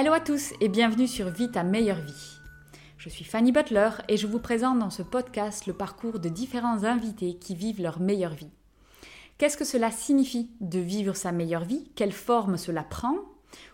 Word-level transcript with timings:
Hello 0.00 0.14
à 0.14 0.20
tous 0.20 0.54
et 0.62 0.70
bienvenue 0.70 1.06
sur 1.06 1.28
Vie 1.28 1.50
ta 1.50 1.62
meilleure 1.62 2.00
vie. 2.00 2.38
Je 2.96 3.10
suis 3.10 3.22
Fanny 3.22 3.52
Butler 3.52 3.90
et 4.08 4.16
je 4.16 4.26
vous 4.26 4.38
présente 4.38 4.78
dans 4.78 4.88
ce 4.88 5.02
podcast 5.02 5.66
le 5.66 5.74
parcours 5.74 6.20
de 6.20 6.30
différents 6.30 6.84
invités 6.84 7.34
qui 7.34 7.54
vivent 7.54 7.82
leur 7.82 8.00
meilleure 8.00 8.32
vie. 8.32 8.48
Qu'est-ce 9.36 9.58
que 9.58 9.64
cela 9.66 9.90
signifie 9.90 10.48
de 10.62 10.78
vivre 10.78 11.14
sa 11.14 11.32
meilleure 11.32 11.66
vie? 11.66 11.90
Quelle 11.96 12.12
forme 12.12 12.56
cela 12.56 12.82
prend? 12.82 13.14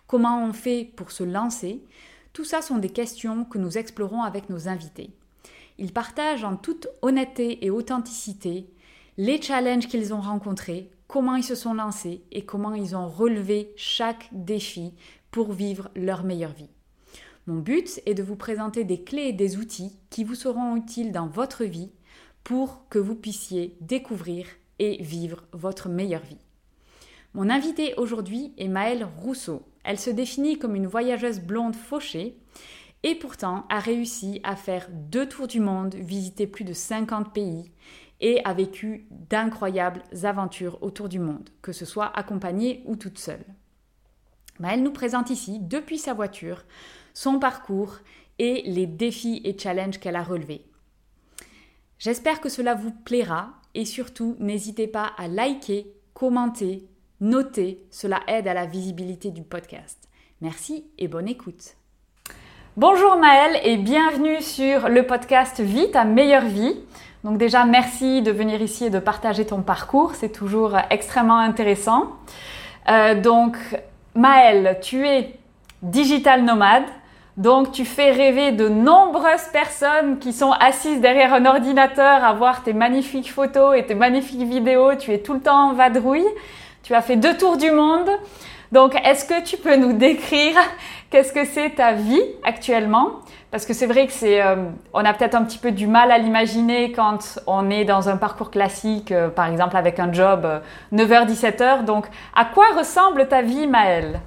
Comment 0.08 0.44
on 0.44 0.52
fait 0.52 0.90
pour 0.96 1.12
se 1.12 1.22
lancer? 1.22 1.84
Tout 2.32 2.44
ça 2.44 2.60
sont 2.60 2.78
des 2.78 2.90
questions 2.90 3.44
que 3.44 3.58
nous 3.58 3.78
explorons 3.78 4.24
avec 4.24 4.50
nos 4.50 4.66
invités. 4.66 5.10
Ils 5.78 5.92
partagent 5.92 6.42
en 6.42 6.56
toute 6.56 6.88
honnêteté 7.02 7.64
et 7.64 7.70
authenticité 7.70 8.68
les 9.16 9.40
challenges 9.40 9.86
qu'ils 9.86 10.12
ont 10.12 10.20
rencontrés, 10.20 10.90
comment 11.06 11.36
ils 11.36 11.44
se 11.44 11.54
sont 11.54 11.74
lancés 11.74 12.24
et 12.32 12.44
comment 12.44 12.74
ils 12.74 12.96
ont 12.96 13.06
relevé 13.06 13.72
chaque 13.76 14.28
défi 14.32 14.92
pour 15.36 15.52
vivre 15.52 15.90
leur 15.94 16.24
meilleure 16.24 16.54
vie. 16.54 16.70
Mon 17.46 17.58
but 17.58 18.00
est 18.06 18.14
de 18.14 18.22
vous 18.22 18.36
présenter 18.36 18.84
des 18.84 19.02
clés 19.02 19.28
et 19.28 19.32
des 19.34 19.58
outils 19.58 19.94
qui 20.08 20.24
vous 20.24 20.34
seront 20.34 20.76
utiles 20.76 21.12
dans 21.12 21.26
votre 21.26 21.64
vie 21.64 21.90
pour 22.42 22.88
que 22.88 22.98
vous 22.98 23.14
puissiez 23.14 23.76
découvrir 23.82 24.46
et 24.78 24.96
vivre 25.02 25.44
votre 25.52 25.90
meilleure 25.90 26.22
vie. 26.22 26.38
Mon 27.34 27.50
invitée 27.50 27.92
aujourd'hui 27.98 28.54
est 28.56 28.68
Maëlle 28.68 29.04
Rousseau. 29.04 29.60
Elle 29.84 29.98
se 29.98 30.08
définit 30.08 30.58
comme 30.58 30.74
une 30.74 30.86
voyageuse 30.86 31.40
blonde 31.40 31.76
fauchée 31.76 32.38
et 33.02 33.14
pourtant 33.14 33.66
a 33.68 33.78
réussi 33.78 34.40
à 34.42 34.56
faire 34.56 34.88
deux 34.90 35.28
tours 35.28 35.48
du 35.48 35.60
monde, 35.60 35.96
visiter 35.96 36.46
plus 36.46 36.64
de 36.64 36.72
50 36.72 37.34
pays 37.34 37.70
et 38.22 38.40
a 38.46 38.54
vécu 38.54 39.06
d'incroyables 39.10 40.02
aventures 40.22 40.78
autour 40.82 41.10
du 41.10 41.18
monde, 41.18 41.50
que 41.60 41.72
ce 41.72 41.84
soit 41.84 42.10
accompagnée 42.16 42.82
ou 42.86 42.96
toute 42.96 43.18
seule. 43.18 43.44
Elle 44.64 44.82
nous 44.82 44.92
présente 44.92 45.30
ici, 45.30 45.58
depuis 45.60 45.98
sa 45.98 46.14
voiture, 46.14 46.64
son 47.14 47.38
parcours 47.38 47.98
et 48.38 48.62
les 48.66 48.86
défis 48.86 49.40
et 49.44 49.58
challenges 49.58 49.98
qu'elle 49.98 50.16
a 50.16 50.22
relevés. 50.22 50.66
J'espère 51.98 52.40
que 52.40 52.48
cela 52.48 52.74
vous 52.74 52.92
plaira 52.92 53.54
et 53.74 53.84
surtout 53.84 54.36
n'hésitez 54.38 54.86
pas 54.86 55.12
à 55.16 55.28
liker, 55.28 55.86
commenter, 56.12 56.86
noter, 57.20 57.82
cela 57.90 58.20
aide 58.26 58.48
à 58.48 58.54
la 58.54 58.66
visibilité 58.66 59.30
du 59.30 59.42
podcast. 59.42 60.08
Merci 60.42 60.84
et 60.98 61.08
bonne 61.08 61.28
écoute. 61.28 61.76
Bonjour 62.76 63.16
Maëlle 63.16 63.58
et 63.64 63.78
bienvenue 63.78 64.42
sur 64.42 64.90
le 64.90 65.06
podcast 65.06 65.60
Vie, 65.60 65.90
ta 65.90 66.04
meilleure 66.04 66.44
vie. 66.44 66.76
Donc 67.24 67.38
déjà 67.38 67.64
merci 67.64 68.20
de 68.20 68.30
venir 68.30 68.60
ici 68.60 68.84
et 68.84 68.90
de 68.90 68.98
partager 68.98 69.46
ton 69.46 69.62
parcours, 69.62 70.14
c'est 70.14 70.30
toujours 70.30 70.76
extrêmement 70.90 71.38
intéressant. 71.38 72.16
Euh, 72.90 73.18
donc 73.18 73.56
Maëlle, 74.16 74.78
tu 74.82 75.06
es 75.06 75.38
digital 75.82 76.42
nomade. 76.42 76.84
Donc 77.36 77.70
tu 77.70 77.84
fais 77.84 78.12
rêver 78.12 78.52
de 78.52 78.66
nombreuses 78.66 79.48
personnes 79.52 80.18
qui 80.18 80.32
sont 80.32 80.52
assises 80.52 81.02
derrière 81.02 81.34
un 81.34 81.44
ordinateur 81.44 82.24
à 82.24 82.32
voir 82.32 82.62
tes 82.62 82.72
magnifiques 82.72 83.30
photos 83.30 83.76
et 83.76 83.84
tes 83.84 83.94
magnifiques 83.94 84.48
vidéos. 84.48 84.94
Tu 84.94 85.12
es 85.12 85.18
tout 85.18 85.34
le 85.34 85.40
temps 85.40 85.68
en 85.68 85.72
vadrouille. 85.74 86.26
Tu 86.82 86.94
as 86.94 87.02
fait 87.02 87.16
deux 87.16 87.36
tours 87.36 87.58
du 87.58 87.70
monde. 87.70 88.08
Donc 88.72 88.94
est-ce 89.04 89.26
que 89.26 89.44
tu 89.44 89.58
peux 89.58 89.76
nous 89.76 89.92
décrire 89.92 90.56
qu'est-ce 91.10 91.32
que 91.32 91.44
c'est 91.44 91.70
ta 91.70 91.92
vie 91.92 92.22
actuellement? 92.42 93.10
Parce 93.50 93.64
que 93.64 93.72
c'est 93.72 93.86
vrai 93.86 94.06
que 94.06 94.12
c'est, 94.12 94.42
euh, 94.42 94.70
on 94.92 95.04
a 95.04 95.14
peut-être 95.14 95.34
un 95.34 95.44
petit 95.44 95.58
peu 95.58 95.70
du 95.72 95.86
mal 95.86 96.10
à 96.10 96.18
l'imaginer 96.18 96.92
quand 96.92 97.38
on 97.46 97.70
est 97.70 97.84
dans 97.84 98.08
un 98.08 98.16
parcours 98.16 98.50
classique, 98.50 99.12
euh, 99.12 99.28
par 99.28 99.46
exemple 99.46 99.76
avec 99.76 99.98
un 100.00 100.12
job 100.12 100.60
9h-17h. 100.92 101.62
Euh, 101.62 101.82
Donc 101.82 102.06
à 102.34 102.44
quoi 102.44 102.66
ressemble 102.76 103.28
ta 103.28 103.42
vie, 103.42 103.66
Maëlle? 103.66 104.20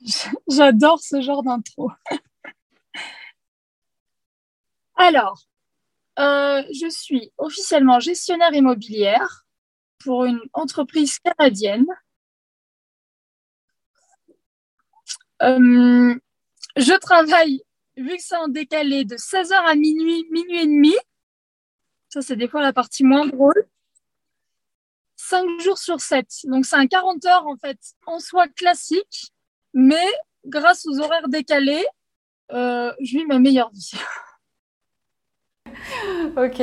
J'adore 0.48 1.00
ce 1.00 1.22
genre 1.22 1.42
d'intro. 1.42 1.90
Alors, 4.96 5.40
je 6.18 6.88
suis 6.90 7.32
officiellement 7.38 8.00
gestionnaire 8.00 8.52
immobilière 8.52 9.46
pour 10.04 10.24
une 10.24 10.40
entreprise 10.52 11.18
canadienne. 11.18 11.86
Euh, 15.42 16.14
je 16.76 16.98
travaille, 16.98 17.62
vu 17.96 18.16
que 18.16 18.22
c'est 18.22 18.36
en 18.36 18.48
décalé, 18.48 19.04
de 19.04 19.16
16h 19.16 19.54
à 19.54 19.74
minuit, 19.74 20.26
minuit 20.30 20.60
et 20.60 20.66
demi. 20.66 20.94
Ça, 22.08 22.22
c'est 22.22 22.36
des 22.36 22.48
fois 22.48 22.62
la 22.62 22.72
partie 22.72 23.04
moins 23.04 23.26
drôle. 23.26 23.66
5 25.16 25.60
jours 25.60 25.78
sur 25.78 26.00
7. 26.00 26.26
Donc, 26.44 26.66
c'est 26.66 26.76
un 26.76 26.86
40 26.86 27.24
heures, 27.26 27.46
en 27.46 27.56
fait, 27.56 27.78
en 28.06 28.18
soi 28.18 28.48
classique. 28.48 29.32
Mais 29.74 30.06
grâce 30.44 30.86
aux 30.86 31.00
horaires 31.00 31.28
décalés, 31.28 31.84
euh, 32.52 32.92
je 33.00 33.18
vis 33.18 33.26
ma 33.26 33.38
meilleure 33.38 33.70
vie. 33.72 33.92
ok. 36.36 36.60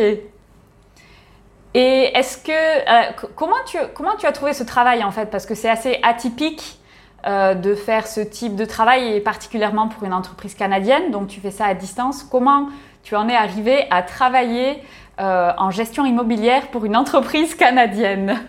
Et 1.73 2.11
est-ce 2.15 2.37
que 2.37 2.51
euh, 2.51 3.27
comment 3.35 3.63
tu 3.65 3.77
comment 3.93 4.15
tu 4.15 4.25
as 4.25 4.31
trouvé 4.31 4.53
ce 4.53 4.63
travail 4.63 5.03
en 5.03 5.11
fait? 5.11 5.27
Parce 5.27 5.45
que 5.45 5.53
c'est 5.53 5.69
assez 5.69 5.99
atypique 6.01 6.78
euh, 7.25 7.53
de 7.53 7.75
faire 7.75 8.07
ce 8.07 8.21
type 8.21 8.55
de 8.55 8.65
travail 8.65 9.15
et 9.15 9.21
particulièrement 9.21 9.87
pour 9.87 10.03
une 10.03 10.13
entreprise 10.13 10.55
canadienne 10.55 11.11
donc 11.11 11.27
tu 11.27 11.39
fais 11.39 11.51
ça 11.51 11.65
à 11.65 11.73
distance 11.73 12.23
comment 12.23 12.69
tu 13.03 13.15
en 13.15 13.27
es 13.29 13.35
arrivé 13.35 13.87
à 13.91 14.03
travailler 14.03 14.81
en 15.17 15.69
gestion 15.69 16.05
immobilière 16.05 16.71
pour 16.71 16.85
une 16.85 16.95
entreprise 16.95 17.53
canadienne? 17.53 18.39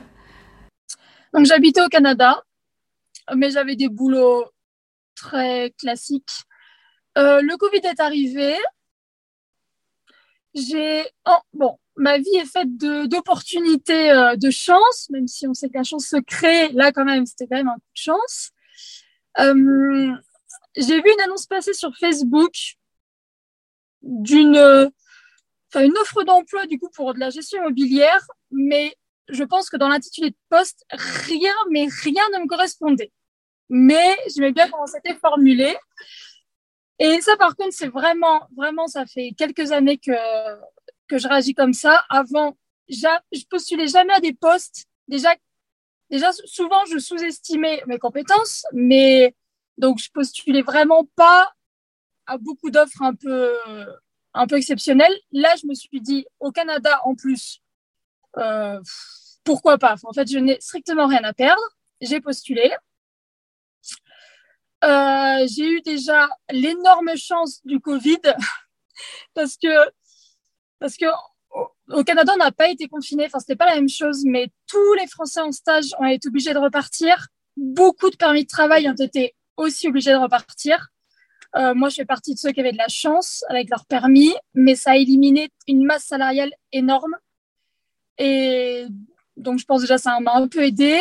Donc 1.34 1.44
j'habitais 1.44 1.82
au 1.82 1.88
Canada 1.88 2.44
mais 3.36 3.50
j'avais 3.50 3.76
des 3.76 3.88
boulots 3.88 4.44
très 5.14 5.72
classiques. 5.78 6.44
Euh, 7.18 7.40
le 7.42 7.56
Covid 7.56 7.80
est 7.84 8.00
arrivé. 8.00 8.56
J'ai. 10.54 11.04
Bon, 11.52 11.78
ma 11.96 12.18
vie 12.18 12.36
est 12.36 12.46
faite 12.46 12.76
d'opportunités, 12.76 14.10
euh, 14.10 14.36
de, 14.36 14.50
chance, 14.50 15.08
même 15.10 15.28
si 15.28 15.46
on 15.46 15.54
sait 15.54 15.68
que 15.68 15.78
la 15.78 15.84
chance 15.84 16.06
se 16.06 16.16
crée. 16.16 16.70
Là, 16.72 16.92
quand 16.92 17.04
même, 17.04 17.26
c'était 17.26 17.46
quand 17.46 17.56
même 17.56 17.68
un 17.68 17.74
coup 17.74 17.92
de 17.94 18.00
chance. 18.00 18.50
Euh, 19.40 20.14
j'ai 20.76 21.00
vu 21.00 21.12
une 21.12 21.20
annonce 21.22 21.46
passer 21.46 21.72
sur 21.72 21.96
Facebook 21.96 22.52
d'une 24.02 24.56
offre 24.56 26.22
d'emploi 26.24 26.66
du 26.66 26.78
coup 26.78 26.90
pour 26.90 27.14
de 27.14 27.20
la 27.20 27.30
gestion 27.30 27.60
immobilière, 27.60 28.26
mais 28.50 28.94
je 29.28 29.44
pense 29.44 29.70
que 29.70 29.76
dans 29.76 29.88
l'intitulé 29.88 30.30
de 30.30 30.36
poste, 30.48 30.84
rien, 30.90 31.54
mais 31.70 31.86
rien 32.02 32.24
ne 32.34 32.42
me 32.42 32.46
correspondait 32.46 33.12
mais 33.70 34.16
j'aimais 34.26 34.52
bien 34.52 34.68
comment 34.68 34.86
c'était 34.86 35.14
formulé. 35.14 35.74
Et 36.98 37.20
ça, 37.22 37.36
par 37.36 37.56
contre, 37.56 37.72
c'est 37.72 37.88
vraiment, 37.88 38.46
vraiment, 38.54 38.88
ça 38.88 39.06
fait 39.06 39.32
quelques 39.38 39.72
années 39.72 39.96
que, 39.96 40.12
que 41.08 41.16
je 41.16 41.28
réagis 41.28 41.54
comme 41.54 41.72
ça. 41.72 42.04
Avant, 42.10 42.58
je 42.88 43.44
postulais 43.48 43.86
jamais 43.86 44.12
à 44.12 44.20
des 44.20 44.34
postes. 44.34 44.86
Déjà, 45.08 45.34
déjà 46.10 46.32
souvent, 46.44 46.84
je 46.86 46.98
sous-estimais 46.98 47.82
mes 47.86 47.98
compétences, 47.98 48.64
mais 48.72 49.34
donc 49.78 49.98
je 49.98 50.10
postulais 50.10 50.62
vraiment 50.62 51.08
pas 51.16 51.52
à 52.26 52.38
beaucoup 52.38 52.70
d'offres 52.70 53.02
un 53.02 53.14
peu, 53.14 53.56
un 54.34 54.46
peu 54.46 54.56
exceptionnelles. 54.56 55.16
Là, 55.32 55.54
je 55.60 55.66
me 55.66 55.74
suis 55.74 56.00
dit, 56.00 56.26
au 56.38 56.52
Canada, 56.52 57.00
en 57.04 57.14
plus, 57.14 57.60
euh, 58.36 58.80
pourquoi 59.44 59.78
pas? 59.78 59.96
En 60.04 60.12
fait, 60.12 60.30
je 60.30 60.38
n'ai 60.38 60.60
strictement 60.60 61.06
rien 61.06 61.24
à 61.24 61.32
perdre. 61.32 61.62
J'ai 62.00 62.20
postulé. 62.20 62.72
Euh, 64.82 65.46
j'ai 65.46 65.68
eu 65.68 65.80
déjà 65.82 66.28
l'énorme 66.50 67.14
chance 67.16 67.60
du 67.66 67.80
Covid 67.80 68.20
parce 69.34 69.56
que 69.56 69.90
parce 70.78 70.96
que 70.96 71.06
au 71.52 72.04
Canada, 72.04 72.32
on 72.34 72.38
n'a 72.38 72.52
pas 72.52 72.68
été 72.68 72.88
confiné. 72.88 73.26
Enfin, 73.26 73.40
c'était 73.40 73.56
pas 73.56 73.66
la 73.66 73.74
même 73.74 73.88
chose, 73.88 74.22
mais 74.24 74.48
tous 74.66 74.94
les 74.94 75.06
Français 75.06 75.40
en 75.40 75.52
stage 75.52 75.94
ont 75.98 76.06
été 76.06 76.28
obligés 76.28 76.54
de 76.54 76.58
repartir. 76.58 77.26
Beaucoup 77.56 78.10
de 78.10 78.16
permis 78.16 78.44
de 78.44 78.48
travail 78.48 78.88
ont 78.88 78.94
été 78.94 79.34
aussi 79.56 79.88
obligés 79.88 80.12
de 80.12 80.16
repartir. 80.16 80.88
Euh, 81.56 81.74
moi, 81.74 81.88
je 81.88 81.96
fais 81.96 82.04
partie 82.04 82.34
de 82.34 82.38
ceux 82.38 82.52
qui 82.52 82.60
avaient 82.60 82.72
de 82.72 82.78
la 82.78 82.88
chance 82.88 83.44
avec 83.48 83.70
leur 83.70 83.84
permis, 83.86 84.32
mais 84.54 84.76
ça 84.76 84.92
a 84.92 84.96
éliminé 84.96 85.50
une 85.66 85.84
masse 85.84 86.04
salariale 86.04 86.52
énorme. 86.72 87.16
Et 88.18 88.86
donc, 89.36 89.58
je 89.58 89.64
pense 89.64 89.80
déjà 89.80 89.98
ça 89.98 90.18
m'a 90.20 90.34
un 90.34 90.48
peu 90.48 90.62
aidé. 90.62 91.00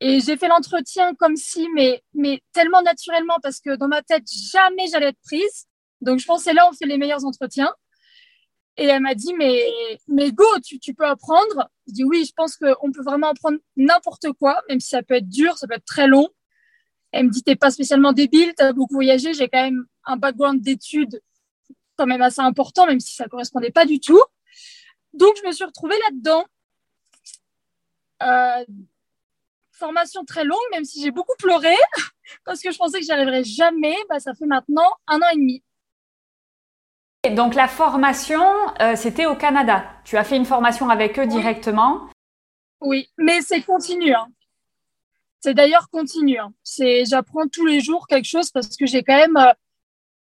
Et 0.00 0.20
j'ai 0.20 0.36
fait 0.36 0.48
l'entretien 0.48 1.14
comme 1.14 1.36
si, 1.36 1.68
mais, 1.74 2.02
mais 2.12 2.40
tellement 2.52 2.82
naturellement, 2.82 3.36
parce 3.42 3.60
que 3.60 3.76
dans 3.76 3.88
ma 3.88 4.02
tête, 4.02 4.24
jamais 4.52 4.88
j'allais 4.88 5.08
être 5.08 5.20
prise. 5.24 5.66
Donc, 6.00 6.18
je 6.18 6.26
pensais 6.26 6.52
là, 6.52 6.68
on 6.68 6.72
fait 6.72 6.86
les 6.86 6.98
meilleurs 6.98 7.24
entretiens. 7.24 7.72
Et 8.78 8.86
elle 8.86 9.02
m'a 9.02 9.14
dit, 9.14 9.34
mais, 9.34 9.60
mais 10.08 10.32
go, 10.32 10.44
tu, 10.64 10.94
peux 10.94 11.04
apprendre. 11.04 11.68
Je 11.86 11.92
dis, 11.92 12.04
oui, 12.04 12.24
je 12.24 12.32
pense 12.34 12.56
qu'on 12.56 12.90
peut 12.90 13.02
vraiment 13.02 13.28
apprendre 13.28 13.58
n'importe 13.76 14.32
quoi, 14.32 14.62
même 14.68 14.80
si 14.80 14.88
ça 14.88 15.02
peut 15.02 15.14
être 15.14 15.28
dur, 15.28 15.58
ça 15.58 15.66
peut 15.66 15.74
être 15.74 15.84
très 15.84 16.06
long. 16.06 16.28
Elle 17.12 17.26
me 17.26 17.30
dit, 17.30 17.42
t'es 17.42 17.56
pas 17.56 17.70
spécialement 17.70 18.12
débile, 18.12 18.54
t'as 18.56 18.72
beaucoup 18.72 18.94
voyagé, 18.94 19.34
j'ai 19.34 19.48
quand 19.48 19.62
même 19.62 19.84
un 20.06 20.16
background 20.16 20.62
d'études 20.62 21.22
quand 21.96 22.06
même 22.06 22.22
assez 22.22 22.40
important, 22.40 22.86
même 22.86 23.00
si 23.00 23.14
ça 23.14 23.28
correspondait 23.28 23.70
pas 23.70 23.84
du 23.84 24.00
tout. 24.00 24.22
Donc, 25.12 25.36
je 25.42 25.46
me 25.46 25.52
suis 25.52 25.64
retrouvée 25.64 25.98
là-dedans. 26.08 26.44
Euh, 28.22 28.64
formation 29.72 30.24
très 30.24 30.44
longue, 30.44 30.58
même 30.70 30.84
si 30.84 31.02
j'ai 31.02 31.10
beaucoup 31.10 31.36
pleuré, 31.38 31.74
parce 32.44 32.60
que 32.60 32.70
je 32.70 32.78
pensais 32.78 33.00
que 33.00 33.04
j'y 33.04 33.12
arriverais 33.12 33.44
jamais. 33.44 33.96
Bah, 34.08 34.20
ça 34.20 34.32
fait 34.34 34.46
maintenant 34.46 34.90
un 35.06 35.18
an 35.18 35.28
et 35.34 35.36
demi. 35.36 35.62
Donc 37.30 37.54
la 37.54 37.68
formation, 37.68 38.42
euh, 38.80 38.96
c'était 38.96 39.26
au 39.26 39.36
Canada. 39.36 39.84
Tu 40.04 40.16
as 40.16 40.24
fait 40.24 40.36
une 40.36 40.44
formation 40.44 40.90
avec 40.90 41.18
eux 41.18 41.26
directement? 41.26 42.08
Oui, 42.80 43.08
mais 43.16 43.40
c'est 43.42 43.62
continu. 43.62 44.12
Hein. 44.12 44.26
C'est 45.40 45.54
d'ailleurs 45.54 45.88
continu. 45.90 46.38
Hein. 46.38 46.52
C'est, 46.64 47.04
j'apprends 47.04 47.46
tous 47.46 47.64
les 47.64 47.80
jours 47.80 48.08
quelque 48.08 48.28
chose 48.28 48.50
parce 48.50 48.76
que 48.76 48.86
j'ai 48.86 49.04
quand 49.04 49.16
même, 49.16 49.36
euh, 49.36 49.52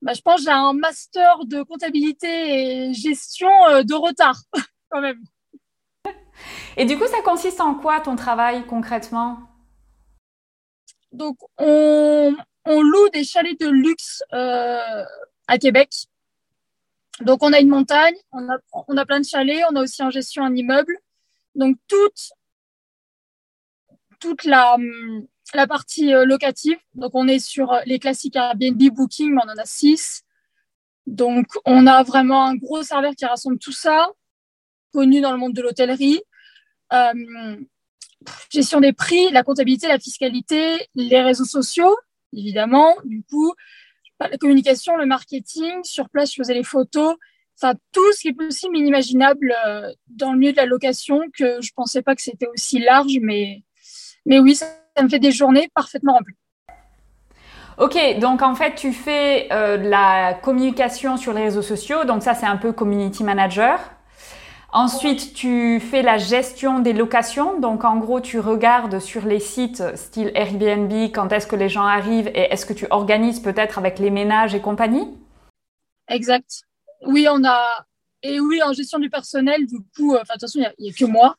bah, 0.04 0.14
je 0.14 0.22
pense, 0.22 0.44
j'ai 0.44 0.52
un 0.52 0.74
master 0.74 1.46
de 1.46 1.64
comptabilité 1.64 2.90
et 2.90 2.94
gestion 2.94 3.50
euh, 3.70 3.82
de 3.82 3.96
retard 3.96 4.40
quand 4.90 5.02
même. 5.02 5.24
Et 6.78 6.86
du 6.86 6.98
coup, 6.98 7.08
ça 7.08 7.22
consiste 7.24 7.62
en 7.62 7.74
quoi 7.76 8.00
ton 8.00 8.16
travail 8.16 8.66
concrètement? 8.68 9.40
Donc, 11.12 11.38
on, 11.58 12.36
loue 12.66 13.10
des 13.10 13.24
chalets 13.24 13.60
de 13.60 13.68
luxe 13.68 14.24
à 14.32 15.58
Québec. 15.60 15.90
Donc, 17.22 17.44
on 17.44 17.54
a 17.54 17.60
une 17.60 17.70
montagne, 17.70 18.16
on 18.32 18.48
a, 18.50 19.06
plein 19.06 19.20
de 19.20 19.26
chalets, 19.26 19.64
on 19.70 19.76
a 19.76 19.84
aussi 19.84 20.02
en 20.04 20.10
gestion 20.10 20.44
un 20.44 20.56
immeuble. 20.56 20.98
Donc, 21.56 21.78
toute, 21.88 22.32
la, 24.46 24.78
partie 25.68 26.14
euh, 26.14 26.26
locative. 26.26 26.78
Donc, 26.94 27.12
on 27.14 27.28
est 27.28 27.40
sur 27.40 27.74
les 27.86 28.00
classiques 28.00 28.36
Airbnb 28.36 28.82
Booking, 28.94 29.34
mais 29.34 29.42
on 29.46 29.50
en 29.50 29.58
a 29.58 29.66
six. 29.66 30.24
Donc, 31.08 31.48
on 31.66 31.88
a 31.88 32.04
vraiment 32.04 32.46
un 32.46 32.56
gros 32.56 32.84
serveur 32.84 33.14
qui 33.16 33.26
rassemble 33.26 33.58
tout 33.58 33.72
ça, 33.72 34.10
connu 34.94 35.22
dans 35.22 35.32
le 35.32 35.38
monde 35.38 35.54
de 35.54 35.62
l'hôtellerie. 35.62 36.22
Euh, 36.94 37.58
gestion 38.50 38.80
des 38.80 38.94
prix, 38.94 39.30
la 39.32 39.44
comptabilité, 39.44 39.88
la 39.88 40.00
fiscalité, 40.00 40.88
les 40.96 41.22
réseaux 41.22 41.46
sociaux, 41.46 41.96
évidemment. 42.34 42.96
Du 43.04 43.24
coup, 43.24 43.54
la 44.30 44.38
communication, 44.38 44.96
le 44.98 45.06
marketing. 45.06 45.84
Sur 45.84 46.10
place, 46.10 46.32
je 46.32 46.36
faisais 46.42 46.54
les 46.54 46.64
photos. 46.64 47.16
Enfin, 47.62 47.76
tout 47.92 48.12
ce 48.14 48.22
qui 48.22 48.28
est 48.30 48.34
possible, 48.34 48.78
inimaginable 48.78 49.54
euh, 49.68 49.92
dans 50.08 50.34
le 50.34 50.40
milieu 50.40 50.52
de 50.52 50.58
la 50.58 50.66
location, 50.66 51.22
que 51.38 51.62
je 51.62 51.72
pensais 51.76 52.02
pas 52.02 52.16
que 52.16 52.22
c'était 52.22 52.48
aussi 52.48 52.80
large, 52.80 53.20
mais, 53.22 53.64
mais 54.26 54.40
oui, 54.40 54.56
ça, 54.56 54.66
me 55.02 55.10
fait 55.10 55.20
des 55.20 55.32
journées 55.32 55.70
parfaitement 55.74 56.14
remplies. 56.14 56.36
Ok, 57.78 57.98
donc 58.20 58.42
en 58.42 58.56
fait, 58.56 58.76
tu 58.76 58.92
fais 58.92 59.48
euh, 59.52 59.78
la 59.78 60.34
communication 60.42 61.18
sur 61.18 61.34
les 61.34 61.44
réseaux 61.44 61.62
sociaux, 61.62 62.04
donc 62.04 62.24
ça, 62.24 62.34
c'est 62.34 62.46
un 62.46 62.58
peu 62.58 62.74
community 62.74 63.24
manager. 63.24 63.80
Ensuite, 64.74 65.34
tu 65.34 65.82
fais 65.82 66.02
la 66.02 66.18
gestion 66.18 66.80
des 66.80 66.94
locations. 66.94 67.60
Donc, 67.60 67.84
en 67.84 67.98
gros, 67.98 68.22
tu 68.22 68.40
regardes 68.40 69.00
sur 69.00 69.26
les 69.26 69.42
sites 69.42 69.84
style 69.98 70.32
Airbnb 70.34 70.92
quand 71.14 71.34
est-ce 71.34 71.46
que 71.46 71.58
les 71.58 71.68
gens 71.68 71.86
arrivent 71.86 72.30
et 72.30 72.54
est-ce 72.54 72.66
que 72.66 72.72
tu 72.72 72.88
organises 72.90 73.42
peut-être 73.42 73.78
avec 73.78 74.00
les 74.00 74.10
ménages 74.10 74.56
et 74.56 74.62
compagnie? 74.62 75.10
Exact. 76.08 76.64
Oui, 77.06 77.28
on 77.30 77.44
a. 77.44 77.86
Et 78.24 78.40
oui, 78.40 78.62
en 78.64 78.72
gestion 78.72 79.00
du 79.00 79.10
personnel, 79.10 79.66
du 79.66 79.78
coup, 79.96 80.14
euh, 80.14 80.20
enfin, 80.22 80.36
de 80.36 80.40
toute 80.40 80.42
façon, 80.42 80.60
il 80.60 80.84
n'y 80.84 80.90
a, 80.90 80.94
que 80.94 81.06
moi. 81.06 81.36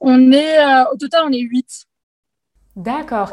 On 0.00 0.32
est, 0.32 0.58
euh, 0.58 0.84
au 0.92 0.96
total, 0.96 1.24
on 1.26 1.32
est 1.32 1.40
huit. 1.40 1.84
D'accord. 2.76 3.32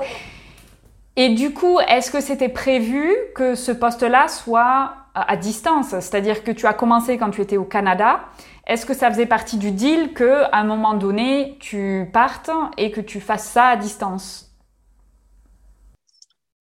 Et 1.15 1.29
du 1.29 1.53
coup, 1.53 1.79
est-ce 1.79 2.11
que 2.11 2.19
c'était 2.19 2.49
prévu 2.49 3.15
que 3.33 3.55
ce 3.55 3.71
poste-là 3.71 4.27
soit 4.27 4.93
à 5.15 5.37
distance? 5.37 5.89
C'est-à-dire 5.89 6.43
que 6.43 6.51
tu 6.51 6.67
as 6.67 6.73
commencé 6.73 7.17
quand 7.17 7.31
tu 7.31 7.41
étais 7.41 7.57
au 7.57 7.63
Canada 7.63 8.25
est-ce 8.67 8.85
que 8.85 8.93
ça 8.93 9.09
faisait 9.09 9.25
partie 9.25 9.57
du 9.57 9.71
deal 9.71 10.13
que 10.13 10.43
à 10.43 10.59
un 10.59 10.65
moment 10.65 10.93
donné 10.93 11.57
tu 11.59 12.09
partes 12.11 12.51
et 12.77 12.91
que 12.91 12.99
tu 12.99 13.21
fasses 13.21 13.49
ça 13.49 13.69
à 13.69 13.77
distance? 13.77 14.51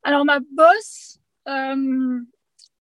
Alors 0.05 0.25
ma 0.25 0.39
boss, 0.39 1.19
euh, 1.49 2.21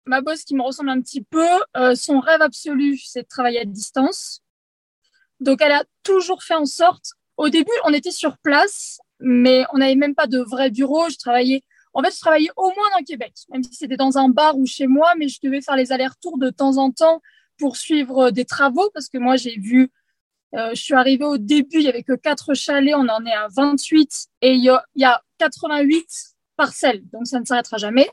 ma 0.06 0.22
boss 0.22 0.44
qui 0.44 0.54
me 0.54 0.62
ressemble 0.62 0.88
un 0.88 1.00
petit 1.02 1.22
peu, 1.22 1.46
euh, 1.76 1.94
son 1.94 2.20
rêve 2.20 2.40
absolu 2.40 2.96
c'est 2.96 3.22
de 3.22 3.28
travailler 3.28 3.60
à 3.60 3.64
distance. 3.66 4.40
Donc 5.40 5.60
elle 5.60 5.72
a 5.72 5.84
toujours 6.02 6.42
fait 6.42 6.54
en 6.54 6.64
sorte. 6.64 7.12
Au 7.36 7.50
début, 7.50 7.72
on 7.84 7.92
était 7.92 8.10
sur 8.10 8.38
place, 8.38 8.98
mais 9.20 9.64
on 9.74 9.78
n'avait 9.78 9.94
même 9.94 10.14
pas 10.14 10.26
de 10.26 10.38
vrai 10.38 10.70
bureau. 10.70 11.10
Je 11.10 11.18
travaillais 11.18 11.62
en 11.92 12.02
fait, 12.02 12.14
je 12.14 12.20
travaillais 12.20 12.50
au 12.56 12.68
moins 12.68 12.88
dans 12.96 13.04
Québec, 13.04 13.34
même 13.50 13.62
si 13.62 13.74
c'était 13.74 13.98
dans 13.98 14.16
un 14.16 14.30
bar 14.30 14.56
ou 14.56 14.64
chez 14.64 14.86
moi, 14.86 15.12
mais 15.18 15.28
je 15.28 15.38
devais 15.42 15.60
faire 15.60 15.76
les 15.76 15.92
allers-retours 15.92 16.38
de 16.38 16.48
temps 16.48 16.78
en 16.78 16.90
temps 16.90 17.20
poursuivre 17.58 18.30
des 18.30 18.44
travaux 18.44 18.90
parce 18.94 19.08
que 19.08 19.18
moi, 19.18 19.36
j'ai 19.36 19.58
vu, 19.58 19.90
euh, 20.54 20.70
je 20.74 20.80
suis 20.80 20.94
arrivée 20.94 21.24
au 21.24 21.38
début, 21.38 21.78
il 21.78 21.82
y 21.82 21.88
avait 21.88 22.02
que 22.02 22.14
quatre 22.14 22.54
chalets, 22.54 22.94
on 22.94 23.08
en 23.08 23.24
est 23.24 23.32
à 23.32 23.48
28 23.54 24.28
et 24.42 24.52
il 24.52 24.62
y 24.62 24.68
a, 24.68 24.84
y 24.96 25.04
a 25.04 25.22
88 25.38 26.04
parcelles, 26.56 27.02
donc 27.10 27.26
ça 27.26 27.40
ne 27.40 27.44
s'arrêtera 27.44 27.78
jamais. 27.78 28.08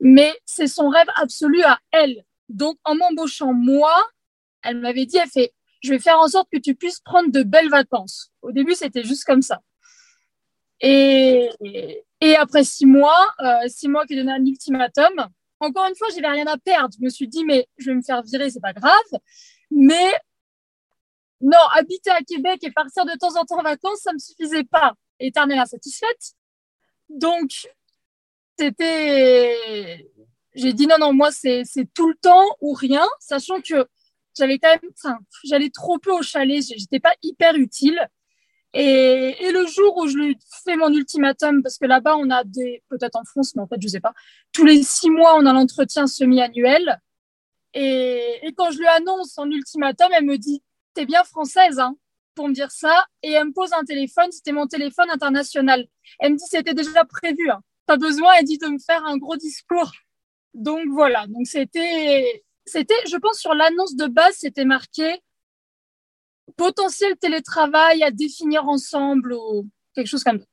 Mais 0.00 0.34
c'est 0.44 0.66
son 0.66 0.88
rêve 0.88 1.06
absolu 1.16 1.62
à 1.62 1.78
elle. 1.92 2.24
Donc, 2.48 2.76
en 2.84 2.94
m'embauchant 2.94 3.52
moi, 3.52 3.94
elle 4.62 4.78
m'avait 4.78 5.06
dit, 5.06 5.16
elle 5.16 5.28
fait, 5.28 5.52
je 5.82 5.90
vais 5.90 5.98
faire 5.98 6.18
en 6.18 6.28
sorte 6.28 6.48
que 6.52 6.58
tu 6.58 6.74
puisses 6.74 7.00
prendre 7.00 7.30
de 7.30 7.42
belles 7.42 7.70
vacances. 7.70 8.30
Au 8.42 8.52
début, 8.52 8.74
c'était 8.74 9.04
juste 9.04 9.24
comme 9.24 9.42
ça. 9.42 9.60
Et, 10.80 11.48
et 12.20 12.36
après 12.36 12.62
six 12.62 12.86
mois, 12.86 13.28
euh, 13.40 13.68
six 13.68 13.88
mois 13.88 14.06
qui 14.06 14.14
donné 14.14 14.32
un 14.32 14.44
ultimatum, 14.44 15.28
encore 15.62 15.86
une 15.88 15.96
fois, 15.96 16.08
j'avais 16.14 16.28
rien 16.28 16.46
à 16.46 16.58
perdre. 16.58 16.94
Je 16.98 17.04
me 17.04 17.08
suis 17.08 17.28
dit, 17.28 17.44
mais 17.44 17.68
je 17.78 17.90
vais 17.90 17.96
me 17.96 18.02
faire 18.02 18.22
virer, 18.22 18.50
c'est 18.50 18.60
pas 18.60 18.72
grave. 18.72 19.20
Mais 19.70 20.12
non, 21.40 21.58
habiter 21.74 22.10
à 22.10 22.22
Québec 22.22 22.60
et 22.62 22.70
partir 22.72 23.04
de 23.04 23.16
temps 23.18 23.36
en 23.36 23.44
temps 23.44 23.58
en 23.58 23.62
vacances, 23.62 24.00
ça 24.00 24.12
me 24.12 24.18
suffisait 24.18 24.64
pas. 24.64 24.94
Éternelle 25.20 25.60
insatisfaite. 25.60 26.34
Donc, 27.08 27.68
c'était, 28.58 30.10
j'ai 30.54 30.72
dit 30.72 30.86
non, 30.86 30.96
non, 30.98 31.12
moi, 31.12 31.30
c'est, 31.30 31.64
tout 31.94 32.08
le 32.08 32.16
temps 32.20 32.44
ou 32.60 32.72
rien, 32.72 33.06
sachant 33.20 33.60
que 33.60 33.86
j'avais 34.36 34.58
quand 34.58 34.68
même, 34.68 35.18
j'allais 35.44 35.70
trop 35.70 35.98
peu 35.98 36.12
au 36.12 36.22
chalet, 36.22 36.62
j'étais 36.62 37.00
pas 37.00 37.14
hyper 37.22 37.54
utile. 37.54 38.00
Et, 38.74 39.36
et, 39.40 39.52
le 39.52 39.66
jour 39.66 39.96
où 39.98 40.08
je 40.08 40.16
lui 40.16 40.38
fais 40.64 40.76
mon 40.76 40.90
ultimatum, 40.92 41.62
parce 41.62 41.76
que 41.76 41.84
là-bas, 41.84 42.16
on 42.16 42.30
a 42.30 42.42
des, 42.44 42.82
peut-être 42.88 43.16
en 43.16 43.24
France, 43.24 43.54
mais 43.54 43.62
en 43.62 43.66
fait, 43.66 43.80
je 43.80 43.88
sais 43.88 44.00
pas, 44.00 44.14
tous 44.52 44.64
les 44.64 44.82
six 44.82 45.10
mois, 45.10 45.34
on 45.36 45.44
a 45.44 45.52
l'entretien 45.52 46.06
semi-annuel. 46.06 46.98
Et, 47.74 48.38
et, 48.42 48.52
quand 48.54 48.70
je 48.70 48.78
lui 48.78 48.86
annonce 48.86 49.34
son 49.34 49.50
ultimatum, 49.50 50.08
elle 50.12 50.24
me 50.24 50.38
dit, 50.38 50.62
t'es 50.94 51.04
bien 51.04 51.24
française, 51.24 51.78
hein, 51.78 51.96
pour 52.34 52.48
me 52.48 52.54
dire 52.54 52.70
ça. 52.70 53.06
Et 53.22 53.32
elle 53.32 53.48
me 53.48 53.52
pose 53.52 53.72
un 53.72 53.84
téléphone, 53.84 54.30
c'était 54.32 54.52
mon 54.52 54.66
téléphone 54.66 55.10
international. 55.10 55.86
Elle 56.18 56.32
me 56.32 56.36
dit, 56.38 56.44
c'était 56.48 56.74
déjà 56.74 57.04
prévu, 57.04 57.50
hein. 57.50 57.60
Pas 57.86 57.96
besoin, 57.96 58.32
elle 58.38 58.44
dit 58.44 58.58
de 58.58 58.68
me 58.68 58.78
faire 58.78 59.04
un 59.04 59.16
gros 59.18 59.36
discours. 59.36 59.92
Donc 60.54 60.86
voilà. 60.90 61.26
Donc 61.26 61.46
c'était, 61.46 62.44
c'était, 62.64 62.94
je 63.10 63.16
pense, 63.16 63.38
sur 63.38 63.54
l'annonce 63.54 63.96
de 63.96 64.06
base, 64.06 64.34
c'était 64.38 64.64
marqué, 64.64 65.20
potentiel 66.56 67.16
télétravail 67.16 68.02
à 68.02 68.10
définir 68.10 68.68
ensemble 68.68 69.34
ou 69.34 69.68
quelque 69.94 70.08
chose 70.08 70.24
comme 70.24 70.38
ça. 70.38 70.46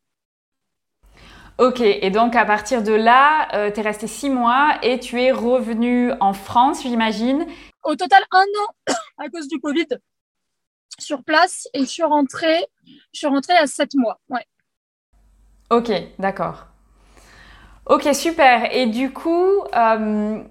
Ok, 1.58 1.82
et 1.82 2.10
donc 2.10 2.38
à 2.38 2.46
partir 2.46 2.84
de 2.84 2.94
là, 2.94 3.50
euh, 3.54 3.70
tu 3.70 3.82
es 3.82 3.84
resté 3.84 4.08
six 4.08 4.30
mois 4.30 4.78
et 4.82 4.98
tu 4.98 5.22
es 5.22 5.32
revenu 5.32 6.14
en 6.22 6.32
France, 6.32 6.84
j'imagine. 6.84 7.46
Au 7.84 7.96
total, 7.96 8.24
un 8.32 8.40
an 8.40 8.94
à 9.18 9.28
cause 9.30 9.50
du 9.50 9.60
Covid 9.60 9.88
sur 11.00 11.24
place 11.24 11.68
et 11.74 11.82
je 11.82 11.86
suis 11.86 12.04
rentrée, 12.04 12.66
je 13.14 13.20
suis 13.20 13.28
rentrée 13.28 13.58
à 13.58 13.68
sept 13.68 13.94
mois. 13.96 14.20
Ouais. 14.30 14.46
Ok, 15.70 15.92
d'accord. 16.18 16.68
Ok, 17.86 18.08
super. 18.14 18.74
Et 18.74 18.86
du 18.86 19.12
coup, 19.12 19.64
euh, 19.76 20.44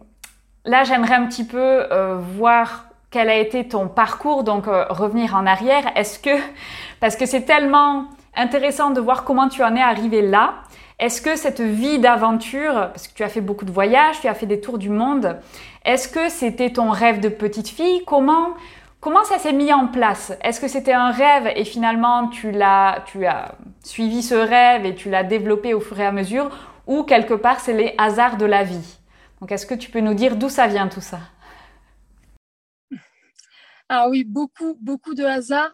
là, 0.65 0.85
j'aimerais 0.85 1.15
un 1.15 1.27
petit 1.27 1.45
peu 1.45 1.59
euh, 1.59 2.17
voir 2.17 2.88
quel 3.11 3.31
a 3.31 3.37
été 3.37 3.67
ton 3.67 3.89
parcours, 3.89 4.45
donc 4.45 4.69
euh, 4.69 4.85
revenir 4.91 5.35
en 5.35 5.47
arrière. 5.47 5.85
Est-ce 5.97 6.19
que, 6.19 6.37
parce 7.01 7.17
que 7.17 7.27
c'est 7.27 7.43
tellement 7.43 8.07
intéressant 8.37 8.91
de 8.91 9.01
voir 9.01 9.25
comment 9.25 9.49
tu 9.49 9.63
en 9.63 9.75
es 9.75 9.83
arrivé 9.83 10.23
là, 10.23 10.55
est-ce 10.99 11.23
que 11.23 11.37
cette 11.37 11.61
vie 11.61 12.01
d'aventure, 12.01 12.73
parce 12.73 13.07
que 13.07 13.15
tu 13.15 13.23
as 13.23 13.29
fait 13.29 13.41
beaucoup 13.41 13.65
de 13.65 13.71
voyages, 13.71 14.21
tu 14.21 14.27
as 14.27 14.35
fait 14.35 14.47
des 14.47 14.61
tours 14.61 14.79
du 14.79 14.91
monde, 14.91 15.39
est-ce 15.85 16.09
que 16.09 16.29
c'était 16.29 16.71
ton 16.71 16.91
rêve 16.91 17.21
de 17.21 17.29
petite 17.29 17.69
fille? 17.69 18.03
Comment, 18.05 18.49
comment 19.01 19.23
ça 19.25 19.39
s'est 19.39 19.53
mis 19.53 19.73
en 19.73 19.87
place? 19.87 20.33
Est-ce 20.43 20.61
que 20.61 20.67
c'était 20.67 20.93
un 20.93 21.13
rêve 21.13 21.53
et 21.55 21.65
finalement 21.65 22.29
tu 22.29 22.51
l'as, 22.51 23.05
tu 23.07 23.27
as 23.27 23.55
suivi 23.85 24.23
ce 24.23 24.35
rêve 24.35 24.87
et 24.87 24.97
tu 24.97 25.09
l'as 25.09 25.23
développé 25.23 25.73
au 25.73 25.81
fur 25.81 26.01
et 26.01 26.07
à 26.07 26.11
mesure, 26.11 26.51
ou 26.89 27.05
quelque 27.05 27.35
part 27.35 27.61
c'est 27.61 27.75
les 27.75 27.95
hasards 27.97 28.37
de 28.37 28.47
la 28.47 28.65
vie? 28.65 28.99
Donc 29.41 29.53
est-ce 29.53 29.67
que 29.67 29.75
tu 29.75 29.93
peux 29.93 30.01
nous 30.01 30.15
dire 30.15 30.35
d'où 30.35 30.49
ça 30.49 30.67
vient 30.67 30.89
tout 30.89 31.01
ça? 31.01 31.21
Ah 33.89 34.09
oui, 34.09 34.25
beaucoup, 34.25 34.77
beaucoup 34.81 35.15
de 35.15 35.25
hasard. 35.25 35.73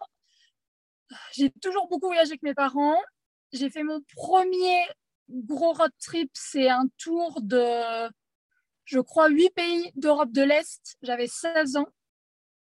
J'ai 1.33 1.51
toujours 1.63 1.89
beaucoup 1.89 2.07
voyagé 2.07 2.33
avec 2.33 2.43
mes 2.43 2.55
parents. 2.55 3.01
J'ai 3.53 3.71
fait 3.71 3.83
mon 3.83 4.01
premier 4.15 4.79
gros 5.29 5.73
road 5.73 5.93
trip, 6.01 6.31
c'est 6.35 6.69
un 6.69 6.87
tour 6.99 7.41
de, 7.41 8.11
je 8.85 9.01
crois, 9.01 9.29
huit 9.29 9.51
pays 9.51 9.91
d'Europe 9.97 10.33
de 10.33 10.43
l'Est. 10.43 10.97
J'avais 11.03 11.27
16 11.27 11.77
ans. 11.77 11.89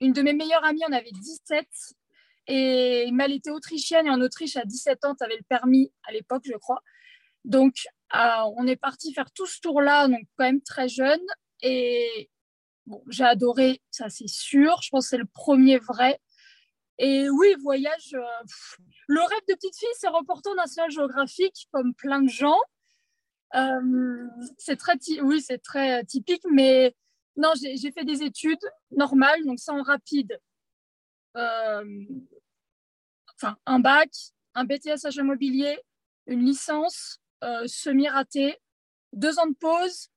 Une 0.00 0.12
de 0.12 0.22
mes 0.22 0.32
meilleures 0.32 0.64
amies 0.64 0.84
en 0.84 0.92
avait 0.92 1.10
17. 1.10 1.66
Et 2.46 3.10
elle 3.18 3.32
était 3.32 3.50
autrichienne 3.50 4.06
et 4.06 4.10
en 4.10 4.20
Autriche, 4.20 4.56
à 4.56 4.64
17 4.64 5.04
ans, 5.06 5.14
tu 5.14 5.24
avais 5.24 5.36
le 5.36 5.44
permis 5.48 5.92
à 6.06 6.12
l'époque, 6.12 6.42
je 6.44 6.56
crois. 6.56 6.82
Donc, 7.44 7.74
euh, 8.14 8.18
on 8.56 8.66
est 8.66 8.76
parti 8.76 9.14
faire 9.14 9.30
tout 9.32 9.46
ce 9.46 9.60
tour-là, 9.60 10.08
donc 10.08 10.20
quand 10.36 10.44
même 10.44 10.62
très 10.62 10.88
jeune. 10.88 11.24
Et 11.62 12.30
bon, 12.86 13.02
j'ai 13.08 13.24
adoré, 13.24 13.82
ça 13.90 14.08
c'est 14.08 14.28
sûr. 14.28 14.80
Je 14.82 14.90
pense 14.90 15.06
que 15.06 15.10
c'est 15.10 15.18
le 15.18 15.26
premier 15.26 15.78
vrai. 15.78 16.20
Et 16.98 17.28
oui, 17.28 17.54
voyage. 17.60 18.14
Euh, 18.14 18.22
le 19.08 19.20
rêve 19.20 19.40
de 19.48 19.54
petite 19.54 19.76
fille, 19.76 19.88
c'est 19.98 20.08
reporter 20.08 20.52
au 20.52 20.54
National 20.54 20.90
Geographic, 20.90 21.68
comme 21.72 21.94
plein 21.94 22.22
de 22.22 22.28
gens. 22.28 22.58
Euh, 23.54 24.28
c'est 24.58 24.76
très, 24.76 24.96
oui, 25.22 25.40
c'est 25.40 25.58
très 25.58 26.04
typique, 26.04 26.42
mais 26.50 26.94
non, 27.36 27.52
j'ai 27.56 27.92
fait 27.92 28.04
des 28.04 28.22
études 28.22 28.64
normales, 28.90 29.44
donc 29.44 29.58
ça 29.58 29.72
en 29.72 29.82
rapide. 29.82 30.38
enfin, 31.34 31.82
un 33.66 33.80
bac, 33.80 34.10
un 34.54 34.64
BTS 34.64 35.06
agent 35.06 35.22
immobilier, 35.22 35.80
une 36.26 36.44
licence, 36.44 37.18
euh, 37.42 37.66
semi-raté, 37.66 38.56
deux 39.12 39.38
ans 39.38 39.46
de 39.46 39.54
pause, 39.54 40.08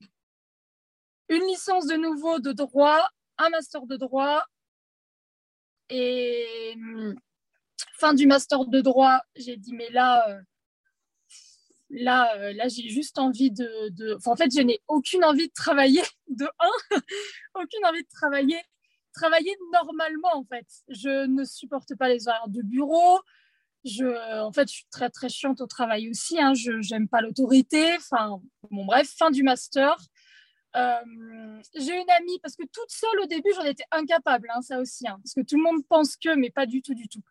une 1.30 1.44
licence 1.48 1.88
de 1.88 1.96
nouveau 1.96 2.40
de 2.40 2.52
droit, 2.52 3.10
un 3.38 3.50
master 3.50 3.86
de 3.86 3.98
droit. 3.98 4.46
Et 5.90 6.74
hum, 6.76 7.16
fin 7.94 8.14
du 8.14 8.28
master 8.28 8.66
de 8.66 8.82
droit, 8.82 9.22
j'ai 9.36 9.58
dit, 9.58 9.74
mais 9.74 9.90
là, 9.90 10.30
euh, 10.30 10.42
là, 11.90 12.36
euh, 12.38 12.54
là 12.54 12.68
j'ai 12.68 12.90
juste 12.90 13.18
envie 13.18 13.52
de... 13.52 14.18
en 14.26 14.36
fait, 14.36 14.50
je 14.54 14.62
n'ai 14.62 14.82
aucune 14.88 15.24
envie 15.24 15.48
de 15.48 15.54
travailler 15.54 16.04
de 16.28 16.46
un, 16.60 16.72
aucune 17.56 17.86
envie 17.86 18.04
de 18.04 18.10
travailler 18.10 18.62
travailler 19.14 19.58
normalement 19.74 20.36
en 20.36 20.44
fait. 20.44 20.68
Je 20.90 21.26
ne 21.26 21.44
supporte 21.44 21.96
pas 21.96 22.08
les 22.08 22.28
horaires 22.28 22.50
de 22.50 22.62
bureau, 22.62 23.20
je, 23.88 24.40
en 24.42 24.52
fait, 24.52 24.68
je 24.68 24.76
suis 24.76 24.88
très 24.92 25.10
très 25.10 25.30
chiante 25.30 25.62
au 25.62 25.68
travail 25.68 26.10
aussi. 26.10 26.40
Hein. 26.40 26.54
Je 26.54 26.72
n'aime 26.92 27.08
pas 27.08 27.22
l'autorité. 27.22 27.96
Enfin, 27.96 28.42
bon 28.70 28.86
bref, 28.86 29.10
fin 29.18 29.32
du 29.32 29.44
master. 29.44 29.96
Euh, 30.76 31.62
j'ai 31.76 32.00
une 32.00 32.10
amie 32.10 32.40
parce 32.42 32.56
que 32.56 32.64
toute 32.64 32.90
seule 32.90 33.20
au 33.22 33.26
début, 33.26 33.50
j'en 33.56 33.64
étais 33.64 33.86
incapable, 33.92 34.50
hein, 34.54 34.62
ça 34.62 34.80
aussi, 34.80 35.08
hein, 35.08 35.18
parce 35.24 35.34
que 35.34 35.42
tout 35.42 35.56
le 35.56 35.64
monde 35.64 35.86
pense 35.88 36.18
que, 36.18 36.36
mais 36.36 36.50
pas 36.50 36.66
du 36.66 36.82
tout, 36.82 36.94
du 36.94 37.08
tout. 37.08 37.22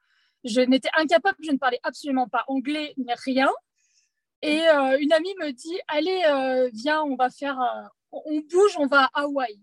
Je 0.45 0.61
n'étais 0.61 0.88
incapable, 0.95 1.38
je 1.43 1.52
ne 1.52 1.59
parlais 1.59 1.81
absolument 1.83 2.28
pas 2.28 2.45
anglais, 2.49 2.95
mais 2.97 3.14
rien. 3.14 3.50
Et 4.43 4.66
euh, 4.69 4.99
une 4.99 5.12
amie 5.12 5.35
me 5.40 5.52
dit, 5.52 5.78
allez, 5.88 6.23
euh, 6.26 6.71
viens, 6.73 7.02
on 7.02 7.16
va 7.16 7.31
faire, 7.31 7.59
on 8.12 8.40
bouge, 8.40 8.76
on 8.78 8.87
va 8.87 9.05
à 9.14 9.23
Hawaï. 9.23 9.61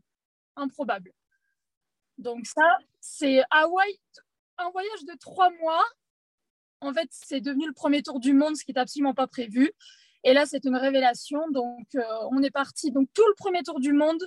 Improbable. 0.55 1.11
Donc 2.17 2.45
ça, 2.45 2.77
c'est 2.99 3.43
Hawaï, 3.49 3.99
un 4.57 4.69
voyage 4.69 5.03
de 5.05 5.17
trois 5.17 5.49
mois 5.61 5.83
en 6.83 6.93
fait, 6.93 7.07
c'est 7.11 7.41
devenu 7.41 7.65
le 7.65 7.73
premier 7.73 8.03
tour 8.03 8.19
du 8.19 8.33
monde, 8.33 8.55
ce 8.55 8.63
qui 8.63 8.73
n'est 8.73 8.79
absolument 8.79 9.13
pas 9.13 9.27
prévu. 9.27 9.71
Et 10.23 10.33
là, 10.33 10.45
c'est 10.45 10.65
une 10.65 10.75
révélation. 10.75 11.49
Donc, 11.51 11.87
euh, 11.95 12.03
on 12.31 12.41
est 12.41 12.51
parti. 12.51 12.91
Donc, 12.91 13.09
tout 13.13 13.25
le 13.27 13.35
premier 13.35 13.63
tour 13.63 13.79
du 13.79 13.93
monde 13.93 14.23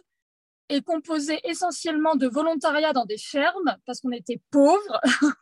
est 0.68 0.82
composé 0.82 1.40
essentiellement 1.44 2.16
de 2.16 2.26
volontariat 2.26 2.92
dans 2.92 3.06
des 3.06 3.18
fermes 3.18 3.76
parce 3.86 4.00
qu'on 4.00 4.12
était 4.12 4.40
pauvres. 4.50 5.00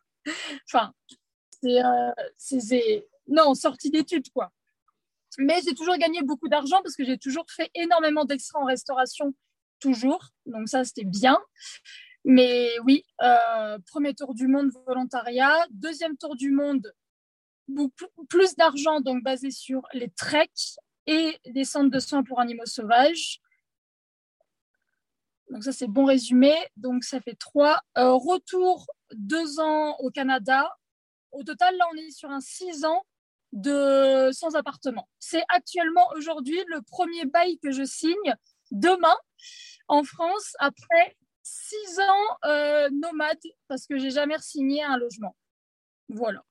enfin, 0.69 0.93
euh, 1.65 2.13
c'est, 2.37 3.09
non, 3.27 3.55
sortie 3.55 3.91
d'études, 3.91 4.31
quoi. 4.31 4.51
Mais 5.39 5.61
j'ai 5.65 5.75
toujours 5.75 5.97
gagné 5.97 6.23
beaucoup 6.23 6.49
d'argent 6.49 6.81
parce 6.83 6.95
que 6.95 7.05
j'ai 7.05 7.19
toujours 7.19 7.47
fait 7.51 7.71
énormément 7.75 8.25
d'extra 8.25 8.61
en 8.61 8.65
restauration, 8.65 9.35
toujours. 9.81 10.29
Donc, 10.47 10.69
ça, 10.69 10.85
c'était 10.85 11.05
bien. 11.05 11.39
Mais 12.25 12.71
oui, 12.85 13.05
euh, 13.23 13.79
premier 13.87 14.15
tour 14.15 14.35
du 14.35 14.47
monde 14.47 14.71
volontariat, 14.87 15.67
deuxième 15.71 16.17
tour 16.17 16.37
du 16.37 16.51
monde 16.51 16.93
plus 18.29 18.57
d'argent 18.57 19.01
donc 19.01 19.23
basé 19.23 19.51
sur 19.51 19.83
les 19.93 20.11
treks 20.11 20.77
et 21.07 21.39
des 21.47 21.65
centres 21.65 21.91
de 21.91 21.99
soins 21.99 22.23
pour 22.23 22.41
animaux 22.41 22.67
sauvages. 22.67 23.41
Donc 25.51 25.63
ça 25.65 25.73
c'est 25.73 25.89
bon 25.89 26.05
résumé. 26.05 26.55
Donc 26.77 27.05
ça 27.05 27.21
fait 27.21 27.35
trois. 27.35 27.81
Euh, 27.99 28.13
retour 28.13 28.87
deux 29.13 29.61
ans 29.61 29.97
au 29.99 30.11
Canada. 30.11 30.71
Au 31.33 31.43
total 31.43 31.77
là 31.77 31.87
on 31.93 31.97
est 31.97 32.11
sur 32.11 32.31
un 32.31 32.41
six 32.41 32.85
ans 32.85 33.03
de 33.53 34.31
sans 34.33 34.57
appartement. 34.57 35.09
C'est 35.19 35.45
actuellement 35.49 36.09
aujourd'hui 36.17 36.63
le 36.69 36.83
premier 36.83 37.25
bail 37.25 37.59
que 37.59 37.71
je 37.71 37.85
signe 37.85 38.35
demain 38.71 39.17
en 39.89 40.03
France 40.03 40.55
après 40.59 41.17
six 41.43 42.01
ans 42.01 42.39
euh, 42.47 42.89
nomade 42.91 43.39
parce 43.69 43.87
que 43.87 43.99
j'ai 43.99 44.11
jamais 44.11 44.39
signé 44.39 44.83
un 44.83 44.97
logement. 44.97 45.37
Voilà. 46.09 46.43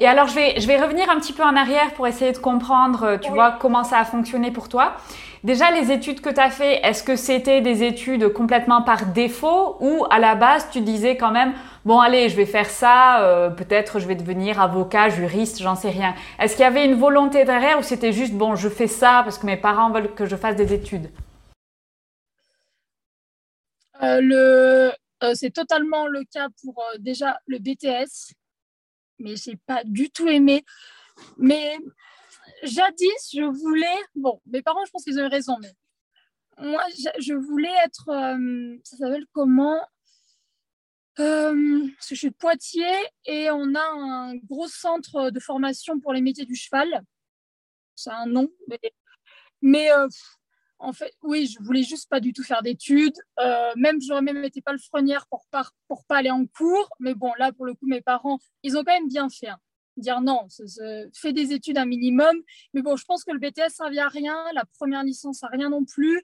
Et 0.00 0.06
alors, 0.06 0.28
je 0.28 0.34
vais, 0.34 0.60
je 0.60 0.66
vais 0.66 0.80
revenir 0.80 1.10
un 1.10 1.18
petit 1.18 1.32
peu 1.32 1.42
en 1.42 1.56
arrière 1.56 1.92
pour 1.94 2.06
essayer 2.06 2.30
de 2.30 2.38
comprendre, 2.38 3.02
euh, 3.02 3.18
tu 3.18 3.32
vois, 3.32 3.56
comment 3.58 3.82
ça 3.82 3.98
a 3.98 4.04
fonctionné 4.04 4.52
pour 4.52 4.68
toi. 4.68 4.96
Déjà, 5.42 5.70
les 5.72 5.90
études 5.90 6.20
que 6.20 6.30
tu 6.30 6.40
as 6.40 6.50
fait, 6.50 6.80
est-ce 6.84 7.02
que 7.02 7.16
c'était 7.16 7.60
des 7.60 7.82
études 7.82 8.32
complètement 8.32 8.82
par 8.82 9.06
défaut 9.06 9.76
ou 9.80 10.04
à 10.10 10.20
la 10.20 10.36
base, 10.36 10.68
tu 10.70 10.80
disais 10.80 11.16
quand 11.16 11.32
même, 11.32 11.52
bon, 11.84 11.98
allez, 11.98 12.28
je 12.28 12.36
vais 12.36 12.46
faire 12.46 12.70
ça, 12.70 13.22
euh, 13.22 13.50
peut-être 13.50 13.98
je 13.98 14.06
vais 14.06 14.14
devenir 14.14 14.60
avocat, 14.60 15.08
juriste, 15.08 15.60
j'en 15.60 15.74
sais 15.74 15.90
rien. 15.90 16.14
Est-ce 16.38 16.54
qu'il 16.54 16.62
y 16.62 16.66
avait 16.66 16.84
une 16.84 16.94
volonté 16.94 17.44
derrière 17.44 17.78
ou 17.78 17.82
c'était 17.82 18.12
juste, 18.12 18.34
bon, 18.34 18.54
je 18.54 18.68
fais 18.68 18.88
ça 18.88 19.22
parce 19.24 19.38
que 19.38 19.46
mes 19.46 19.56
parents 19.56 19.90
veulent 19.90 20.14
que 20.14 20.26
je 20.26 20.36
fasse 20.36 20.54
des 20.54 20.72
études? 20.72 21.08
Euh, 24.02 24.20
le, 24.20 24.92
C'est 25.34 25.52
totalement 25.52 26.06
le 26.06 26.22
cas 26.24 26.46
pour 26.62 26.82
déjà 27.00 27.38
le 27.46 27.58
BTS 27.58 28.34
mais 29.18 29.36
j'ai 29.36 29.56
pas 29.56 29.82
du 29.84 30.10
tout 30.10 30.28
aimé. 30.28 30.64
Mais 31.36 31.78
jadis, 32.62 33.30
je 33.32 33.42
voulais. 33.42 33.98
Bon, 34.14 34.40
mes 34.46 34.62
parents, 34.62 34.84
je 34.84 34.90
pense 34.90 35.04
qu'ils 35.04 35.20
ont 35.20 35.28
raison, 35.28 35.56
mais 35.60 35.72
moi, 36.58 36.82
je 37.18 37.34
voulais 37.34 37.74
être. 37.84 38.08
Euh, 38.08 38.76
ça 38.84 38.96
s'appelle 38.96 39.26
comment? 39.32 39.80
Euh, 41.20 41.88
Parce 41.96 42.08
que 42.08 42.14
je 42.14 42.20
suis 42.20 42.30
de 42.30 42.34
Poitiers 42.34 43.06
et 43.24 43.50
on 43.50 43.74
a 43.74 43.80
un 43.80 44.36
gros 44.36 44.68
centre 44.68 45.30
de 45.30 45.40
formation 45.40 45.98
pour 45.98 46.12
les 46.12 46.20
métiers 46.20 46.46
du 46.46 46.54
cheval. 46.54 47.02
C'est 47.96 48.10
un 48.10 48.26
nom, 48.26 48.48
mais, 48.68 48.80
mais 49.60 49.90
euh, 49.90 50.06
en 50.78 50.92
fait, 50.92 51.12
oui, 51.22 51.46
je 51.46 51.62
voulais 51.62 51.82
juste 51.82 52.08
pas 52.08 52.20
du 52.20 52.32
tout 52.32 52.42
faire 52.42 52.62
d'études. 52.62 53.16
Euh, 53.40 53.72
même, 53.76 54.00
j'aurais 54.00 54.22
même 54.22 54.44
été 54.44 54.60
pas 54.60 54.72
le 54.72 54.78
frenière 54.78 55.26
pour 55.28 55.44
pas, 55.50 55.68
pour 55.88 56.04
pas 56.04 56.18
aller 56.18 56.30
en 56.30 56.46
cours. 56.46 56.88
Mais 57.00 57.14
bon, 57.14 57.32
là, 57.38 57.52
pour 57.52 57.66
le 57.66 57.74
coup, 57.74 57.86
mes 57.86 58.00
parents, 58.00 58.38
ils 58.62 58.76
ont 58.76 58.84
quand 58.84 58.92
même 58.92 59.08
bien 59.08 59.28
fait. 59.28 59.48
Hein. 59.48 59.58
Dire 59.96 60.20
non, 60.20 60.46
fais 61.12 61.32
des 61.32 61.52
études 61.52 61.78
un 61.78 61.84
minimum. 61.84 62.36
Mais 62.72 62.82
bon, 62.82 62.96
je 62.96 63.04
pense 63.04 63.24
que 63.24 63.32
le 63.32 63.40
BTS 63.40 63.70
servait 63.70 63.98
à 63.98 64.08
rien. 64.08 64.36
La 64.54 64.64
première 64.78 65.02
licence 65.02 65.42
à 65.42 65.48
rien 65.48 65.70
non 65.70 65.84
plus. 65.84 66.22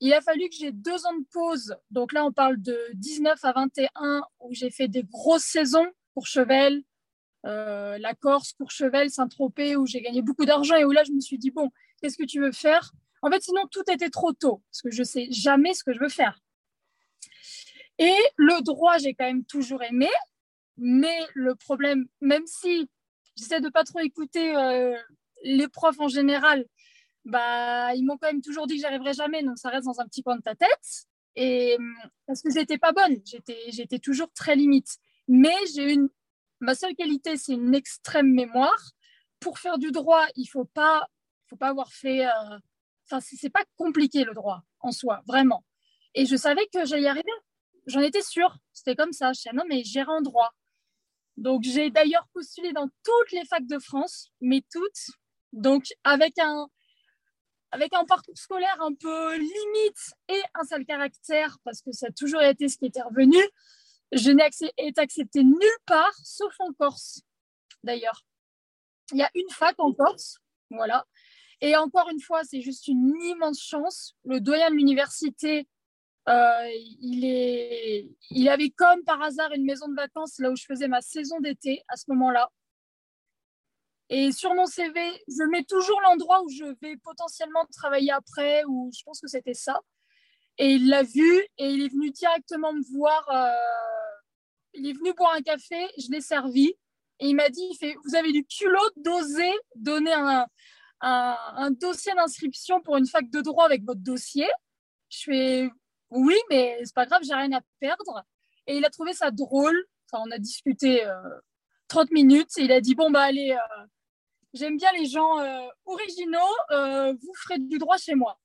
Il 0.00 0.12
a 0.12 0.20
fallu 0.20 0.48
que 0.48 0.56
j'ai 0.58 0.72
deux 0.72 1.06
ans 1.06 1.16
de 1.16 1.24
pause. 1.32 1.76
Donc 1.92 2.12
là, 2.12 2.24
on 2.24 2.32
parle 2.32 2.60
de 2.60 2.76
19 2.94 3.38
à 3.44 3.52
21 3.52 4.22
où 4.40 4.52
j'ai 4.52 4.70
fait 4.70 4.88
des 4.88 5.04
grosses 5.04 5.44
saisons 5.44 5.86
pour 6.14 6.26
Chevel, 6.26 6.82
euh, 7.46 7.98
la 7.98 8.14
Corse, 8.14 8.52
Courchevel, 8.52 9.10
Saint-Tropez, 9.10 9.76
où 9.76 9.86
j'ai 9.86 10.00
gagné 10.00 10.20
beaucoup 10.20 10.44
d'argent 10.44 10.74
et 10.74 10.84
où 10.84 10.90
là, 10.90 11.04
je 11.04 11.12
me 11.12 11.20
suis 11.20 11.38
dit, 11.38 11.52
bon, 11.52 11.70
qu'est-ce 12.00 12.16
que 12.16 12.24
tu 12.24 12.40
veux 12.40 12.50
faire? 12.50 12.92
En 13.22 13.30
fait, 13.30 13.42
sinon, 13.42 13.62
tout 13.70 13.84
était 13.90 14.10
trop 14.10 14.32
tôt, 14.32 14.62
parce 14.70 14.82
que 14.82 14.90
je 14.90 15.00
ne 15.00 15.04
sais 15.04 15.28
jamais 15.30 15.74
ce 15.74 15.84
que 15.84 15.92
je 15.92 16.00
veux 16.00 16.08
faire. 16.08 16.38
Et 17.98 18.16
le 18.36 18.62
droit, 18.62 18.98
j'ai 18.98 19.14
quand 19.14 19.24
même 19.24 19.44
toujours 19.44 19.82
aimé, 19.82 20.08
mais 20.76 21.18
le 21.34 21.54
problème, 21.54 22.06
même 22.20 22.46
si 22.46 22.88
j'essaie 23.36 23.60
de 23.60 23.68
pas 23.68 23.84
trop 23.84 24.00
écouter 24.00 24.56
euh, 24.56 24.96
les 25.44 25.68
profs 25.68 26.00
en 26.00 26.08
général, 26.08 26.66
bah, 27.24 27.94
ils 27.94 28.04
m'ont 28.04 28.18
quand 28.18 28.26
même 28.26 28.42
toujours 28.42 28.66
dit 28.66 28.76
que 28.76 28.82
j'arriverais 28.82 29.14
jamais, 29.14 29.42
donc 29.42 29.58
ça 29.58 29.68
reste 29.68 29.86
dans 29.86 30.00
un 30.00 30.06
petit 30.06 30.22
coin 30.22 30.36
de 30.36 30.42
ta 30.42 30.56
tête. 30.56 31.06
Et 31.36 31.78
parce 32.26 32.42
que 32.42 32.50
j'étais 32.50 32.78
pas 32.78 32.92
bonne, 32.92 33.20
j'étais, 33.24 33.70
j'étais 33.70 33.98
toujours 33.98 34.32
très 34.32 34.56
limite. 34.56 34.98
Mais 35.28 35.54
j'ai 35.74 35.92
une, 35.92 36.08
ma 36.60 36.74
seule 36.74 36.94
qualité, 36.94 37.36
c'est 37.36 37.54
une 37.54 37.74
extrême 37.74 38.32
mémoire. 38.32 38.90
Pour 39.40 39.58
faire 39.58 39.78
du 39.78 39.90
droit, 39.92 40.26
il 40.36 40.46
faut 40.46 40.64
pas, 40.64 41.08
faut 41.48 41.56
pas 41.56 41.68
avoir 41.68 41.92
fait 41.92 42.26
euh, 42.26 42.58
Enfin, 43.04 43.20
c'est 43.20 43.50
pas 43.50 43.64
compliqué 43.76 44.24
le 44.24 44.34
droit 44.34 44.62
en 44.80 44.92
soi, 44.92 45.22
vraiment. 45.26 45.64
Et 46.14 46.26
je 46.26 46.36
savais 46.36 46.66
que 46.72 46.84
j'allais 46.84 47.02
y 47.02 47.08
arriver. 47.08 47.32
J'en 47.86 48.00
étais 48.00 48.22
sûre. 48.22 48.56
C'était 48.72 48.96
comme 48.96 49.12
ça. 49.12 49.32
Je 49.32 49.40
disais, 49.40 49.54
non, 49.54 49.64
mais 49.68 49.82
j'irai 49.84 50.10
en 50.10 50.22
droit. 50.22 50.52
Donc, 51.36 51.62
j'ai 51.64 51.90
d'ailleurs 51.90 52.26
postulé 52.32 52.72
dans 52.72 52.88
toutes 53.02 53.32
les 53.32 53.44
facs 53.46 53.66
de 53.66 53.78
France, 53.78 54.30
mais 54.40 54.62
toutes. 54.70 55.16
Donc, 55.52 55.86
avec 56.04 56.38
un, 56.38 56.68
avec 57.70 57.94
un 57.94 58.04
parcours 58.04 58.36
scolaire 58.36 58.80
un 58.80 58.94
peu 58.94 59.36
limite 59.36 60.12
et 60.28 60.42
un 60.54 60.64
sale 60.64 60.84
caractère, 60.84 61.56
parce 61.64 61.80
que 61.80 61.92
ça 61.92 62.06
a 62.08 62.12
toujours 62.12 62.42
été 62.42 62.68
ce 62.68 62.76
qui 62.76 62.86
était 62.86 63.02
revenu, 63.02 63.38
je 64.12 64.30
n'ai 64.30 64.46
été 64.76 65.00
acceptée 65.00 65.42
nulle 65.42 65.78
part, 65.86 66.14
sauf 66.22 66.54
en 66.58 66.72
Corse, 66.74 67.22
d'ailleurs. 67.82 68.24
Il 69.12 69.18
y 69.18 69.22
a 69.22 69.30
une 69.34 69.48
fac 69.50 69.74
en 69.78 69.92
Corse, 69.92 70.38
voilà, 70.70 71.06
et 71.62 71.76
encore 71.76 72.10
une 72.10 72.20
fois, 72.20 72.44
c'est 72.44 72.60
juste 72.60 72.86
une 72.88 73.14
immense 73.22 73.62
chance. 73.62 74.14
Le 74.24 74.40
doyen 74.40 74.68
de 74.68 74.74
l'université 74.74 75.66
Euh, 76.28 76.68
il, 77.00 77.24
est, 77.24 78.08
il 78.30 78.48
avait 78.48 78.70
comme 78.70 79.02
par 79.02 79.20
hasard 79.20 79.50
une 79.52 79.64
maison 79.64 79.88
de 79.88 79.96
vacances 79.96 80.38
là 80.38 80.50
où 80.50 80.56
je 80.56 80.64
faisais 80.64 80.86
ma 80.86 81.00
saison 81.00 81.40
d'été 81.40 81.82
à 81.88 81.96
ce 81.96 82.04
moment-là. 82.10 82.48
Et 84.08 84.30
sur 84.30 84.54
mon 84.54 84.66
CV, 84.66 85.00
je 85.26 85.42
mets 85.50 85.64
toujours 85.64 86.00
l'endroit 86.02 86.42
où 86.44 86.48
je 86.48 86.64
vais 86.80 86.96
potentiellement 86.98 87.64
travailler 87.72 88.12
après, 88.12 88.62
ou 88.68 88.90
je 88.96 89.02
pense 89.04 89.20
que 89.20 89.26
c'était 89.26 89.54
ça. 89.54 89.80
Et 90.58 90.74
il 90.74 90.88
l'a 90.88 91.02
vu 91.02 91.32
et 91.58 91.70
il 91.70 91.82
est 91.82 91.88
venu 91.88 92.10
directement 92.10 92.72
me 92.72 92.82
voir. 92.92 93.28
Euh, 93.30 93.50
il 94.74 94.86
est 94.88 94.92
venu 94.92 95.12
boire 95.14 95.34
un 95.34 95.42
café, 95.42 95.88
je 95.98 96.10
l'ai 96.10 96.20
servi. 96.20 96.74
Et 97.18 97.28
il 97.28 97.34
m'a 97.34 97.48
dit, 97.48 97.68
vous 98.04 98.14
avez 98.14 98.32
du 98.32 98.44
culot 98.44 98.90
d'oser 98.96 99.52
donner 99.74 100.12
un, 100.12 100.46
un, 101.02 101.70
dossier 101.72 102.14
d'inscription 102.14 102.80
pour 102.80 102.96
une 102.96 103.06
fac 103.06 103.28
de 103.30 103.40
droit 103.40 103.64
avec 103.64 103.84
votre 103.84 104.00
dossier. 104.00 104.48
Je 105.08 105.22
fais, 105.24 105.70
oui, 106.10 106.36
mais 106.48 106.80
c'est 106.84 106.94
pas 106.94 107.06
grave, 107.06 107.22
j'ai 107.24 107.34
rien 107.34 107.52
à 107.52 107.60
perdre. 107.80 108.22
Et 108.66 108.76
il 108.76 108.84
a 108.84 108.90
trouvé 108.90 109.12
ça 109.12 109.30
drôle. 109.30 109.86
Enfin, 110.10 110.22
on 110.26 110.30
a 110.30 110.38
discuté 110.38 111.04
euh, 111.04 111.14
30 111.92 112.10
minutes 112.10 112.56
et 112.56 112.62
il 112.62 112.72
a 112.72 112.80
dit, 112.80 112.94
bon, 112.94 113.10
bah 113.10 113.22
allez, 113.22 113.52
euh, 113.52 113.86
j'aime 114.54 114.78
bien 114.78 114.90
les 114.92 115.04
gens 115.04 115.40
euh, 115.40 115.68
originaux, 115.84 116.38
euh, 116.70 117.12
vous 117.12 117.34
ferez 117.34 117.58
du 117.58 117.76
droit 117.76 117.98
chez 117.98 118.14
moi. 118.14 118.40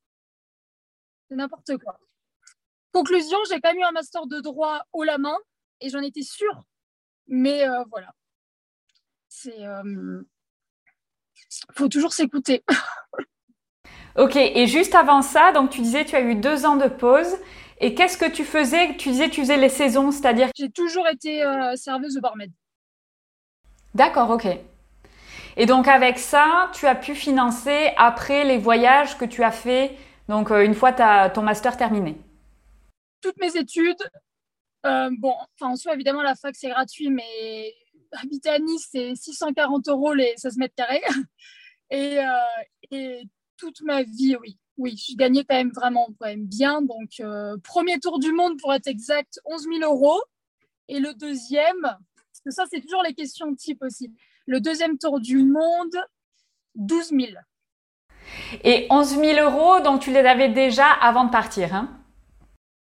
C'est 1.28 1.36
n'importe 1.36 1.78
quoi. 1.78 1.98
Conclusion, 2.92 3.38
j'ai 3.48 3.58
quand 3.60 3.70
même 3.70 3.80
eu 3.80 3.84
un 3.84 3.92
master 3.92 4.26
de 4.26 4.40
droit 4.40 4.82
haut 4.92 5.04
la 5.04 5.16
main 5.16 5.36
et 5.80 5.88
j'en 5.88 6.02
étais 6.02 6.22
sûre. 6.22 6.62
Mais 7.26 7.66
voilà. 7.90 8.12
C'est. 9.28 9.64
Faut 11.74 11.88
toujours 11.88 12.12
s'écouter. 12.12 12.64
ok, 14.16 14.36
et 14.36 14.66
juste 14.66 14.94
avant 14.94 15.22
ça, 15.22 15.52
donc 15.52 15.70
tu 15.70 15.80
disais 15.80 16.04
tu 16.04 16.16
as 16.16 16.20
eu 16.20 16.34
deux 16.34 16.66
ans 16.66 16.76
de 16.76 16.88
pause. 16.88 17.36
Et 17.80 17.94
qu'est-ce 17.94 18.18
que 18.18 18.28
tu 18.28 18.44
faisais? 18.44 18.96
Tu 18.96 19.10
disais 19.10 19.28
tu 19.28 19.40
faisais 19.42 19.56
les 19.56 19.68
saisons, 19.68 20.10
c'est-à-dire? 20.10 20.48
J'ai 20.56 20.70
toujours 20.70 21.06
été 21.06 21.44
serveuse 21.76 22.14
de 22.14 22.20
barmaid. 22.20 22.50
D'accord, 23.94 24.30
ok. 24.30 24.46
Et 25.58 25.66
donc 25.66 25.88
avec 25.88 26.18
ça, 26.18 26.70
tu 26.72 26.86
as 26.86 26.94
pu 26.94 27.16
financer 27.16 27.90
après 27.96 28.44
les 28.44 28.58
voyages 28.58 29.18
que 29.18 29.24
tu 29.24 29.42
as 29.42 29.50
fait, 29.50 29.96
donc 30.28 30.52
euh, 30.52 30.64
une 30.64 30.74
fois 30.74 30.92
ton 30.92 31.42
master 31.42 31.76
terminé? 31.76 32.16
Toutes 33.20 33.36
mes 33.38 33.56
études, 33.56 34.08
euh, 34.86 35.10
bon, 35.18 35.34
enfin 35.54 35.72
en 35.72 35.76
soi 35.76 35.94
évidemment 35.94 36.22
la 36.22 36.36
fac 36.36 36.54
c'est 36.54 36.68
gratuit, 36.68 37.10
mais 37.10 37.74
habiter 38.12 38.50
à 38.50 38.58
Nice 38.58 38.88
c'est 38.90 39.14
640 39.14 39.88
euros 39.88 40.14
les 40.14 40.34
16 40.36 40.56
mètres 40.58 40.74
carrés. 40.76 41.02
Et, 41.90 42.18
euh, 42.18 42.26
et 42.90 43.22
toute 43.56 43.80
ma 43.80 44.02
vie, 44.02 44.36
oui, 44.42 44.58
oui, 44.76 45.02
je 45.08 45.16
gagnais 45.16 45.42
quand 45.42 45.56
même 45.56 45.72
vraiment 45.74 46.06
quand 46.20 46.26
même 46.26 46.44
bien. 46.44 46.82
Donc 46.82 47.22
premier 47.64 47.98
tour 47.98 48.18
du 48.18 48.30
monde 48.30 48.58
pour 48.60 48.74
être 48.74 48.88
exact, 48.88 49.40
11 49.46 49.62
000 49.80 49.90
euros. 49.90 50.20
Et 50.88 51.00
le 51.00 51.14
deuxième, 51.14 51.80
parce 51.80 52.40
que 52.44 52.50
ça 52.50 52.64
c'est 52.70 52.82
toujours 52.82 53.02
les 53.02 53.14
questions 53.14 53.54
type 53.54 53.82
aussi. 53.82 54.12
Le 54.46 54.60
deuxième 54.60 54.98
tour 54.98 55.18
du 55.18 55.44
monde, 55.44 55.96
12 56.74 57.08
000. 57.08 57.22
Et 58.64 58.86
11 58.90 59.08
000 59.08 59.50
euros, 59.50 59.80
donc 59.80 60.00
tu 60.00 60.10
les 60.10 60.20
avais 60.20 60.48
déjà 60.48 60.90
avant 60.90 61.24
de 61.24 61.30
partir, 61.30 61.74
hein? 61.74 62.04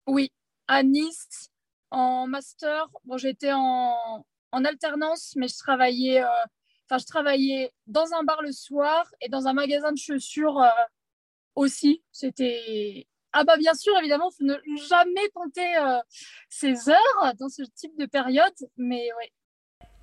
Oui, 0.06 0.32
à 0.68 0.84
Nice, 0.84 1.50
en 1.92 2.28
master. 2.28 2.88
Bon, 3.06 3.18
j'étais 3.18 3.52
en, 3.54 4.26
en, 4.52 4.66
alternance, 4.66 5.34
mais 5.36 5.48
je 5.48 5.58
travaillais, 5.58 6.24
euh, 6.24 6.28
enfin, 6.90 6.98
je 7.00 7.06
travaillais 7.06 7.72
dans 7.88 8.14
un 8.14 8.24
bar 8.24 8.42
le 8.42 8.52
soir 8.52 9.06
et 9.22 9.30
dans 9.30 9.48
un 9.48 9.54
magasin 9.54 9.92
de 9.92 9.98
chaussures 9.98 10.60
euh, 10.60 10.70
aussi. 11.56 12.04
C'était 12.12 13.08
ah 13.34 13.44
bah 13.44 13.58
bien 13.58 13.74
sûr, 13.74 13.96
évidemment, 14.00 14.32
faut 14.32 14.44
ne 14.44 14.56
jamais 14.90 15.30
compter 15.34 15.78
euh, 15.78 16.00
ses 16.50 16.90
heures 16.90 17.34
dans 17.40 17.50
ce 17.50 17.62
type 17.76 17.98
de 18.00 18.06
période, 18.06 18.56
mais 18.78 19.10
ouais, 19.20 19.32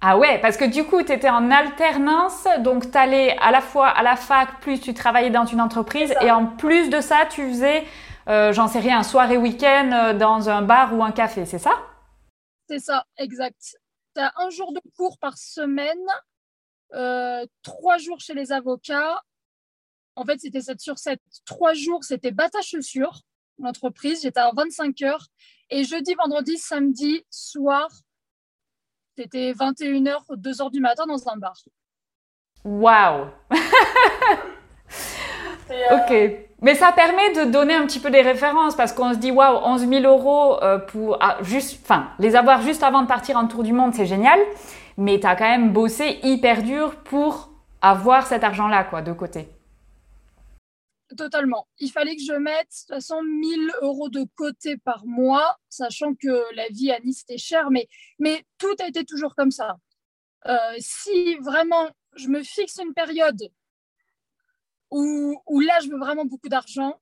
ah 0.07 0.19
ouais, 0.19 0.39
parce 0.39 0.59
que 0.59 0.67
du 0.67 0.85
coup, 0.85 1.03
tu 1.03 1.13
étais 1.13 1.31
en 1.31 1.51
alternance, 1.51 2.47
donc 2.59 2.91
tu 2.91 2.99
allais 2.99 3.39
à 3.39 3.51
la 3.51 3.63
fois 3.63 3.89
à 3.89 4.03
la 4.03 4.17
fac, 4.17 4.61
plus 4.61 4.79
tu 4.79 4.93
travaillais 4.93 5.31
dans 5.31 5.47
une 5.47 5.63
entreprise, 5.63 6.15
et 6.21 6.31
en 6.31 6.45
plus 6.45 6.91
de 6.91 7.01
ça, 7.01 7.25
tu 7.31 7.49
faisais, 7.49 7.85
euh, 8.29 8.53
j'en 8.53 8.69
sais 8.69 8.81
rien, 8.81 9.03
soirée 9.03 9.39
week-end 9.39 10.15
dans 10.19 10.51
un 10.51 10.61
bar 10.61 10.95
ou 10.95 11.03
un 11.03 11.11
café, 11.11 11.47
c'est 11.47 11.59
ça? 11.59 11.73
C'est 12.69 12.81
ça, 12.81 13.07
exact. 13.17 13.79
Tu 14.15 14.21
as 14.21 14.33
un 14.37 14.51
jour 14.51 14.73
de 14.73 14.81
cours 14.97 15.19
par 15.19 15.37
semaine, 15.37 16.07
euh, 16.93 17.45
trois 17.63 17.99
jours 17.99 18.21
chez 18.21 18.35
les 18.35 18.53
avocats. 18.53 19.21
En 20.17 20.25
fait, 20.25 20.39
c'était 20.41 20.61
7 20.61 20.81
sur 20.81 20.99
7. 20.99 21.21
Trois 21.45 21.75
jours, 21.75 22.05
c'était 22.05 22.31
bata 22.31 22.61
chaussures, 22.63 23.23
l'entreprise. 23.59 24.23
J'étais 24.23 24.41
à 24.41 24.53
25 24.55 25.03
heures. 25.03 25.27
Et 25.71 25.83
jeudi, 25.85 26.15
vendredi, 26.15 26.57
samedi, 26.57 27.25
soir, 27.31 27.89
c'était 29.17 29.53
21h, 29.53 30.21
2h 30.37 30.71
du 30.71 30.81
matin 30.81 31.07
dans 31.07 31.29
un 31.29 31.37
bar. 31.37 31.57
Waouh 32.65 33.31
Ok. 35.91 36.13
Mais 36.65 36.75
ça 36.75 36.93
permet 36.93 37.31
de 37.35 37.51
donner 37.51 37.75
un 37.75 37.85
petit 37.85 38.01
peu 38.01 38.11
des 38.11 38.23
références 38.23 38.75
parce 38.75 38.95
qu'on 38.95 39.13
se 39.13 39.19
dit 39.19 39.31
waouh, 39.31 39.59
11 39.65 39.87
000 39.87 40.05
euros 40.05 40.63
euh, 40.63 40.79
pour 40.79 41.19
ah, 41.21 41.37
juste, 41.43 41.79
enfin, 41.83 42.11
les 42.19 42.37
avoir 42.37 42.63
juste 42.63 42.83
avant 42.83 43.03
de 43.03 43.07
partir 43.07 43.37
en 43.37 43.47
tour 43.47 43.63
du 43.63 43.75
monde, 43.75 43.93
c'est 43.93 44.07
génial. 44.07 44.41
Mais 44.97 45.21
tu 45.21 45.27
as 45.27 45.37
quand 45.37 45.45
même 45.45 45.75
bossé 45.75 46.21
hyper 46.23 46.63
dur 46.63 46.97
pour 47.05 47.51
avoir 47.83 48.27
cet 48.27 48.45
argent-là, 48.45 48.85
quoi, 48.85 49.03
de 49.03 49.13
côté. 49.13 49.47
Totalement. 51.15 51.67
Il 51.81 51.91
fallait 51.91 52.17
que 52.17 52.23
je 52.23 52.33
mette 52.33 52.69
de 52.69 52.95
toute 52.95 52.95
façon 52.95 53.23
1000 53.23 53.73
euros 53.83 54.09
de 54.09 54.25
côté 54.35 54.79
par 54.79 55.05
mois, 55.05 55.59
sachant 55.69 56.15
que 56.15 56.45
la 56.57 56.69
vie 56.71 56.91
à 56.91 56.99
Nice 57.01 57.25
était 57.29 57.37
chère, 57.37 57.71
mais, 57.71 57.89
mais 58.19 58.43
tout 58.57 58.75
a 58.81 58.89
été 58.89 59.05
toujours 59.05 59.35
comme 59.35 59.51
ça. 59.51 59.77
Euh, 60.47 60.57
si 60.79 61.35
vraiment 61.43 61.91
je 62.17 62.29
me 62.29 62.43
fixe 62.43 62.79
une 62.83 62.95
période 62.95 63.51
où, 64.95 65.43
où 65.47 65.61
là 65.61 65.81
je 65.83 65.89
veux 65.89 65.99
vraiment 65.99 66.25
beaucoup 66.25 66.49
d'argent, 66.49 67.01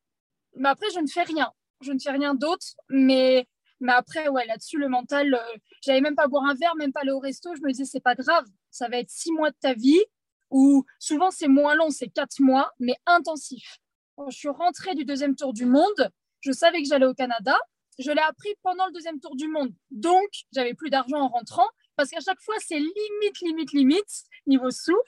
mais 0.57 0.71
après 0.71 0.91
je 0.95 1.01
ne 1.01 1.07
fais 1.07 1.23
rien. 1.23 1.53
Je 1.83 1.93
ne 1.93 1.99
fais 1.99 2.11
rien 2.11 2.35
d'autre, 2.35 2.67
mais, 2.89 3.47
mais 3.81 3.93
après, 3.93 4.29
ouais, 4.29 4.47
là-dessus, 4.47 4.79
le 4.79 4.89
mental, 4.89 5.35
euh, 5.35 5.59
j'avais 5.85 6.01
même 6.01 6.15
pas 6.15 6.29
boire 6.29 6.45
un 6.45 6.55
verre, 6.55 6.77
même 6.77 6.93
pas 6.93 7.01
aller 7.01 7.11
au 7.11 7.19
resto. 7.19 7.55
Je 7.57 7.61
me 7.61 7.71
disais, 7.73 7.85
c'est 7.85 8.01
pas 8.01 8.15
grave, 8.15 8.45
ça 8.71 8.89
va 8.89 8.99
être 8.99 9.11
six 9.11 9.33
mois 9.33 9.51
de 9.51 9.57
ta 9.61 9.75
vie, 9.75 10.03
ou 10.51 10.85
souvent 11.01 11.31
c'est 11.31 11.49
moins 11.49 11.75
long, 11.75 11.91
c'est 11.91 12.09
quatre 12.09 12.41
mois, 12.41 12.71
mais 12.79 12.95
intensif. 13.07 13.79
Quand 14.17 14.31
je 14.31 14.39
suis 14.39 14.49
rentrée 14.49 14.95
du 14.95 15.05
deuxième 15.05 15.35
tour 15.35 15.53
du 15.53 15.67
monde, 15.67 16.11
je 16.41 16.53
savais 16.53 16.83
que 16.83 16.89
j'allais 16.89 17.07
au 17.07 17.15
Canada. 17.15 17.59
Je 17.99 18.11
l'ai 18.11 18.23
appris 18.23 18.55
pendant 18.63 18.87
le 18.87 18.93
deuxième 18.93 19.21
tour 19.21 19.37
du 19.37 19.49
monde. 19.49 19.75
Donc, 19.91 20.29
j'avais 20.55 20.75
plus 20.75 20.89
d'argent 20.89 21.19
en 21.19 21.29
rentrant 21.29 21.69
parce 21.97 22.11
qu'à 22.11 22.21
chaque 22.21 22.41
fois, 22.41 22.55
c'est 22.59 22.79
limite, 22.79 23.41
limite, 23.43 23.73
limite 23.73 24.25
niveau 24.47 24.71
sous. 24.71 24.99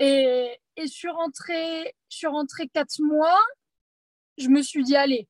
Et, 0.00 0.56
et, 0.80 0.86
je 0.86 0.92
suis 0.92 1.10
rentrée, 1.10 1.94
je 2.08 2.16
suis 2.16 2.26
rentrée 2.26 2.68
quatre 2.68 3.00
mois. 3.00 3.40
Je 4.38 4.48
me 4.48 4.62
suis 4.62 4.84
dit, 4.84 4.96
allez, 4.96 5.28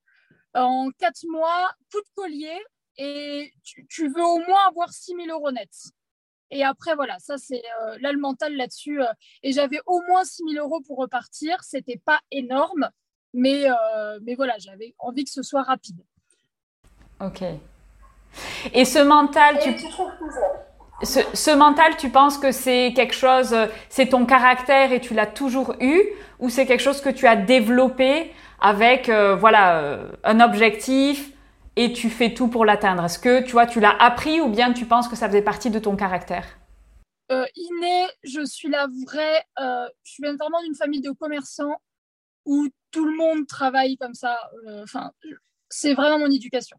en 0.54 0.90
quatre 0.98 1.24
mois, 1.28 1.70
coup 1.92 2.00
de 2.00 2.08
collier 2.14 2.58
et 2.96 3.52
tu, 3.62 3.86
tu 3.88 4.08
veux 4.08 4.22
au 4.22 4.38
moins 4.38 4.68
avoir 4.68 4.92
6 4.92 5.14
000 5.16 5.28
euros 5.28 5.50
net. 5.50 5.70
Et 6.50 6.64
après, 6.64 6.94
voilà, 6.94 7.18
ça, 7.18 7.38
c'est 7.38 7.62
euh, 7.82 7.96
là 8.00 8.12
le 8.12 8.18
mental 8.18 8.56
là-dessus. 8.56 9.00
Euh, 9.00 9.12
et 9.42 9.52
j'avais 9.52 9.80
au 9.86 10.02
moins 10.08 10.24
6 10.24 10.42
000 10.52 10.64
euros 10.64 10.80
pour 10.86 10.98
repartir. 10.98 11.62
C'était 11.62 12.00
pas 12.04 12.20
énorme, 12.30 12.90
mais, 13.32 13.70
euh, 13.70 14.18
mais 14.22 14.34
voilà, 14.34 14.58
j'avais 14.58 14.94
envie 14.98 15.24
que 15.24 15.30
ce 15.30 15.42
soit 15.42 15.62
rapide. 15.62 16.04
Ok. 17.20 17.42
Et 18.74 18.84
ce 18.84 18.98
mental, 18.98 19.58
tu, 19.60 19.74
tu 19.76 19.86
ce, 21.02 21.56
mental, 21.56 21.96
tu 21.96 22.10
penses 22.10 22.38
que 22.38 22.52
c'est 22.52 22.92
quelque 22.94 23.14
chose, 23.14 23.54
c'est 23.88 24.08
ton 24.10 24.26
caractère 24.26 24.92
et 24.92 25.00
tu 25.00 25.14
l'as 25.14 25.26
toujours 25.26 25.74
eu, 25.80 26.02
ou 26.38 26.48
c'est 26.48 26.66
quelque 26.66 26.82
chose 26.82 27.00
que 27.00 27.10
tu 27.10 27.26
as 27.26 27.36
développé 27.36 28.32
avec, 28.60 29.08
voilà, 29.08 29.98
un 30.24 30.40
objectif, 30.40 31.32
et 31.76 31.92
tu 31.92 32.10
fais 32.10 32.34
tout 32.34 32.48
pour 32.48 32.64
l'atteindre? 32.64 33.04
Est-ce 33.04 33.18
que 33.18 33.42
tu 33.42 33.52
vois, 33.52 33.66
tu 33.66 33.80
l'as 33.80 33.96
appris 33.96 34.40
ou 34.40 34.48
bien 34.48 34.72
tu 34.72 34.84
penses 34.84 35.08
que 35.08 35.16
ça 35.16 35.28
faisait 35.28 35.42
partie 35.42 35.70
de 35.70 35.78
ton 35.78 35.96
caractère? 35.96 36.46
Euh, 37.32 37.46
Inné, 37.54 38.06
je 38.22 38.44
suis 38.44 38.68
la 38.68 38.86
vraie. 39.06 39.44
Euh, 39.58 39.88
je 40.02 40.12
suis 40.12 40.22
vraiment 40.22 40.62
d'une 40.62 40.74
famille 40.74 41.00
de 41.00 41.12
commerçants 41.12 41.80
où 42.44 42.68
tout 42.90 43.04
le 43.04 43.16
monde 43.16 43.46
travaille 43.46 43.96
comme 43.96 44.14
ça. 44.14 44.38
Euh, 44.66 44.82
enfin, 44.82 45.12
c'est 45.68 45.94
vraiment 45.94 46.18
mon 46.18 46.30
éducation. 46.30 46.76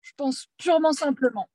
Je 0.00 0.12
pense 0.16 0.46
purement 0.58 0.92
simplement. 0.92 1.48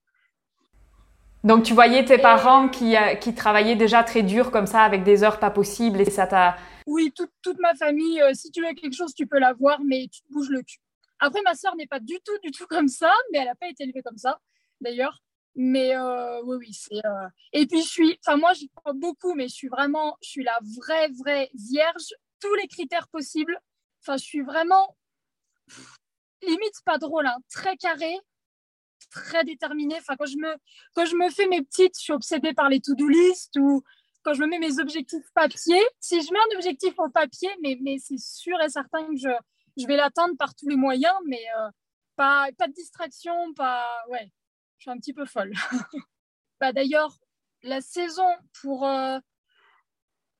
Donc 1.44 1.64
tu 1.64 1.74
voyais 1.74 2.04
tes 2.04 2.18
parents 2.18 2.68
qui, 2.68 2.96
qui 3.22 3.34
travaillaient 3.34 3.76
déjà 3.76 4.04
très 4.04 4.24
dur 4.24 4.52
comme 4.52 4.68
ça 4.68 4.82
avec 4.82 5.04
des 5.04 5.24
heures 5.24 5.40
pas 5.40 5.52
possibles 5.52 6.02
et 6.02 6.10
ça 6.10 6.28
t'a... 6.28 6.58
Oui, 6.86 7.12
toute, 7.16 7.32
toute 7.42 7.60
ma 7.60 7.76
famille, 7.76 8.22
si 8.34 8.52
tu 8.52 8.62
veux 8.62 8.74
quelque 8.74 8.96
chose, 8.96 9.14
tu 9.14 9.28
peux 9.28 9.40
l'avoir, 9.40 9.80
mais 9.84 10.08
tu 10.12 10.22
te 10.22 10.34
bouges 10.34 10.50
le 10.50 10.62
cul. 10.62 10.80
Après, 11.20 11.42
ma 11.42 11.56
sœur 11.56 11.76
n'est 11.76 11.88
pas 11.88 12.00
du 12.00 12.20
tout, 12.24 12.38
du 12.44 12.52
tout 12.52 12.68
comme 12.68 12.88
ça, 12.88 13.12
mais 13.32 13.40
elle 13.40 13.46
n'a 13.46 13.56
pas 13.56 13.68
été 13.68 13.84
élevée 13.84 14.02
comme 14.04 14.18
ça, 14.18 14.40
d'ailleurs. 14.82 15.22
Mais 15.56 15.96
euh, 15.96 16.42
oui, 16.44 16.58
oui, 16.60 16.74
c'est. 16.74 17.04
Euh... 17.04 17.28
Et 17.52 17.66
puis, 17.66 17.82
je 17.82 17.88
suis. 17.88 18.20
Enfin, 18.26 18.38
moi, 18.38 18.54
j'y 18.54 18.70
crois 18.70 18.94
beaucoup, 18.94 19.34
mais 19.34 19.48
je 19.48 19.56
suis 19.56 19.68
vraiment. 19.68 20.16
Je 20.22 20.30
suis 20.30 20.44
la 20.44 20.60
vraie, 20.78 21.10
vraie 21.10 21.50
vierge, 21.56 22.14
tous 22.40 22.54
les 22.56 22.68
critères 22.68 23.08
possibles. 23.08 23.60
Enfin, 24.02 24.18
je 24.18 24.24
suis 24.24 24.42
vraiment. 24.42 24.96
limite 26.44 26.76
pas 26.86 27.00
drôle, 27.00 27.26
hein, 27.26 27.38
très 27.50 27.76
carré, 27.78 28.16
très 29.10 29.44
déterminé. 29.44 29.96
Enfin, 30.00 30.16
quand 30.18 30.26
je 30.26 30.38
me, 30.38 30.56
quand 30.94 31.06
je 31.06 31.16
me 31.16 31.30
fais 31.30 31.48
mes 31.48 31.62
petites, 31.62 31.98
je 31.98 32.04
suis 32.04 32.14
obsédée 32.14 32.54
par 32.54 32.70
les 32.70 32.80
to-do 32.80 33.08
list 33.08 33.56
ou 33.58 33.84
quand 34.24 34.34
je 34.34 34.42
me 34.42 34.48
mets 34.48 34.60
mes 34.60 34.80
objectifs 34.80 35.26
papier. 35.34 35.82
Si 36.00 36.22
je 36.22 36.32
mets 36.32 36.40
un 36.40 36.58
objectif 36.58 36.94
au 36.98 37.10
papier, 37.10 37.50
mais, 37.62 37.78
mais 37.82 37.98
c'est 38.00 38.20
sûr 38.20 38.60
et 38.62 38.70
certain 38.70 39.06
que 39.08 39.18
je, 39.18 39.30
je 39.78 39.88
vais 39.88 39.96
l'atteindre 39.96 40.36
par 40.38 40.56
tous 40.56 40.68
les 40.68 40.76
moyens, 40.76 41.16
mais 41.26 41.44
euh, 41.58 41.70
pas, 42.16 42.50
pas 42.58 42.68
de 42.68 42.74
distraction, 42.74 43.54
pas. 43.54 43.88
Ouais, 44.10 44.32
je 44.78 44.84
suis 44.84 44.92
un 44.92 44.98
petit 44.98 45.14
peu 45.14 45.26
folle. 45.26 45.54
bah, 46.60 46.74
D'ailleurs, 46.74 47.18
la 47.64 47.82
saison 47.82 48.28
pour. 48.62 48.86
Euh, 48.86 49.20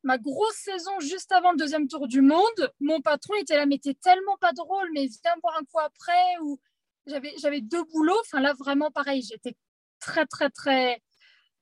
ma 0.04 0.18
grosse 0.18 0.56
saison 0.56 1.00
juste 1.00 1.32
avant 1.34 1.52
le 1.52 1.58
deuxième 1.58 1.88
tour 1.88 2.08
du 2.08 2.22
monde, 2.22 2.74
mon 2.80 3.02
patron 3.02 3.34
était 3.42 3.58
là, 3.58 3.66
mais 3.66 3.78
t'es 3.78 3.94
tellement 3.94 4.38
pas 4.38 4.54
drôle, 4.54 4.90
mais 4.94 5.08
viens 5.08 5.36
boire 5.42 5.58
un 5.60 5.66
coup 5.66 5.80
après. 5.80 6.38
Ou 6.42 6.60
j'avais, 7.08 7.34
j'avais 7.42 7.62
deux 7.62 7.84
boulots. 7.86 8.20
Enfin 8.22 8.40
là, 8.40 8.54
vraiment 8.54 8.92
pareil, 8.92 9.22
j'étais 9.22 9.56
très, 10.00 10.26
très, 10.26 10.50
très. 10.50 11.02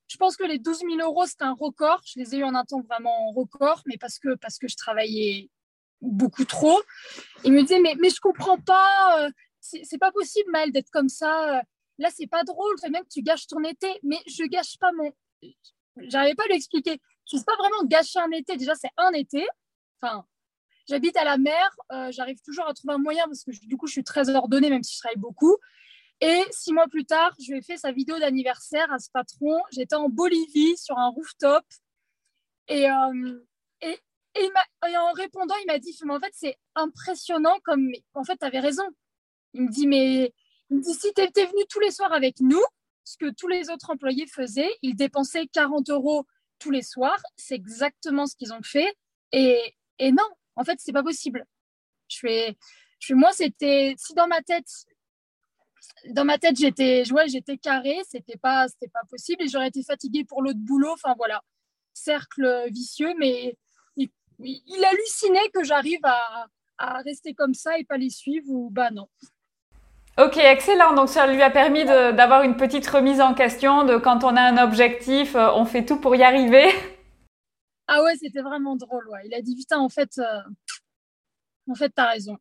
Je 0.07 0.17
pense 0.17 0.37
que 0.37 0.43
les 0.43 0.59
12 0.59 0.79
000 0.79 0.91
euros, 1.01 1.25
c'était 1.25 1.45
un 1.45 1.55
record. 1.59 2.01
Je 2.05 2.19
les 2.19 2.35
ai 2.35 2.39
eu 2.39 2.43
en 2.43 2.55
un 2.55 2.65
temps 2.65 2.81
vraiment 2.81 3.31
record, 3.31 3.81
mais 3.85 3.97
parce 3.97 4.19
que, 4.19 4.35
parce 4.35 4.57
que 4.57 4.67
je 4.67 4.75
travaillais 4.75 5.49
beaucoup 6.01 6.45
trop. 6.45 6.81
Il 7.43 7.53
me 7.53 7.61
disait, 7.61 7.79
mais, 7.79 7.95
mais 7.99 8.09
je 8.09 8.19
comprends 8.19 8.59
pas, 8.59 9.25
euh, 9.25 9.29
c'est 9.59 9.97
pas 9.97 10.11
possible, 10.11 10.51
Mal, 10.51 10.71
d'être 10.71 10.91
comme 10.91 11.09
ça. 11.09 11.61
Là, 11.97 12.09
c'est 12.13 12.27
pas 12.27 12.43
drôle, 12.43 12.75
c'est 12.77 12.89
même 12.89 13.03
que 13.03 13.13
tu 13.13 13.21
gâches 13.21 13.47
ton 13.47 13.63
été. 13.63 13.87
Mais 14.03 14.19
je 14.27 14.43
gâche 14.43 14.77
pas 14.79 14.91
mon. 14.91 15.11
J'arrivais 15.97 16.35
pas 16.35 16.43
à 16.43 16.47
lui 16.47 16.55
expliquer. 16.55 16.99
Je 17.31 17.37
ne 17.37 17.43
pas 17.43 17.55
vraiment 17.57 17.83
gâcher 17.85 18.19
un 18.19 18.31
été. 18.31 18.57
Déjà, 18.57 18.75
c'est 18.75 18.91
un 18.97 19.11
été. 19.13 19.45
Enfin, 20.01 20.25
j'habite 20.87 21.17
à 21.17 21.23
la 21.23 21.37
mer. 21.37 21.69
Euh, 21.91 22.11
j'arrive 22.11 22.39
toujours 22.41 22.67
à 22.67 22.73
trouver 22.73 22.93
un 22.93 22.99
moyen 22.99 23.25
parce 23.25 23.43
que 23.43 23.51
du 23.65 23.77
coup, 23.77 23.87
je 23.87 23.93
suis 23.93 24.03
très 24.03 24.29
ordonnée, 24.29 24.69
même 24.69 24.83
si 24.83 24.95
je 24.95 24.99
travaille 24.99 25.19
beaucoup. 25.19 25.57
Et 26.21 26.43
six 26.51 26.71
mois 26.73 26.87
plus 26.87 27.05
tard, 27.05 27.33
je 27.39 27.51
lui 27.51 27.59
ai 27.59 27.61
fait 27.61 27.77
sa 27.77 27.91
vidéo 27.91 28.17
d'anniversaire 28.19 28.91
à 28.91 28.99
ce 28.99 29.09
patron. 29.11 29.61
J'étais 29.71 29.95
en 29.95 30.09
Bolivie 30.09 30.77
sur 30.77 30.97
un 30.97 31.09
rooftop. 31.09 31.63
Et, 32.67 32.89
euh, 32.89 33.39
et, 33.81 33.99
en 34.97 35.11
répondant, 35.13 35.55
il 35.61 35.67
m'a 35.67 35.79
dit, 35.79 35.97
mais 36.05 36.13
en 36.13 36.19
fait, 36.19 36.31
c'est 36.33 36.57
impressionnant 36.75 37.57
comme, 37.63 37.89
en 38.13 38.23
fait, 38.23 38.37
tu 38.37 38.45
avais 38.45 38.59
raison. 38.59 38.83
Il 39.53 39.63
me 39.63 39.69
dit, 39.69 39.87
mais 39.87 40.33
il 40.69 40.77
me 40.77 40.83
si 40.83 41.13
tu 41.13 41.21
étais 41.21 41.45
venu 41.45 41.63
tous 41.69 41.79
les 41.79 41.91
soirs 41.91 42.13
avec 42.13 42.39
nous, 42.39 42.63
ce 43.03 43.17
que 43.17 43.31
tous 43.31 43.47
les 43.47 43.69
autres 43.69 43.89
employés 43.89 44.25
faisaient, 44.27 44.71
ils 44.81 44.95
dépensaient 44.95 45.47
40 45.47 45.89
euros 45.89 46.25
tous 46.59 46.71
les 46.71 46.81
soirs. 46.81 47.21
C'est 47.35 47.55
exactement 47.55 48.25
ce 48.25 48.35
qu'ils 48.35 48.53
ont 48.53 48.63
fait. 48.63 48.95
Et, 49.31 49.75
et 49.99 50.11
non, 50.11 50.27
en 50.55 50.63
fait, 50.63 50.77
c'est 50.79 50.93
pas 50.93 51.03
possible. 51.03 51.45
Je 52.07 52.19
fais, 52.19 52.57
je 52.99 53.13
moi, 53.13 53.31
c'était, 53.33 53.95
si 53.97 54.13
dans 54.13 54.27
ma 54.27 54.41
tête, 54.41 54.69
dans 56.09 56.25
ma 56.25 56.37
tête, 56.37 56.57
j'étais, 56.57 57.03
ouais, 57.11 57.27
j'étais 57.27 57.57
carré, 57.57 57.97
c'était 58.09 58.37
pas, 58.37 58.67
c'était 58.67 58.91
pas 58.91 59.03
possible 59.09 59.43
et 59.43 59.47
j'aurais 59.47 59.67
été 59.67 59.83
fatiguée 59.83 60.23
pour 60.23 60.41
l'autre 60.41 60.59
boulot. 60.59 60.91
Enfin, 60.91 61.13
voilà, 61.17 61.41
cercle 61.93 62.65
vicieux, 62.71 63.13
mais 63.17 63.57
il, 64.39 64.85
hallucinait 64.85 65.49
que 65.53 65.63
j'arrive 65.63 66.01
à, 66.03 66.47
rester 67.05 67.33
comme 67.33 67.53
ça 67.53 67.77
et 67.77 67.85
pas 67.85 67.97
les 67.97 68.09
suivre 68.09 68.47
ou 68.49 68.69
bah 68.69 68.91
non. 68.91 69.07
Ok, 70.17 70.37
excellent. 70.37 70.93
Donc 70.93 71.09
ça 71.09 71.27
lui 71.27 71.41
a 71.41 71.49
permis 71.49 71.85
d'avoir 71.85 72.43
une 72.43 72.57
petite 72.57 72.87
remise 72.87 73.21
en 73.21 73.33
question 73.33 73.85
de 73.85 73.97
quand 73.97 74.23
on 74.23 74.35
a 74.35 74.41
un 74.41 74.61
objectif, 74.61 75.35
euh, 75.35 75.51
on 75.53 75.65
fait 75.65 75.85
tout 75.85 75.97
pour 75.97 76.15
y 76.15 76.23
arriver. 76.23 76.67
Ah 77.87 78.01
ouais, 78.03 78.15
c'était 78.15 78.41
vraiment 78.41 78.75
drôle. 78.75 79.07
Ouais. 79.09 79.21
Il 79.25 79.33
a 79.33 79.41
dit 79.41 79.55
putain, 79.55 79.79
en 79.79 79.89
fait, 79.89 80.17
euh, 80.17 80.41
en 81.69 81.75
fait, 81.75 81.89
t'as 81.89 82.09
raison. 82.09 82.37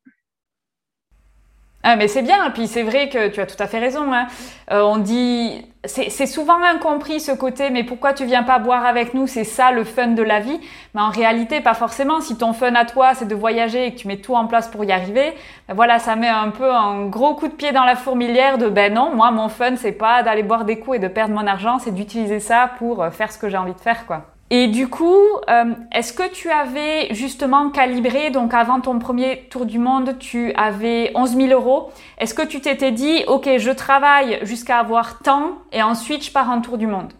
Ah, 1.87 1.97
mais 1.97 2.09
c'est 2.09 2.23
bien, 2.23 2.51
puis 2.51 2.67
c'est 2.67 2.83
vrai 2.83 3.11
que 3.11 3.29
tu 3.29 3.41
as 3.43 3.47
tout 3.47 3.63
à 3.63 3.67
fait 3.67 3.79
raison. 3.79 4.11
Hein. 4.11 4.27
Euh, 4.71 4.81
on 4.81 4.97
dit, 4.97 5.67
c'est 5.85 6.27
souvent 6.27 6.63
incompris 6.63 7.21
ce 7.21 7.31
côté, 7.33 7.69
mais 7.69 7.85
pourquoi 7.85 8.15
tu 8.15 8.25
viens 8.25 8.43
pas 8.43 8.59
boire 8.59 8.87
avec 8.87 9.13
nous? 9.13 9.27
C'est 9.27 9.45
ça 9.45 9.71
le 9.71 9.85
fun 9.85 10.09
de 10.09 10.23
la 10.23 10.41
vie. 10.41 10.59
Mais 10.95 11.03
en 11.03 11.11
réalité, 11.11 11.61
pas 11.61 11.75
forcément. 11.75 12.23
Si 12.23 12.39
ton 12.39 12.55
fun 12.55 12.75
à 12.75 12.87
toi, 12.87 13.13
c'est 13.15 13.29
de 13.29 13.35
voyager 13.35 13.87
et 13.87 13.93
que 13.93 13.99
tu 13.99 14.09
mets 14.09 14.17
tout 14.17 14.35
en 14.35 14.47
place 14.47 14.69
pour 14.69 14.83
y 14.85 14.93
arriver, 14.93 15.35
ben 15.69 15.75
voilà, 15.75 15.99
ça 15.99 16.17
met 16.17 16.29
un 16.29 16.49
peu 16.49 16.73
un 16.73 17.05
gros 17.05 17.35
coup 17.35 17.49
de 17.49 17.55
pied 17.55 17.73
dans 17.73 17.85
la 17.85 17.97
fourmilière 17.97 18.57
de 18.57 18.71
ben 18.71 18.95
non, 18.95 19.15
moi 19.15 19.31
mon 19.31 19.51
fun, 19.51 19.77
c'est 19.77 19.93
pas 19.93 20.23
d'aller 20.23 20.43
boire 20.43 20.65
des 20.65 20.79
coups 20.79 20.97
et 20.97 21.01
de 21.01 21.09
perdre 21.09 21.35
mon 21.35 21.47
argent, 21.47 21.79
c'est 21.79 21.95
d'utiliser 21.95 22.41
ça 22.41 22.71
pour 22.79 23.03
euh, 23.03 23.11
faire 23.11 23.31
ce 23.31 23.37
que 23.37 23.51
j'ai 23.51 23.59
envie 23.59 23.75
de 23.75 23.81
faire, 23.81 24.07
quoi. 24.07 24.34
Et 24.51 24.69
du 24.69 24.89
coup, 24.89 25.19
euh, 25.49 25.75
est-ce 25.91 26.13
que 26.13 26.31
tu 26.31 26.51
avais 26.51 27.13
justement 27.15 27.71
calibré, 27.71 28.31
donc 28.31 28.53
avant 28.53 28.81
ton 28.81 28.99
premier 28.99 29.49
tour 29.49 29.65
du 29.65 29.79
monde, 29.79 30.19
tu 30.19 30.53
avais 30.53 31.13
11 31.15 31.37
000 31.37 31.49
euros. 31.49 31.91
Est-ce 32.19 32.35
que 32.35 32.47
tu 32.47 32.61
t'étais 32.61 32.93
dit, 32.93 33.25
OK, 33.27 33.49
je 33.57 33.71
travaille 33.71 34.45
jusqu'à 34.45 34.79
avoir 34.79 35.21
tant 35.21 35.63
et 35.73 35.83
ensuite 35.83 36.25
je 36.25 36.31
pars 36.31 36.51
en 36.51 36.61
tour 36.61 36.77
du 36.77 36.87
monde? 36.87 37.13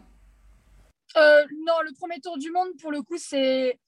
Euh, 1.17 1.45
Non, 1.67 1.75
le 1.83 1.95
premier 1.95 2.21
tour 2.21 2.37
du 2.37 2.51
monde, 2.51 2.69
pour 2.81 2.93
le 2.93 3.01
coup, 3.01 3.17
c'est 3.17 3.79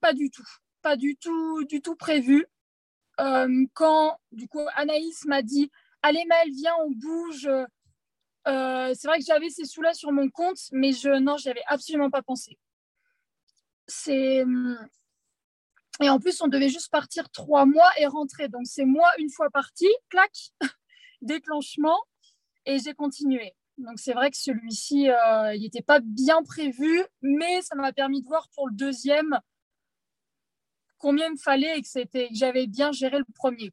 pas 0.00 0.12
du 0.12 0.30
tout. 0.30 0.46
Pas 0.82 0.96
du 0.96 1.16
tout, 1.16 1.64
du 1.64 1.80
tout 1.80 1.96
prévu. 1.96 2.44
Euh, 3.18 3.64
quand, 3.72 4.18
du 4.30 4.46
coup, 4.46 4.60
Anaïs 4.76 5.24
m'a 5.24 5.40
dit, 5.40 5.70
allez 6.02 6.24
Maëlle, 6.26 6.52
viens, 6.52 6.74
on 6.84 6.90
bouge. 6.90 7.48
c'est 8.44 9.06
vrai 9.08 9.18
que 9.20 9.24
j'avais 9.26 9.48
ces 9.48 9.64
sous-là 9.64 9.94
sur 9.94 10.12
mon 10.12 10.28
compte, 10.28 10.58
mais 10.70 10.92
je, 10.92 11.08
non, 11.18 11.36
avais 11.46 11.62
absolument 11.66 12.10
pas 12.10 12.20
pensé 12.20 12.58
Hum, 14.08 14.78
et 16.00 16.08
en 16.08 16.18
plus, 16.18 16.40
on 16.42 16.48
devait 16.48 16.68
juste 16.68 16.90
partir 16.90 17.30
trois 17.30 17.66
mois 17.66 17.88
et 17.98 18.06
rentrer. 18.06 18.48
Donc, 18.48 18.62
c'est 18.64 18.84
moi 18.84 19.08
une 19.18 19.30
fois 19.30 19.48
parti, 19.50 19.86
clac, 20.10 20.32
déclenchement, 21.22 21.98
et 22.66 22.78
j'ai 22.78 22.94
continué. 22.94 23.52
Donc, 23.78 23.98
c'est 23.98 24.12
vrai 24.12 24.30
que 24.30 24.36
celui-ci, 24.36 25.08
euh, 25.10 25.54
il 25.54 25.62
n'était 25.62 25.82
pas 25.82 26.00
bien 26.00 26.42
prévu, 26.42 27.04
mais 27.22 27.62
ça 27.62 27.76
m'a 27.76 27.92
permis 27.92 28.22
de 28.22 28.26
voir 28.26 28.48
pour 28.54 28.68
le 28.68 28.74
deuxième 28.74 29.38
combien 30.98 31.26
il 31.26 31.32
me 31.32 31.36
fallait 31.36 31.78
et 31.78 31.82
que, 31.82 31.88
j'avais 32.32 32.66
bien 32.66 32.90
géré 32.90 33.18
le 33.18 33.24
premier. 33.34 33.70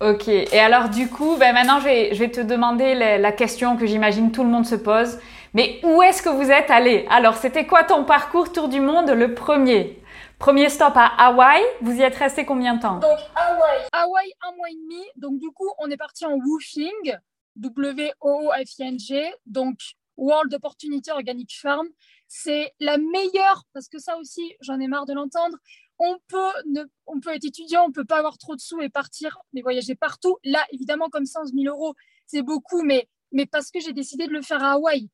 Ok, 0.00 0.28
et 0.28 0.58
alors 0.58 0.88
du 0.88 1.08
coup, 1.08 1.36
ben 1.36 1.52
maintenant 1.52 1.80
je 1.80 2.18
vais 2.18 2.30
te 2.30 2.40
demander 2.40 2.94
la 2.94 3.32
question 3.32 3.76
que 3.76 3.86
j'imagine 3.86 4.32
tout 4.32 4.42
le 4.42 4.48
monde 4.48 4.66
se 4.66 4.74
pose. 4.74 5.18
Mais 5.54 5.80
où 5.82 6.02
est-ce 6.02 6.22
que 6.22 6.28
vous 6.28 6.50
êtes 6.50 6.70
allé? 6.70 7.06
Alors, 7.08 7.36
c'était 7.36 7.66
quoi 7.66 7.84
ton 7.84 8.04
parcours 8.04 8.52
tour 8.52 8.68
du 8.68 8.80
monde, 8.80 9.10
le 9.10 9.34
premier? 9.34 10.02
Premier 10.38 10.68
stop 10.68 10.92
à 10.94 11.06
Hawaï. 11.06 11.62
Vous 11.80 11.96
y 11.96 12.02
êtes 12.02 12.16
resté 12.16 12.44
combien 12.44 12.74
de 12.74 12.82
temps? 12.82 12.98
Donc, 12.98 13.18
Hawaï. 13.34 13.80
Hawaï, 13.92 14.32
un 14.42 14.54
mois 14.56 14.68
et 14.70 14.74
demi. 14.74 15.02
Donc, 15.16 15.38
du 15.38 15.50
coup, 15.50 15.68
on 15.78 15.90
est 15.90 15.96
parti 15.96 16.26
en 16.26 16.34
Woofing, 16.34 17.16
W-O-O-F-I-N-G. 17.56 19.32
Donc, 19.46 19.78
World 20.16 20.52
Opportunity 20.54 21.10
Organic 21.10 21.58
Farm. 21.60 21.88
C'est 22.26 22.72
la 22.78 22.98
meilleure, 22.98 23.64
parce 23.72 23.88
que 23.88 23.98
ça 23.98 24.18
aussi, 24.18 24.54
j'en 24.60 24.78
ai 24.78 24.86
marre 24.86 25.06
de 25.06 25.14
l'entendre. 25.14 25.56
On 25.98 26.18
peut, 26.28 26.84
on 27.06 27.18
peut 27.20 27.34
être 27.34 27.46
étudiant, 27.46 27.86
on 27.88 27.90
peut 27.90 28.04
pas 28.04 28.18
avoir 28.18 28.38
trop 28.38 28.54
de 28.54 28.60
sous 28.60 28.80
et 28.80 28.90
partir, 28.90 29.38
mais 29.52 29.62
voyager 29.62 29.94
partout. 29.96 30.36
Là, 30.44 30.64
évidemment, 30.72 31.08
comme 31.08 31.24
ça, 31.24 31.40
11 31.40 31.52
000 31.54 31.74
euros, 31.74 31.94
c'est 32.26 32.42
beaucoup, 32.42 32.82
mais, 32.82 33.08
mais 33.32 33.46
parce 33.46 33.70
que 33.70 33.80
j'ai 33.80 33.92
décidé 33.92 34.28
de 34.28 34.32
le 34.32 34.42
faire 34.42 34.62
à 34.62 34.72
Hawaï 34.72 35.08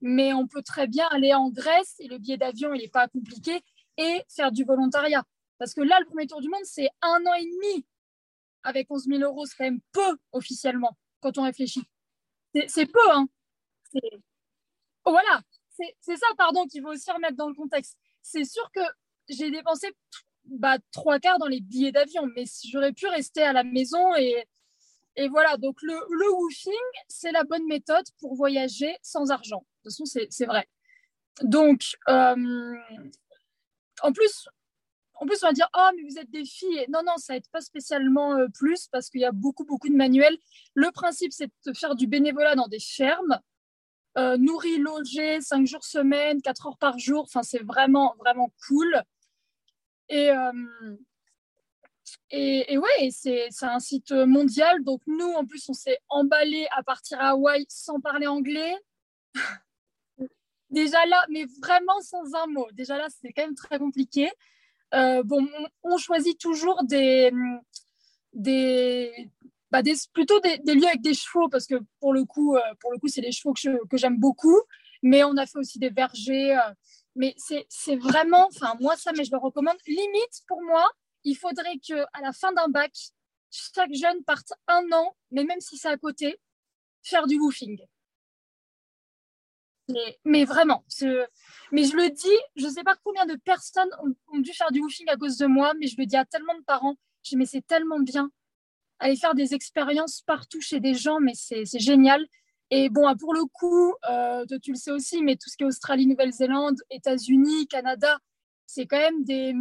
mais 0.00 0.32
on 0.32 0.46
peut 0.46 0.62
très 0.62 0.86
bien 0.86 1.06
aller 1.08 1.34
en 1.34 1.50
Grèce 1.50 1.96
et 1.98 2.08
le 2.08 2.18
billet 2.18 2.36
d'avion, 2.36 2.72
il 2.74 2.82
n'est 2.82 2.88
pas 2.88 3.08
compliqué, 3.08 3.60
et 3.96 4.22
faire 4.28 4.52
du 4.52 4.64
volontariat. 4.64 5.24
Parce 5.58 5.74
que 5.74 5.80
là, 5.80 5.98
le 6.00 6.06
premier 6.06 6.26
tour 6.26 6.40
du 6.40 6.48
monde, 6.48 6.64
c'est 6.64 6.88
un 7.02 7.20
an 7.26 7.34
et 7.34 7.44
demi 7.44 7.86
avec 8.62 8.90
11 8.90 9.04
000 9.04 9.20
euros. 9.22 9.44
C'est 9.46 9.56
quand 9.56 9.64
même 9.64 9.80
peu 9.92 10.18
officiellement 10.32 10.96
quand 11.20 11.36
on 11.38 11.42
réfléchit. 11.42 11.82
C'est 12.68 12.86
peu, 12.86 13.10
hein. 13.10 13.28
Oh, 15.04 15.10
voilà, 15.10 15.40
c'est 16.00 16.16
ça, 16.16 16.26
pardon, 16.36 16.66
qu'il 16.66 16.82
faut 16.82 16.90
aussi 16.90 17.10
remettre 17.10 17.36
dans 17.36 17.48
le 17.48 17.54
contexte. 17.54 17.96
C'est 18.22 18.44
sûr 18.44 18.70
que 18.72 18.80
j'ai 19.28 19.50
dépensé 19.50 19.88
bah, 20.44 20.76
trois 20.92 21.18
quarts 21.18 21.38
dans 21.38 21.46
les 21.46 21.60
billets 21.60 21.92
d'avion, 21.92 22.26
mais 22.36 22.44
j'aurais 22.70 22.92
pu 22.92 23.06
rester 23.06 23.42
à 23.42 23.52
la 23.52 23.64
maison 23.64 24.14
et, 24.16 24.44
et 25.16 25.28
voilà, 25.28 25.56
donc 25.56 25.76
le, 25.82 25.94
le 25.94 26.32
woofing, 26.32 26.72
c'est 27.08 27.32
la 27.32 27.44
bonne 27.44 27.66
méthode 27.66 28.04
pour 28.20 28.34
voyager 28.34 28.96
sans 29.02 29.30
argent. 29.30 29.64
Toute 29.88 30.06
façon, 30.06 30.26
c'est 30.30 30.46
vrai. 30.46 30.66
Donc, 31.42 31.96
euh, 32.08 32.74
en 34.02 34.12
plus, 34.12 34.48
en 35.20 35.26
plus, 35.26 35.42
on 35.42 35.48
va 35.48 35.52
dire, 35.52 35.68
oh, 35.76 35.88
mais 35.96 36.02
vous 36.08 36.18
êtes 36.18 36.30
des 36.30 36.44
filles. 36.44 36.86
Non, 36.88 37.00
non, 37.04 37.16
ça 37.16 37.34
n'aide 37.34 37.48
pas 37.50 37.60
spécialement 37.60 38.36
euh, 38.36 38.46
plus 38.54 38.86
parce 38.88 39.10
qu'il 39.10 39.20
y 39.20 39.24
a 39.24 39.32
beaucoup, 39.32 39.64
beaucoup 39.64 39.88
de 39.88 39.96
manuels. 39.96 40.36
Le 40.74 40.90
principe, 40.92 41.32
c'est 41.32 41.50
de 41.66 41.72
faire 41.72 41.96
du 41.96 42.06
bénévolat 42.06 42.54
dans 42.54 42.68
des 42.68 42.78
fermes, 42.78 43.40
euh, 44.16 44.36
nourrir, 44.36 44.78
loger, 44.80 45.40
5 45.40 45.66
jours 45.66 45.84
semaine, 45.84 46.40
4 46.40 46.66
heures 46.68 46.78
par 46.78 46.98
jour. 46.98 47.24
Enfin, 47.24 47.42
c'est 47.42 47.64
vraiment, 47.64 48.14
vraiment 48.20 48.52
cool. 48.68 49.02
Et, 50.08 50.30
euh, 50.30 50.96
et, 52.30 52.78
ouais, 52.78 53.10
c'est 53.10 53.48
un 53.62 53.80
site 53.80 54.12
mondial. 54.12 54.84
Donc, 54.84 55.02
nous, 55.06 55.32
en 55.32 55.44
plus, 55.44 55.68
on 55.68 55.74
s'est 55.74 55.98
emballé 56.08 56.68
à 56.70 56.84
partir 56.84 57.20
à 57.20 57.30
Hawaï 57.30 57.66
sans 57.68 58.00
parler 58.00 58.28
anglais. 58.28 58.74
Déjà 60.70 61.04
là, 61.06 61.24
mais 61.30 61.46
vraiment 61.62 62.00
sans 62.00 62.34
un 62.34 62.46
mot. 62.46 62.66
Déjà 62.72 62.96
là, 62.98 63.06
c'est 63.08 63.32
quand 63.32 63.42
même 63.42 63.54
très 63.54 63.78
compliqué. 63.78 64.30
Euh, 64.94 65.22
bon, 65.22 65.46
on, 65.82 65.98
choisit 65.98 66.38
toujours 66.38 66.82
des, 66.84 67.30
des, 68.32 69.30
bah, 69.70 69.82
des 69.82 69.94
plutôt 70.12 70.40
des, 70.40 70.58
lieux 70.74 70.86
avec 70.86 71.02
des 71.02 71.14
chevaux, 71.14 71.48
parce 71.48 71.66
que 71.66 71.76
pour 72.00 72.12
le 72.12 72.24
coup, 72.24 72.56
euh, 72.56 72.60
pour 72.80 72.92
le 72.92 72.98
coup, 72.98 73.08
c'est 73.08 73.20
des 73.20 73.32
chevaux 73.32 73.54
que, 73.54 73.86
que 73.86 73.96
j'aime 73.96 74.18
beaucoup. 74.18 74.58
Mais 75.02 75.24
on 75.24 75.36
a 75.36 75.46
fait 75.46 75.58
aussi 75.58 75.78
des 75.78 75.90
vergers. 75.90 76.56
Euh, 76.56 76.72
mais 77.16 77.34
c'est 77.36 77.96
vraiment, 77.96 78.46
enfin, 78.46 78.74
moi, 78.80 78.96
ça, 78.96 79.12
mais 79.16 79.24
je 79.24 79.32
le 79.32 79.38
recommande. 79.38 79.76
Limite, 79.86 80.42
pour 80.46 80.62
moi, 80.62 80.88
il 81.24 81.34
faudrait 81.34 81.78
que 81.86 82.00
à 82.12 82.20
la 82.22 82.32
fin 82.32 82.52
d'un 82.52 82.68
bac, 82.68 82.92
chaque 83.50 83.92
jeune 83.92 84.22
parte 84.24 84.52
un 84.68 84.84
an, 84.92 85.16
mais 85.30 85.44
même 85.44 85.60
si 85.60 85.76
c'est 85.76 85.88
à 85.88 85.96
côté, 85.96 86.38
faire 87.02 87.26
du 87.26 87.36
woofing. 87.38 87.78
Mais, 90.24 90.44
vraiment, 90.44 90.84
mais 91.72 91.84
je 91.84 91.96
le 91.96 92.10
dis, 92.10 92.38
je 92.56 92.66
ne 92.66 92.70
sais 92.70 92.82
pas 92.82 92.94
combien 93.02 93.24
de 93.24 93.36
personnes 93.36 93.88
ont, 94.32 94.38
dû 94.38 94.52
faire 94.52 94.70
du 94.70 94.80
woofing 94.80 95.08
à 95.08 95.16
cause 95.16 95.38
de 95.38 95.46
moi, 95.46 95.72
mais 95.80 95.86
je 95.86 95.96
le 95.96 96.04
dis 96.04 96.16
à 96.16 96.26
tellement 96.26 96.54
de 96.54 96.64
parents. 96.64 96.96
Je 97.22 97.36
mais 97.36 97.46
c'est 97.46 97.66
tellement 97.66 98.00
bien. 98.00 98.30
Aller 98.98 99.16
faire 99.16 99.34
des 99.34 99.54
expériences 99.54 100.22
partout 100.26 100.60
chez 100.60 100.80
des 100.80 100.94
gens, 100.94 101.20
mais 101.20 101.32
c'est 101.34 101.64
génial. 101.78 102.26
Et 102.70 102.90
bon, 102.90 103.14
pour 103.16 103.32
le 103.32 103.44
coup, 103.46 103.94
euh, 104.10 104.44
tu 104.62 104.72
le 104.72 104.76
sais 104.76 104.90
aussi, 104.90 105.22
mais 105.22 105.36
tout 105.36 105.48
ce 105.48 105.56
qui 105.56 105.62
est 105.62 105.66
Australie, 105.66 106.06
Nouvelle-Zélande, 106.06 106.76
États-Unis, 106.90 107.66
Canada, 107.66 108.18
c'est 108.66 108.86
quand 108.86 108.98
même 108.98 109.24
des, 109.24 109.54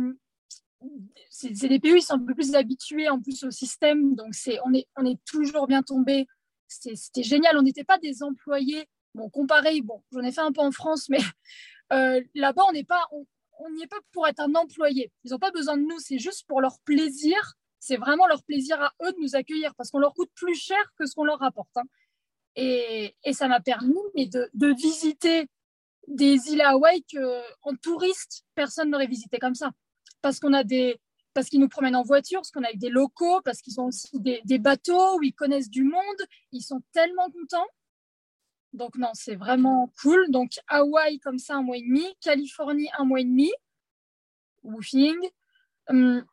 c'est 1.29 1.51
des 1.51 1.79
pays 1.79 1.93
où 1.93 1.95
ils 1.95 2.01
sont 2.01 2.15
un 2.15 2.19
peu 2.19 2.33
plus 2.33 2.55
habitués 2.55 3.09
en 3.09 3.21
plus 3.21 3.43
au 3.43 3.51
système, 3.51 4.15
donc 4.15 4.33
c'est 4.33 4.59
on 4.65 4.73
est 4.73 4.87
on 4.97 5.05
est 5.05 5.19
toujours 5.25 5.67
bien 5.67 5.83
tombé. 5.83 6.27
C'était 6.67 7.23
génial. 7.23 7.57
On 7.57 7.61
n'était 7.61 7.83
pas 7.85 7.97
des 7.97 8.23
employés. 8.23 8.87
Bon, 9.17 9.30
comparé, 9.30 9.82
bon, 9.82 10.03
j'en 10.12 10.21
ai 10.21 10.32
fait 10.32 10.41
un 10.41 10.51
peu 10.51 10.62
en 10.62 10.71
France, 10.71 11.10
mais 11.10 11.17
euh, 11.93 12.21
là-bas 12.36 12.62
on 12.69 12.71
n'est 12.71 12.84
pas 12.84 13.03
on 13.60 13.71
n'y 13.71 13.82
est 13.82 13.88
pas 13.88 13.97
pour 14.12 14.27
être 14.27 14.39
un 14.39 14.53
employé. 14.53 15.12
Ils 15.23 15.32
n'ont 15.32 15.39
pas 15.39 15.49
besoin 15.49 15.75
de 15.75 15.82
nous. 15.82 15.97
C'est 15.97 16.19
juste 16.19 16.45
pour 16.47 16.62
leur 16.62 16.80
plaisir. 16.82 17.36
C'est 17.80 17.97
vraiment 17.97 18.27
leur 18.27 18.43
plaisir 18.43 18.80
à 18.80 18.93
eux 19.03 19.12
de 19.12 19.17
nous 19.19 19.36
accueillir 19.36 19.73
parce 19.75 19.89
qu'on 19.89 19.97
leur 19.97 20.13
coûte 20.13 20.30
plus 20.36 20.53
cher 20.53 20.77
que 20.99 21.08
ce 21.08 21.15
qu'on 21.15 21.23
leur 21.23 21.39
rapporte. 21.39 21.75
Hein. 21.75 21.86
Et, 22.56 23.15
ça 23.34 23.47
m'a 23.47 23.60
permis 23.60 23.95
mais 24.15 24.27
de, 24.27 24.73
visiter 24.75 25.47
des 26.08 26.51
îles 26.51 26.62
à 26.62 26.69
Hawaï 26.73 27.03
qu'en 27.12 27.75
touriste, 27.82 28.45
personne 28.53 28.91
n'aurait 28.91 29.08
visité 29.08 29.39
comme 29.39 29.56
ça 29.56 29.71
parce 30.21 30.39
qu'on 30.39 30.53
a 30.53 30.63
des 30.63 30.99
parce 31.34 31.49
qu'ils 31.49 31.60
nous 31.60 31.69
promènent 31.69 31.95
en 31.95 32.03
voiture, 32.03 32.39
parce 32.39 32.49
qu'on 32.49 32.63
a 32.63 32.73
des 32.73 32.89
locaux, 32.89 33.41
parce 33.45 33.62
qu'ils 33.62 33.80
ont 33.80 33.86
aussi 33.86 34.19
des, 34.19 34.41
des, 34.45 34.58
bateaux 34.58 35.19
où 35.19 35.23
ils 35.23 35.34
connaissent 35.34 35.69
du 35.69 35.84
monde. 35.84 36.21
Ils 36.51 36.63
sont 36.63 36.82
tellement 36.93 37.30
contents. 37.30 37.67
Donc 38.77 38.95
non, 38.95 39.09
c'est 39.13 39.35
vraiment 39.35 39.91
cool. 40.01 40.29
Donc 40.29 40.51
Hawaï 40.67 41.19
comme 41.19 41.39
ça 41.39 41.55
un 41.55 41.63
mois 41.63 41.77
et 41.77 41.81
demi, 41.81 42.05
Californie 42.21 42.89
un 42.97 43.05
mois 43.05 43.19
et 43.19 43.25
demi, 43.25 43.51
woofing. 44.63 45.17
Hum, 45.89 46.23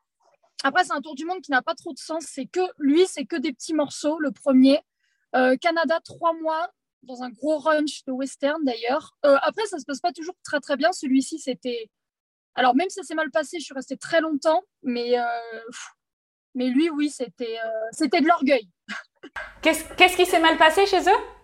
après 0.63 0.85
c'est 0.85 0.93
un 0.93 1.01
tour 1.01 1.15
du 1.15 1.25
monde 1.25 1.41
qui 1.41 1.51
n'a 1.51 1.63
pas 1.63 1.75
trop 1.75 1.93
de 1.95 1.99
sens. 1.99 2.27
C'est 2.29 2.47
que 2.47 2.61
lui, 2.79 3.07
c'est 3.07 3.25
que 3.25 3.37
des 3.37 3.53
petits 3.53 3.73
morceaux. 3.73 4.19
Le 4.19 4.31
premier, 4.31 4.81
euh, 5.35 5.57
Canada 5.57 6.01
trois 6.05 6.35
mois 6.35 6.69
dans 7.03 7.23
un 7.23 7.31
gros 7.31 7.59
ranch 7.59 8.05
de 8.07 8.13
western 8.13 8.63
d'ailleurs. 8.63 9.17
Euh, 9.25 9.37
après 9.43 9.65
ça 9.67 9.79
se 9.79 9.85
passe 9.87 10.01
pas 10.01 10.13
toujours 10.13 10.37
très 10.45 10.61
très 10.61 10.77
bien. 10.77 10.93
Celui-ci 10.93 11.39
c'était 11.39 11.91
alors, 12.57 12.77
même 12.77 12.89
si 12.89 13.01
ça 13.01 13.03
s'est 13.03 13.17
mal 13.17 13.33
passé, 13.33 13.59
je 13.59 13.65
suis 13.65 13.75
restée 13.75 13.97
très 13.97 14.21
longtemps, 14.21 14.63
mais, 14.85 15.19
euh, 15.19 15.25
mais 16.55 16.69
lui, 16.69 16.89
oui, 16.89 17.11
c'était 17.11 17.59
c'était 17.91 18.21
de 18.21 18.29
l'orgueil. 18.29 18.69
Qu'est-ce 19.63 20.17
qui 20.17 20.25
s'est 20.25 20.39
mal 20.39 20.57
passé 20.57 20.87
chez 20.87 21.01
eux? 21.01 21.44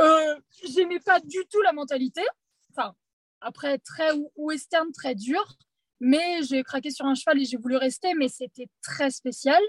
Euh, 0.00 0.36
J'aimais 0.64 1.00
pas 1.00 1.20
du 1.20 1.44
tout 1.50 1.60
la 1.62 1.72
mentalité. 1.72 2.22
Enfin, 2.70 2.94
après, 3.40 3.78
très 3.78 4.10
western, 4.36 4.92
très 4.92 5.14
dur. 5.14 5.56
Mais 6.00 6.42
j'ai 6.42 6.62
craqué 6.62 6.90
sur 6.90 7.06
un 7.06 7.14
cheval 7.14 7.40
et 7.40 7.44
j'ai 7.44 7.56
voulu 7.56 7.76
rester, 7.76 8.14
mais 8.14 8.28
c'était 8.28 8.68
très 8.82 9.10
spécial. 9.10 9.60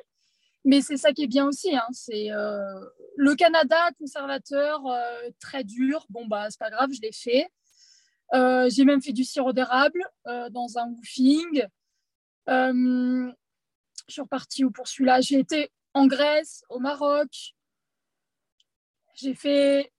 Mais 0.64 0.82
c'est 0.82 0.98
ça 0.98 1.12
qui 1.12 1.24
est 1.24 1.28
bien 1.28 1.48
aussi. 1.48 1.76
Hein. 1.76 1.88
C'est 1.92 2.32
euh, 2.32 2.86
le 3.16 3.34
Canada, 3.36 3.90
conservateur, 3.98 4.82
très 5.40 5.64
dur. 5.64 6.06
Bon, 6.10 6.28
bah, 6.28 6.48
c'est 6.50 6.60
pas 6.60 6.70
grave, 6.70 6.92
je 6.94 7.02
l'ai 7.02 7.12
fait. 7.12 7.50
Euh, 8.34 8.70
j'ai 8.70 8.86
même 8.86 9.02
fait 9.02 9.14
du 9.14 9.24
sirop 9.24 9.54
d'érable 9.54 10.04
euh, 10.28 10.50
dans 10.50 10.78
un 10.78 10.88
woofing. 10.88 11.66
Euh, 12.50 13.32
je 14.08 14.14
suis 14.14 14.22
repartie 14.22 14.64
pour 14.66 14.88
celui-là. 14.88 15.22
J'ai 15.22 15.40
été 15.40 15.72
en 15.94 16.08
Grèce, 16.08 16.64
au 16.70 16.80
Maroc. 16.80 17.56
J'ai 19.16 19.34
fait 19.34 19.92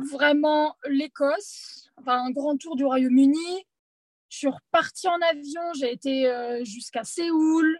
vraiment 0.00 0.76
l'Écosse, 0.86 1.90
enfin 1.96 2.24
un 2.24 2.30
grand 2.30 2.56
tour 2.56 2.76
du 2.76 2.84
Royaume-Uni. 2.84 3.66
Je 4.28 4.36
suis 4.36 4.48
repartie 4.48 5.08
en 5.08 5.20
avion, 5.22 5.72
j'ai 5.74 5.92
été 5.92 6.62
jusqu'à 6.64 7.04
Séoul. 7.04 7.78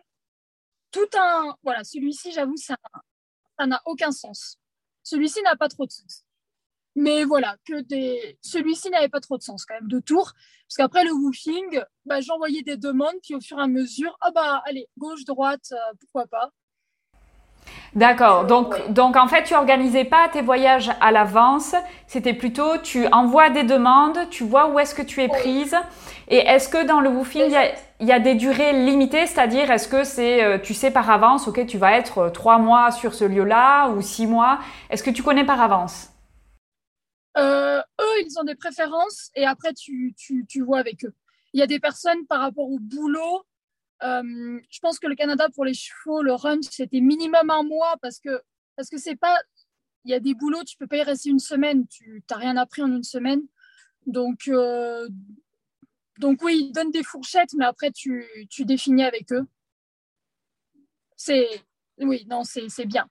Tout 0.91 1.09
un. 1.17 1.55
Voilà, 1.63 1.85
celui-ci, 1.85 2.33
j'avoue, 2.33 2.57
ça 2.57 2.77
n'a 3.65 3.81
aucun 3.85 4.11
sens. 4.11 4.59
Celui-ci 5.03 5.41
n'a 5.43 5.57
pas 5.57 5.69
trop 5.69 5.87
de 5.87 5.93
sens. 5.93 6.25
Mais 6.97 7.25
voilà, 7.25 7.57
que 7.65 7.81
des... 7.83 8.39
celui-ci 8.43 8.91
n'avait 8.91 9.09
pas 9.09 9.21
trop 9.21 9.39
de 9.39 9.43
sens 9.43 9.65
quand 9.65 9.75
même 9.75 9.89
de 9.89 10.01
tour. 10.01 10.33
Parce 10.69 10.77
qu'après 10.77 11.05
le 11.05 11.13
woofing, 11.13 11.81
bah, 12.05 12.21
j'envoyais 12.21 12.63
des 12.63 12.77
demandes, 12.77 13.15
puis 13.23 13.35
au 13.35 13.41
fur 13.41 13.59
et 13.59 13.63
à 13.63 13.69
mesure, 13.69 14.17
ah 14.21 14.31
bah 14.33 14.63
allez, 14.67 14.89
gauche, 14.99 15.25
droite, 15.25 15.73
euh, 15.73 15.95
pourquoi 16.01 16.27
pas. 16.27 16.51
D'accord. 17.95 18.47
Donc, 18.47 18.93
donc 18.93 19.17
en 19.17 19.27
fait, 19.27 19.43
tu 19.43 19.55
organisais 19.55 20.05
pas 20.05 20.29
tes 20.29 20.43
voyages 20.43 20.91
à 21.01 21.11
l'avance. 21.11 21.75
C'était 22.07 22.35
plutôt, 22.35 22.79
tu 22.79 23.07
envoies 23.09 23.51
des 23.51 23.65
demandes, 23.65 24.19
tu 24.31 24.45
vois 24.45 24.69
où 24.69 24.79
est-ce 24.79 24.95
que 24.95 25.03
tu 25.03 25.23
es 25.23 25.29
prise. 25.29 25.77
Et 26.29 26.39
est-ce 26.39 26.69
que 26.69 26.87
dans 26.87 27.01
le 27.01 27.11
woofing, 27.11 27.43
il 27.47 27.51
y 27.51 27.57
a, 27.57 27.75
y 27.99 28.13
a, 28.13 28.21
des 28.21 28.37
durées 28.37 28.73
limitées, 28.73 29.27
c'est-à-dire 29.27 29.69
est-ce 29.73 29.89
que 29.89 30.05
c'est, 30.05 30.45
euh, 30.45 30.59
tu 30.59 30.75
sais 30.75 30.93
par 30.93 31.11
avance, 31.11 31.49
ok, 31.49 31.67
tu 31.67 31.77
vas 31.77 31.97
être 31.97 32.19
euh, 32.19 32.31
trois 32.31 32.59
mois 32.59 32.93
sur 32.93 33.15
ce 33.15 33.25
lieu-là 33.25 33.89
ou 33.89 34.01
six 34.01 34.29
mois? 34.29 34.61
Est-ce 34.91 35.03
que 35.03 35.11
tu 35.11 35.25
connais 35.25 35.45
par 35.45 35.61
avance? 35.61 36.11
Euh, 37.37 37.81
eux, 37.81 38.21
ils 38.25 38.39
ont 38.41 38.45
des 38.45 38.55
préférences 38.55 39.31
et 39.35 39.45
après, 39.45 39.73
tu, 39.75 40.15
tu, 40.17 40.47
tu, 40.49 40.63
vois 40.63 40.79
avec 40.79 41.05
eux. 41.05 41.15
Il 41.53 41.59
y 41.59 41.63
a 41.65 41.67
des 41.67 41.81
personnes 41.81 42.25
par 42.29 42.41
rapport 42.41 42.71
au 42.71 42.79
boulot. 42.79 43.43
Euh, 44.03 44.61
je 44.71 44.79
pense 44.81 44.99
que 44.99 45.07
le 45.07 45.15
Canada, 45.15 45.49
pour 45.55 45.65
les 45.65 45.75
chevaux, 45.75 46.23
le 46.23 46.33
ranch, 46.33 46.65
c'était 46.71 47.01
minimum 47.01 47.51
un 47.51 47.63
mois 47.63 47.97
parce 48.01 48.19
que 48.19 48.41
parce 48.77 48.89
que 48.89 48.99
c'est 48.99 49.17
pas. 49.17 49.39
Il 50.05 50.11
y 50.11 50.15
a 50.15 50.21
des 50.21 50.35
boulots, 50.35 50.65
tu 50.65 50.77
peux 50.79 50.87
pas 50.87 50.97
y 50.97 51.03
rester 51.03 51.29
une 51.29 51.39
semaine. 51.39 51.87
Tu 51.89 52.25
n'as 52.31 52.37
rien 52.37 52.57
appris 52.57 52.83
en 52.83 52.91
une 52.91 53.03
semaine. 53.03 53.43
Donc, 54.07 54.49
euh, 54.49 55.09
donc 56.19 56.43
oui, 56.43 56.69
ils 56.69 56.73
donnent 56.73 56.91
des 56.91 57.03
fourchettes, 57.03 57.53
mais 57.55 57.67
après, 57.67 57.91
tu, 57.93 58.27
tu 58.49 58.65
définis 58.65 59.05
avec 59.05 59.31
eux. 59.33 59.47
C'est. 61.17 61.49
Oui, 61.99 62.25
non, 62.31 62.45
c'est 62.45 62.87
bien. 62.87 63.07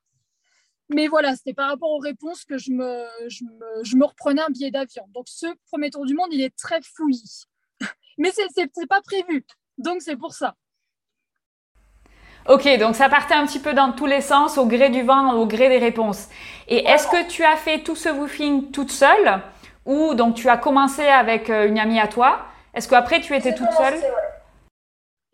Mais 0.89 1.07
voilà, 1.07 1.35
c'était 1.35 1.53
par 1.53 1.69
rapport 1.69 1.91
aux 1.91 1.99
réponses 1.99 2.43
que 2.43 2.57
je 2.57 2.71
me, 2.71 3.05
je 3.29 3.43
me, 3.43 3.83
je 3.83 3.95
me 3.95 4.05
reprenais 4.05 4.41
un 4.41 4.49
billet 4.49 4.71
d'avion. 4.71 5.07
Donc 5.13 5.27
ce 5.29 5.45
premier 5.71 5.91
tour 5.91 6.05
du 6.05 6.15
monde, 6.15 6.29
il 6.31 6.41
est 6.41 6.55
très 6.57 6.81
fouillis. 6.81 7.45
Mais 8.17 8.31
ce 8.31 8.41
n'est 8.59 8.87
pas 8.87 9.01
prévu. 9.01 9.45
Donc 9.77 10.01
c'est 10.01 10.17
pour 10.17 10.33
ça. 10.33 10.55
Ok, 12.47 12.67
donc 12.79 12.95
ça 12.95 13.09
partait 13.09 13.35
un 13.35 13.45
petit 13.45 13.59
peu 13.59 13.73
dans 13.73 13.91
tous 13.91 14.05
les 14.05 14.21
sens, 14.21 14.57
au 14.57 14.65
gré 14.65 14.89
du 14.89 15.03
vent, 15.03 15.33
au 15.33 15.45
gré 15.45 15.69
des 15.69 15.77
réponses. 15.77 16.27
Et 16.67 16.85
est-ce 16.85 17.07
que 17.07 17.27
tu 17.27 17.43
as 17.43 17.55
fait 17.57 17.83
tout 17.83 17.95
ce 17.95 18.09
woofing 18.09 18.71
toute 18.71 18.91
seule 18.91 19.41
ou 19.85 20.13
donc 20.13 20.35
tu 20.35 20.49
as 20.49 20.57
commencé 20.57 21.03
avec 21.03 21.49
euh, 21.49 21.67
une 21.67 21.77
amie 21.77 21.99
à 21.99 22.07
toi? 22.07 22.45
Est-ce 22.73 22.87
qu'après 22.87 23.21
tu 23.21 23.35
étais 23.35 23.53
toute 23.53 23.71
seule? 23.71 23.99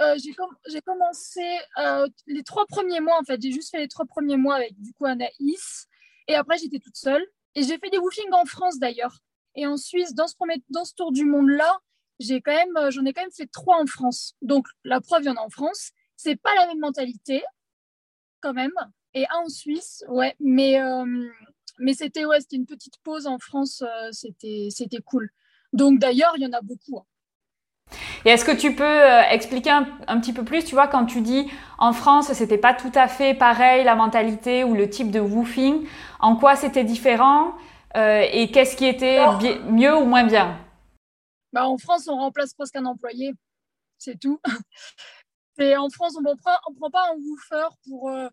euh, 0.01 0.15
j'ai 0.17 0.81
commencé 0.81 1.41
euh, 1.77 2.07
les 2.27 2.43
trois 2.43 2.65
premiers 2.65 2.99
mois, 2.99 3.17
en 3.19 3.23
fait. 3.23 3.41
J'ai 3.41 3.51
juste 3.51 3.71
fait 3.71 3.79
les 3.79 3.87
trois 3.87 4.05
premiers 4.05 4.37
mois 4.37 4.55
avec 4.55 4.79
du 4.81 4.93
coup 4.93 5.05
Anaïs. 5.05 5.87
Et 6.27 6.35
après, 6.35 6.57
j'étais 6.57 6.79
toute 6.79 6.97
seule. 6.97 7.25
Et 7.55 7.63
j'ai 7.63 7.77
fait 7.77 7.89
des 7.89 7.97
woofings 7.97 8.33
en 8.33 8.45
France 8.45 8.77
d'ailleurs. 8.79 9.19
Et 9.55 9.65
en 9.65 9.77
Suisse, 9.77 10.13
dans 10.13 10.27
ce, 10.27 10.35
premier, 10.35 10.61
dans 10.69 10.83
ce 10.83 10.93
tour 10.95 11.13
du 11.13 11.23
monde-là, 11.23 11.77
j'ai 12.19 12.41
quand 12.41 12.51
même, 12.51 12.91
j'en 12.91 13.05
ai 13.05 13.13
quand 13.13 13.21
même 13.21 13.31
fait 13.31 13.49
trois 13.51 13.81
en 13.81 13.85
France. 13.85 14.35
Donc 14.41 14.67
la 14.83 14.99
preuve, 14.99 15.23
il 15.23 15.27
y 15.27 15.29
en 15.29 15.35
a 15.35 15.41
en 15.41 15.49
France. 15.49 15.91
C'est 16.17 16.35
pas 16.35 16.53
la 16.55 16.67
même 16.67 16.79
mentalité, 16.79 17.43
quand 18.41 18.53
même. 18.53 18.71
Et 19.13 19.25
un 19.29 19.45
en 19.45 19.49
Suisse, 19.49 20.03
ouais. 20.07 20.35
Mais, 20.39 20.77
mais 21.79 21.93
c'était 21.93 22.25
ouais, 22.25 22.39
une 22.51 22.65
petite 22.65 22.97
pause 23.03 23.27
en 23.27 23.39
France. 23.39 23.83
c'était 24.11 24.67
c'était 24.71 25.01
cool. 25.01 25.29
Donc 25.73 25.99
d'ailleurs, 25.99 26.33
il 26.37 26.43
y 26.43 26.47
en 26.47 26.53
a 26.53 26.61
beaucoup. 26.61 26.99
Hein. 26.99 27.05
Et 28.25 28.29
est-ce 28.29 28.43
que 28.43 28.51
tu 28.51 28.73
peux 28.73 28.83
euh, 28.83 29.21
expliquer 29.29 29.69
un, 29.69 30.19
petit 30.19 30.33
peu 30.33 30.43
plus, 30.43 30.65
tu 30.65 30.73
vois, 30.73 30.87
quand 30.87 31.05
tu 31.05 31.21
dis 31.21 31.47
en 31.77 31.93
France, 31.93 32.33
c'était 32.33 32.57
pas 32.57 32.73
tout 32.73 32.91
à 32.95 33.07
fait 33.07 33.35
pareil 33.35 33.83
la 33.83 33.95
mentalité 33.95 34.63
ou 34.63 34.73
le 34.73 34.89
type 34.89 35.11
de 35.11 35.19
woofing, 35.19 35.85
en 36.19 36.35
quoi 36.35 36.55
c'était 36.55 36.83
différent 36.83 37.53
euh, 37.95 38.25
et 38.31 38.49
qu'est-ce 38.51 38.75
qui 38.75 38.85
était 38.85 39.19
mieux 39.69 39.95
ou 39.95 40.05
moins 40.05 40.23
bien? 40.23 40.57
Bah, 41.53 41.67
En 41.67 41.77
France, 41.77 42.07
on 42.07 42.17
remplace 42.17 42.53
presque 42.53 42.75
un 42.75 42.85
employé, 42.85 43.33
c'est 43.97 44.19
tout. 44.19 44.39
Et 45.57 45.77
en 45.77 45.89
France, 45.89 46.15
on 46.17 46.21
ne 46.21 46.35
prend, 46.35 46.55
on 46.67 46.73
prend 46.73 46.89
pas 46.89 47.09
un 47.11 47.15
woofer 47.15 47.67
pour 47.87 48.09
euh, 48.09 48.27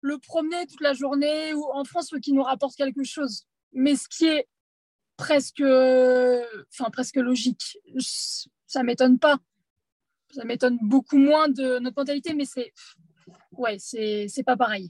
le 0.00 0.18
promener 0.18 0.66
toute 0.66 0.80
la 0.80 0.92
journée 0.92 1.54
ou 1.54 1.64
en 1.72 1.84
France, 1.84 2.10
faut 2.10 2.18
qu'il 2.18 2.34
nous 2.34 2.42
rapporte 2.42 2.76
quelque 2.76 3.04
chose. 3.04 3.46
Mais 3.72 3.96
ce 3.96 4.08
qui 4.08 4.26
est 4.26 4.48
presque, 5.16 5.62
enfin 5.62 6.90
presque 6.90 7.16
logique 7.16 7.78
ça 8.74 8.82
m'étonne 8.82 9.18
pas. 9.18 9.38
Ça 10.34 10.44
m'étonne 10.44 10.78
beaucoup 10.82 11.16
moins 11.16 11.48
de 11.48 11.78
notre 11.78 11.96
mentalité, 11.96 12.34
mais 12.34 12.44
c'est 12.44 12.72
ouais, 13.52 13.76
c'est 13.78 14.42
pas 14.44 14.56
pareil. 14.56 14.88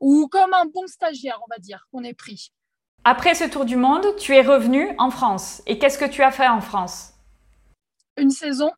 Ou 0.00 0.28
comme 0.28 0.52
un 0.52 0.66
bon 0.66 0.86
stagiaire, 0.86 1.40
on 1.42 1.50
va 1.50 1.58
dire, 1.58 1.86
qu'on 1.90 2.04
est 2.04 2.14
pris. 2.14 2.52
Après 3.04 3.34
ce 3.34 3.44
tour 3.44 3.64
du 3.64 3.76
monde, 3.76 4.04
tu 4.18 4.34
es 4.34 4.42
revenu 4.42 4.94
en 4.98 5.10
France. 5.10 5.62
Et 5.66 5.78
qu'est-ce 5.78 5.98
que 5.98 6.04
tu 6.04 6.22
as 6.22 6.30
fait 6.30 6.46
en 6.46 6.60
France? 6.60 7.14
Une 8.18 8.30
saison. 8.30 8.70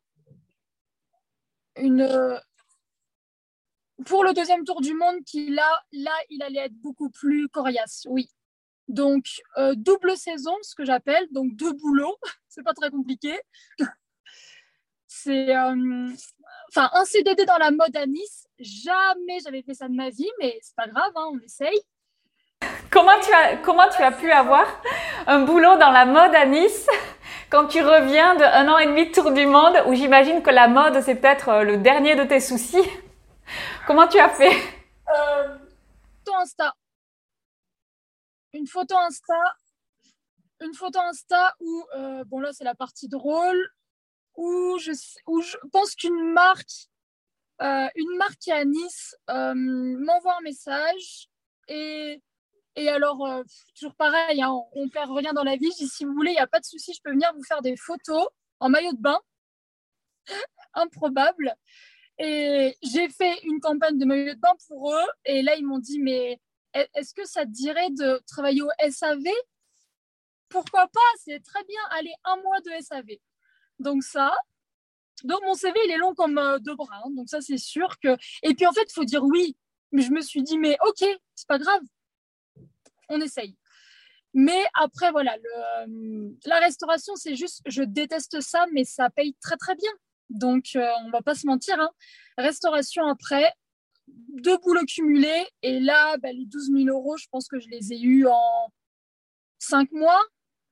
Une, 1.77 2.39
pour 4.05 4.23
le 4.23 4.33
deuxième 4.33 4.63
tour 4.63 4.81
du 4.81 4.93
monde, 4.93 5.23
qui 5.25 5.49
là, 5.49 5.81
là, 5.91 6.13
il 6.29 6.41
allait 6.43 6.65
être 6.65 6.81
beaucoup 6.81 7.09
plus 7.09 7.47
coriace, 7.49 8.05
oui. 8.09 8.29
Donc, 8.87 9.25
euh, 9.57 9.73
double 9.75 10.17
saison, 10.17 10.55
ce 10.61 10.75
que 10.75 10.83
j'appelle, 10.83 11.25
donc 11.31 11.55
deux 11.55 11.73
boulots, 11.73 12.17
c'est 12.49 12.63
pas 12.63 12.73
très 12.73 12.89
compliqué. 12.89 13.39
c'est 15.07 15.55
euh, 15.55 16.09
enfin 16.69 16.89
un 16.93 17.05
CDD 17.05 17.45
dans 17.45 17.57
la 17.57 17.71
mode 17.71 17.95
à 17.95 18.05
Nice. 18.05 18.47
Jamais 18.59 19.39
j'avais 19.43 19.61
fait 19.61 19.73
ça 19.73 19.87
de 19.87 19.93
ma 19.93 20.09
vie, 20.09 20.29
mais 20.39 20.57
c'est 20.61 20.75
pas 20.75 20.87
grave, 20.87 21.11
hein, 21.15 21.29
on 21.31 21.39
essaye. 21.39 21.81
Comment 22.89 23.19
tu, 23.21 23.33
as, 23.33 23.57
comment 23.57 23.89
tu 23.89 24.01
as 24.01 24.11
pu 24.11 24.31
avoir 24.31 24.65
un 25.27 25.45
boulot 25.45 25.77
dans 25.77 25.91
la 25.91 26.05
mode 26.05 26.35
à 26.35 26.45
Nice? 26.45 26.87
Quand 27.53 27.67
tu 27.67 27.83
reviens 27.83 28.33
d'un 28.33 28.67
an 28.67 28.79
et 28.79 28.87
demi 28.87 29.09
de 29.09 29.11
tour 29.11 29.31
du 29.31 29.45
monde 29.45 29.75
où 29.85 29.93
j'imagine 29.93 30.41
que 30.41 30.49
la 30.49 30.67
mode 30.67 30.99
c'est 31.01 31.13
peut-être 31.13 31.49
euh, 31.49 31.63
le 31.63 31.77
dernier 31.77 32.15
de 32.15 32.23
tes 32.23 32.39
soucis 32.39 32.81
Comment 33.87 34.07
tu 34.07 34.17
as 34.17 34.29
fait? 34.29 34.55
Euh, 35.09 35.57
Photo 36.25 36.35
Insta. 36.39 36.73
Une 38.53 38.65
photo 38.65 38.97
Insta. 38.97 39.55
Une 40.61 40.73
photo 40.73 40.97
Insta 41.01 41.53
où, 41.59 41.85
euh, 41.95 42.23
bon 42.23 42.39
là 42.39 42.53
c'est 42.53 42.63
la 42.63 42.73
partie 42.73 43.07
drôle, 43.07 43.69
où 44.35 44.79
je, 44.79 44.91
où 45.27 45.41
je 45.41 45.55
pense 45.71 45.93
qu'une 45.93 46.33
marque, 46.33 46.87
euh, 47.61 47.87
une 47.95 48.17
marque 48.17 48.39
qui 48.39 48.49
est 48.49 48.53
à 48.53 48.65
Nice 48.65 49.15
m'envoie 49.27 50.37
un 50.39 50.41
message 50.41 51.27
et, 51.67 52.19
et 52.75 52.89
alors, 52.89 53.43
toujours 53.75 53.95
pareil, 53.95 54.41
hein, 54.41 54.51
on, 54.73 54.89
perd 54.89 55.11
rien 55.11 55.33
dans 55.33 55.43
la 55.43 55.55
vie. 55.55 55.69
Dis, 55.77 55.87
si 55.87 56.05
vous 56.05 56.13
voulez, 56.13 56.31
il 56.31 56.35
n'y 56.35 56.39
a 56.39 56.47
pas 56.47 56.59
de 56.59 56.65
souci, 56.65 56.93
je 56.93 57.01
peux 57.03 57.11
venir 57.11 57.31
vous 57.35 57.43
faire 57.43 57.61
des 57.61 57.75
photos 57.77 58.27
en 58.59 58.69
maillot 58.69 58.93
de 58.93 59.01
bain. 59.01 59.19
Improbable. 60.73 61.55
Et 62.17 62.75
j'ai 62.81 63.09
fait 63.09 63.39
une 63.43 63.59
campagne 63.59 63.97
de 63.97 64.05
maillot 64.05 64.33
de 64.33 64.39
bain 64.39 64.53
pour 64.67 64.93
eux. 64.93 65.07
Et 65.25 65.41
là, 65.41 65.55
ils 65.55 65.65
m'ont 65.65 65.79
dit, 65.79 65.99
mais 65.99 66.39
est-ce 66.73 67.13
que 67.13 67.25
ça 67.25 67.45
te 67.45 67.51
dirait 67.51 67.91
de 67.91 68.21
travailler 68.27 68.61
au 68.61 68.69
SAV 68.89 69.23
Pourquoi 70.49 70.87
pas? 70.87 70.99
C'est 71.23 71.43
très 71.43 71.63
bien. 71.65 71.81
Allez, 71.91 72.13
un 72.23 72.37
mois 72.37 72.59
de 72.61 72.71
SAV. 72.81 73.17
Donc 73.79 74.03
ça. 74.03 74.33
Donc 75.23 75.41
mon 75.43 75.53
CV, 75.53 75.79
il 75.85 75.91
est 75.91 75.97
long 75.97 76.15
comme 76.15 76.37
euh, 76.37 76.57
deux 76.59 76.75
bras. 76.75 77.01
Hein. 77.05 77.11
donc 77.11 77.29
ça, 77.29 77.39
c'est 77.39 77.57
sûr 77.57 77.99
que... 77.99 78.17
Et 78.41 78.55
puis 78.55 78.65
en 78.65 78.73
fait, 78.73 78.85
il 78.89 78.93
faut 78.93 79.05
dire 79.05 79.23
oui. 79.23 79.55
Mais 79.91 80.01
je 80.01 80.11
me 80.11 80.21
suis 80.21 80.41
dit, 80.41 80.57
mais 80.57 80.75
ok, 80.87 81.07
c'est 81.35 81.47
pas 81.47 81.59
grave. 81.59 81.81
On 83.13 83.21
essaye. 83.21 83.55
Mais 84.33 84.63
après, 84.73 85.11
voilà, 85.11 85.37
le, 85.37 86.35
la 86.45 86.59
restauration, 86.59 87.15
c'est 87.15 87.35
juste, 87.35 87.61
je 87.67 87.83
déteste 87.83 88.41
ça, 88.41 88.65
mais 88.73 88.83
ça 88.83 89.09
paye 89.11 89.35
très 89.41 89.57
très 89.57 89.75
bien. 89.75 89.91
Donc, 90.29 90.69
euh, 90.75 90.89
on 91.05 91.11
va 91.11 91.21
pas 91.21 91.35
se 91.35 91.45
mentir. 91.45 91.79
Hein. 91.79 91.91
Restauration 92.39 93.05
après, 93.05 93.53
deux 94.07 94.57
boulots 94.57 94.85
cumulés. 94.85 95.45
Et 95.61 95.79
là, 95.79 96.17
bah, 96.17 96.31
les 96.31 96.45
12 96.47 96.71
000 96.85 96.87
euros, 96.87 97.15
je 97.17 97.27
pense 97.31 97.47
que 97.47 97.59
je 97.59 97.69
les 97.69 97.93
ai 97.93 98.01
eus 98.01 98.25
en 98.27 98.71
cinq 99.59 99.91
mois. 99.91 100.21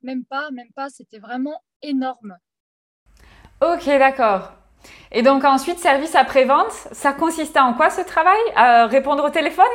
Même 0.01 0.25
pas, 0.25 0.49
même 0.49 0.71
pas. 0.75 0.89
C'était 0.89 1.19
vraiment 1.19 1.61
énorme. 1.83 2.37
Ok, 3.61 3.85
d'accord. 3.85 4.53
Et 5.11 5.21
donc 5.21 5.43
ensuite, 5.43 5.77
service 5.77 6.15
après-vente, 6.15 6.71
ça 6.71 7.13
consistait 7.13 7.59
en 7.59 7.75
quoi 7.75 7.91
ce 7.91 8.01
travail? 8.01 8.39
Répondre 8.89 9.23
au 9.23 9.29
téléphone? 9.29 9.65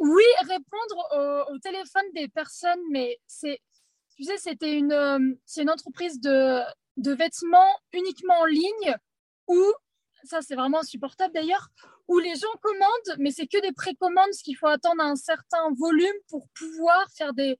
Oui, 0.00 0.24
répondre 0.40 1.46
au, 1.50 1.58
téléphone 1.58 2.04
des 2.14 2.28
personnes, 2.28 2.80
mais 2.90 3.18
c'est, 3.26 3.60
tu 4.16 4.24
sais, 4.24 4.38
c'était 4.38 4.76
une, 4.76 4.92
euh, 4.92 5.34
une 5.58 5.70
entreprise 5.70 6.20
de, 6.20 6.60
de 6.96 7.12
vêtements 7.12 7.78
uniquement 7.92 8.40
en 8.40 8.46
ligne 8.46 8.96
où, 9.46 9.62
ça 10.24 10.40
c'est 10.42 10.54
vraiment 10.54 10.80
insupportable 10.80 11.34
d'ailleurs, 11.34 11.68
où 12.08 12.18
les 12.18 12.34
gens 12.34 12.48
commandent, 12.62 13.18
mais 13.18 13.30
c'est 13.30 13.46
que 13.46 13.60
des 13.60 13.72
précommandes, 13.72 14.32
ce 14.32 14.42
qu'il 14.42 14.56
faut 14.56 14.66
attendre 14.66 15.02
un 15.02 15.16
certain 15.16 15.70
volume 15.76 16.16
pour 16.28 16.48
pouvoir 16.58 17.06
faire 17.16 17.34
des, 17.34 17.58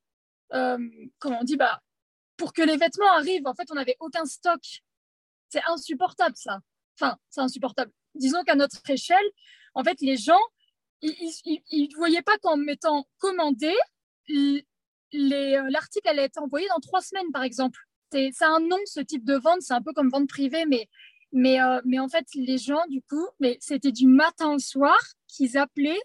euh, 0.54 0.78
comment 1.18 1.40
on 1.40 1.44
dit, 1.44 1.56
bah, 1.56 1.80
pour 2.36 2.52
que 2.52 2.62
les 2.62 2.76
vêtements 2.76 3.12
arrivent. 3.12 3.46
En 3.46 3.54
fait, 3.54 3.70
on 3.70 3.74
n'avait 3.74 3.96
aucun 4.00 4.24
stock. 4.24 4.60
C'est 5.50 5.62
insupportable 5.66 6.36
ça. 6.36 6.60
Enfin, 6.98 7.16
c'est 7.28 7.42
insupportable. 7.42 7.92
Disons 8.14 8.42
qu'à 8.44 8.54
notre 8.54 8.78
échelle, 8.88 9.24
en 9.74 9.84
fait, 9.84 10.00
les 10.00 10.16
gens, 10.16 10.40
ils 11.02 11.88
ne 11.90 11.96
voyaient 11.96 12.22
pas 12.22 12.38
qu'en 12.38 12.56
mettant 12.56 13.06
commandé, 13.18 13.72
euh, 14.30 14.60
l'article 15.12 16.08
allait 16.08 16.24
être 16.24 16.38
envoyé 16.38 16.68
dans 16.68 16.80
trois 16.80 17.00
semaines, 17.00 17.30
par 17.32 17.42
exemple 17.42 17.78
c'est 18.12 18.44
un 18.44 18.60
nom, 18.60 18.78
ce 18.86 19.00
type 19.00 19.24
de 19.24 19.36
vente. 19.36 19.62
C'est 19.62 19.74
un 19.74 19.82
peu 19.82 19.92
comme 19.92 20.08
vente 20.10 20.28
privée, 20.28 20.64
mais, 20.66 21.60
euh, 21.60 21.80
en 21.98 22.08
fait, 22.08 22.26
les 22.34 22.58
gens, 22.58 22.84
du 22.88 23.02
coup, 23.02 23.26
c'était 23.60 23.92
du 23.92 24.06
matin 24.06 24.54
au 24.54 24.58
soir 24.58 24.98
qu'ils 25.28 25.56
appelaient 25.58 26.02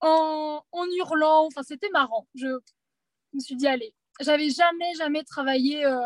en, 0.00 0.62
hurlant. 0.96 1.46
Enfin, 1.46 1.62
c'était 1.62 1.90
marrant. 1.90 2.26
Je, 2.34 2.46
me 3.34 3.40
suis 3.40 3.56
dit, 3.56 3.66
allez, 3.66 3.94
j'avais 4.20 4.50
jamais, 4.50 4.94
jamais 4.96 5.24
travaillé 5.24 5.84
euh, 5.84 5.98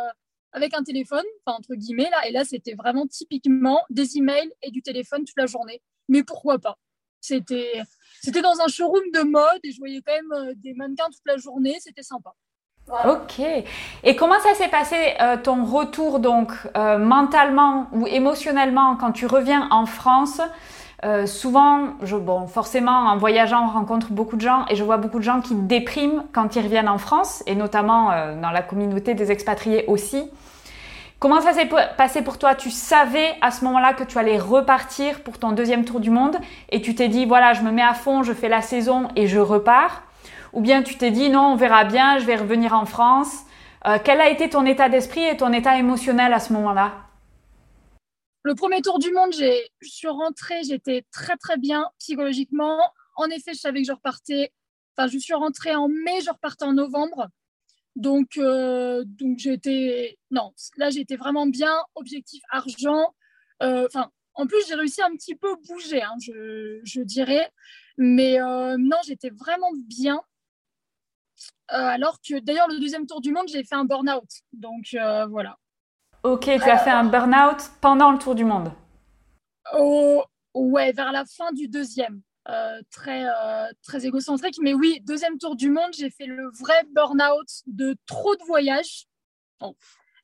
avec 0.52 0.74
un 0.74 0.82
téléphone, 0.82 1.24
entre 1.46 1.74
guillemets, 1.74 2.10
là. 2.10 2.26
Et 2.28 2.32
là, 2.32 2.44
c'était 2.44 2.74
vraiment 2.74 3.06
typiquement 3.06 3.82
des 3.90 4.18
emails 4.18 4.52
et 4.62 4.70
du 4.70 4.82
téléphone 4.82 5.24
toute 5.24 5.38
la 5.38 5.46
journée. 5.46 5.82
Mais 6.08 6.22
pourquoi 6.22 6.58
pas? 6.58 6.78
C'était 7.26 8.42
dans 8.42 8.60
un 8.64 8.68
showroom 8.68 9.04
de 9.12 9.22
mode 9.22 9.60
et 9.64 9.72
je 9.72 9.78
voyais 9.78 10.02
quand 10.04 10.12
même 10.12 10.48
euh, 10.48 10.52
des 10.56 10.74
mannequins 10.74 11.06
toute 11.06 11.26
la 11.26 11.36
journée. 11.36 11.76
C'était 11.80 12.02
sympa. 12.02 12.30
Ok. 13.04 13.40
Et 14.04 14.14
comment 14.16 14.38
ça 14.40 14.54
s'est 14.54 14.68
passé 14.68 14.96
euh, 15.20 15.36
ton 15.36 15.64
retour 15.64 16.20
donc 16.20 16.52
euh, 16.76 16.98
mentalement 16.98 17.88
ou 17.92 18.06
émotionnellement 18.06 18.96
quand 18.96 19.12
tu 19.12 19.26
reviens 19.26 19.68
en 19.70 19.86
France? 19.86 20.40
Souvent, 21.26 21.94
bon, 22.00 22.48
forcément, 22.48 22.90
en 22.90 23.16
voyageant, 23.16 23.66
on 23.66 23.70
rencontre 23.70 24.10
beaucoup 24.10 24.34
de 24.34 24.40
gens 24.40 24.64
et 24.68 24.74
je 24.74 24.82
vois 24.82 24.96
beaucoup 24.96 25.18
de 25.18 25.24
gens 25.24 25.40
qui 25.40 25.54
dépriment 25.54 26.24
quand 26.32 26.56
ils 26.56 26.62
reviennent 26.62 26.88
en 26.88 26.98
France 26.98 27.44
et 27.46 27.54
notamment 27.54 28.08
dans 28.40 28.50
la 28.50 28.62
communauté 28.62 29.14
des 29.14 29.30
expatriés 29.30 29.84
aussi. 29.86 30.28
Comment 31.18 31.40
ça 31.40 31.54
s'est 31.54 31.68
passé 31.96 32.20
pour 32.22 32.38
toi? 32.38 32.54
Tu 32.54 32.70
savais 32.70 33.36
à 33.40 33.50
ce 33.50 33.64
moment-là 33.64 33.94
que 33.94 34.04
tu 34.04 34.18
allais 34.18 34.38
repartir 34.38 35.22
pour 35.22 35.38
ton 35.38 35.52
deuxième 35.52 35.86
tour 35.86 35.98
du 35.98 36.10
monde 36.10 36.36
et 36.68 36.82
tu 36.82 36.94
t'es 36.94 37.08
dit 37.08 37.24
voilà, 37.24 37.54
je 37.54 37.62
me 37.62 37.70
mets 37.70 37.82
à 37.82 37.94
fond, 37.94 38.22
je 38.22 38.34
fais 38.34 38.50
la 38.50 38.60
saison 38.60 39.08
et 39.16 39.26
je 39.26 39.38
repars? 39.38 40.02
Ou 40.52 40.60
bien 40.60 40.82
tu 40.82 40.98
t'es 40.98 41.10
dit 41.10 41.30
non, 41.30 41.52
on 41.52 41.56
verra 41.56 41.84
bien, 41.84 42.18
je 42.18 42.26
vais 42.26 42.36
revenir 42.36 42.74
en 42.74 42.84
France? 42.84 43.44
Euh, 43.86 43.98
quel 44.02 44.20
a 44.20 44.28
été 44.28 44.50
ton 44.50 44.66
état 44.66 44.90
d'esprit 44.90 45.24
et 45.24 45.38
ton 45.38 45.54
état 45.54 45.78
émotionnel 45.78 46.34
à 46.34 46.38
ce 46.38 46.52
moment-là? 46.52 46.92
Le 48.42 48.54
premier 48.54 48.82
tour 48.82 48.98
du 48.98 49.10
monde, 49.10 49.32
je 49.32 49.88
suis 49.88 50.08
rentrée, 50.08 50.62
j'étais 50.68 51.04
très 51.12 51.36
très 51.36 51.56
bien 51.56 51.88
psychologiquement. 51.98 52.78
En 53.16 53.26
effet, 53.26 53.54
je 53.54 53.58
savais 53.58 53.80
que 53.80 53.86
je 53.86 53.92
repartais. 53.92 54.52
Enfin, 54.96 55.08
je 55.08 55.18
suis 55.18 55.34
rentrée 55.34 55.74
en 55.74 55.88
mai, 55.88 56.20
je 56.22 56.30
repartais 56.30 56.66
en 56.66 56.74
novembre. 56.74 57.28
Donc, 57.96 58.36
euh, 58.36 59.02
donc 59.04 59.38
j'étais. 59.38 60.18
Non, 60.30 60.52
là, 60.76 60.90
j'étais 60.90 61.16
vraiment 61.16 61.46
bien. 61.46 61.74
Objectif 61.94 62.42
argent. 62.50 63.14
Euh, 63.62 63.86
enfin, 63.86 64.10
en 64.34 64.46
plus, 64.46 64.66
j'ai 64.68 64.74
réussi 64.74 65.02
un 65.02 65.10
petit 65.16 65.34
peu 65.34 65.56
bouger, 65.66 66.02
hein, 66.02 66.14
je, 66.20 66.80
je, 66.84 67.00
dirais. 67.00 67.50
Mais 67.96 68.38
non, 68.38 68.98
j'étais 69.04 69.30
vraiment 69.30 69.72
bien. 69.88 70.20
Euh, 71.72 71.76
alors 71.76 72.20
que 72.20 72.38
d'ailleurs, 72.38 72.68
le 72.68 72.78
deuxième 72.78 73.06
tour 73.06 73.20
du 73.20 73.32
monde, 73.32 73.48
j'ai 73.48 73.64
fait 73.64 73.74
un 73.74 73.84
burn-out. 73.84 74.30
Donc 74.52 74.94
euh, 74.94 75.26
voilà. 75.26 75.58
Ok, 76.22 76.44
tu 76.44 76.50
as 76.50 76.78
fait 76.78 76.90
un 76.90 77.04
burn-out 77.04 77.70
pendant 77.80 78.12
le 78.12 78.18
tour 78.18 78.34
du 78.34 78.44
monde 78.44 78.72
oh, 79.74 80.24
Ouais, 80.54 80.92
vers 80.92 81.12
la 81.12 81.24
fin 81.24 81.52
du 81.52 81.68
deuxième. 81.68 82.20
Euh, 82.48 82.80
très, 82.92 83.24
très 83.82 84.06
égocentrique. 84.06 84.58
Mais 84.62 84.72
oui, 84.72 85.00
deuxième 85.02 85.36
tour 85.38 85.56
du 85.56 85.68
monde, 85.68 85.92
j'ai 85.92 86.10
fait 86.10 86.26
le 86.26 86.48
vrai 86.50 86.84
burn-out 86.92 87.48
de 87.66 87.96
trop 88.06 88.36
de 88.36 88.44
voyages. 88.44 89.06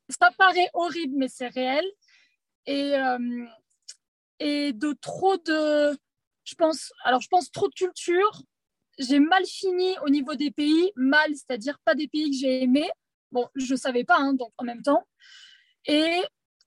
ça 0.07 0.31
paraît 0.37 0.69
horrible, 0.73 1.15
mais 1.17 1.27
c'est 1.27 1.47
réel. 1.47 1.85
Et, 2.65 2.93
et 4.39 4.71
de 4.71 4.93
trop 5.01 5.35
de. 5.37 5.97
Je 6.45 6.55
pense, 6.55 6.93
alors 7.03 7.19
je 7.19 7.27
pense 7.27 7.51
trop 7.51 7.67
de 7.67 7.73
culture, 7.73 8.43
j'ai 8.99 9.19
mal 9.19 9.45
fini 9.45 9.95
au 10.05 10.09
niveau 10.09 10.35
des 10.35 10.51
pays, 10.51 10.91
mal, 10.95 11.31
c'est-à-dire 11.35 11.79
pas 11.85 11.95
des 11.95 12.07
pays 12.07 12.29
que 12.31 12.37
j'ai 12.37 12.63
aimés. 12.63 12.89
Bon, 13.31 13.47
je 13.55 13.75
savais 13.75 14.03
pas, 14.03 14.17
hein, 14.17 14.33
donc 14.33 14.51
en 14.57 14.63
même 14.63 14.81
temps. 14.81 15.07
Et 15.85 16.21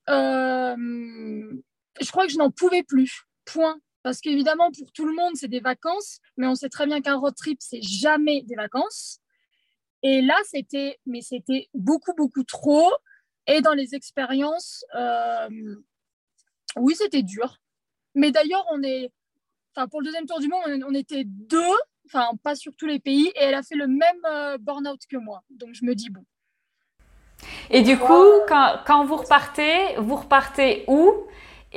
euh, 0.09 0.77
je 2.01 2.11
crois 2.11 2.27
que 2.27 2.33
je 2.33 2.39
n'en 2.39 2.51
pouvais 2.51 2.83
plus. 2.83 3.23
Point. 3.45 3.79
Parce 4.07 4.21
qu'évidemment, 4.21 4.71
pour 4.71 4.93
tout 4.93 5.05
le 5.05 5.13
monde, 5.13 5.33
c'est 5.35 5.49
des 5.49 5.59
vacances, 5.59 6.21
mais 6.37 6.47
on 6.47 6.55
sait 6.55 6.69
très 6.69 6.87
bien 6.87 7.01
qu'un 7.01 7.17
road 7.17 7.35
trip, 7.35 7.59
c'est 7.61 7.83
jamais 7.83 8.43
des 8.43 8.55
vacances. 8.55 9.19
Et 10.05 10.23
là, 10.23 10.37
c'était, 10.45 11.01
mais 11.07 11.23
c'était 11.23 11.69
beaucoup, 11.75 12.13
beaucoup 12.17 12.45
trop. 12.45 12.89
Et 13.49 13.63
dans 13.63 13.73
les 13.73 13.97
expériences, 13.97 14.85
euh, 14.95 15.49
oui, 16.77 16.95
c'était 16.95 17.25
dur. 17.25 17.59
Mais 18.15 18.31
d'ailleurs, 18.31 18.65
on 18.71 18.81
est, 18.85 19.11
enfin, 19.75 19.89
pour 19.89 20.03
le 20.03 20.05
deuxième 20.05 20.27
tour 20.27 20.39
du 20.39 20.47
monde, 20.47 20.63
on, 20.87 20.95
était 20.95 21.25
deux, 21.25 21.59
enfin, 22.07 22.29
pas 22.45 22.55
sur 22.55 22.77
tous 22.77 22.87
les 22.87 23.01
pays, 23.01 23.27
et 23.35 23.41
elle 23.41 23.55
a 23.55 23.65
fait 23.65 23.75
le 23.75 23.89
même 23.89 24.25
euh, 24.25 24.57
burn-out 24.57 25.01
que 25.11 25.17
moi. 25.17 25.43
Donc, 25.51 25.71
je 25.75 25.85
me 25.85 25.97
dis, 25.97 26.11
bon. 26.11 26.25
Et 27.71 27.83
du 27.83 27.99
coup, 27.99 28.25
quand, 28.47 28.79
quand 28.87 29.05
vous 29.05 29.17
repartez, 29.17 29.97
vous 29.99 30.15
repartez 30.15 30.85
où? 30.87 31.27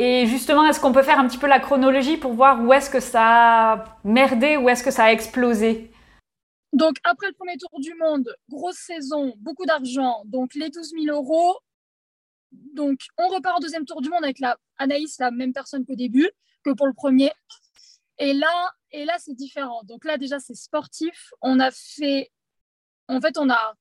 Et 0.02 0.26
justement, 0.28 0.66
est-ce 0.66 0.80
qu'on 0.80 0.94
peut 0.94 1.04
faire 1.04 1.20
un 1.20 1.28
petit 1.28 1.38
peu 1.38 1.48
la 1.48 1.60
chronologie 1.60 2.16
pour 2.16 2.32
voir 2.32 2.64
où 2.64 2.72
est-ce 2.72 2.90
que 2.90 3.02
ça 3.02 3.74
a 3.74 4.00
merdé, 4.06 4.56
où 4.56 4.70
est-ce 4.70 4.82
que 4.82 4.92
ça 4.92 5.04
a 5.04 5.12
explosé? 5.12 5.92
Donc, 6.72 6.96
après 7.04 7.28
le 7.28 7.34
premier 7.34 7.58
tour 7.58 7.78
du 7.82 7.94
monde, 7.96 8.34
grosse 8.48 8.78
saison, 8.78 9.34
beaucoup 9.40 9.66
d'argent, 9.66 10.22
donc 10.24 10.56
les 10.56 10.70
12 10.70 10.94
000 11.04 11.14
euros. 11.14 11.60
Donc, 12.52 13.00
on 13.18 13.28
repart 13.28 13.58
au 13.58 13.62
deuxième 13.62 13.84
tour 13.84 14.02
du 14.02 14.10
monde 14.10 14.24
avec 14.24 14.40
la 14.40 14.58
Anaïs, 14.78 15.20
la 15.20 15.32
même 15.32 15.52
personne 15.52 15.86
qu'au 15.86 15.96
début, 15.96 16.30
que 16.64 16.72
pour 16.72 16.88
le 16.88 16.94
premier. 16.94 17.34
Et 18.20 18.34
là, 18.34 18.72
et 18.92 19.04
là 19.04 19.16
c'est 19.18 19.34
différent. 19.34 19.84
Donc 19.84 20.06
là, 20.06 20.18
déjà, 20.18 20.40
c'est 20.40 20.56
sportif. 20.56 21.34
On 21.42 21.60
a 21.60 21.72
fait. 21.72 22.32
En 23.10 23.20
fait, 23.20 23.38
on 23.38 23.50
a. 23.50 23.76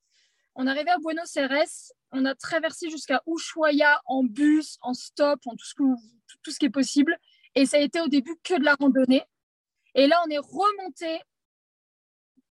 On 0.55 0.66
est 0.66 0.70
arrivé 0.70 0.90
à 0.90 0.99
Buenos 0.99 1.36
Aires 1.36 1.66
on 2.11 2.24
a 2.24 2.34
traversé 2.34 2.90
jusqu'à 2.90 3.22
Ushuaia 3.26 4.01
en 4.07 4.24
bus, 4.24 4.78
en 4.80 4.94
stop, 4.94 5.40
en 5.46 5.57
tout 5.57 5.66
ce, 5.66 5.74
tout 6.42 6.51
ce 6.51 6.59
qui 6.59 6.66
est 6.66 6.70
possible. 6.70 7.16
Et 7.55 7.66
ça 7.66 7.76
a 7.76 7.80
été 7.80 8.01
au 8.01 8.09
début 8.09 8.34
que 8.42 8.59
de 8.59 8.64
la 8.64 8.74
randonnée. 8.74 9.24
Et 9.94 10.07
là, 10.07 10.22
on 10.26 10.30
est 10.30 10.38
remonté 10.38 11.20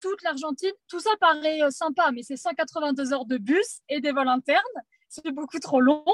toute 0.00 0.22
l'Argentine. 0.22 0.72
Tout 0.86 1.00
ça 1.00 1.10
paraît 1.20 1.62
euh, 1.62 1.70
sympa, 1.70 2.10
mais 2.12 2.22
c'est 2.22 2.36
182 2.36 3.12
heures 3.12 3.26
de 3.26 3.38
bus 3.38 3.80
et 3.88 4.00
des 4.00 4.12
vols 4.12 4.28
internes. 4.28 4.62
C'est 5.08 5.30
beaucoup 5.32 5.58
trop 5.58 5.80
long. 5.80 6.04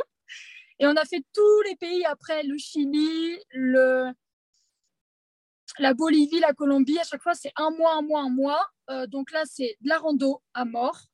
Et 0.79 0.87
on 0.87 0.97
a 0.97 1.05
fait 1.05 1.25
tous 1.33 1.61
les 1.63 1.77
pays 1.77 2.05
après, 2.05 2.43
le 2.45 2.57
Chili, 2.57 3.39
le... 3.51 4.11
la 5.79 5.95
Bolivie, 5.95 6.41
la 6.41 6.53
Colombie. 6.53 6.99
À 6.99 7.05
chaque 7.05 7.23
fois, 7.23 7.35
c'est 7.35 7.53
un 7.57 7.71
mois, 7.71 7.95
un 7.95 8.03
mois, 8.03 8.23
un 8.23 8.31
mois. 8.31 8.67
Euh, 8.91 9.07
donc 9.07 9.31
là, 9.33 9.43
c'est 9.45 9.77
de 9.81 9.89
la 9.89 9.99
rando 9.99 10.43
à 10.55 10.65
mort. 10.65 11.09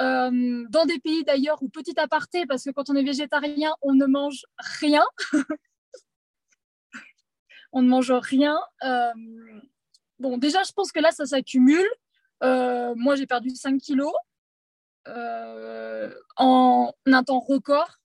Euh, 0.00 0.64
dans 0.70 0.86
des 0.86 0.98
pays 0.98 1.24
d'ailleurs 1.24 1.62
où 1.62 1.68
petit 1.68 1.98
aparté, 1.98 2.46
parce 2.46 2.64
que 2.64 2.70
quand 2.70 2.88
on 2.88 2.96
est 2.96 3.02
végétarien, 3.02 3.74
on 3.82 3.92
ne 3.94 4.06
mange 4.06 4.46
rien. 4.80 5.04
on 7.72 7.82
ne 7.82 7.88
mange 7.88 8.10
rien. 8.10 8.58
Euh, 8.82 9.12
bon, 10.18 10.38
déjà, 10.38 10.62
je 10.62 10.72
pense 10.72 10.90
que 10.90 11.00
là, 11.00 11.10
ça 11.10 11.26
s'accumule. 11.26 11.88
Euh, 12.42 12.94
moi, 12.96 13.14
j'ai 13.14 13.26
perdu 13.26 13.50
5 13.50 13.78
kilos 13.78 14.12
en 16.36 16.92
un 17.06 17.22
temps 17.24 17.40
record. 17.40 17.98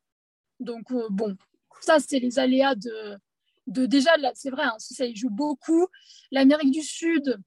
Donc, 0.59 0.91
bon, 1.09 1.37
ça, 1.79 1.99
c'est 1.99 2.19
les 2.19 2.39
aléas 2.39 2.75
de, 2.75 3.17
de 3.67 3.85
déjà, 3.85 4.11
c'est 4.33 4.49
vrai, 4.49 4.63
hein, 4.63 4.75
ça 4.79 5.05
y 5.05 5.15
joue 5.15 5.29
beaucoup. 5.29 5.87
L'Amérique 6.31 6.71
du 6.71 6.81
Sud, 6.81 7.37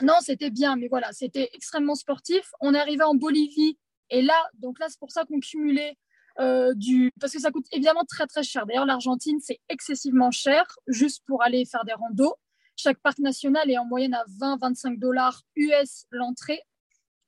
non, 0.00 0.14
c'était 0.20 0.50
bien, 0.50 0.76
mais 0.76 0.88
voilà, 0.88 1.12
c'était 1.12 1.50
extrêmement 1.52 1.94
sportif. 1.94 2.50
On 2.60 2.74
est 2.74 2.78
arrivé 2.78 3.04
en 3.04 3.14
Bolivie 3.14 3.78
et 4.08 4.22
là, 4.22 4.48
donc 4.54 4.78
là, 4.78 4.86
c'est 4.88 4.98
pour 4.98 5.10
ça 5.10 5.24
qu'on 5.24 5.40
cumulait 5.40 5.96
euh, 6.38 6.72
du. 6.74 7.12
Parce 7.20 7.32
que 7.32 7.40
ça 7.40 7.50
coûte 7.50 7.66
évidemment 7.72 8.04
très 8.04 8.26
très 8.26 8.42
cher. 8.42 8.66
D'ailleurs, 8.66 8.86
l'Argentine, 8.86 9.38
c'est 9.40 9.60
excessivement 9.68 10.30
cher 10.30 10.64
juste 10.86 11.22
pour 11.26 11.42
aller 11.42 11.64
faire 11.64 11.84
des 11.84 11.92
randos. 11.92 12.34
Chaque 12.76 12.98
parc 13.00 13.18
national 13.18 13.70
est 13.70 13.78
en 13.78 13.84
moyenne 13.84 14.14
à 14.14 14.24
20-25 14.40 14.98
dollars 14.98 15.42
US 15.56 16.06
l'entrée. 16.10 16.62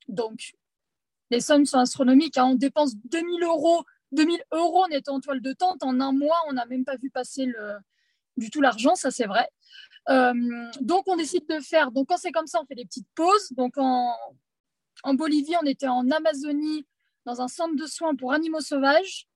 Donc, 0.08 0.52
les 1.30 1.40
sommes 1.40 1.66
sont 1.66 1.78
astronomiques. 1.78 2.38
Hein. 2.38 2.46
On 2.46 2.54
dépense 2.54 2.96
2000 2.96 3.42
euros, 3.44 3.84
2000 4.12 4.42
euros 4.52 4.86
en 5.08 5.20
toile 5.20 5.42
de 5.42 5.52
tente. 5.52 5.82
En 5.82 6.00
un 6.00 6.12
mois, 6.12 6.38
on 6.48 6.54
n'a 6.54 6.66
même 6.66 6.84
pas 6.84 6.96
vu 6.96 7.10
passer 7.10 7.46
du 8.36 8.50
tout 8.50 8.60
l'argent, 8.60 8.94
ça 8.94 9.10
c'est 9.10 9.26
vrai. 9.26 9.48
Euh, 10.10 10.32
donc, 10.80 11.04
on 11.06 11.16
décide 11.16 11.46
de 11.48 11.60
faire. 11.60 11.90
Donc, 11.90 12.08
quand 12.08 12.16
c'est 12.16 12.32
comme 12.32 12.46
ça, 12.46 12.60
on 12.62 12.66
fait 12.66 12.74
des 12.74 12.84
petites 12.84 13.08
pauses. 13.14 13.52
Donc, 13.52 13.74
en, 13.76 14.14
Bolivie, 15.14 15.56
on 15.62 15.66
était 15.66 15.88
en 15.88 16.10
Amazonie, 16.10 16.86
dans 17.24 17.40
un 17.40 17.48
centre 17.48 17.76
de 17.76 17.86
soins 17.86 18.14
pour 18.14 18.32
animaux 18.32 18.60
sauvages. 18.60 19.26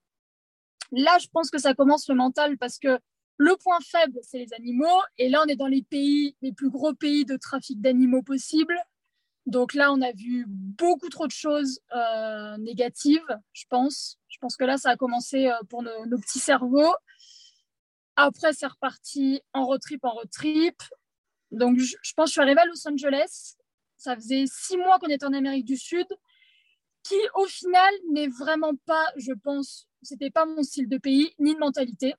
Là, 0.92 1.18
je 1.20 1.28
pense 1.28 1.50
que 1.50 1.58
ça 1.58 1.74
commence 1.74 2.08
le 2.08 2.14
mental 2.14 2.58
parce 2.58 2.78
que 2.78 2.98
le 3.36 3.56
point 3.56 3.78
faible, 3.80 4.18
c'est 4.22 4.38
les 4.38 4.52
animaux. 4.52 5.00
Et 5.16 5.28
là, 5.28 5.42
on 5.44 5.48
est 5.48 5.56
dans 5.56 5.66
les 5.66 5.82
pays, 5.82 6.36
les 6.42 6.52
plus 6.52 6.70
gros 6.70 6.92
pays 6.94 7.24
de 7.24 7.36
trafic 7.36 7.80
d'animaux 7.80 8.22
possibles. 8.22 8.76
Donc 9.46 9.72
là, 9.72 9.92
on 9.92 10.02
a 10.02 10.12
vu 10.12 10.44
beaucoup 10.48 11.08
trop 11.08 11.26
de 11.26 11.32
choses 11.32 11.80
euh, 11.94 12.56
négatives, 12.58 13.24
je 13.52 13.64
pense. 13.70 14.18
Je 14.28 14.36
pense 14.38 14.56
que 14.56 14.64
là, 14.64 14.76
ça 14.76 14.90
a 14.90 14.96
commencé 14.96 15.46
euh, 15.46 15.54
pour 15.70 15.82
nos 15.82 16.18
petits 16.18 16.40
cerveaux. 16.40 16.94
Après, 18.20 18.52
c'est 18.52 18.66
reparti 18.66 19.40
en 19.52 19.64
road 19.64 19.80
trip, 19.80 20.04
en 20.04 20.10
road 20.10 20.28
trip. 20.28 20.82
Donc, 21.52 21.78
je, 21.78 21.94
pense 22.16 22.24
que 22.24 22.30
je 22.30 22.32
suis 22.32 22.40
arrivée 22.40 22.60
à 22.60 22.64
Los 22.64 22.88
Angeles. 22.88 23.54
Ça 23.96 24.16
faisait 24.16 24.44
six 24.48 24.76
mois 24.76 24.98
qu'on 24.98 25.06
était 25.06 25.24
en 25.24 25.32
Amérique 25.32 25.64
du 25.64 25.76
Sud, 25.76 26.06
qui 27.04 27.14
au 27.36 27.46
final 27.46 27.94
n'est 28.10 28.26
vraiment 28.26 28.74
pas, 28.86 29.06
je 29.18 29.32
pense, 29.32 29.86
c'était 30.02 30.32
pas 30.32 30.46
mon 30.46 30.64
style 30.64 30.88
de 30.88 30.98
pays 30.98 31.32
ni 31.38 31.54
de 31.54 31.60
mentalité. 31.60 32.16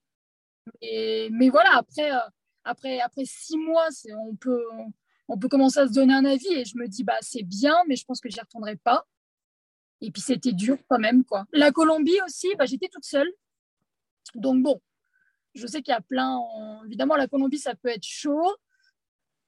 Mais 0.82 1.50
voilà, 1.50 1.76
après, 1.76 2.14
euh, 2.14 2.30
après, 2.64 3.02
après 3.02 3.26
six 3.26 3.58
mois, 3.58 3.90
on 4.20 4.38
peut, 4.38 4.64
on 5.28 5.38
peut 5.38 5.50
commencer 5.50 5.80
à 5.80 5.88
se 5.90 5.94
donner 5.94 6.14
un 6.14 6.24
avis. 6.24 6.54
Et 6.54 6.64
je 6.64 6.78
me 6.78 6.88
dis, 6.88 7.04
bah, 7.04 7.18
c'est 7.20 7.44
bien, 7.44 7.76
mais 7.90 7.98
je 7.98 8.06
pense 8.06 8.22
que 8.22 8.30
j'y 8.30 8.40
retournerai 8.40 8.78
pas. 8.78 9.06
Et 10.00 10.12
puis 10.12 10.22
c'était 10.22 10.54
dur 10.54 10.78
quand 10.88 11.00
même, 11.00 11.26
quoi. 11.26 11.44
La 11.52 11.74
Colombie 11.74 12.22
aussi, 12.26 12.48
bah, 12.58 12.66
j'étais 12.66 12.88
toute 12.88 13.04
seule. 13.04 13.30
Donc 14.36 14.64
bon, 14.64 14.80
je 15.56 15.68
sais 15.68 15.82
qu'il 15.82 15.92
y 15.92 15.98
a 15.98 16.02
plein. 16.02 16.40
Évidemment, 16.86 17.16
la 17.16 17.28
Colombie, 17.28 17.60
ça 17.60 17.76
peut 17.76 17.90
être 17.90 18.06
chaud. 18.06 18.56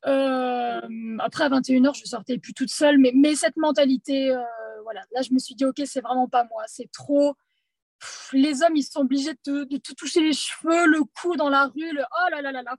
Euh, 0.07 0.81
après, 1.19 1.43
à 1.43 1.49
21h, 1.49 1.97
je 1.97 2.05
sortais 2.05 2.37
plus 2.37 2.53
toute 2.53 2.71
seule. 2.71 2.97
Mais, 2.97 3.11
mais 3.15 3.35
cette 3.35 3.57
mentalité, 3.57 4.31
euh, 4.31 4.41
voilà, 4.83 5.01
là, 5.13 5.21
je 5.21 5.33
me 5.33 5.39
suis 5.39 5.55
dit, 5.55 5.65
OK, 5.65 5.81
c'est 5.85 6.01
vraiment 6.01 6.27
pas 6.27 6.45
moi. 6.45 6.63
C'est 6.67 6.91
trop. 6.91 7.35
les 8.33 8.63
hommes, 8.63 8.75
ils 8.75 8.83
sont 8.83 9.01
obligés 9.01 9.33
de, 9.45 9.63
te 9.77 9.93
toucher 9.93 10.21
les 10.21 10.33
cheveux, 10.33 10.87
le 10.87 11.01
cou 11.21 11.35
dans 11.35 11.49
la 11.49 11.65
rue. 11.65 11.91
Oh 11.93 12.29
là 12.31 12.41
là 12.41 12.51
là 12.51 12.63
là. 12.63 12.75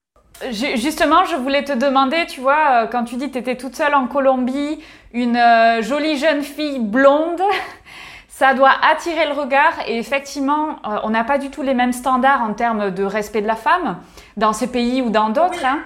Justement, 0.51 1.25
je 1.25 1.37
voulais 1.37 1.63
te 1.63 1.73
demander, 1.73 2.27
tu 2.27 2.41
vois, 2.41 2.85
euh, 2.85 2.87
quand 2.87 3.05
tu 3.05 3.17
dis 3.17 3.29
que 3.29 3.35
tu 3.35 3.39
étais 3.39 3.57
toute 3.57 3.77
seule 3.77 3.95
en 3.95 4.09
Colombie, 4.09 4.81
une 5.13 5.39
jolie 5.83 6.17
jeune 6.17 6.43
fille 6.43 6.81
blonde, 6.81 7.41
ça 8.33 8.55
doit 8.55 8.73
attirer 8.83 9.27
le 9.27 9.35
regard 9.35 9.87
et 9.87 9.99
effectivement, 9.99 10.79
euh, 10.87 11.01
on 11.03 11.11
n'a 11.11 11.23
pas 11.23 11.37
du 11.37 11.51
tout 11.51 11.61
les 11.61 11.75
mêmes 11.75 11.93
standards 11.93 12.41
en 12.41 12.55
termes 12.55 12.91
de 12.91 13.05
respect 13.05 13.43
de 13.43 13.47
la 13.47 13.57
femme 13.57 14.03
dans 14.39 14.55
ces 14.55 14.69
pays 14.69 15.03
ou 15.03 15.11
dans 15.11 15.29
d'autres. 15.29 15.63
Hein. 15.67 15.85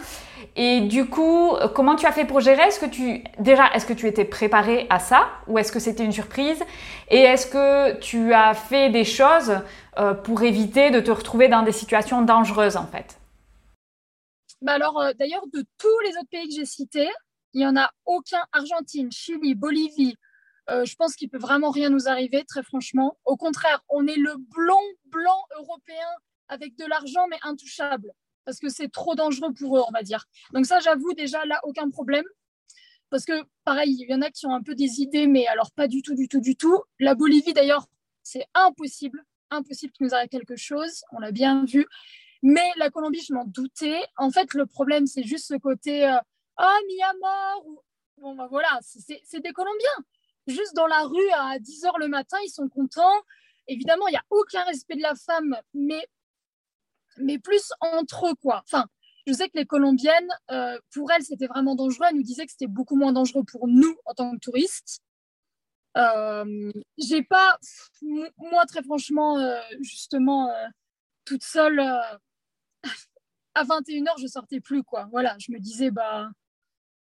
Et 0.54 0.82
du 0.82 1.06
coup, 1.06 1.54
comment 1.74 1.96
tu 1.96 2.06
as 2.06 2.12
fait 2.12 2.24
pour 2.24 2.38
gérer? 2.38 2.62
Est-ce 2.62 2.78
que 2.78 2.86
tu 2.86 3.24
déjà, 3.40 3.72
est-ce 3.74 3.84
que 3.84 3.92
tu 3.92 4.06
étais 4.06 4.24
préparée 4.24 4.86
à 4.90 5.00
ça 5.00 5.28
ou 5.48 5.58
est-ce 5.58 5.72
que 5.72 5.80
c'était 5.80 6.04
une 6.04 6.12
surprise? 6.12 6.62
Et 7.10 7.18
est-ce 7.18 7.48
que 7.48 7.98
tu 7.98 8.32
as 8.32 8.54
fait 8.54 8.90
des 8.90 9.04
choses 9.04 9.58
euh, 9.98 10.14
pour 10.14 10.44
éviter 10.44 10.92
de 10.92 11.00
te 11.00 11.10
retrouver 11.10 11.48
dans 11.48 11.62
des 11.62 11.72
situations 11.72 12.22
dangereuses 12.22 12.76
en 12.76 12.86
fait? 12.86 13.18
Bah 14.62 14.74
alors, 14.74 15.00
euh, 15.00 15.12
d'ailleurs, 15.18 15.44
de 15.52 15.64
tous 15.78 15.98
les 16.04 16.10
autres 16.10 16.30
pays 16.30 16.48
que 16.48 16.54
j'ai 16.54 16.64
cités, 16.64 17.10
il 17.54 17.58
n'y 17.58 17.66
en 17.66 17.76
a 17.76 17.90
aucun 18.04 18.44
Argentine, 18.52 19.10
Chili, 19.10 19.56
Bolivie, 19.56 20.16
euh, 20.70 20.84
je 20.84 20.96
pense 20.96 21.14
qu'il 21.14 21.28
peut 21.28 21.38
vraiment 21.38 21.70
rien 21.70 21.90
nous 21.90 22.08
arriver, 22.08 22.44
très 22.44 22.62
franchement. 22.62 23.18
Au 23.24 23.36
contraire, 23.36 23.82
on 23.88 24.06
est 24.06 24.16
le 24.16 24.34
blanc 24.36 24.82
blanc 25.06 25.44
européen 25.58 26.08
avec 26.48 26.76
de 26.76 26.84
l'argent, 26.84 27.26
mais 27.28 27.38
intouchable, 27.42 28.12
parce 28.44 28.58
que 28.58 28.68
c'est 28.68 28.88
trop 28.88 29.14
dangereux 29.14 29.52
pour 29.52 29.78
eux, 29.78 29.82
on 29.86 29.92
va 29.92 30.02
dire. 30.02 30.24
Donc 30.52 30.66
ça, 30.66 30.80
j'avoue 30.80 31.12
déjà 31.14 31.44
là, 31.44 31.60
aucun 31.64 31.90
problème. 31.90 32.24
Parce 33.10 33.24
que, 33.24 33.44
pareil, 33.64 33.96
il 34.00 34.10
y 34.10 34.14
en 34.14 34.22
a 34.22 34.30
qui 34.30 34.46
ont 34.46 34.54
un 34.54 34.62
peu 34.62 34.74
des 34.74 35.00
idées, 35.00 35.28
mais 35.28 35.46
alors 35.46 35.70
pas 35.70 35.86
du 35.86 36.02
tout, 36.02 36.14
du 36.14 36.28
tout, 36.28 36.40
du 36.40 36.56
tout. 36.56 36.82
La 36.98 37.14
Bolivie, 37.14 37.52
d'ailleurs, 37.52 37.86
c'est 38.24 38.46
impossible, 38.54 39.24
impossible 39.50 39.92
qu'il 39.92 40.06
nous 40.06 40.14
arrive 40.14 40.28
quelque 40.28 40.56
chose, 40.56 41.02
on 41.12 41.20
l'a 41.20 41.30
bien 41.30 41.64
vu. 41.64 41.86
Mais 42.42 42.68
la 42.76 42.90
Colombie, 42.90 43.22
je 43.26 43.32
m'en 43.32 43.44
doutais. 43.44 44.00
En 44.16 44.30
fait, 44.30 44.54
le 44.54 44.66
problème, 44.66 45.06
c'est 45.06 45.22
juste 45.22 45.46
ce 45.46 45.54
côté 45.54 46.04
euh, 46.08 46.18
Ah, 46.56 46.78
à 47.04 47.12
mort. 47.20 47.64
Bon, 48.18 48.34
ben 48.34 48.46
voilà, 48.48 48.78
c'est 48.82 49.40
des 49.40 49.52
Colombiens 49.52 50.04
juste 50.46 50.74
dans 50.74 50.86
la 50.86 51.02
rue 51.02 51.30
à 51.34 51.58
10 51.58 51.84
h 51.84 51.98
le 51.98 52.08
matin, 52.08 52.38
ils 52.44 52.50
sont 52.50 52.68
contents. 52.68 53.20
Évidemment, 53.68 54.06
il 54.08 54.12
n'y 54.12 54.16
a 54.16 54.24
aucun 54.30 54.62
respect 54.64 54.96
de 54.96 55.02
la 55.02 55.14
femme, 55.14 55.56
mais, 55.74 56.06
mais 57.18 57.38
plus 57.38 57.72
entre 57.80 58.28
eux, 58.28 58.34
quoi. 58.34 58.62
Enfin, 58.64 58.86
je 59.26 59.32
sais 59.32 59.48
que 59.48 59.58
les 59.58 59.66
Colombiennes, 59.66 60.30
euh, 60.50 60.78
pour 60.92 61.10
elles, 61.10 61.24
c'était 61.24 61.48
vraiment 61.48 61.74
dangereux. 61.74 62.06
Elles 62.08 62.16
nous 62.16 62.22
disaient 62.22 62.46
que 62.46 62.52
c'était 62.52 62.68
beaucoup 62.68 62.96
moins 62.96 63.12
dangereux 63.12 63.44
pour 63.44 63.66
nous 63.66 63.96
en 64.04 64.14
tant 64.14 64.32
que 64.32 64.38
touristes. 64.38 65.00
Euh, 65.96 66.70
j'ai 66.98 67.22
pas, 67.22 67.58
moi, 68.36 68.66
très 68.66 68.82
franchement, 68.82 69.38
euh, 69.38 69.60
justement, 69.80 70.52
toute 71.24 71.42
seule, 71.42 71.80
à 71.80 73.64
21h, 73.64 74.20
je 74.20 74.26
sortais 74.26 74.60
plus, 74.60 74.84
quoi. 74.84 75.08
Voilà, 75.10 75.36
je 75.38 75.50
me 75.50 75.58
disais, 75.58 75.90
bah, 75.90 76.30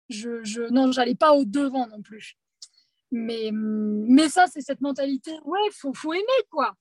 je, 0.09 0.43
je 0.43 0.61
non, 0.63 0.91
j'allais 0.91 1.15
pas 1.15 1.33
au 1.33 1.45
devant 1.45 1.87
non 1.87 2.01
plus. 2.01 2.37
Mais, 3.17 3.49
mais 3.53 4.27
ça, 4.27 4.45
c'est 4.47 4.59
cette 4.59 4.81
mentalité, 4.81 5.31
ouais, 5.45 5.59
faut, 5.71 5.93
faut 5.93 6.11
aimer, 6.11 6.43
quoi. 6.49 6.73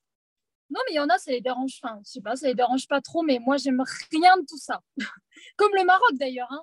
Non, 0.69 0.81
mais 0.87 0.95
il 0.95 0.97
y 0.97 1.01
en 1.01 1.09
a, 1.09 1.17
ça 1.17 1.31
les 1.31 1.41
dérange. 1.41 1.79
Enfin, 1.81 2.01
je 2.05 2.11
sais 2.11 2.21
pas, 2.21 2.35
ça 2.35 2.49
les 2.49 2.57
dérange 2.57 2.89
pas 2.89 3.01
trop, 3.01 3.23
mais 3.23 3.39
moi, 3.39 3.57
j'aime 3.57 3.81
rien 4.11 4.37
de 4.39 4.45
tout 4.45 4.59
ça. 4.59 4.81
Comme 5.57 5.71
le 5.77 5.85
Maroc 5.85 6.11
d'ailleurs. 6.15 6.51
Hein. 6.51 6.63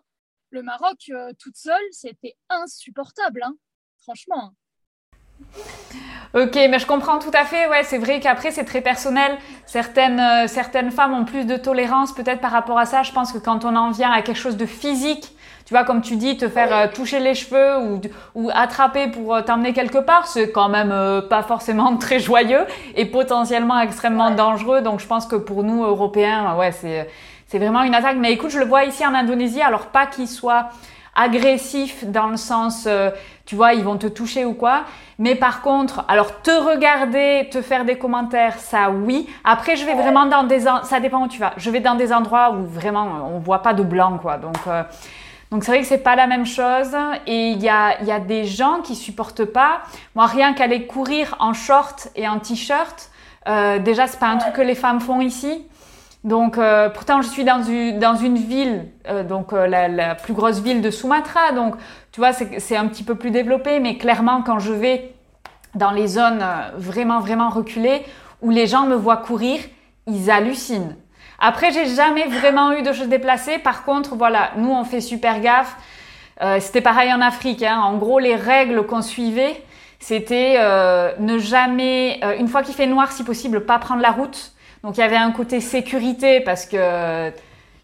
Le 0.49 0.61
Maroc, 0.61 0.97
euh, 1.11 1.31
toute 1.39 1.55
seule, 1.55 1.81
c'était 1.91 2.35
insupportable. 2.49 3.43
Hein. 3.43 3.55
Franchement. 3.97 4.51
Ok, 6.33 6.55
mais 6.55 6.79
je 6.79 6.85
comprends 6.85 7.19
tout 7.19 7.31
à 7.33 7.45
fait. 7.45 7.69
Ouais, 7.69 7.85
c'est 7.85 7.97
vrai 7.97 8.19
qu'après 8.19 8.51
c'est 8.51 8.65
très 8.65 8.81
personnel. 8.81 9.37
Certaines 9.65 10.19
euh, 10.19 10.47
certaines 10.47 10.91
femmes 10.91 11.13
ont 11.13 11.25
plus 11.25 11.45
de 11.45 11.55
tolérance 11.55 12.13
peut-être 12.13 12.41
par 12.41 12.51
rapport 12.51 12.77
à 12.77 12.85
ça. 12.85 13.03
Je 13.03 13.13
pense 13.13 13.31
que 13.31 13.37
quand 13.37 13.63
on 13.63 13.75
en 13.75 13.91
vient 13.91 14.11
à 14.11 14.21
quelque 14.21 14.37
chose 14.37 14.57
de 14.57 14.65
physique, 14.65 15.33
tu 15.71 15.75
vois, 15.77 15.85
comme 15.85 16.01
tu 16.01 16.17
dis, 16.17 16.35
te 16.35 16.49
faire 16.49 16.75
euh, 16.75 16.87
toucher 16.93 17.21
les 17.21 17.33
cheveux 17.33 17.77
ou, 17.77 18.01
ou 18.35 18.49
attraper 18.53 19.07
pour 19.07 19.33
euh, 19.33 19.41
t'emmener 19.41 19.71
quelque 19.71 19.99
part, 19.99 20.27
c'est 20.27 20.51
quand 20.51 20.67
même 20.67 20.93
pas 21.29 21.43
forcément 21.43 21.95
très 21.97 22.19
joyeux 22.19 22.65
et 22.97 23.05
potentiellement 23.05 23.79
extrêmement 23.79 24.31
dangereux. 24.31 24.81
Donc 24.81 24.99
je 24.99 25.07
pense 25.07 25.25
que 25.25 25.37
pour 25.37 25.63
nous 25.63 25.85
Européens, 25.85 26.57
ouais, 26.57 26.73
c'est 26.73 27.09
c'est 27.47 27.57
vraiment 27.57 27.83
une 27.83 27.95
attaque. 27.95 28.17
Mais 28.19 28.33
écoute, 28.33 28.49
je 28.49 28.59
le 28.59 28.65
vois 28.65 28.83
ici 28.83 29.05
en 29.05 29.13
Indonésie. 29.13 29.61
Alors 29.61 29.85
pas 29.85 30.07
qu'il 30.07 30.27
soit 30.27 30.71
agressif 31.15 32.03
dans 32.03 32.27
le 32.27 32.35
sens, 32.35 32.85
tu 33.45 33.55
vois, 33.55 33.73
ils 33.73 33.83
vont 33.83 33.97
te 33.97 34.07
toucher 34.07 34.43
ou 34.43 34.53
quoi. 34.53 34.83
Mais 35.19 35.35
par 35.35 35.61
contre, 35.61 36.03
alors 36.09 36.41
te 36.41 36.51
regarder, 36.51 37.47
te 37.49 37.61
faire 37.61 37.85
des 37.85 37.97
commentaires, 37.97 38.57
ça 38.57 38.89
oui. 38.89 39.29
Après, 39.45 39.77
je 39.77 39.85
vais 39.85 39.93
vraiment 39.93 40.25
dans 40.25 40.43
des, 40.43 40.61
ça 40.83 40.99
dépend 40.99 41.23
où 41.23 41.27
tu 41.29 41.39
vas. 41.39 41.53
Je 41.55 41.69
vais 41.69 41.79
dans 41.79 41.95
des 41.95 42.11
endroits 42.11 42.51
où 42.51 42.65
vraiment 42.65 43.29
on 43.33 43.39
voit 43.39 43.61
pas 43.61 43.73
de 43.73 43.83
blanc, 43.83 44.17
quoi. 44.21 44.37
Donc, 44.37 44.57
euh, 44.67 44.83
donc 45.51 45.63
c'est 45.63 45.71
vrai 45.71 45.81
que 45.81 45.87
c'est 45.87 45.97
pas 45.97 46.15
la 46.15 46.27
même 46.27 46.45
chose. 46.45 46.95
Et 47.27 47.49
il 47.49 47.61
y 47.61 47.69
a, 47.69 48.01
y 48.03 48.11
a 48.11 48.19
des 48.19 48.45
gens 48.45 48.81
qui 48.81 48.95
supportent 48.95 49.45
pas. 49.45 49.81
Moi, 50.15 50.25
rien 50.25 50.53
qu'aller 50.53 50.87
courir 50.87 51.35
en 51.39 51.53
short 51.53 52.09
et 52.15 52.27
en 52.27 52.39
t-shirt, 52.39 53.11
euh, 53.47 53.77
déjà 53.79 54.07
c'est 54.07 54.19
pas 54.19 54.27
un 54.29 54.37
truc 54.37 54.53
que 54.53 54.61
les 54.61 54.75
femmes 54.75 55.01
font 55.01 55.19
ici. 55.19 55.65
Donc, 56.23 56.57
euh, 56.57 56.89
pourtant, 56.89 57.21
je 57.21 57.27
suis 57.27 57.43
dans 57.43 57.63
une, 57.63 57.97
dans 57.97 58.15
une 58.15 58.37
ville, 58.37 58.85
euh, 59.07 59.23
donc 59.23 59.53
euh, 59.53 59.65
la, 59.65 59.87
la, 59.87 60.13
plus 60.13 60.33
grosse 60.33 60.59
ville 60.59 60.81
de 60.81 60.91
Sumatra. 60.91 61.51
Donc, 61.51 61.75
tu 62.11 62.19
vois, 62.19 62.31
c'est 62.31 62.75
un 62.75 62.87
petit 62.87 63.03
peu 63.03 63.15
plus 63.15 63.31
développé, 63.31 63.79
mais 63.79 63.97
clairement, 63.97 64.43
quand 64.43 64.59
je 64.59 64.71
vais 64.71 65.15
dans 65.73 65.91
les 65.91 66.05
zones 66.07 66.45
vraiment, 66.75 67.21
vraiment 67.21 67.49
reculées, 67.49 68.03
où 68.41 68.51
les 68.51 68.67
gens 68.67 68.85
me 68.85 68.95
voient 68.95 69.17
courir, 69.17 69.61
ils 70.05 70.29
hallucinent. 70.29 70.95
Après, 71.41 71.71
j'ai 71.71 71.87
jamais 71.87 72.27
vraiment 72.27 72.71
eu 72.71 72.83
de 72.83 72.93
choses 72.93 73.09
déplacées. 73.09 73.57
Par 73.57 73.83
contre, 73.83 74.15
voilà, 74.15 74.51
nous, 74.55 74.71
on 74.71 74.85
fait 74.85 75.01
super 75.01 75.41
gaffe. 75.41 75.75
c'était 76.59 76.81
pareil 76.81 77.11
en 77.11 77.19
Afrique. 77.19 77.63
Hein. 77.63 77.79
En 77.81 77.97
gros, 77.97 78.19
les 78.19 78.35
règles 78.35 78.85
qu'on 78.85 79.01
suivait, 79.01 79.61
c'était 79.99 80.57
ne 81.19 81.37
jamais, 81.39 82.21
une 82.39 82.47
fois 82.47 82.61
qu'il 82.61 82.75
fait 82.75 82.87
noir, 82.87 83.11
si 83.11 83.23
possible, 83.23 83.65
pas 83.65 83.79
prendre 83.79 84.01
la 84.01 84.11
route 84.11 84.53
donc 84.83 84.97
il 84.97 85.01
y 85.01 85.03
avait 85.03 85.15
un 85.15 85.31
côté 85.31 85.59
sécurité 85.59 86.39
parce 86.39 86.65
que 86.65 87.31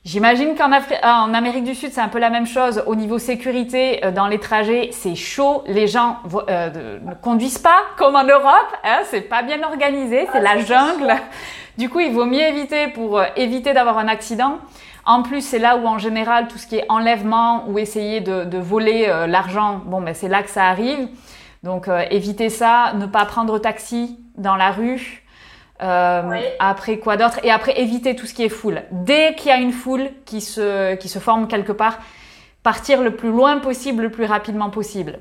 j'imagine 0.04 0.56
qu'en 0.56 0.72
ah, 1.04 1.26
en 1.28 1.34
Amérique 1.34 1.64
du 1.64 1.76
Sud 1.76 1.92
c'est 1.92 2.02
un 2.02 2.08
peu 2.08 2.18
la 2.18 2.32
même 2.32 2.48
chose. 2.48 2.84
Au 2.88 2.96
niveau 2.96 3.20
sécurité, 3.20 4.04
euh, 4.04 4.12
dans 4.12 4.28
les 4.28 4.40
trajets, 4.40 4.90
c'est 4.92 5.16
chaud. 5.16 5.64
Les 5.68 5.88
gens 5.88 6.18
euh, 6.50 7.00
ne 7.04 7.14
conduisent 7.14 7.60
pas 7.60 7.78
comme 7.98 8.16
en 8.16 8.24
Europe. 8.24 8.74
Hein, 8.84 9.02
c'est 9.06 9.22
pas 9.22 9.44
bien 9.44 9.62
organisé, 9.62 10.28
c'est 10.32 10.42
la 10.42 10.58
jungle. 10.58 11.14
Du 11.78 11.90
coup, 11.90 12.00
il 12.00 12.12
vaut 12.12 12.26
mieux 12.26 12.42
éviter 12.42 12.88
pour 12.88 13.20
euh, 13.20 13.26
éviter 13.36 13.74
d'avoir 13.74 13.98
un 13.98 14.08
accident. 14.08 14.60
En 15.06 15.24
plus, 15.24 15.42
c'est 15.42 15.60
là 15.60 15.78
où 15.78 15.88
en 15.88 15.98
général 15.98 16.48
tout 16.48 16.58
ce 16.58 16.68
qui 16.68 16.78
est 16.78 16.86
enlèvement 16.90 17.68
ou 17.68 17.80
essayer 17.80 18.20
de, 18.20 18.44
de 18.44 18.58
voler 18.58 19.08
l'argent, 19.26 19.82
bon, 19.86 20.02
ben 20.02 20.14
c'est 20.14 20.28
là 20.28 20.44
que 20.44 20.50
ça 20.50 20.66
arrive. 20.66 21.08
Donc 21.64 21.88
éviter 22.12 22.50
ça, 22.50 22.92
ne 22.96 23.06
pas 23.06 23.24
prendre 23.24 23.58
taxi 23.58 24.20
dans 24.36 24.58
la 24.58 24.72
rue. 24.72 25.24
Euh, 25.84 26.42
après 26.60 26.98
quoi 26.98 27.18
d'autre 27.18 27.40
Et 27.44 27.52
après 27.52 27.80
éviter 27.80 28.16
tout 28.16 28.26
ce 28.26 28.34
qui 28.34 28.44
est 28.44 28.50
foule. 28.50 28.82
Dès 28.92 29.36
qu'il 29.36 29.50
y 29.50 29.52
a 29.52 29.58
une 29.58 29.72
foule 29.72 30.10
qui 30.26 30.42
se, 30.42 30.96
qui 30.96 31.08
se 31.08 31.20
forme 31.20 31.48
quelque 31.48 31.72
part, 31.72 32.00
partir 32.64 33.02
le 33.02 33.16
plus 33.16 33.30
loin 33.30 33.60
possible, 33.60 34.04
le 34.04 34.12
plus 34.12 34.26
rapidement 34.26 34.70
possible. 34.70 35.20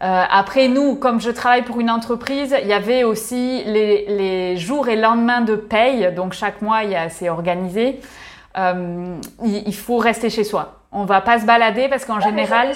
Euh, 0.00 0.24
après 0.30 0.68
nous, 0.68 0.96
comme 0.96 1.20
je 1.20 1.30
travaille 1.30 1.62
pour 1.62 1.78
une 1.78 1.90
entreprise, 1.90 2.56
il 2.62 2.66
y 2.66 2.72
avait 2.72 3.04
aussi 3.04 3.62
les, 3.64 4.06
les 4.08 4.56
jours 4.56 4.88
et 4.88 4.96
lendemains 4.96 5.42
de 5.42 5.54
paye. 5.54 6.12
Donc 6.12 6.32
chaque 6.32 6.62
mois, 6.62 6.80
c'est 7.10 7.28
organisé. 7.28 8.00
Euh, 8.56 9.16
il, 9.44 9.68
il, 9.68 9.74
faut 9.74 9.98
rester 9.98 10.30
chez 10.30 10.44
soi. 10.44 10.80
On 10.92 11.04
va 11.04 11.20
pas 11.20 11.38
se 11.38 11.46
balader 11.46 11.88
parce 11.88 12.04
qu'en 12.04 12.16
ah, 12.16 12.20
général. 12.20 12.72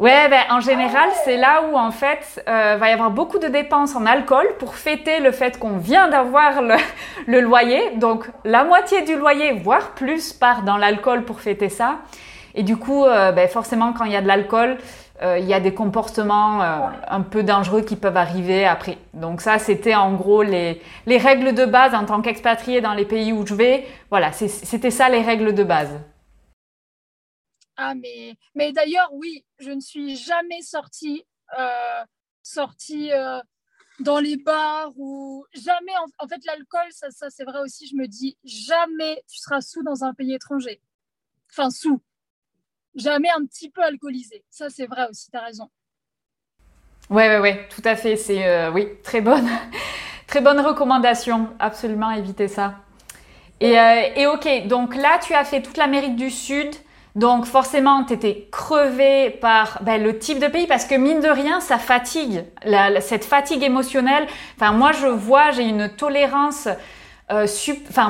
Ouais, 0.00 0.28
ben, 0.28 0.42
en 0.50 0.60
général, 0.60 1.08
c'est 1.24 1.36
là 1.36 1.62
où 1.62 1.76
en 1.76 1.90
fait 1.90 2.44
euh, 2.48 2.76
va 2.78 2.88
y 2.88 2.92
avoir 2.92 3.10
beaucoup 3.10 3.40
de 3.40 3.48
dépenses 3.48 3.96
en 3.96 4.06
alcool 4.06 4.46
pour 4.60 4.76
fêter 4.76 5.18
le 5.18 5.32
fait 5.32 5.58
qu'on 5.58 5.76
vient 5.78 6.08
d'avoir 6.08 6.62
le, 6.62 6.76
le, 7.26 7.40
loyer. 7.40 7.96
Donc 7.96 8.30
la 8.44 8.62
moitié 8.62 9.02
du 9.02 9.16
loyer, 9.16 9.52
voire 9.54 9.90
plus, 9.90 10.32
part 10.32 10.62
dans 10.62 10.76
l'alcool 10.76 11.24
pour 11.24 11.40
fêter 11.40 11.68
ça. 11.68 11.96
Et 12.54 12.62
du 12.62 12.76
coup, 12.76 13.04
euh, 13.04 13.32
ben, 13.32 13.48
forcément, 13.48 13.92
quand 13.92 14.04
il 14.04 14.12
y 14.12 14.16
a 14.16 14.22
de 14.22 14.28
l'alcool, 14.28 14.78
il 15.22 15.46
y 15.46 15.54
a 15.54 15.60
des 15.60 15.74
comportements 15.74 16.62
euh, 16.62 16.88
un 17.08 17.22
peu 17.22 17.42
dangereux 17.42 17.82
qui 17.82 17.96
peuvent 17.96 18.16
arriver 18.16 18.64
après. 18.66 18.98
Donc 19.14 19.40
ça, 19.40 19.58
c'était 19.58 19.94
en 19.94 20.14
gros 20.14 20.42
les, 20.42 20.80
les 21.06 21.18
règles 21.18 21.54
de 21.54 21.64
base 21.64 21.94
en 21.94 22.04
tant 22.04 22.22
qu'expatrié 22.22 22.80
dans 22.80 22.94
les 22.94 23.04
pays 23.04 23.32
où 23.32 23.46
je 23.46 23.54
vais. 23.54 23.86
Voilà, 24.10 24.32
c'était 24.32 24.90
ça 24.90 25.08
les 25.08 25.22
règles 25.22 25.54
de 25.54 25.64
base. 25.64 25.98
Ah, 27.76 27.94
mais, 27.94 28.36
mais 28.54 28.72
d'ailleurs, 28.72 29.08
oui, 29.12 29.44
je 29.58 29.70
ne 29.70 29.80
suis 29.80 30.16
jamais 30.16 30.62
sortie, 30.62 31.24
euh, 31.58 32.04
sortie 32.42 33.12
euh, 33.12 33.40
dans 34.00 34.18
les 34.18 34.36
bars 34.36 34.90
ou 34.96 35.44
jamais. 35.52 35.92
En, 36.18 36.28
fait, 36.28 36.44
l'alcool, 36.44 36.90
ça, 36.90 37.10
ça 37.10 37.30
c'est 37.30 37.44
vrai 37.44 37.60
aussi. 37.60 37.86
Je 37.86 37.94
me 37.94 38.06
dis, 38.06 38.36
jamais 38.44 39.22
tu 39.28 39.38
seras 39.38 39.60
sous 39.60 39.82
dans 39.82 40.04
un 40.04 40.12
pays 40.14 40.34
étranger. 40.34 40.80
Enfin, 41.50 41.70
sous. 41.70 42.00
Jamais 42.98 43.28
un 43.30 43.44
petit 43.46 43.70
peu 43.70 43.82
alcoolisé. 43.82 44.44
Ça, 44.50 44.68
c'est 44.68 44.86
vrai 44.86 45.06
aussi, 45.08 45.30
tu 45.30 45.36
as 45.36 45.42
raison. 45.42 45.70
Ouais, 47.10 47.28
ouais, 47.28 47.38
ouais, 47.38 47.68
tout 47.74 47.82
à 47.84 47.96
fait. 47.96 48.16
C'est, 48.16 48.46
euh, 48.46 48.70
oui, 48.70 48.88
très 49.02 49.20
bonne, 49.20 49.48
très 50.26 50.40
bonne 50.40 50.60
recommandation. 50.60 51.48
Absolument 51.58 52.10
éviter 52.10 52.48
ça. 52.48 52.74
Et, 53.60 53.74
et 54.16 54.26
ok, 54.26 54.66
donc 54.66 54.94
là, 54.94 55.18
tu 55.24 55.34
as 55.34 55.44
fait 55.44 55.62
toute 55.62 55.76
l'Amérique 55.76 56.16
du 56.16 56.30
Sud. 56.30 56.74
Donc 57.18 57.46
forcément, 57.46 58.04
tu 58.04 58.12
étais 58.12 58.48
crevé 58.52 59.30
par 59.30 59.82
ben, 59.82 60.00
le 60.00 60.18
type 60.20 60.38
de 60.38 60.46
pays 60.46 60.68
parce 60.68 60.84
que 60.84 60.94
mine 60.94 61.20
de 61.20 61.28
rien, 61.28 61.60
ça 61.60 61.78
fatigue. 61.78 62.44
cette 63.00 63.24
fatigue 63.24 63.64
émotionnelle, 63.64 64.26
enfin 64.54 64.70
moi 64.70 64.92
je 64.92 65.08
vois, 65.08 65.50
j'ai 65.50 65.64
une 65.64 65.88
tolérance, 65.88 66.68
euh, 67.30 67.46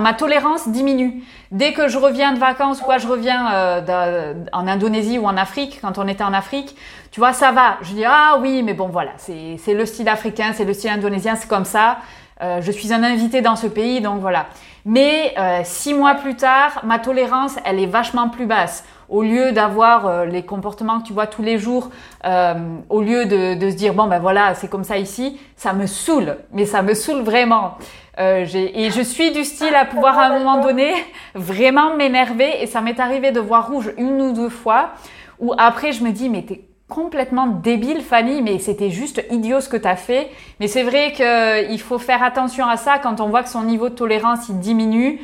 ma 0.01 0.15
tolérance 0.15 0.69
diminue. 0.69 1.23
Dès 1.51 1.73
que 1.73 1.89
je 1.89 1.99
reviens 1.99 2.33
de 2.33 2.39
vacances 2.39 2.81
ou 2.81 2.85
quoi, 2.85 2.99
je 2.99 3.07
reviens 3.07 3.53
euh, 3.53 4.35
en 4.53 4.67
Indonésie 4.69 5.19
ou 5.19 5.27
en 5.27 5.37
Afrique, 5.37 5.81
quand 5.81 5.99
on 5.99 6.07
était 6.07 6.25
en 6.25 6.33
Afrique, 6.33 6.77
tu 7.11 7.21
vois, 7.21 7.33
ça 7.33 7.53
va. 7.53 7.79
Je 7.83 7.95
dis 7.95 8.05
ah 8.05 8.39
oui, 8.41 8.63
mais 8.63 8.75
bon 8.75 8.89
voilà, 8.89 9.13
c'est 9.17 9.75
le 9.75 9.87
style 9.87 10.09
africain, 10.09 10.53
c'est 10.55 10.65
le 10.65 10.73
style 10.73 10.91
indonésien, 10.91 11.37
c'est 11.37 11.49
comme 11.49 11.65
ça. 11.65 11.99
Euh, 12.41 12.61
je 12.63 12.71
suis 12.71 12.93
un 12.93 13.03
invité 13.03 13.41
dans 13.41 13.57
ce 13.57 13.67
pays, 13.67 14.01
donc 14.01 14.21
voilà. 14.21 14.47
Mais 14.85 15.35
euh, 15.39 15.61
six 15.65 15.93
mois 15.93 16.15
plus 16.15 16.37
tard, 16.37 16.83
ma 16.85 16.99
tolérance, 16.99 17.57
elle 17.65 17.81
est 17.81 17.87
vachement 17.87 18.29
plus 18.29 18.47
basse 18.47 18.85
au 19.09 19.23
lieu 19.23 19.53
d'avoir 19.53 20.07
euh, 20.07 20.25
les 20.27 20.43
comportements 20.43 21.01
que 21.01 21.07
tu 21.07 21.13
vois 21.13 21.27
tous 21.27 21.43
les 21.43 21.59
jours, 21.59 21.91
euh, 22.25 22.55
au 22.89 23.01
lieu 23.01 23.25
de, 23.25 23.55
de, 23.55 23.71
se 23.71 23.75
dire 23.77 23.95
bon 23.95 24.07
ben 24.07 24.19
voilà 24.19 24.55
c'est 24.55 24.69
comme 24.69 24.85
ça 24.85 24.99
ici, 24.99 25.41
ça 25.57 25.73
me 25.73 25.87
saoule, 25.87 26.37
mais 26.53 26.67
ça 26.67 26.83
me 26.83 26.95
saoule 26.95 27.23
vraiment. 27.23 27.79
Euh, 28.19 28.45
et 28.55 28.91
je 28.91 29.01
suis 29.01 29.31
du 29.31 29.45
style 29.45 29.75
à 29.75 29.85
pouvoir 29.85 30.19
à 30.19 30.27
un 30.27 30.39
moment 30.39 30.61
donné 30.61 30.93
vraiment 31.35 31.97
m'énerver. 31.97 32.63
Et 32.63 32.67
ça 32.67 32.81
m'est 32.81 32.99
arrivé 32.99 33.31
de 33.31 33.41
voir 33.41 33.69
rouge 33.69 33.93
une 33.97 34.21
ou 34.21 34.33
deux 34.33 34.49
fois 34.49 34.91
où 35.39 35.55
après 35.57 35.93
je 35.93 36.03
me 36.03 36.11
dis 36.11 36.29
mais 36.29 36.43
t'es 36.43 36.63
complètement 36.89 37.47
débile 37.47 38.01
Fanny. 38.01 38.43
Mais 38.43 38.59
c'était 38.59 38.91
juste 38.91 39.25
idiot 39.31 39.61
ce 39.61 39.69
que 39.69 39.77
t'as 39.77 39.97
fait. 39.97 40.31
Mais 40.59 40.67
c'est 40.67 40.83
vrai 40.83 41.13
qu'il 41.13 41.81
faut 41.81 41.99
faire 41.99 42.23
attention 42.23 42.67
à 42.67 42.77
ça 42.77 42.99
quand 42.99 43.21
on 43.21 43.29
voit 43.29 43.43
que 43.43 43.51
son 43.51 43.63
niveau 43.63 43.89
de 43.89 43.95
tolérance 43.95 44.49
il 44.49 44.59
diminue. 44.59 45.21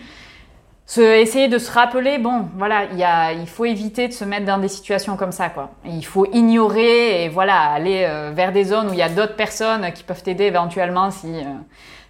Essayer 0.97 1.49
de 1.49 1.57
se 1.59 1.73
rappeler, 1.73 2.19
bon, 2.19 2.47
voilà, 2.57 2.85
il, 3.33 3.49
faut 3.49 3.65
éviter 3.65 4.07
de 4.07 4.13
se 4.13 4.25
mettre 4.25 4.45
dans 4.45 4.59
des 4.59 4.69
situations 4.69 5.17
comme 5.17 5.33
ça, 5.33 5.49
quoi. 5.49 5.71
Il 5.87 6.05
faut 6.05 6.27
ignorer 6.27 7.25
et 7.25 7.29
voilà, 7.31 7.59
aller 7.59 8.05
euh, 8.07 8.33
vers 8.35 8.53
des 8.53 8.65
zones 8.65 8.91
où 8.91 8.93
il 8.93 8.99
y 8.99 9.03
a 9.03 9.09
d'autres 9.09 9.35
personnes 9.35 9.91
qui 9.93 10.05
peuvent 10.05 10.23
t'aider 10.23 10.45
éventuellement 10.45 11.11
si 11.11 11.39
euh, 11.39 11.45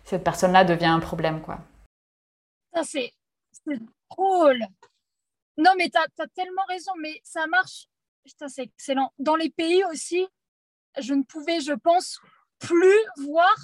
cette 0.05 0.23
personne-là 0.23 0.65
devient 0.65 0.87
un 0.87 1.01
problème, 1.01 1.41
quoi. 1.43 1.61
C'est 2.83 3.13
drôle. 4.11 4.61
Non, 5.57 5.73
mais 5.79 5.89
tu 5.89 5.99
as, 5.99 6.29
tellement 6.35 6.65
raison, 6.69 6.93
mais 7.01 7.21
ça 7.23 7.47
marche. 7.47 7.89
c'est 8.49 8.65
excellent. 8.65 9.13
Dans 9.19 9.37
les 9.37 9.51
pays 9.51 9.85
aussi, 9.91 10.27
je 10.99 11.15
ne 11.15 11.23
pouvais, 11.23 11.61
je 11.61 11.73
pense, 11.73 12.21
plus 12.59 12.99
voir 13.19 13.55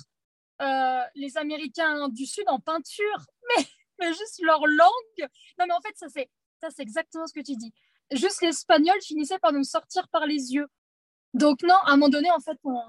euh, 0.62 1.04
les 1.14 1.36
Américains 1.36 2.08
du 2.08 2.26
Sud 2.26 2.44
en 2.48 2.60
peinture. 2.60 3.26
Mais 3.98 4.08
juste 4.14 4.40
leur 4.42 4.66
langue. 4.66 5.28
Non, 5.58 5.66
mais 5.68 5.74
en 5.74 5.80
fait, 5.82 5.94
ça, 5.94 6.06
c'est, 6.08 6.30
exactement 6.78 7.26
ce 7.26 7.34
que 7.34 7.44
tu 7.44 7.54
dis. 7.54 7.70
Juste 8.12 8.40
l'espagnol 8.40 8.98
finissait 9.02 9.38
par 9.38 9.52
nous 9.52 9.62
sortir 9.62 10.08
par 10.08 10.24
les 10.24 10.54
yeux. 10.54 10.68
Donc, 11.34 11.62
non, 11.62 11.74
à 11.74 11.90
un 11.90 11.96
moment 11.96 12.08
donné, 12.08 12.30
en 12.30 12.40
fait, 12.40 12.58
on, 12.64 12.80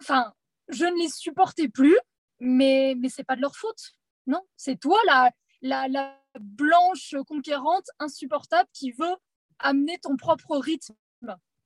enfin, 0.00 0.32
je 0.72 0.84
ne 0.84 1.02
les 1.02 1.08
supportais 1.08 1.68
plus, 1.68 1.98
mais, 2.38 2.94
mais 2.98 3.08
ce 3.08 3.20
n'est 3.20 3.24
pas 3.24 3.36
de 3.36 3.42
leur 3.42 3.56
faute. 3.56 3.94
Non, 4.26 4.40
c'est 4.56 4.78
toi 4.78 4.98
la, 5.06 5.30
la, 5.62 5.88
la 5.88 6.14
blanche 6.38 7.14
conquérante 7.26 7.86
insupportable 7.98 8.68
qui 8.72 8.92
veut 8.92 9.16
amener 9.58 9.98
ton 9.98 10.16
propre 10.16 10.56
rythme. 10.56 10.94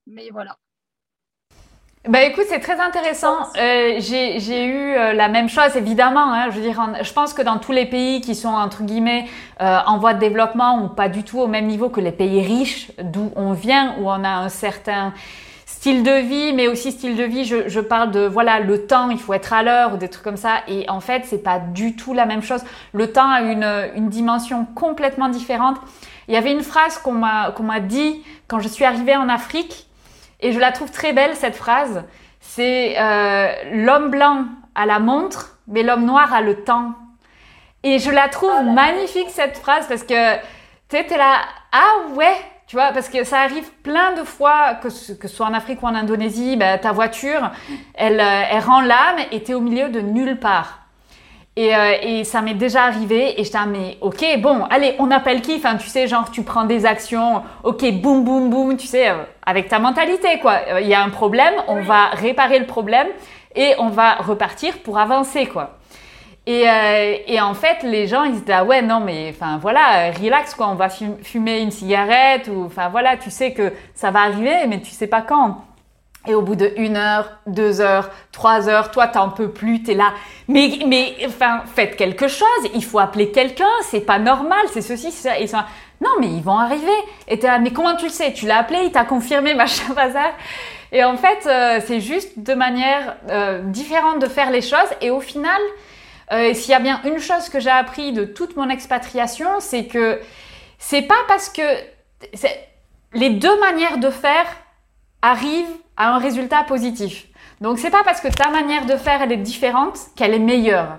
Mais 0.06 0.30
voilà. 0.30 0.56
Bah 2.06 2.22
écoute, 2.22 2.44
c'est 2.48 2.60
très 2.60 2.78
intéressant. 2.80 3.48
Euh, 3.56 3.94
j'ai 3.98 4.66
eu 4.66 4.94
euh, 4.94 5.14
la 5.14 5.28
même 5.30 5.48
chose, 5.48 5.74
évidemment. 5.74 6.34
Hein, 6.34 6.50
je 6.50 6.56
veux 6.56 6.62
dire, 6.62 6.78
je 7.02 7.12
pense 7.14 7.32
que 7.32 7.40
dans 7.40 7.58
tous 7.58 7.72
les 7.72 7.86
pays 7.86 8.20
qui 8.20 8.34
sont 8.34 8.50
entre 8.50 8.82
guillemets 8.82 9.26
euh, 9.62 9.78
en 9.86 9.96
voie 9.96 10.12
de 10.12 10.18
développement 10.18 10.84
ou 10.84 10.88
pas 10.90 11.08
du 11.08 11.24
tout 11.24 11.40
au 11.40 11.46
même 11.46 11.66
niveau 11.66 11.88
que 11.88 12.02
les 12.02 12.12
pays 12.12 12.42
riches, 12.42 12.92
d'où 12.98 13.32
on 13.36 13.54
vient, 13.54 13.96
où 13.98 14.10
on 14.10 14.22
a 14.22 14.28
un 14.28 14.50
certain 14.50 15.14
style 15.84 16.02
de 16.02 16.12
vie, 16.12 16.54
mais 16.54 16.66
aussi 16.66 16.92
style 16.92 17.14
de 17.14 17.24
vie. 17.24 17.44
Je, 17.44 17.68
je 17.68 17.78
parle 17.78 18.10
de 18.10 18.20
voilà 18.20 18.58
le 18.58 18.86
temps, 18.86 19.10
il 19.10 19.18
faut 19.18 19.34
être 19.34 19.52
à 19.52 19.62
l'heure 19.62 19.92
ou 19.92 19.98
des 19.98 20.08
trucs 20.08 20.24
comme 20.24 20.38
ça. 20.38 20.62
Et 20.66 20.88
en 20.88 21.00
fait, 21.00 21.24
c'est 21.26 21.42
pas 21.42 21.58
du 21.58 21.94
tout 21.94 22.14
la 22.14 22.24
même 22.24 22.42
chose. 22.42 22.62
Le 22.94 23.12
temps 23.12 23.28
a 23.28 23.42
une, 23.42 23.90
une 23.94 24.08
dimension 24.08 24.64
complètement 24.74 25.28
différente. 25.28 25.76
Il 26.26 26.32
y 26.32 26.38
avait 26.38 26.52
une 26.52 26.62
phrase 26.62 26.96
qu'on 26.96 27.12
m'a 27.12 27.50
qu'on 27.50 27.64
m'a 27.64 27.80
dit 27.80 28.24
quand 28.48 28.60
je 28.60 28.68
suis 28.68 28.86
arrivée 28.86 29.14
en 29.14 29.28
Afrique 29.28 29.86
et 30.40 30.52
je 30.52 30.58
la 30.58 30.72
trouve 30.72 30.90
très 30.90 31.12
belle, 31.12 31.36
cette 31.36 31.54
phrase. 31.54 32.04
C'est 32.40 32.94
euh, 32.98 33.52
l'homme 33.72 34.08
blanc 34.08 34.46
a 34.74 34.86
la 34.86 35.00
montre, 35.00 35.58
mais 35.68 35.82
l'homme 35.82 36.06
noir 36.06 36.32
a 36.32 36.40
le 36.40 36.64
temps. 36.64 36.94
Et 37.82 37.98
je 37.98 38.10
la 38.10 38.30
trouve 38.30 38.64
magnifique, 38.72 39.28
cette 39.28 39.58
phrase, 39.58 39.86
parce 39.86 40.04
que 40.04 40.36
tu 40.88 40.96
es 40.96 41.18
là, 41.18 41.40
ah 41.72 42.08
ouais, 42.14 42.36
tu 42.74 42.80
vois, 42.80 42.90
parce 42.90 43.08
que 43.08 43.22
ça 43.22 43.38
arrive 43.38 43.70
plein 43.84 44.14
de 44.14 44.24
fois, 44.24 44.74
que 44.82 44.90
ce, 44.90 45.12
que 45.12 45.28
soit 45.28 45.46
en 45.46 45.54
Afrique 45.54 45.80
ou 45.84 45.86
en 45.86 45.94
Indonésie, 45.94 46.56
bah, 46.56 46.76
ta 46.76 46.90
voiture, 46.90 47.52
elle, 47.94 48.18
euh, 48.18 48.42
elle 48.50 48.64
rend 48.64 48.80
l'âme 48.80 49.18
et 49.30 49.44
tu 49.44 49.52
es 49.52 49.54
au 49.54 49.60
milieu 49.60 49.90
de 49.90 50.00
nulle 50.00 50.40
part. 50.40 50.80
Et, 51.54 51.72
euh, 51.76 51.92
et, 52.02 52.24
ça 52.24 52.42
m'est 52.42 52.54
déjà 52.54 52.82
arrivé 52.82 53.40
et 53.40 53.44
je 53.44 53.50
ah 53.54 53.64
mais 53.64 53.96
ok 54.00 54.24
bon 54.40 54.64
allez 54.70 54.96
on 54.98 55.12
appelle 55.12 55.40
qui? 55.40 55.54
Enfin 55.54 55.76
tu 55.76 55.86
sais 55.86 56.08
genre 56.08 56.32
tu 56.32 56.42
prends 56.42 56.64
des 56.64 56.84
actions 56.84 57.44
ok 57.62 57.92
boum 57.92 58.24
boum 58.24 58.50
boum 58.50 58.76
tu 58.76 58.88
sais 58.88 59.10
euh, 59.10 59.22
avec 59.46 59.68
ta 59.68 59.78
mentalité 59.78 60.40
quoi. 60.40 60.58
Euh, 60.66 60.80
il 60.80 60.88
y 60.88 60.94
a 60.94 61.00
un 61.04 61.10
problème 61.10 61.54
on 61.68 61.80
va 61.80 62.06
réparer 62.06 62.58
le 62.58 62.66
problème 62.66 63.06
et 63.54 63.74
on 63.78 63.88
va 63.88 64.14
repartir 64.14 64.78
pour 64.78 64.98
avancer 64.98 65.46
quoi 65.46 65.78
et, 66.46 67.24
et 67.26 67.40
en 67.40 67.54
fait 67.54 67.82
les 67.82 68.06
gens 68.06 68.24
ils 68.24 68.34
se 68.34 68.40
disent 68.40 68.54
ah 68.54 68.64
ouais 68.64 68.82
non 68.82 69.00
mais 69.00 69.32
enfin 69.34 69.58
voilà 69.58 70.10
relax 70.10 70.54
quoi 70.54 70.68
on 70.68 70.74
va 70.74 70.88
fumer 70.90 71.60
une 71.60 71.70
cigarette 71.70 72.48
ou 72.48 72.64
enfin 72.66 72.88
voilà 72.90 73.16
tu 73.16 73.30
sais 73.30 73.52
que 73.52 73.72
ça 73.94 74.10
va 74.10 74.20
arriver 74.20 74.66
mais 74.68 74.80
tu 74.80 74.90
sais 74.90 75.06
pas 75.06 75.22
quand 75.22 75.64
et 76.26 76.34
au 76.34 76.40
bout 76.40 76.56
de 76.56 76.72
une 76.76 76.96
heure, 76.96 77.38
deux 77.46 77.82
heures, 77.82 78.10
trois 78.32 78.68
heures, 78.68 78.90
toi 78.90 79.08
t'en 79.08 79.28
peux 79.28 79.50
plus, 79.50 79.82
t'es 79.82 79.94
là. 79.94 80.14
Mais, 80.48 80.78
mais, 80.86 81.14
enfin, 81.26 81.62
faites 81.74 81.96
quelque 81.96 82.28
chose. 82.28 82.46
Il 82.74 82.84
faut 82.84 82.98
appeler 82.98 83.30
quelqu'un. 83.30 83.68
C'est 83.82 84.00
pas 84.00 84.18
normal. 84.18 84.60
C'est 84.72 84.80
ceci, 84.80 85.12
c'est 85.12 85.28
ça. 85.28 85.38
Et 85.38 85.46
ça. 85.46 85.66
Non, 86.00 86.10
mais 86.20 86.28
ils 86.28 86.42
vont 86.42 86.58
arriver. 86.58 86.86
Et 87.28 87.38
t'es 87.38 87.46
là. 87.46 87.58
Mais 87.58 87.72
comment 87.72 87.94
tu 87.96 88.06
le 88.06 88.10
sais? 88.10 88.32
Tu 88.32 88.46
l'as 88.46 88.58
appelé, 88.58 88.80
il 88.84 88.92
t'a 88.92 89.04
confirmé, 89.04 89.54
machin 89.54 89.92
bazar. 89.92 90.32
Et 90.92 91.04
en 91.04 91.16
fait, 91.16 91.46
euh, 91.46 91.80
c'est 91.84 92.00
juste 92.00 92.38
de 92.38 92.54
manière 92.54 93.16
euh, 93.28 93.60
différente 93.64 94.20
de 94.20 94.26
faire 94.26 94.50
les 94.50 94.62
choses. 94.62 94.78
Et 95.02 95.10
au 95.10 95.20
final, 95.20 95.60
euh, 96.32 96.54
s'il 96.54 96.70
y 96.70 96.74
a 96.74 96.80
bien 96.80 97.00
une 97.04 97.18
chose 97.18 97.48
que 97.48 97.60
j'ai 97.60 97.70
appris 97.70 98.12
de 98.12 98.24
toute 98.24 98.56
mon 98.56 98.68
expatriation, 98.68 99.48
c'est 99.60 99.86
que 99.86 100.20
c'est 100.78 101.02
pas 101.02 101.22
parce 101.28 101.48
que 101.48 101.62
les 103.12 103.30
deux 103.30 103.60
manières 103.60 103.98
de 103.98 104.10
faire 104.10 104.46
arrivent 105.22 105.76
à 105.96 106.14
un 106.14 106.18
résultat 106.18 106.64
positif. 106.64 107.26
Donc 107.60 107.78
c'est 107.78 107.90
pas 107.90 108.02
parce 108.04 108.20
que 108.20 108.28
ta 108.28 108.50
manière 108.50 108.86
de 108.86 108.96
faire 108.96 109.22
elle 109.22 109.32
est 109.32 109.36
différente 109.36 109.98
qu'elle 110.16 110.34
est 110.34 110.38
meilleure. 110.38 110.98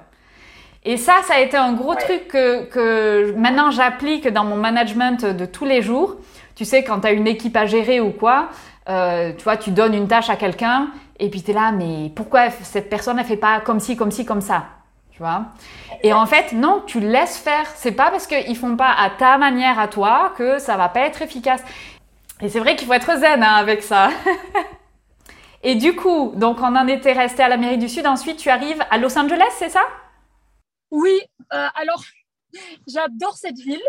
Et 0.84 0.98
ça, 0.98 1.16
ça 1.28 1.36
a 1.36 1.40
été 1.40 1.58
un 1.58 1.74
gros 1.74 1.96
truc 1.96 2.28
que, 2.28 2.66
que 2.66 3.34
maintenant 3.36 3.72
j'applique 3.72 4.28
dans 4.28 4.44
mon 4.44 4.56
management 4.56 5.26
de 5.26 5.46
tous 5.46 5.66
les 5.66 5.82
jours. 5.82 6.18
Tu 6.56 6.64
sais, 6.64 6.84
quand 6.84 7.02
tu 7.02 7.08
as 7.08 7.12
une 7.12 7.28
équipe 7.28 7.58
à 7.58 7.66
gérer 7.66 8.00
ou 8.00 8.12
quoi, 8.12 8.50
euh, 8.88 9.34
tu 9.36 9.44
vois, 9.44 9.58
tu 9.58 9.72
donnes 9.72 9.96
une 9.96 10.08
tâche 10.08 10.30
à 10.30 10.36
quelqu'un 10.36 10.90
et 11.20 11.30
puis 11.30 11.42
tu 11.42 11.52
es 11.52 11.54
là, 11.54 11.72
mais 11.72 12.12
pourquoi 12.16 12.52
cette 12.52 12.90
personne 12.90 13.18
ne 13.18 13.24
fait 13.24 13.38
pas 13.38 13.60
comme 13.62 13.80
ci, 13.80 13.96
comme 13.96 14.12
ci, 14.12 14.26
comme 14.26 14.42
ça? 14.42 14.66
Et 16.04 16.14
en 16.14 16.26
fait, 16.26 16.52
non, 16.52 16.84
tu 16.86 17.00
laisses 17.00 17.38
faire. 17.38 17.68
C'est 17.76 17.94
pas 17.94 18.12
parce 18.12 18.28
qu'ils 18.28 18.58
font 18.58 18.76
pas 18.76 18.92
à 18.92 19.10
ta 19.10 19.38
manière 19.38 19.80
à 19.80 19.88
toi 19.88 20.34
que 20.38 20.60
ça 20.60 20.78
va 20.78 20.90
pas 20.90 21.02
être 21.02 21.22
efficace. 21.22 21.64
Et 22.42 22.50
c'est 22.50 22.60
vrai 22.60 22.76
qu'il 22.76 22.88
faut 22.88 22.94
être 22.94 23.18
zen 23.18 23.44
hein, 23.44 23.56
avec 23.56 23.82
ça. 23.82 24.10
Et 25.64 25.76
du 25.76 25.96
coup, 25.96 26.34
donc 26.36 26.58
on 26.60 26.76
en 26.76 26.88
était 26.88 27.14
resté 27.14 27.44
à 27.44 27.50
l'Amérique 27.50 27.80
du 27.80 27.90
Sud. 27.90 28.06
Ensuite, 28.06 28.38
tu 28.38 28.50
arrives 28.50 28.84
à 28.92 28.98
Los 28.98 29.18
Angeles, 29.18 29.52
c'est 29.58 29.70
ça? 29.70 29.82
Oui. 30.92 31.22
Euh, 31.54 31.68
alors, 31.76 32.04
j'adore 32.88 33.38
cette 33.38 33.58
ville. 33.58 33.82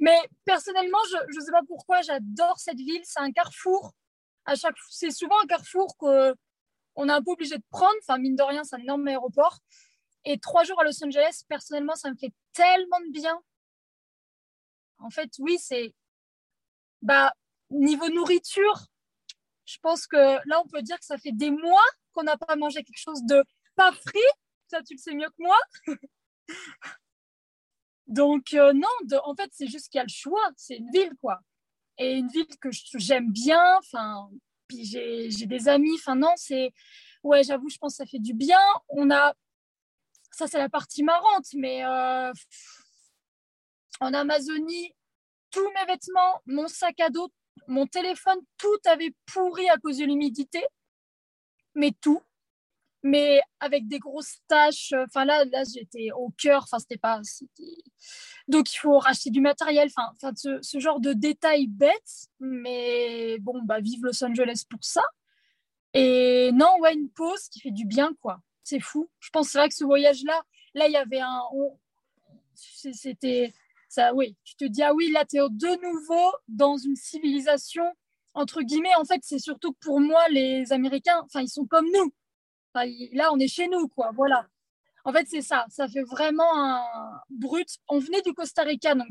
Mais 0.00 0.18
personnellement, 0.44 0.98
je 1.10 1.38
ne 1.38 1.44
sais 1.44 1.52
pas 1.52 1.62
pourquoi 1.66 2.02
j'adore 2.02 2.58
cette 2.58 2.78
ville. 2.78 3.00
C'est 3.04 3.20
un 3.20 3.30
carrefour. 3.30 3.92
À 4.44 4.56
chaque, 4.56 4.74
c'est 4.90 5.12
souvent 5.12 5.36
un 5.42 5.46
carrefour 5.46 5.96
qu'on 5.96 7.08
est 7.08 7.12
un 7.12 7.22
peu 7.22 7.30
obligé 7.30 7.56
de 7.56 7.64
prendre. 7.70 7.94
Enfin, 8.02 8.18
mine 8.18 8.34
de 8.34 8.42
rien, 8.42 8.64
c'est 8.64 8.76
un 8.76 8.80
énorme 8.80 9.06
aéroport. 9.06 9.58
Et 10.24 10.38
trois 10.38 10.64
jours 10.64 10.80
à 10.80 10.84
Los 10.84 11.04
Angeles, 11.04 11.42
personnellement, 11.48 11.96
ça 11.96 12.10
me 12.10 12.16
fait 12.16 12.32
tellement 12.52 13.00
de 13.00 13.12
bien. 13.12 13.40
En 14.98 15.10
fait, 15.10 15.30
oui, 15.38 15.58
c'est 15.58 15.94
bah 17.02 17.32
niveau 17.70 18.08
nourriture, 18.10 18.86
je 19.64 19.78
pense 19.80 20.06
que 20.06 20.16
là, 20.16 20.60
on 20.64 20.68
peut 20.68 20.82
dire 20.82 20.98
que 20.98 21.04
ça 21.04 21.18
fait 21.18 21.32
des 21.32 21.50
mois 21.50 21.84
qu'on 22.12 22.24
n'a 22.24 22.36
pas 22.36 22.56
mangé 22.56 22.82
quelque 22.84 22.98
chose 22.98 23.22
de 23.24 23.42
pas 23.74 23.92
frit. 23.92 24.20
Ça, 24.68 24.82
tu 24.82 24.94
le 24.94 24.98
sais 24.98 25.14
mieux 25.14 25.28
que 25.28 25.42
moi. 25.42 25.56
Donc, 28.06 28.52
euh, 28.54 28.72
non, 28.72 28.88
en 29.24 29.34
fait, 29.34 29.50
c'est 29.52 29.66
juste 29.66 29.88
qu'il 29.88 29.98
y 29.98 30.00
a 30.00 30.04
le 30.04 30.08
choix. 30.08 30.50
C'est 30.56 30.76
une 30.76 30.90
ville, 30.90 31.12
quoi. 31.20 31.40
Et 31.98 32.14
une 32.14 32.28
ville 32.28 32.46
que 32.60 32.70
j'aime 32.94 33.30
bien. 33.30 33.78
Enfin, 33.78 34.28
puis 34.68 34.84
j'ai 34.84 35.46
des 35.46 35.68
amis. 35.68 35.94
Enfin, 35.94 36.16
non, 36.16 36.32
c'est. 36.36 36.72
Ouais, 37.22 37.42
j'avoue, 37.44 37.68
je 37.68 37.78
pense 37.78 37.94
que 37.94 38.04
ça 38.04 38.06
fait 38.06 38.18
du 38.18 38.34
bien. 38.34 38.60
On 38.88 39.10
a. 39.10 39.34
Ça, 40.32 40.46
c'est 40.46 40.58
la 40.58 40.68
partie 40.68 41.02
marrante, 41.02 41.46
mais 41.54 41.84
euh... 41.84 42.32
en 44.00 44.14
Amazonie, 44.14 44.94
tous 45.50 45.68
mes 45.74 45.86
vêtements, 45.86 46.40
mon 46.46 46.68
sac 46.68 46.98
à 47.00 47.10
dos, 47.10 47.30
mon 47.68 47.86
téléphone, 47.86 48.38
tout 48.56 48.80
avait 48.86 49.14
pourri 49.26 49.68
à 49.68 49.76
cause 49.76 49.98
de 49.98 50.04
l'humidité, 50.04 50.64
mais 51.74 51.92
tout. 52.00 52.22
Mais 53.04 53.40
avec 53.58 53.88
des 53.88 53.98
grosses 53.98 54.38
taches. 54.46 54.92
Enfin, 55.06 55.24
là, 55.24 55.44
là 55.46 55.64
j'étais 55.64 56.10
au 56.12 56.30
cœur. 56.38 56.62
Enfin, 56.62 56.78
c'était 56.78 56.98
pas. 56.98 57.20
Donc, 58.46 58.72
il 58.72 58.76
faut 58.76 58.98
racheter 58.98 59.30
du 59.30 59.40
matériel. 59.40 59.90
Enfin, 59.96 60.32
ce, 60.36 60.78
genre 60.78 61.00
de 61.00 61.12
détails 61.12 61.66
bêtes. 61.66 62.28
Mais 62.38 63.38
bon, 63.40 63.60
bah, 63.64 63.80
vive 63.80 64.04
Los 64.04 64.22
Angeles 64.22 64.64
pour 64.70 64.84
ça. 64.84 65.02
Et 65.94 66.50
non, 66.52 66.78
ouais, 66.80 66.94
une 66.94 67.10
pause 67.10 67.48
qui 67.48 67.60
fait 67.60 67.72
du 67.72 67.86
bien, 67.86 68.12
quoi. 68.20 68.40
C'est 68.64 68.80
fou. 68.80 69.10
Je 69.20 69.30
pense 69.30 69.48
c'est 69.48 69.58
vrai 69.58 69.68
que 69.68 69.74
ce 69.74 69.84
voyage-là, 69.84 70.42
là, 70.74 70.86
il 70.86 70.92
y 70.92 70.96
avait 70.96 71.20
un. 71.20 71.40
C'était 72.54 73.52
ça, 73.92 74.14
oui, 74.14 74.36
tu 74.44 74.56
te 74.56 74.64
dis, 74.64 74.82
ah 74.82 74.94
oui, 74.94 75.10
là, 75.12 75.24
tu 75.26 75.36
es 75.36 75.40
de 75.40 75.82
nouveau 75.82 76.32
dans 76.48 76.78
une 76.78 76.96
civilisation, 76.96 77.84
entre 78.32 78.62
guillemets, 78.62 78.94
en 78.96 79.04
fait, 79.04 79.20
c'est 79.22 79.38
surtout 79.38 79.74
pour 79.82 80.00
moi, 80.00 80.28
les 80.30 80.72
Américains, 80.72 81.20
enfin, 81.26 81.42
ils 81.42 81.48
sont 81.48 81.66
comme 81.66 81.86
nous. 81.92 82.10
là, 83.12 83.30
on 83.32 83.38
est 83.38 83.48
chez 83.48 83.68
nous, 83.68 83.88
quoi, 83.88 84.10
voilà. 84.14 84.46
En 85.04 85.12
fait, 85.12 85.26
c'est 85.28 85.42
ça, 85.42 85.66
ça 85.68 85.88
fait 85.88 86.04
vraiment 86.04 86.56
un 86.56 86.80
brut. 87.28 87.68
On 87.88 87.98
venait 87.98 88.22
du 88.22 88.32
Costa 88.32 88.62
Rica, 88.62 88.94
donc 88.94 89.08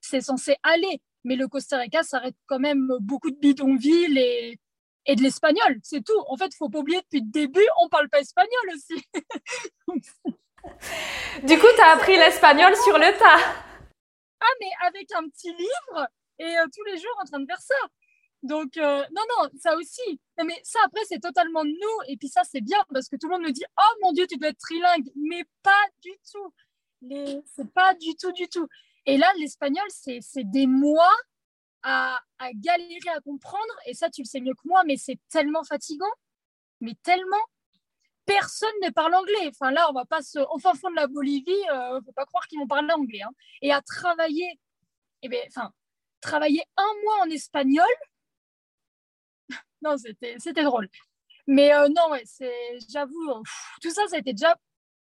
c'est 0.00 0.20
censé 0.20 0.54
aller, 0.62 1.00
mais 1.24 1.34
le 1.34 1.48
Costa 1.48 1.78
Rica, 1.78 2.02
ça 2.04 2.18
arrête 2.18 2.36
quand 2.46 2.60
même 2.60 2.88
beaucoup 3.00 3.30
de 3.30 3.38
bidonvilles 3.38 4.18
et, 4.18 4.60
et 5.06 5.16
de 5.16 5.22
l'espagnol, 5.22 5.78
c'est 5.82 6.04
tout. 6.04 6.22
En 6.28 6.36
fait, 6.36 6.46
il 6.46 6.56
faut 6.56 6.68
pas 6.68 6.78
oublier, 6.78 7.00
depuis 7.00 7.20
le 7.20 7.30
début, 7.30 7.66
on 7.80 7.88
parle 7.88 8.08
pas 8.08 8.20
espagnol 8.20 8.70
aussi. 8.74 9.04
du 11.46 11.58
coup, 11.58 11.66
tu 11.74 11.80
as 11.80 11.92
appris 11.92 12.16
l'espagnol 12.16 12.76
sur 12.76 12.98
le 12.98 13.18
tas. 13.18 13.38
Ah, 14.40 14.54
mais 14.60 14.70
avec 14.86 15.10
un 15.12 15.28
petit 15.28 15.52
livre 15.52 16.06
et 16.38 16.58
euh, 16.58 16.66
tous 16.74 16.84
les 16.84 16.98
jours 16.98 17.16
en 17.20 17.24
train 17.24 17.40
de 17.40 17.46
faire 17.46 17.60
ça. 17.60 17.74
Donc, 18.42 18.76
euh, 18.78 19.04
non, 19.14 19.22
non, 19.36 19.50
ça 19.60 19.76
aussi. 19.76 20.18
mais 20.38 20.58
ça, 20.62 20.78
après, 20.86 21.04
c'est 21.06 21.20
totalement 21.20 21.64
nous. 21.64 22.00
Et 22.08 22.16
puis 22.16 22.28
ça, 22.28 22.42
c'est 22.44 22.62
bien 22.62 22.78
parce 22.92 23.08
que 23.08 23.16
tout 23.16 23.28
le 23.28 23.34
monde 23.34 23.46
me 23.46 23.52
dit 23.52 23.64
Oh 23.78 23.94
mon 24.02 24.12
Dieu, 24.12 24.26
tu 24.26 24.38
dois 24.38 24.48
être 24.48 24.58
trilingue. 24.58 25.10
Mais 25.14 25.44
pas 25.62 25.86
du 26.02 26.12
tout. 26.30 26.52
Les... 27.02 27.40
C'est 27.54 27.70
pas 27.72 27.94
du 27.94 28.16
tout, 28.16 28.32
du 28.32 28.48
tout. 28.48 28.66
Et 29.06 29.18
là, 29.18 29.30
l'espagnol, 29.38 29.86
c'est 29.90 30.50
des 30.50 30.66
mois 30.66 31.14
à, 31.82 32.20
galérer 32.54 33.10
à 33.14 33.20
comprendre. 33.20 33.74
Et 33.86 33.94
ça, 33.94 34.10
tu 34.10 34.22
le 34.22 34.26
sais 34.26 34.40
mieux 34.40 34.54
que 34.54 34.66
moi, 34.66 34.82
mais 34.86 34.96
c'est 34.96 35.18
tellement 35.28 35.64
fatigant. 35.64 36.12
Mais 36.80 36.94
tellement 37.02 37.44
personne 38.26 38.70
ne 38.82 38.90
parle 38.90 39.14
anglais. 39.14 39.48
Enfin 39.48 39.70
là, 39.72 39.88
on 39.90 39.92
va 39.92 40.04
pas 40.04 40.22
se, 40.22 40.38
au 40.38 40.58
fin 40.58 40.74
fond 40.74 40.90
de 40.90 40.96
la 40.96 41.06
Bolivie, 41.08 41.50
ne 41.50 41.96
euh, 41.96 42.00
faut 42.04 42.12
pas 42.12 42.26
croire 42.26 42.46
qu'ils 42.46 42.58
vont 42.58 42.66
parler 42.66 42.92
anglais. 42.92 43.22
Hein. 43.22 43.32
Et 43.60 43.72
à 43.72 43.82
travailler, 43.82 44.58
eh 45.22 45.28
ben, 45.28 45.40
enfin, 45.48 45.72
travailler 46.20 46.62
un 46.76 46.92
mois 47.02 47.20
en 47.22 47.30
espagnol, 47.30 47.86
non, 49.82 49.96
c'était, 49.98 50.36
c'était 50.38 50.62
drôle. 50.62 50.88
Mais 51.46 51.72
euh, 51.74 51.88
non, 51.88 52.10
ouais, 52.10 52.22
c'est, 52.24 52.78
j'avoue, 52.88 53.42
tout 53.82 53.90
ça, 53.90 54.04
été 54.16 54.32
déjà, 54.32 54.56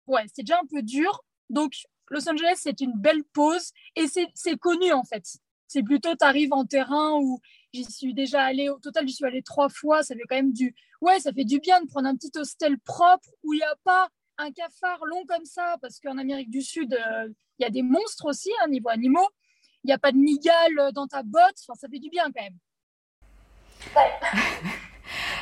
ouais, 0.07 0.25
c'est 0.34 0.43
déjà 0.43 0.59
un 0.59 0.65
peu 0.65 0.82
dur. 0.82 1.21
Donc, 1.49 1.73
Los 2.09 2.27
Angeles, 2.27 2.55
c'est 2.57 2.82
une 2.82 2.93
belle 2.93 3.23
pause 3.23 3.71
et 3.95 4.07
c'est 4.07 4.57
connu 4.57 4.91
en 4.91 5.03
fait. 5.03 5.23
C'est 5.70 5.84
plutôt, 5.84 6.15
tu 6.15 6.26
arrives 6.26 6.51
en 6.51 6.65
terrain 6.65 7.20
où 7.22 7.39
j'y 7.74 7.86
suis 7.86 8.15
déjà 8.15 8.41
allée, 8.41 8.70
au 8.70 8.80
total, 8.80 9.07
j'y 9.07 9.13
suis 9.13 9.26
allée 9.26 9.43
trois 9.43 9.70
fois. 9.70 10.01
Ça 10.01 10.15
fait 10.15 10.24
quand 10.28 10.36
même 10.36 10.51
du, 10.51 10.76
ouais, 10.99 11.20
ça 11.20 11.32
fait 11.32 11.45
du 11.45 11.59
bien 11.59 11.80
de 11.82 11.88
prendre 11.88 12.07
un 12.07 12.15
petit 12.15 12.32
hostel 12.36 12.80
propre 12.80 13.30
où 13.43 13.53
il 13.53 13.57
n'y 13.57 13.63
a 13.63 13.76
pas 13.84 14.09
un 14.39 14.51
cafard 14.51 15.05
long 15.05 15.24
comme 15.28 15.45
ça, 15.45 15.78
parce 15.80 15.99
qu'en 15.99 16.17
Amérique 16.17 16.49
du 16.49 16.63
Sud, 16.63 16.93
euh, 16.93 17.30
il 17.59 17.63
y 17.63 17.65
a 17.65 17.70
des 17.70 17.84
monstres 17.84 18.26
aussi, 18.26 18.49
hein, 18.63 18.70
niveau 18.70 18.89
animaux. 18.89 19.28
Il 19.84 19.88
n'y 19.88 19.93
a 19.93 19.99
pas 19.99 20.11
de 20.11 20.17
migale 20.17 20.91
dans 20.93 21.07
ta 21.07 21.22
botte. 21.22 21.55
Enfin, 21.61 21.76
ça 21.76 21.88
fait 21.88 21.99
du 21.99 22.09
bien 22.09 22.26
quand 22.32 22.41
même. 22.41 22.57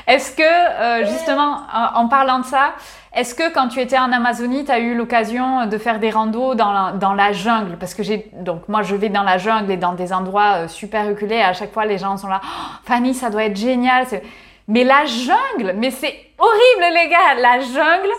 Est-ce 0.08 0.32
que, 0.32 0.42
euh, 0.42 1.06
justement, 1.06 1.64
en 1.96 2.08
parlant 2.08 2.40
de 2.40 2.46
ça, 2.46 2.74
est-ce 3.14 3.36
que 3.36 3.52
quand 3.52 3.68
tu 3.68 3.82
étais 3.82 3.98
en 3.98 4.12
Amazonie, 4.12 4.64
tu 4.64 4.72
as 4.72 4.80
eu 4.80 4.96
l'occasion 4.96 5.66
de 5.66 5.78
faire 5.78 6.00
des 6.00 6.12
randos 6.12 6.56
dans 6.56 6.72
la, 6.72 6.92
dans 6.92 7.14
la 7.14 7.34
jungle? 7.34 7.76
Parce 7.78 7.94
que 7.94 8.04
j'ai, 8.04 8.30
donc 8.34 8.70
moi 8.70 8.84
je 8.84 8.96
vais 8.96 9.10
dans 9.10 9.24
la 9.24 9.38
jungle 9.38 9.72
et 9.72 9.78
dans 9.78 9.94
des 9.94 10.14
endroits 10.14 10.54
euh, 10.56 10.68
super 10.68 11.08
reculés. 11.08 11.38
Et 11.38 11.42
à 11.42 11.54
chaque 11.54 11.74
fois, 11.74 11.86
les 11.86 11.98
gens 11.98 12.16
sont 12.16 12.28
là. 12.28 12.42
Oh, 12.44 12.48
Fanny, 12.86 13.14
ça 13.14 13.30
doit 13.30 13.46
être 13.46 13.58
génial. 13.58 14.06
Mais 14.68 14.84
la 14.84 15.06
jungle, 15.06 15.74
mais 15.78 15.92
c'est 15.92 16.16
horrible 16.38 16.94
les 16.94 17.10
gars, 17.10 17.36
la 17.42 17.60
jungle, 17.62 18.12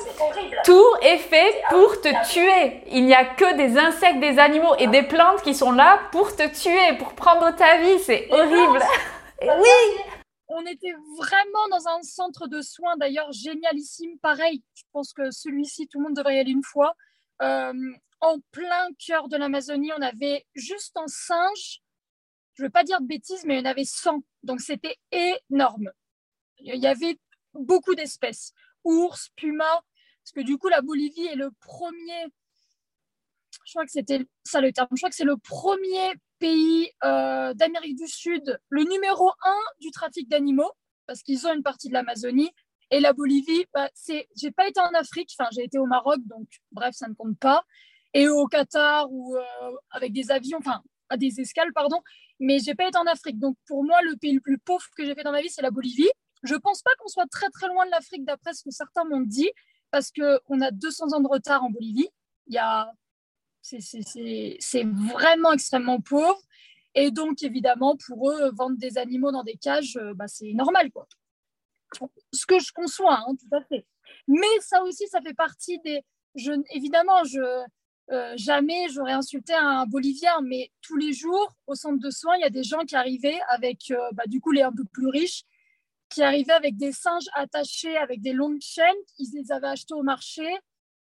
tout 0.64 0.86
est 1.02 1.18
fait 1.18 1.54
pour 1.70 2.00
te 2.00 2.08
tuer. 2.30 2.82
Il 2.90 3.04
n'y 3.04 3.14
a 3.14 3.24
que 3.24 3.56
des 3.56 3.78
insectes, 3.78 4.18
des 4.18 4.38
animaux 4.38 4.74
et 4.78 4.88
des 4.88 5.02
plantes 5.02 5.42
qui 5.42 5.54
sont 5.54 5.72
là 5.72 5.98
pour 6.10 6.34
te 6.34 6.48
tuer, 6.48 6.96
pour 6.98 7.12
prendre 7.12 7.54
ta 7.54 7.76
vie. 7.76 7.98
C'est 8.00 8.26
horrible. 8.32 8.80
oui 9.42 10.17
on 10.48 10.64
était 10.64 10.94
vraiment 11.18 11.68
dans 11.70 11.88
un 11.88 12.02
centre 12.02 12.48
de 12.48 12.62
soins, 12.62 12.96
d'ailleurs 12.96 13.32
génialissime. 13.32 14.18
Pareil, 14.20 14.62
je 14.74 14.82
pense 14.92 15.12
que 15.12 15.30
celui-ci, 15.30 15.88
tout 15.88 15.98
le 15.98 16.04
monde 16.04 16.16
devrait 16.16 16.36
y 16.36 16.38
aller 16.38 16.52
une 16.52 16.64
fois. 16.64 16.94
Euh, 17.42 17.72
en 18.20 18.40
plein 18.50 18.88
cœur 18.98 19.28
de 19.28 19.36
l'Amazonie, 19.36 19.92
on 19.96 20.02
avait 20.02 20.46
juste 20.54 20.96
en 20.96 21.06
singe, 21.06 21.82
je 22.54 22.62
ne 22.62 22.66
veux 22.66 22.72
pas 22.72 22.82
dire 22.82 23.00
de 23.00 23.06
bêtises, 23.06 23.44
mais 23.44 23.60
en 23.60 23.64
avait 23.64 23.84
100. 23.84 24.22
Donc 24.42 24.60
c'était 24.60 24.96
énorme. 25.12 25.92
Il 26.58 26.74
y 26.74 26.86
avait 26.86 27.18
beaucoup 27.54 27.94
d'espèces. 27.94 28.52
Ours, 28.84 29.28
puma, 29.36 29.82
parce 30.24 30.32
que 30.32 30.40
du 30.40 30.58
coup, 30.58 30.68
la 30.68 30.80
Bolivie 30.80 31.26
est 31.26 31.36
le 31.36 31.50
premier, 31.60 32.26
je 33.64 33.72
crois 33.72 33.84
que 33.84 33.92
c'était 33.92 34.26
ça 34.44 34.60
le 34.60 34.72
terme, 34.72 34.88
je 34.92 34.96
crois 34.96 35.10
que 35.10 35.16
c'est 35.16 35.24
le 35.24 35.36
premier 35.36 36.14
pays 36.38 36.90
euh, 37.04 37.54
d'Amérique 37.54 37.96
du 37.96 38.06
Sud, 38.06 38.58
le 38.68 38.82
numéro 38.84 39.30
un 39.44 39.60
du 39.80 39.90
trafic 39.90 40.28
d'animaux, 40.28 40.70
parce 41.06 41.22
qu'ils 41.22 41.46
ont 41.46 41.54
une 41.54 41.62
partie 41.62 41.88
de 41.88 41.94
l'Amazonie. 41.94 42.50
Et 42.90 43.00
la 43.00 43.12
Bolivie, 43.12 43.66
bah, 43.74 43.88
c'est, 43.94 44.28
j'ai 44.34 44.50
pas 44.50 44.66
été 44.66 44.80
en 44.80 44.94
Afrique, 44.94 45.30
enfin 45.38 45.48
j'ai 45.52 45.64
été 45.64 45.78
au 45.78 45.86
Maroc, 45.86 46.20
donc 46.24 46.48
bref, 46.72 46.94
ça 46.94 47.08
ne 47.08 47.14
compte 47.14 47.38
pas. 47.38 47.64
Et 48.14 48.28
au 48.28 48.46
Qatar 48.46 49.10
ou 49.10 49.36
euh, 49.36 49.42
avec 49.90 50.12
des 50.12 50.30
avions, 50.30 50.58
enfin 50.58 50.82
à 51.10 51.16
des 51.16 51.40
escales, 51.40 51.72
pardon. 51.74 52.00
Mais 52.40 52.58
j'ai 52.60 52.74
pas 52.74 52.86
été 52.86 52.96
en 52.98 53.06
Afrique. 53.06 53.38
Donc 53.38 53.56
pour 53.66 53.84
moi, 53.84 54.00
le 54.02 54.16
pays 54.16 54.32
le 54.32 54.40
plus 54.40 54.58
pauvre 54.58 54.84
que 54.96 55.04
j'ai 55.04 55.14
fait 55.14 55.22
dans 55.22 55.32
ma 55.32 55.42
vie, 55.42 55.50
c'est 55.50 55.62
la 55.62 55.70
Bolivie. 55.70 56.10
Je 56.44 56.54
pense 56.54 56.82
pas 56.82 56.90
qu'on 56.98 57.08
soit 57.08 57.26
très 57.26 57.50
très 57.50 57.68
loin 57.68 57.84
de 57.84 57.90
l'Afrique, 57.90 58.24
d'après 58.24 58.54
ce 58.54 58.62
que 58.62 58.70
certains 58.70 59.04
m'ont 59.04 59.20
dit, 59.20 59.50
parce 59.90 60.10
qu'on 60.12 60.60
a 60.60 60.70
200 60.70 61.12
ans 61.12 61.20
de 61.20 61.28
retard 61.28 61.64
en 61.64 61.70
Bolivie. 61.70 62.08
Il 62.46 62.54
y 62.54 62.58
a 62.58 62.90
c'est 63.62 64.84
vraiment 64.84 65.52
extrêmement 65.52 66.00
pauvre. 66.00 66.40
Et 66.94 67.10
donc, 67.10 67.42
évidemment, 67.42 67.96
pour 68.06 68.30
eux, 68.30 68.50
vendre 68.54 68.76
des 68.78 68.98
animaux 68.98 69.30
dans 69.30 69.44
des 69.44 69.56
cages, 69.56 69.96
euh, 69.96 70.14
bah, 70.14 70.26
c'est 70.26 70.52
normal. 70.52 70.90
Quoi. 70.90 71.06
Ce 72.32 72.46
que 72.46 72.58
je 72.58 72.72
conçois, 72.72 73.18
hein, 73.18 73.34
tout 73.38 73.56
à 73.56 73.62
fait. 73.62 73.86
Mais 74.26 74.46
ça 74.60 74.82
aussi, 74.82 75.06
ça 75.06 75.20
fait 75.20 75.34
partie 75.34 75.78
des... 75.84 76.02
Je, 76.34 76.52
évidemment, 76.74 77.22
euh, 78.10 78.32
jamais 78.36 78.88
j'aurais 78.90 79.12
insulté 79.12 79.52
un 79.54 79.86
Bolivien, 79.86 80.40
mais 80.42 80.72
tous 80.80 80.96
les 80.96 81.12
jours, 81.12 81.54
au 81.66 81.74
centre 81.74 81.98
de 81.98 82.10
soins, 82.10 82.36
il 82.36 82.40
y 82.40 82.44
a 82.44 82.50
des 82.50 82.62
gens 82.62 82.80
qui 82.80 82.96
arrivaient 82.96 83.40
avec, 83.48 83.90
euh, 83.90 84.10
bah, 84.12 84.24
du 84.26 84.40
coup, 84.40 84.50
les 84.50 84.62
un 84.62 84.72
peu 84.72 84.84
plus 84.84 85.08
riches, 85.08 85.44
qui 86.08 86.22
arrivaient 86.22 86.52
avec 86.52 86.76
des 86.76 86.92
singes 86.92 87.28
attachés 87.34 87.96
avec 87.96 88.22
des 88.22 88.32
longues 88.32 88.60
chaînes, 88.60 88.96
ils 89.18 89.30
les 89.34 89.52
avaient 89.52 89.68
achetés 89.68 89.94
au 89.94 90.02
marché, 90.02 90.46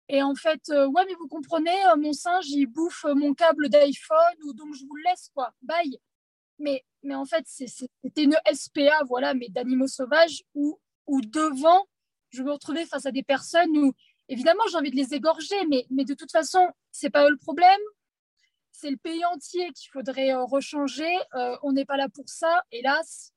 et 0.09 0.23
en 0.23 0.35
fait, 0.35 0.71
euh, 0.71 0.87
ouais, 0.87 1.05
mais 1.07 1.15
vous 1.15 1.29
comprenez, 1.29 1.85
euh, 1.87 1.97
mon 1.97 2.13
singe, 2.15 2.49
il 2.49 2.67
bouffe 2.67 3.05
euh, 3.05 3.15
mon 3.15 3.35
câble 3.35 3.69
d'iPhone, 3.69 4.55
donc 4.55 4.75
je 4.75 4.87
vous 4.87 4.97
le 4.97 5.03
laisse, 5.05 5.31
quoi. 5.35 5.53
Bye. 5.63 5.99
Mais, 6.59 6.85
mais 7.03 7.15
en 7.15 7.27
fait, 7.27 7.45
c'était 7.47 8.25
une 8.25 8.37
SPA, 8.53 9.05
voilà, 9.07 9.35
mais 9.35 9.49
d'animaux 9.51 9.87
sauvages, 9.87 10.45
où, 10.55 10.81
où 11.07 11.21
devant, 11.21 11.87
je 12.31 12.43
me 12.43 12.53
retrouvais 12.53 12.87
face 12.87 13.05
à 13.05 13.13
des 13.13 13.23
personnes 13.23 13.77
où, 13.77 13.93
évidemment, 14.29 14.63
j'ai 14.71 14.79
envie 14.79 14.91
de 14.91 14.97
les 14.97 15.15
égorger, 15.15 15.67
mais, 15.69 15.87
mais 15.91 16.05
de 16.05 16.15
toute 16.15 16.33
façon, 16.33 16.67
c'est 16.91 17.11
pas 17.11 17.27
eux 17.27 17.31
le 17.31 17.37
problème. 17.37 17.81
C'est 18.73 18.91
le 18.91 18.97
pays 18.97 19.25
entier 19.27 19.71
qu'il 19.73 19.91
faudrait 19.91 20.35
rechanger. 20.35 21.13
on 21.63 21.73
n'est 21.73 21.85
pas 21.85 21.97
là 21.97 22.09
pour 22.09 22.29
ça, 22.29 22.63
hélas. 22.71 23.33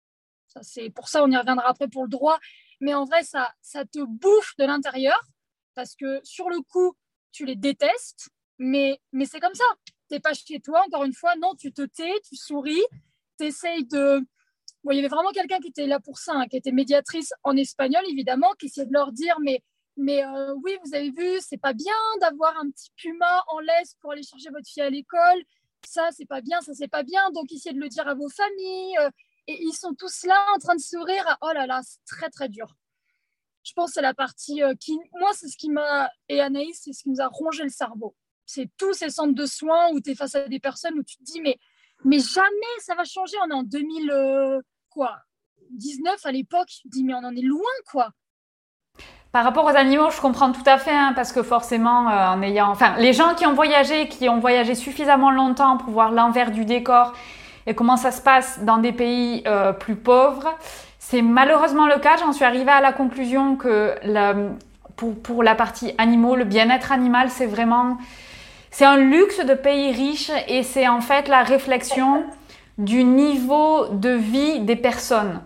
C'est 0.62 0.90
pour 0.90 1.08
ça, 1.08 1.24
on 1.24 1.32
y 1.32 1.38
reviendra 1.38 1.68
après 1.68 1.88
pour 1.88 2.04
le 2.04 2.10
droit. 2.10 2.40
Mais 2.80 2.94
en 2.94 3.06
vrai, 3.06 3.24
ça, 3.24 3.52
ça 3.62 3.86
te 3.86 4.00
bouffe 4.04 4.56
de 4.58 4.66
l'intérieur 4.66 5.20
parce 5.82 5.96
que 5.96 6.22
sur 6.24 6.48
le 6.48 6.62
coup, 6.62 6.94
tu 7.32 7.44
les 7.44 7.56
détestes, 7.56 8.30
mais, 8.60 9.02
mais 9.14 9.26
c'est 9.26 9.40
comme 9.40 9.56
ça. 9.56 9.64
Tu 9.86 9.94
n'es 10.12 10.20
pas 10.20 10.36
chez 10.36 10.60
toi, 10.60 10.84
encore 10.86 11.06
une 11.06 11.14
fois, 11.14 11.36
non, 11.38 11.56
tu 11.56 11.74
te 11.74 11.82
tais, 11.82 12.14
tu 12.24 12.36
souris, 12.36 12.84
tu 13.40 13.48
essayes 13.48 13.86
de... 13.88 14.20
Bon, 14.84 14.92
il 14.92 14.98
y 14.98 15.00
avait 15.00 15.08
vraiment 15.08 15.32
quelqu'un 15.32 15.58
qui 15.58 15.70
était 15.70 15.88
là 15.88 16.00
pour 16.00 16.20
ça, 16.20 16.34
hein, 16.36 16.48
qui 16.48 16.58
était 16.58 16.72
médiatrice 16.72 17.34
en 17.42 17.58
espagnol, 17.58 18.04
évidemment, 18.08 18.52
qui 18.60 18.68
essayait 18.68 18.86
de 18.86 18.94
leur 18.94 19.12
dire, 19.12 19.40
mais, 19.42 19.64
mais 19.98 20.24
euh, 20.24 20.54
oui, 20.64 20.78
vous 20.86 20.94
avez 20.94 21.10
vu, 21.10 21.40
c'est 21.40 21.58
pas 21.58 21.74
bien 21.74 21.96
d'avoir 22.20 22.56
un 22.60 22.70
petit 22.70 22.92
puma 22.96 23.44
en 23.48 23.60
laisse 23.60 23.96
pour 24.02 24.12
aller 24.12 24.22
chercher 24.22 24.52
votre 24.52 24.68
fille 24.68 24.84
à 24.84 24.90
l'école. 24.92 25.42
Ça, 25.88 26.10
c'est 26.12 26.28
pas 26.28 26.42
bien, 26.42 26.62
ça, 26.62 26.76
c'est 26.76 26.90
pas 26.90 27.02
bien. 27.02 27.28
Donc, 27.32 27.52
essayez 27.52 27.74
de 27.74 27.82
le 27.82 27.90
dire 27.90 28.08
à 28.08 28.14
vos 28.14 28.30
familles. 28.30 28.98
Euh, 29.00 29.10
et 29.48 29.58
ils 29.64 29.74
sont 29.74 29.96
tous 29.96 30.26
là 30.26 30.46
en 30.56 30.60
train 30.60 30.76
de 30.76 30.80
sourire. 30.80 31.26
Oh 31.42 31.52
là 31.56 31.66
là, 31.66 31.82
c'est 31.84 32.06
très, 32.06 32.30
très 32.30 32.50
dur 32.50 32.68
je 33.64 33.74
pense 33.74 33.92
que 33.92 33.94
c'est 33.96 34.02
la 34.02 34.14
partie 34.14 34.64
euh, 34.64 34.74
qui, 34.80 34.98
moi, 35.20 35.32
c'est 35.34 35.48
ce 35.48 35.58
qui 35.58 35.70
m'a, 35.70 36.10
et 36.30 36.42
Anaïs, 36.42 36.82
c'est 36.84 36.94
ce 36.94 37.04
qui 37.04 37.10
nous 37.10 37.22
a 37.22 37.28
rongé 37.28 37.64
le 37.64 37.70
cerveau. 37.70 38.16
C'est 38.46 38.70
tous 38.78 38.94
ces 38.94 39.10
centres 39.10 39.36
de 39.36 39.46
soins 39.46 39.92
où 39.94 40.02
tu 40.02 40.12
es 40.12 40.16
face 40.16 40.36
à 40.36 40.48
des 40.48 40.60
personnes 40.60 40.98
où 40.98 41.04
tu 41.04 41.18
te 41.18 41.24
dis, 41.24 41.42
mais, 41.42 41.58
mais 42.04 42.20
jamais 42.20 42.52
ça 42.80 42.96
va 42.96 43.04
changer. 43.04 43.38
On 43.46 43.50
est 43.50 43.54
en 43.54 43.64
2000, 43.64 44.12
euh, 44.12 44.60
quoi, 44.90 45.18
19 45.72 46.26
à 46.26 46.32
l'époque. 46.32 46.68
Tu 46.68 46.82
te 46.84 46.88
dis, 46.90 47.04
mais 47.04 47.14
on 47.14 47.24
en 47.24 47.36
est 47.36 47.42
loin, 47.42 47.62
quoi. 47.90 48.10
Par 49.32 49.46
rapport 49.46 49.64
aux 49.64 49.78
animaux, 49.78 50.10
je 50.10 50.20
comprends 50.20 50.52
tout 50.52 50.64
à 50.66 50.78
fait, 50.78 50.92
hein, 50.92 51.14
parce 51.16 51.32
que 51.32 51.42
forcément, 51.42 52.10
euh, 52.10 52.28
en 52.28 52.42
ayant, 52.42 52.70
enfin, 52.70 52.98
les 52.98 53.14
gens 53.14 53.36
qui 53.36 53.46
ont 53.46 53.54
voyagé, 53.54 54.10
qui 54.10 54.28
ont 54.28 54.40
voyagé 54.40 54.76
suffisamment 54.76 55.32
longtemps 55.32 55.78
pour 55.78 55.92
voir 55.92 56.12
l'envers 56.12 56.52
du 56.52 56.66
décor 56.66 57.14
et 57.68 57.76
comment 57.76 57.96
ça 57.96 58.12
se 58.12 58.22
passe 58.22 58.62
dans 58.64 58.80
des 58.80 58.92
pays 58.92 59.44
plus 59.80 59.96
pauvres, 59.96 60.58
c'est 61.12 61.22
malheureusement 61.22 61.88
le 61.88 62.00
cas. 62.00 62.16
J'en 62.18 62.32
suis 62.32 62.46
arrivée 62.46 62.72
à 62.72 62.80
la 62.80 62.94
conclusion 62.94 63.58
que 63.58 63.96
pour, 64.96 65.44
la 65.44 65.56
partie 65.56 65.94
animaux, 65.98 66.38
le 66.38 66.46
bien-être 66.46 66.94
animal, 66.94 67.30
c'est 67.30 67.48
vraiment 67.48 67.98
c'est 68.70 68.86
un 68.86 68.96
luxe 68.96 69.46
de 69.46 69.54
pays 69.54 69.92
riches 69.92 70.32
et 70.48 70.64
c'est 70.64 70.88
en 70.88 71.02
fait 71.02 71.28
la 71.28 71.44
réflexion 71.44 72.24
du 72.78 73.04
niveau 73.04 73.88
de 73.88 74.12
vie 74.12 74.62
des 74.62 74.78
personnes. 74.78 75.42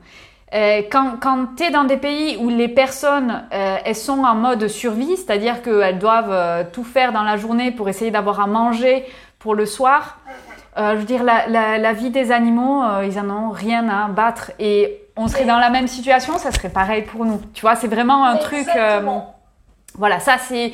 Euh, 0.53 0.83
quand, 0.91 1.13
quand 1.19 1.55
tu 1.57 1.63
es 1.63 1.71
dans 1.71 1.85
des 1.85 1.97
pays 1.97 2.37
où 2.37 2.49
les 2.49 2.67
personnes 2.67 3.43
euh, 3.51 3.77
elles 3.83 3.95
sont 3.95 4.23
en 4.23 4.35
mode 4.35 4.67
survie, 4.67 5.17
c'est-à-dire 5.17 5.63
qu'elles 5.63 5.97
doivent 5.97 6.31
euh, 6.31 6.63
tout 6.71 6.83
faire 6.83 7.11
dans 7.11 7.23
la 7.23 7.37
journée 7.37 7.71
pour 7.71 7.89
essayer 7.89 8.11
d'avoir 8.11 8.39
à 8.39 8.45
manger 8.45 9.03
pour 9.39 9.55
le 9.55 9.65
soir, 9.65 10.19
je 10.77 10.97
veux 10.97 11.05
dire, 11.05 11.23
la, 11.23 11.47
la 11.47 11.93
vie 11.93 12.09
des 12.09 12.33
animaux, 12.33 12.83
ils 13.03 13.17
en 13.17 13.29
ont 13.29 13.49
rien 13.49 13.87
à 13.87 14.09
battre. 14.09 14.51
Et 14.59 15.04
on 15.17 15.27
serait 15.27 15.45
dans 15.45 15.59
la 15.59 15.69
même 15.69 15.87
situation, 15.87 16.37
ça 16.37 16.51
serait 16.51 16.69
pareil 16.69 17.03
pour 17.03 17.25
nous. 17.25 17.41
Tu 17.53 17.61
vois, 17.61 17.75
c'est 17.75 17.87
vraiment 17.87 18.25
un 18.25 18.37
truc. 18.37 18.67
Euh, 18.75 19.01
voilà, 19.97 20.19
ça 20.19 20.37
c'est. 20.37 20.73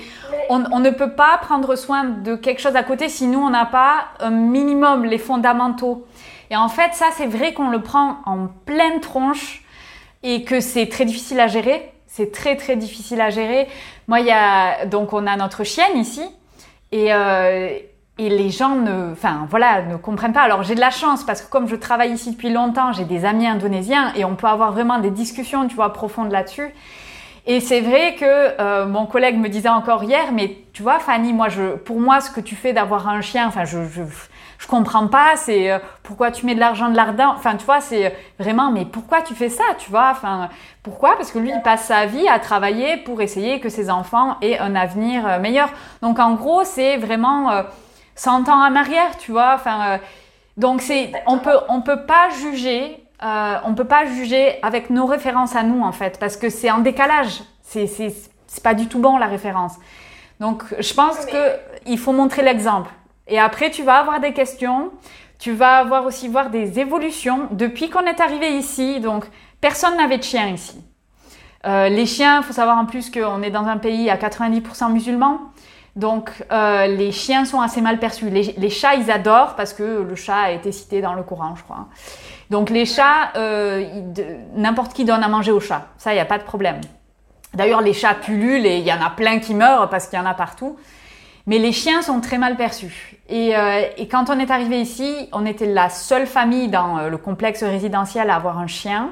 On, 0.50 0.80
ne 0.80 0.90
peut 0.90 1.12
pas 1.12 1.38
prendre 1.38 1.76
soin 1.76 2.04
de 2.06 2.36
quelque 2.36 2.60
chose 2.60 2.76
à 2.76 2.84
côté 2.84 3.08
si 3.08 3.28
nous 3.28 3.40
on 3.40 3.52
n'a 3.52 3.66
pas 3.66 4.06
un 4.20 4.32
minimum 4.32 5.06
les 5.06 5.20
fondamentaux. 5.20 6.06
Et 6.50 6.56
en 6.58 6.68
fait, 6.70 6.94
ça 6.94 7.08
c'est 7.16 7.28
vrai 7.28 7.54
qu'on 7.54 7.70
le 7.70 7.82
prend 7.82 8.18
en 8.26 8.48
pleine 8.66 9.00
tronche 9.00 9.64
et 10.24 10.44
que 10.44 10.60
c'est 10.60 10.88
très 10.88 11.06
difficile 11.06 11.40
à 11.40 11.48
gérer. 11.48 11.94
C'est 12.08 12.32
très 12.32 12.58
très 12.58 12.76
difficile 12.76 13.22
à 13.22 13.30
gérer. 13.30 13.68
Moi, 14.08 14.20
il 14.20 14.26
y 14.26 14.32
a 14.32 14.86
donc 14.86 15.14
on 15.14 15.28
a 15.28 15.38
notre 15.38 15.64
chienne 15.64 15.98
ici 15.98 16.24
et 16.92 17.14
euh, 17.14 17.70
et 18.22 18.30
les 18.30 18.52
gens 18.52 18.76
ne, 18.76 19.12
enfin 19.12 19.48
voilà, 19.50 19.82
ne 19.82 19.96
comprennent 19.96 20.34
pas. 20.34 20.42
Alors 20.42 20.62
j'ai 20.62 20.76
de 20.76 20.80
la 20.80 20.92
chance 20.92 21.24
parce 21.24 21.42
que 21.42 21.50
comme 21.50 21.68
je 21.68 21.76
travaille 21.76 22.12
ici 22.12 22.32
depuis 22.32 22.52
longtemps, 22.52 22.92
j'ai 22.92 23.06
des 23.06 23.26
amis 23.26 23.48
indonésiens 23.48 24.14
et 24.16 24.26
on 24.26 24.36
peut 24.36 24.48
avoir 24.48 24.72
vraiment 24.72 25.00
des 25.00 25.10
discussions, 25.10 25.68
tu 25.68 25.76
vois, 25.76 25.92
profondes 25.92 26.32
là-dessus. 26.32 26.72
Et 27.48 27.60
c'est 27.60 27.82
vrai 27.82 28.16
que 28.20 28.26
euh, 28.62 28.86
mon 28.86 29.08
collègue 29.08 29.40
me 29.40 29.50
disait 29.50 29.70
encore 29.70 30.04
hier, 30.04 30.32
mais 30.32 30.58
tu 30.74 30.84
vois, 30.84 31.00
Fanny, 31.00 31.34
moi, 31.34 31.50
je, 31.50 31.76
pour 31.76 32.00
moi, 32.00 32.22
ce 32.22 32.30
que 32.30 32.40
tu 32.40 32.56
fais 32.56 32.72
d'avoir 32.72 33.08
un 33.08 33.22
chien, 33.22 33.48
enfin, 33.48 33.66
je, 33.66 33.80
je, 33.86 34.04
je 34.60 34.68
comprends 34.68 35.08
pas, 35.08 35.36
c'est 35.38 35.72
euh, 35.72 35.80
pourquoi 36.04 36.30
tu 36.30 36.46
mets 36.46 36.54
de 36.54 36.60
l'argent 36.60 36.90
de 36.90 36.96
l'ardent? 36.96 37.34
Enfin, 37.36 37.56
tu 37.56 37.66
vois, 37.66 37.82
c'est 37.82 38.16
vraiment, 38.38 38.70
mais 38.72 38.86
pourquoi 38.86 39.24
tu 39.24 39.34
fais 39.34 39.50
ça, 39.50 39.64
tu 39.80 39.90
vois? 39.90 40.10
Enfin, 40.12 40.50
pourquoi? 40.84 41.16
Parce 41.16 41.32
que 41.32 41.40
lui, 41.40 41.50
il 41.50 41.62
passe 41.64 41.86
sa 41.86 42.06
vie 42.06 42.28
à 42.28 42.38
travailler 42.38 42.98
pour 42.98 43.24
essayer 43.24 43.60
que 43.60 43.70
ses 43.70 43.90
enfants 43.90 44.38
aient 44.44 44.60
un 44.60 44.76
avenir 44.76 45.28
euh, 45.28 45.40
meilleur. 45.40 45.70
Donc, 46.04 46.20
en 46.20 46.36
gros, 46.36 46.64
c'est 46.64 46.98
vraiment 46.98 47.64
100 48.16 48.50
ans 48.50 48.68
en 48.68 48.76
arrière, 48.76 49.18
tu 49.18 49.32
vois. 49.32 49.54
Enfin, 49.56 50.00
donc 50.58 50.82
c'est, 50.82 51.12
on 51.28 51.40
peut, 51.40 51.58
on 51.70 51.82
peut 51.82 52.06
pas 52.06 52.30
juger. 52.42 53.04
on 53.22 53.74
peut 53.76 53.86
pas 53.86 54.06
juger 54.06 54.60
avec 54.64 54.90
nos 54.90 55.06
références 55.06 55.56
à 55.56 55.64
nous 55.64 55.82
en 55.82 55.92
fait 55.92 56.20
parce 56.20 56.38
que 56.38 56.50
c'est 56.50 56.72
en 56.72 56.80
décalage. 56.80 57.42
C'est, 57.62 57.88
c'est, 57.88 58.14
c'est 58.48 58.64
pas 58.64 58.74
du 58.74 58.88
tout 58.88 59.00
bon 59.00 59.18
la 59.18 59.28
référence. 59.28 59.76
Donc, 60.42 60.64
je 60.80 60.94
pense 60.96 61.26
qu'il 61.28 62.00
faut 62.00 62.14
montrer 62.14 62.42
l'exemple. 62.42 62.90
Et 63.28 63.40
après, 63.40 63.70
tu 63.70 63.84
vas 63.84 63.98
avoir 63.98 64.20
des 64.20 64.34
questions. 64.34 64.92
Tu 65.38 65.52
vas 65.52 65.78
avoir 65.78 66.06
aussi 66.06 66.28
voir 66.28 66.50
des 66.50 66.80
évolutions. 66.80 67.48
Depuis 67.52 67.92
qu'on 67.92 68.06
est 68.06 68.20
arrivé 68.20 68.58
ici, 68.58 69.00
donc, 69.00 69.26
personne 69.62 69.96
n'avait 69.98 70.18
de 70.18 70.24
chien 70.24 70.48
ici. 70.48 70.84
Euh, 71.68 71.90
les 71.90 72.08
chiens, 72.08 72.40
il 72.42 72.44
faut 72.44 72.54
savoir 72.54 72.80
en 72.80 72.86
plus 72.86 73.12
qu'on 73.12 73.44
est 73.44 73.52
dans 73.52 73.66
un 73.68 73.78
pays 73.78 74.10
à 74.10 74.18
90% 74.18 74.92
musulmans. 74.92 75.51
Donc, 75.96 76.32
euh, 76.52 76.88
les 76.88 77.12
chiens 77.12 77.44
sont 77.44 77.60
assez 77.60 77.82
mal 77.82 78.00
perçus. 78.00 78.30
Les, 78.30 78.70
chats, 78.70 78.96
ils 78.96 79.12
adorent 79.12 79.56
parce 79.56 79.74
que 79.74 79.84
le 80.08 80.16
chat 80.16 80.38
a 80.38 80.52
été 80.52 80.72
cité 80.72 81.02
dans 81.02 81.14
le 81.14 81.24
Coran, 81.24 81.56
je 81.56 81.64
crois. 81.64 81.88
Donc, 82.50 82.70
les 82.70 82.86
chats, 82.86 83.32
euh, 83.36 83.86
n'importe 84.56 84.94
qui 84.94 85.04
donne 85.04 85.24
à 85.24 85.28
manger 85.28 85.52
aux 85.52 85.60
chats. 85.60 85.88
Ça, 85.98 86.12
il 86.12 86.16
n'y 86.16 86.22
a 86.22 86.26
pas 86.26 86.38
de 86.38 86.44
problème. 86.44 86.80
D'ailleurs, 87.54 87.82
les 87.82 87.94
chats 87.94 88.14
pullulent 88.14 88.66
et 88.66 88.78
il 88.78 88.86
y 88.86 88.94
en 88.94 89.02
a 89.02 89.10
plein 89.10 89.40
qui 89.40 89.54
meurent 89.54 89.90
parce 89.90 90.08
qu'il 90.08 90.18
y 90.18 90.22
en 90.22 90.26
a 90.26 90.34
partout. 90.34 90.78
Mais 91.46 91.58
les 91.58 91.74
chiens 91.74 92.02
sont 92.02 92.22
très 92.22 92.38
mal 92.38 92.56
perçus. 92.56 93.18
Et, 93.28 93.58
euh, 93.58 93.82
quand 94.10 94.30
on 94.30 94.40
est 94.40 94.52
arrivé 94.52 94.80
ici, 94.80 95.28
on 95.34 95.46
était 95.46 95.66
la 95.66 95.90
seule 95.90 96.28
famille 96.28 96.70
dans 96.70 97.10
le 97.10 97.18
complexe 97.18 97.64
résidentiel 97.64 98.30
à 98.30 98.36
avoir 98.36 98.60
un 98.60 98.68
chien. 98.68 99.10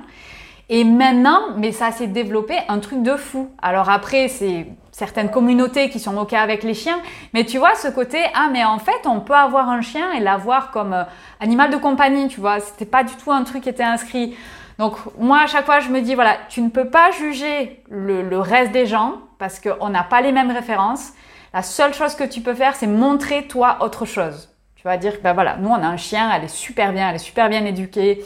Et 0.69 0.83
maintenant, 0.83 1.41
mais 1.57 1.71
ça 1.71 1.91
s'est 1.91 2.07
développé 2.07 2.55
un 2.69 2.79
truc 2.79 3.01
de 3.01 3.15
fou. 3.15 3.49
Alors 3.61 3.89
après, 3.89 4.27
c'est 4.27 4.67
certaines 4.99 5.31
communautés 5.31 5.89
qui 5.89 5.97
sont 5.97 6.17
OK 6.17 6.33
avec 6.33 6.61
les 6.63 6.73
chiens, 6.73 6.99
mais 7.33 7.45
tu 7.45 7.57
vois 7.57 7.73
ce 7.75 7.87
côté, 7.87 8.19
ah 8.35 8.49
mais 8.51 8.65
en 8.65 8.79
fait, 8.79 9.05
on 9.05 9.21
peut 9.21 9.33
avoir 9.33 9.69
un 9.69 9.81
chien 9.81 10.11
et 10.11 10.19
l'avoir 10.19 10.71
comme 10.71 10.93
euh, 10.93 11.03
animal 11.39 11.71
de 11.71 11.77
compagnie, 11.77 12.27
tu 12.27 12.41
vois. 12.41 12.59
C'était 12.59 12.85
pas 12.85 13.05
du 13.05 13.15
tout 13.15 13.31
un 13.31 13.43
truc 13.45 13.63
qui 13.63 13.69
était 13.69 13.81
inscrit. 13.81 14.35
Donc 14.77 14.97
moi, 15.17 15.39
à 15.43 15.47
chaque 15.47 15.65
fois, 15.65 15.79
je 15.79 15.87
me 15.87 16.01
dis, 16.01 16.15
voilà, 16.15 16.35
tu 16.49 16.61
ne 16.61 16.69
peux 16.69 16.89
pas 16.89 17.11
juger 17.11 17.81
le, 17.89 18.39
reste 18.39 18.73
des 18.73 18.85
gens 18.85 19.19
parce 19.37 19.61
qu'on 19.61 19.87
n'a 19.87 20.03
pas 20.03 20.19
les 20.19 20.33
mêmes 20.33 20.51
références. 20.51 21.13
La 21.53 21.63
seule 21.63 21.93
chose 21.93 22.15
que 22.15 22.25
tu 22.25 22.41
peux 22.41 22.53
faire, 22.53 22.75
c'est 22.75 22.87
montrer 22.87 23.47
toi 23.47 23.77
autre 23.79 24.05
chose. 24.05 24.49
Tu 24.75 24.83
vas 24.83 24.97
dire, 24.97 25.13
ben 25.23 25.31
voilà, 25.31 25.55
nous 25.57 25.69
on 25.69 25.81
a 25.81 25.87
un 25.87 25.97
chien, 25.97 26.29
elle 26.35 26.43
est 26.43 26.53
super 26.53 26.91
bien, 26.91 27.09
elle 27.09 27.15
est 27.15 27.19
super 27.19 27.47
bien 27.47 27.63
éduquée. 27.63 28.23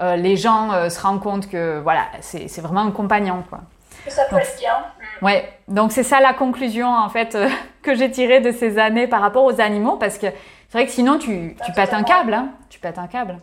Euh, 0.00 0.16
les 0.16 0.36
gens 0.36 0.72
euh, 0.72 0.88
se 0.88 1.00
rendent 1.00 1.22
compte 1.22 1.48
que 1.48 1.78
voilà, 1.80 2.06
c'est 2.20 2.60
vraiment 2.60 2.82
un 2.82 2.90
compagnon 2.90 3.44
quoi. 3.48 3.60
ça 4.08 4.24
passe 4.24 4.58
bien. 4.58 4.74
Ouais, 5.22 5.58
donc 5.68 5.92
c'est 5.92 6.02
ça 6.02 6.20
la 6.20 6.34
conclusion 6.34 6.88
en 6.88 7.08
fait 7.08 7.34
euh, 7.34 7.48
que 7.82 7.94
j'ai 7.94 8.10
tirée 8.10 8.40
de 8.40 8.52
ces 8.52 8.78
années 8.78 9.06
par 9.06 9.20
rapport 9.20 9.44
aux 9.44 9.60
animaux 9.60 9.96
parce 9.96 10.18
que 10.18 10.26
c'est 10.68 10.78
vrai 10.78 10.86
que 10.86 10.92
sinon 10.92 11.18
tu, 11.18 11.56
tu 11.64 11.72
pètes 11.72 11.94
un 11.94 12.02
câble, 12.02 12.34
hein, 12.34 12.52
tu 12.68 12.80
pètes 12.80 12.98
un 12.98 13.06
câble. 13.06 13.40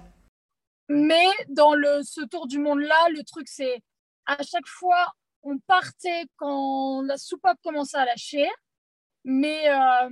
Mais 0.89 1.25
dans 1.47 1.73
le, 1.73 2.01
ce 2.03 2.21
tour 2.21 2.47
du 2.47 2.59
monde-là, 2.59 3.09
le 3.09 3.23
truc, 3.23 3.47
c'est 3.47 3.81
à 4.25 4.37
chaque 4.43 4.67
fois, 4.67 5.13
on 5.41 5.57
partait 5.59 6.25
quand 6.37 7.01
la 7.01 7.17
soupape 7.17 7.57
commençait 7.63 7.97
à 7.97 8.05
lâcher. 8.05 8.47
Mais, 9.25 9.69
euh, 9.69 10.09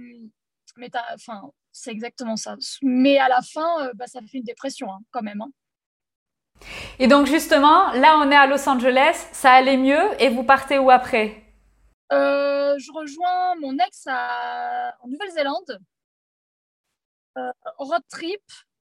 mais 0.77 0.89
enfin, 1.13 1.51
c'est 1.71 1.91
exactement 1.91 2.37
ça. 2.37 2.55
Mais 2.81 3.17
à 3.17 3.27
la 3.27 3.41
fin, 3.41 3.85
euh, 3.85 3.91
bah, 3.95 4.07
ça 4.07 4.21
fait 4.21 4.37
une 4.37 4.43
dépression 4.43 4.91
hein, 4.91 4.99
quand 5.11 5.21
même. 5.21 5.41
Hein. 5.41 5.51
Et 6.99 7.07
donc 7.07 7.27
justement, 7.27 7.91
là, 7.93 8.17
on 8.19 8.31
est 8.31 8.35
à 8.35 8.47
Los 8.47 8.67
Angeles, 8.67 9.27
ça 9.31 9.51
allait 9.51 9.77
mieux 9.77 10.21
et 10.21 10.29
vous 10.29 10.43
partez 10.43 10.79
où 10.79 10.89
après? 10.89 11.41
Euh, 12.11 12.77
Je 12.77 12.91
rejoins 12.91 13.55
mon 13.55 13.77
ex 13.77 14.03
à, 14.07 14.95
en 15.01 15.07
Nouvelle-Zélande. 15.07 15.79
road 17.77 18.03
trip 18.09 18.41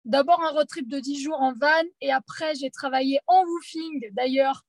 d'abord 0.06 0.42
un 0.42 0.52
road 0.52 0.68
trip 0.68 0.88
de 0.88 1.00
10 1.00 1.22
jours 1.22 1.42
en 1.42 1.54
van 1.54 1.84
et 2.02 2.12
après 2.12 2.56
j'ai 2.56 2.70
travaillé 2.70 3.20
en 3.28 3.44
woofing 3.46 4.10
d'ailleurs 4.12 4.64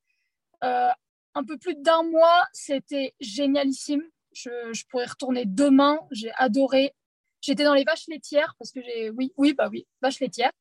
euh, 0.62 0.88
un 1.34 1.44
peu 1.44 1.58
plus 1.58 1.74
d'un 1.76 2.02
mois. 2.04 2.44
C'était 2.52 3.14
génialissime. 3.20 4.02
Je, 4.32 4.50
je, 4.72 4.84
pourrais 4.86 5.06
retourner 5.06 5.44
demain. 5.46 5.98
J'ai 6.10 6.32
adoré. 6.36 6.94
J'étais 7.40 7.64
dans 7.64 7.74
les 7.74 7.84
vaches 7.84 8.06
laitières 8.08 8.54
parce 8.58 8.70
que 8.70 8.80
j'ai, 8.82 9.10
oui, 9.10 9.32
oui, 9.36 9.52
bah 9.52 9.68
oui, 9.70 9.86
vaches 10.00 10.20
laitières. 10.20 10.52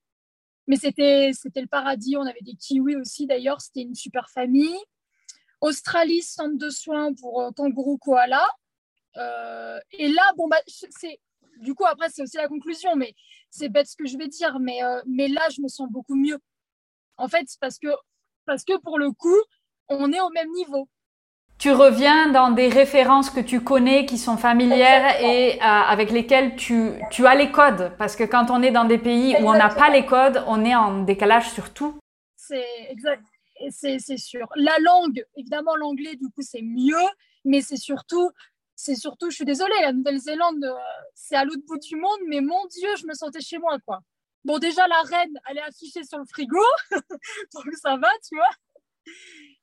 Mais 0.68 0.76
c'était 0.76 1.32
le 1.32 1.68
paradis. 1.68 2.18
On 2.18 2.26
avait 2.26 2.42
des 2.42 2.56
kiwis 2.56 2.96
aussi 2.96 3.28
d'ailleurs. 3.28 3.62
C'était 3.62 3.82
une 3.82 3.96
super 3.96 4.30
famille. 4.30 4.78
Australie, 5.64 6.22
centre 6.22 6.58
de 6.58 6.70
soins 6.70 7.14
pour 7.14 7.42
euh, 7.42 7.52
kangourou 7.52 7.98
koala. 7.98 8.46
Euh, 9.16 9.80
et 9.92 10.10
là, 10.10 10.24
bon, 10.36 10.50
bah, 10.50 10.58
c'est, 10.68 11.20
du 11.62 11.74
coup, 11.74 11.86
après, 11.86 12.10
c'est 12.10 12.22
aussi 12.22 12.36
la 12.36 12.50
conclusion, 12.50 12.96
mais 12.98 13.16
c'est 13.50 13.70
bête 13.70 13.88
ce 13.88 13.96
que 13.96 14.06
je 14.06 14.18
vais 14.18 14.28
dire, 14.28 14.60
mais, 14.60 14.84
euh, 14.84 15.02
mais 15.08 15.30
là, 15.30 15.42
je 15.56 15.62
me 15.62 15.70
sens 15.70 15.88
beaucoup 15.90 16.16
mieux. 16.16 16.38
En 17.16 17.30
fait, 17.30 17.48
parce 17.62 17.80
que, 17.80 17.88
parce 18.46 18.66
que 18.66 18.78
pour 18.80 19.00
le 19.00 19.12
coup, 19.12 19.42
on 19.88 20.12
est 20.12 20.20
au 20.20 20.30
même 20.32 20.52
niveau. 20.52 20.90
Tu 21.60 21.72
reviens 21.72 22.30
dans 22.32 22.52
des 22.52 22.68
références 22.68 23.30
que 23.30 23.40
tu 23.40 23.62
connais, 23.62 24.06
qui 24.06 24.18
sont 24.18 24.36
familières 24.36 25.22
et 25.22 25.62
euh, 25.62 25.64
avec 25.64 26.12
lesquelles 26.12 26.58
tu, 26.58 26.92
tu, 27.10 27.26
as 27.26 27.36
les 27.36 27.52
codes. 27.52 27.94
Parce 27.98 28.18
que 28.18 28.26
quand 28.26 28.52
on 28.52 28.62
est 28.62 28.72
dans 28.72 28.84
des 28.84 28.98
pays 28.98 29.34
où 29.40 29.48
on 29.48 29.54
n'a 29.54 29.70
pas 29.70 29.90
les 29.90 30.06
codes, 30.06 30.44
on 30.48 30.66
est 30.66 30.76
en 30.76 31.04
décalage 31.04 31.50
sur 31.52 31.72
tout. 31.74 31.98
C'est 32.36 32.66
exact. 32.90 33.24
C'est 33.70 34.18
sûr. 34.18 34.48
La 34.56 34.78
langue, 34.80 35.26
évidemment, 35.36 35.76
l'anglais, 35.76 36.16
du 36.16 36.30
coup, 36.30 36.42
c'est 36.42 36.62
mieux, 36.62 37.08
mais 37.46 37.62
c'est 37.62 37.78
surtout 37.78 38.30
c'est 38.76 38.96
surtout, 38.96 39.30
je 39.30 39.36
suis 39.36 39.46
désolée, 39.46 39.76
la 39.82 39.94
Nouvelle-Zélande, 39.94 40.64
euh, 40.64 40.74
c'est 41.14 41.36
à 41.36 41.46
l'autre 41.46 41.62
bout 41.68 41.78
du 41.78 41.96
monde, 41.96 42.20
mais 42.28 42.42
mon 42.42 42.66
Dieu, 42.68 42.90
je 42.98 43.06
me 43.06 43.14
sentais 43.14 43.40
chez 43.40 43.58
moi, 43.58 43.78
quoi. 43.86 44.00
Bon, 44.44 44.58
déjà, 44.58 44.88
la 44.88 45.02
reine, 45.04 45.40
elle 45.50 45.58
est 45.58 45.62
affichée 45.62 46.04
sur 46.04 46.18
le 46.20 46.26
frigo, 46.26 46.60
donc 47.54 47.66
ça 47.82 47.96
va, 47.96 48.10
tu 48.28 48.36
vois. 48.36 48.50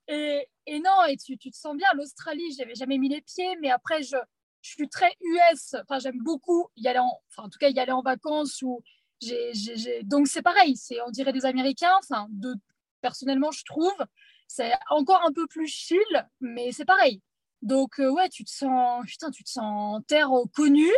Et, 0.08 0.48
et 0.66 0.80
non, 0.80 1.04
et 1.08 1.16
tu, 1.16 1.36
tu, 1.36 1.50
te 1.50 1.56
sens 1.56 1.76
bien. 1.76 1.88
L'Australie, 1.94 2.54
j'avais 2.56 2.74
jamais 2.74 2.98
mis 2.98 3.08
les 3.08 3.20
pieds, 3.20 3.56
mais 3.60 3.70
après, 3.70 4.02
je, 4.02 4.16
je 4.62 4.70
suis 4.70 4.88
très 4.88 5.12
US. 5.20 5.74
Enfin, 5.82 5.98
j'aime 5.98 6.18
beaucoup 6.22 6.68
y 6.76 6.88
aller 6.88 6.98
en, 6.98 7.20
enfin, 7.28 7.44
en 7.46 7.50
tout 7.50 7.58
cas, 7.58 7.68
y 7.68 7.78
aller 7.78 7.92
en 7.92 8.02
vacances 8.02 8.62
ou 8.62 8.82
j'ai, 9.20 9.52
donc 10.04 10.28
c'est 10.28 10.42
pareil. 10.42 10.76
C'est, 10.76 11.00
on 11.02 11.10
dirait 11.10 11.32
des 11.32 11.44
Américains. 11.44 11.94
Enfin, 12.02 12.26
de, 12.30 12.54
personnellement, 13.00 13.50
je 13.50 13.64
trouve, 13.64 13.94
c'est 14.46 14.72
encore 14.90 15.24
un 15.24 15.32
peu 15.32 15.46
plus 15.46 15.68
chill, 15.68 16.28
mais 16.40 16.72
c'est 16.72 16.84
pareil. 16.84 17.22
Donc, 17.62 18.00
euh, 18.00 18.10
ouais, 18.10 18.28
tu 18.28 18.44
te 18.44 18.50
sens, 18.50 19.04
putain, 19.06 19.30
tu 19.30 19.44
te 19.44 19.50
sens 19.50 20.00
terre 20.06 20.30
connue. 20.54 20.92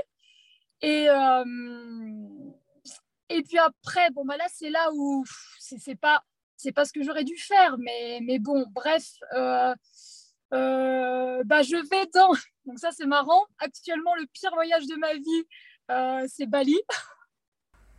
Et, 0.80 1.08
euh, 1.08 1.44
et 3.28 3.42
puis 3.42 3.58
après, 3.58 4.10
bon, 4.10 4.24
bah 4.24 4.36
là, 4.36 4.46
c'est 4.52 4.70
là 4.70 4.90
où 4.94 5.24
c'est 5.58 5.96
pas, 5.96 6.22
pas 6.74 6.84
ce 6.84 6.92
que 6.92 7.02
j'aurais 7.02 7.24
dû 7.24 7.36
faire, 7.36 7.76
mais, 7.78 8.20
mais 8.22 8.38
bon, 8.38 8.64
bref, 8.70 9.04
euh, 9.34 9.74
bah, 10.50 11.62
je 11.62 11.88
vais 11.90 12.06
dans. 12.14 12.32
Donc, 12.64 12.78
ça, 12.78 12.90
c'est 12.92 13.06
marrant. 13.06 13.44
Actuellement, 13.58 14.14
le 14.14 14.26
pire 14.32 14.52
voyage 14.54 14.86
de 14.86 14.96
ma 14.96 15.14
vie, 15.14 16.28
c'est 16.28 16.46
Bali. 16.46 16.78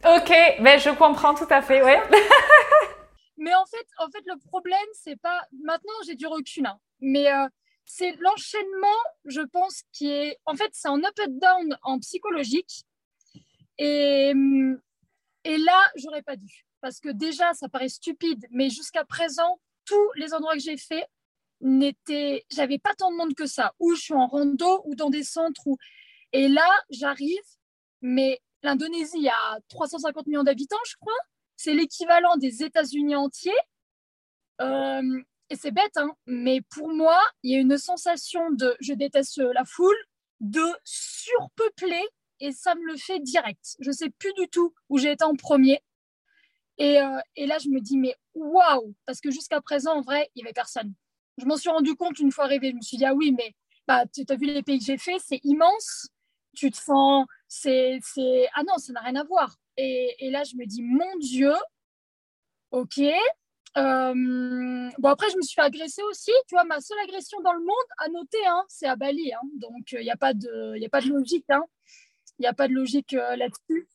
Ok, 0.06 0.34
mais 0.60 0.80
je 0.80 0.89
comprends 0.89 1.34
tout 1.34 1.47
à 1.49 1.62
fait, 1.62 1.82
ouais. 1.82 2.01
mais 3.38 3.54
en 3.56 3.66
fait, 3.66 3.88
en 3.98 4.10
fait, 4.10 4.24
le 4.26 4.38
problème, 4.40 4.88
c'est 4.94 5.16
pas. 5.16 5.42
Maintenant, 5.64 5.94
j'ai 6.06 6.16
du 6.16 6.28
recul, 6.28 6.66
hein, 6.66 6.80
mais 7.00 7.28
c'est 7.86 8.16
l'enchaînement, 8.20 8.88
je 9.26 9.42
pense, 9.42 9.84
qui 9.92 10.10
est. 10.10 10.40
En 10.46 10.56
fait, 10.56 10.70
c'est 10.74 10.88
un 10.88 11.04
up 11.04 11.20
and 11.20 11.40
down 11.42 11.78
en 11.84 12.00
psychologique. 12.00 12.84
Et, 13.78 14.34
et 15.44 15.58
là, 15.58 15.92
j'aurais 15.96 16.22
pas 16.22 16.36
dû. 16.36 16.66
Parce 16.82 17.00
que 17.00 17.10
déjà, 17.10 17.54
ça 17.54 17.70
paraît 17.70 17.90
stupide, 17.90 18.46
mais 18.52 18.70
jusqu'à 18.70 19.06
présent, 19.06 19.60
tous 19.86 20.12
les 20.16 20.34
endroits 20.34 20.54
que 20.54 20.60
j'ai 20.60 20.78
fait 20.78 21.06
n'étaient. 21.62 22.46
J'avais 22.52 22.80
pas 22.80 22.94
tant 22.96 23.12
de 23.12 23.18
monde 23.18 23.34
que 23.36 23.46
ça. 23.46 23.74
Ou 23.80 23.96
je 23.96 24.02
suis 24.02 24.14
en 24.14 24.28
rando, 24.28 24.82
ou 24.86 24.96
dans 24.96 25.10
des 25.10 25.24
centres. 25.24 25.66
Où... 25.66 25.78
Et 26.32 26.48
là, 26.48 26.70
j'arrive, 26.90 27.44
mais 28.02 28.42
l'Indonésie 28.64 29.28
a 29.28 29.60
350 29.70 30.28
millions 30.28 30.44
d'habitants, 30.44 30.78
je 30.88 30.96
crois. 31.00 31.14
C'est 31.56 31.74
l'équivalent 31.74 32.36
des 32.38 32.64
États-Unis 32.64 33.16
entiers. 33.16 33.51
Euh, 34.62 35.22
et 35.49 35.56
c'est 35.56 35.72
bête, 35.72 35.97
hein, 35.97 36.12
mais 36.26 36.62
pour 36.70 36.89
moi, 36.89 37.20
il 37.43 37.51
y 37.51 37.56
a 37.56 37.60
une 37.60 37.78
sensation 37.78 38.51
de 38.51 38.76
je 38.80 38.93
déteste 38.93 39.38
la 39.38 39.66
foule, 39.66 39.95
de 40.39 40.66
surpeupler, 40.84 42.04
et 42.39 42.51
ça 42.51 42.76
me 42.76 42.86
le 42.86 42.97
fait 42.97 43.20
direct. 43.20 43.76
Je 43.80 43.91
sais 43.91 44.10
plus 44.10 44.34
du 44.34 44.47
tout 44.49 44.74
où 44.89 44.97
j'ai 44.97 45.12
été 45.12 45.24
en 45.24 45.36
premier. 45.36 45.82
Et, 46.78 46.99
euh, 46.99 47.20
et, 47.36 47.45
là, 47.45 47.60
je 47.60 47.70
me 47.70 47.80
dis, 47.80 47.97
mais 47.97 48.16
waouh 48.34 48.95
Parce 49.06 49.22
que 49.22 49.32
jusqu'à 49.32 49.62
présent, 49.62 49.93
en 49.93 50.01
vrai, 50.01 50.30
il 50.36 50.39
n'y 50.39 50.47
avait 50.47 50.54
personne. 50.54 50.93
Je 51.38 51.45
m'en 51.45 51.58
suis 51.58 51.70
rendu 51.70 51.95
compte 51.95 52.20
une 52.20 52.32
fois 52.32 52.45
arrivé. 52.45 52.72
Je 52.72 52.76
me 52.76 52.82
suis 52.82 52.97
dit, 52.97 53.06
ah 53.06 53.14
oui, 53.14 53.32
mais 53.32 53.54
bah, 53.88 54.06
tu 54.08 54.24
as 54.28 54.36
vu 54.36 54.47
les 54.47 54.64
pays 54.64 54.80
que 54.80 54.86
j'ai 54.86 54.97
fait, 54.97 55.18
c'est 55.20 55.39
immense. 55.43 56.10
Tu 56.56 56.72
te 56.72 56.78
sens. 56.78 57.26
c'est 57.47 57.99
Ah 58.56 58.64
non, 58.64 58.78
ça 58.78 58.93
n'a 58.93 59.01
rien 59.01 59.16
à 59.16 59.24
voir. 59.24 59.56
Et, 59.78 60.30
là, 60.30 60.43
je 60.43 60.55
me 60.55 60.65
dis, 60.65 60.82
mon 60.84 61.17
Dieu, 61.19 61.53
ok. 62.71 62.99
Euh, 63.76 64.13
bon, 64.99 65.09
après, 65.09 65.30
je 65.32 65.38
me 65.38 65.41
suis 65.41 65.55
fait 65.55 65.61
agresser 65.61 66.03
aussi. 66.03 66.32
Tu 66.47 66.55
vois, 66.55 66.63
ma 66.63 66.80
seule 66.80 66.99
agression 66.99 67.39
dans 67.41 67.53
le 67.53 67.59
monde, 67.59 67.88
à 67.97 68.07
noter, 68.09 68.45
hein, 68.45 68.63
c'est 68.67 68.88
à 68.88 68.95
Bali. 68.95 69.34
Hein. 69.34 69.41
donc, 69.55 69.91
il 69.93 70.01
n'y 70.01 70.11
a, 70.11 70.17
pas 70.17 70.34
de, 70.34 70.84
a 70.84 70.89
pas 70.89 71.01
de 71.01 71.09
logique. 71.09 71.45
Il 71.49 71.53
hein. 71.53 71.63
n'y 72.39 72.45
a 72.45 72.53
pas 72.53 72.67
de 72.67 72.74
logique 72.74 73.13
euh, 73.13 73.36
là-dessus. 73.36 73.88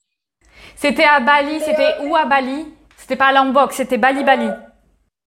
C'était 0.75 1.05
à 1.05 1.21
Bali, 1.21 1.61
c'était 1.61 2.07
où 2.07 2.17
à 2.17 2.25
Bali? 2.25 2.67
C'était 2.97 3.17
pas 3.17 3.29
à 3.29 3.33
Lombok, 3.33 3.73
c'était 3.73 3.99
Bali 3.99 4.25
Bali. 4.25 4.51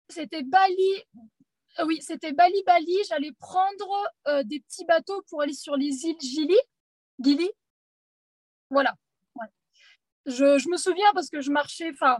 C'était 0.07 0.43
Bali, 0.43 1.03
oui, 1.85 1.99
c'était 2.01 2.31
Bali 2.31 2.63
Bali. 2.65 2.95
J'allais 3.09 3.33
prendre 3.37 4.43
des 4.45 4.61
petits 4.61 4.85
bateaux 4.85 5.21
pour 5.29 5.41
aller 5.41 5.53
sur 5.53 5.75
les 5.75 6.05
îles 6.05 6.19
Gili. 6.21 6.57
Gili 7.19 7.49
Voilà. 8.69 8.95
Je, 10.29 10.69
me 10.69 10.77
souviens 10.77 11.11
parce 11.13 11.29
que 11.29 11.41
je 11.41 11.51
marchais, 11.51 11.91
enfin, 11.93 12.17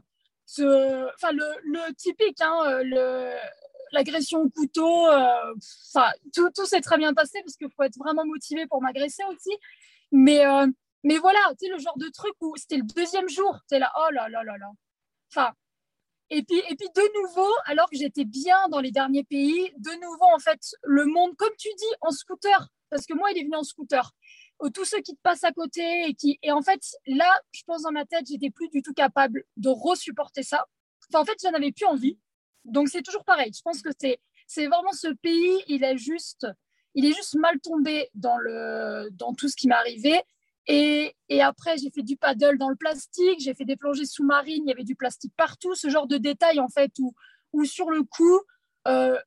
le, 0.57 1.93
typique, 1.93 2.41
hein, 2.41 2.82
le, 2.84 3.34
l'agression 3.91 4.41
au 4.41 4.49
couteau, 4.49 5.07
ça, 5.60 6.12
tout, 6.34 6.66
s'est 6.66 6.82
très 6.82 6.97
bien 6.97 7.14
passé 7.14 7.39
parce 7.43 7.55
qu'il 7.55 7.70
faut 7.76 7.84
être 7.84 7.97
vraiment 7.97 8.26
motivé 8.26 8.66
pour 8.68 8.82
m'agresser 8.82 9.24
aussi. 9.30 9.55
Mais, 10.12 10.43
mais 11.03 11.18
voilà, 11.18 11.39
tu 11.60 11.70
le 11.70 11.78
genre 11.78 11.97
de 11.97 12.10
truc 12.10 12.34
où 12.41 12.55
c'était 12.57 12.78
le 12.78 12.84
deuxième 12.84 13.30
jour, 13.30 13.57
là, 13.72 13.91
oh 13.97 14.12
là 14.12 14.28
là 14.30 14.43
là 14.43 14.57
là. 14.57 14.72
Enfin, 15.32 15.53
et 16.32 16.43
puis, 16.43 16.60
et 16.70 16.76
puis 16.76 16.88
de 16.95 17.22
nouveau, 17.22 17.51
alors 17.66 17.89
que 17.89 17.97
j'étais 17.97 18.26
bien 18.26 18.68
dans 18.70 18.80
les 18.80 18.91
derniers 18.91 19.24
pays, 19.24 19.72
de 19.78 19.91
nouveau, 20.01 20.26
en 20.34 20.39
fait, 20.39 20.60
le 20.84 21.05
monde, 21.05 21.36
comme 21.36 21.55
tu 21.57 21.70
dis, 21.76 21.93
en 22.01 22.12
scooter, 22.12 22.68
parce 22.89 23.05
que 23.05 23.14
moi, 23.14 23.32
il 23.32 23.39
est 23.39 23.43
venu 23.43 23.55
en 23.55 23.64
scooter. 23.64 24.12
Tous 24.74 24.86
ceux 24.86 25.01
qui 25.01 25.16
te 25.16 25.22
passent 25.22 25.43
à 25.43 25.51
côté 25.51 25.82
et 26.07 26.14
qui. 26.14 26.38
Et 26.43 26.51
en 26.51 26.62
fait, 26.62 26.82
là, 27.07 27.30
je 27.51 27.64
pense 27.66 27.84
dans 27.84 27.91
ma 27.91 28.05
tête, 28.05 28.26
j'étais 28.28 28.49
plus 28.49 28.70
du 28.70 28.82
tout 28.82 28.93
capable 28.93 29.43
de 29.57 29.70
resupporter 29.70 30.43
ça. 30.43 30.66
Enfin, 31.10 31.22
en 31.22 31.26
fait, 31.26 31.38
j'en 31.41 31.53
avais 31.53 31.72
plus 31.72 31.86
envie. 31.86 32.18
Donc, 32.66 32.89
c'est 32.89 33.01
toujours 33.01 33.24
pareil. 33.24 33.51
Je 33.55 33.62
pense 33.62 33.82
que 33.82 33.89
c'est, 33.99 34.20
c'est 34.47 34.68
vraiment 34.68 34.91
ce 34.91 35.07
pays, 35.07 35.64
il 35.68 35.84
est 35.84 35.97
juste, 35.97 36.47
il 36.93 37.05
est 37.05 37.14
juste 37.14 37.36
mal 37.36 37.60
tombé 37.62 38.10
dans, 38.16 38.38
le, 38.38 39.10
dans 39.12 39.34
tout 39.34 39.47
ce 39.47 39.55
qui 39.55 39.68
m'est 39.68 39.76
arrivé. 39.76 40.22
Et, 40.68 41.16
après, 41.41 41.78
j'ai 41.78 41.89
fait 41.89 42.03
du 42.03 42.16
paddle 42.16 42.57
dans 42.60 42.70
le 42.70 42.76
plastique, 42.76 43.39
j'ai 43.39 43.55
fait 43.55 43.66
des 43.66 43.76
plongées 43.76 44.05
sous-marines, 44.05 44.64
il 44.66 44.70
y 44.70 44.72
avait 44.72 44.84
du 44.84 44.95
plastique 44.95 45.34
partout, 45.36 45.74
ce 45.74 45.89
genre 45.89 46.05
de 46.05 46.18
détails 46.18 46.60
en 46.60 46.68
fait, 46.70 46.91
où, 46.99 47.66
sur 47.66 47.89
le 47.89 48.03
coup, 48.03 48.39
euh, 48.88 49.18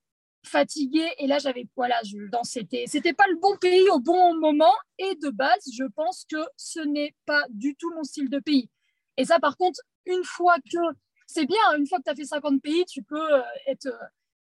fatiguée, 0.45 1.09
et 1.19 1.27
là 1.27 1.39
j'avais, 1.39 1.67
voilà, 1.77 2.01
je, 2.05 2.29
dans, 2.31 2.45
c'était, 2.45 2.85
c'était 2.87 3.13
pas 3.13 3.27
le 3.29 3.37
bon 3.37 3.57
pays 3.57 3.89
au 3.91 4.01
bon 4.01 4.35
moment, 4.39 4.75
et 4.99 5.15
de 5.17 5.31
base, 5.31 5.69
je 5.73 5.85
pense 5.85 6.25
que 6.31 6.39
ce 6.57 6.81
n'est 6.81 7.15
pas 7.27 7.45
du 7.51 7.75
tout 7.77 7.93
mon 7.95 8.05
style 8.05 8.29
de 8.29 8.39
pays. 8.39 8.69
Et 9.17 9.25
ça, 9.25 9.39
par 9.39 9.57
contre, 9.57 9.81
une 10.07 10.25
fois 10.25 10.57
que, 10.71 10.79
c'est 11.27 11.47
bien, 11.47 11.61
une 11.79 11.87
fois 11.87 11.99
que 11.99 12.05
tu 12.05 12.11
as 12.11 12.15
fait 12.15 12.25
50 12.25 12.61
pays, 12.61 12.85
tu 12.87 13.03
peux 13.03 13.35
euh, 13.35 13.43
être, 13.67 13.89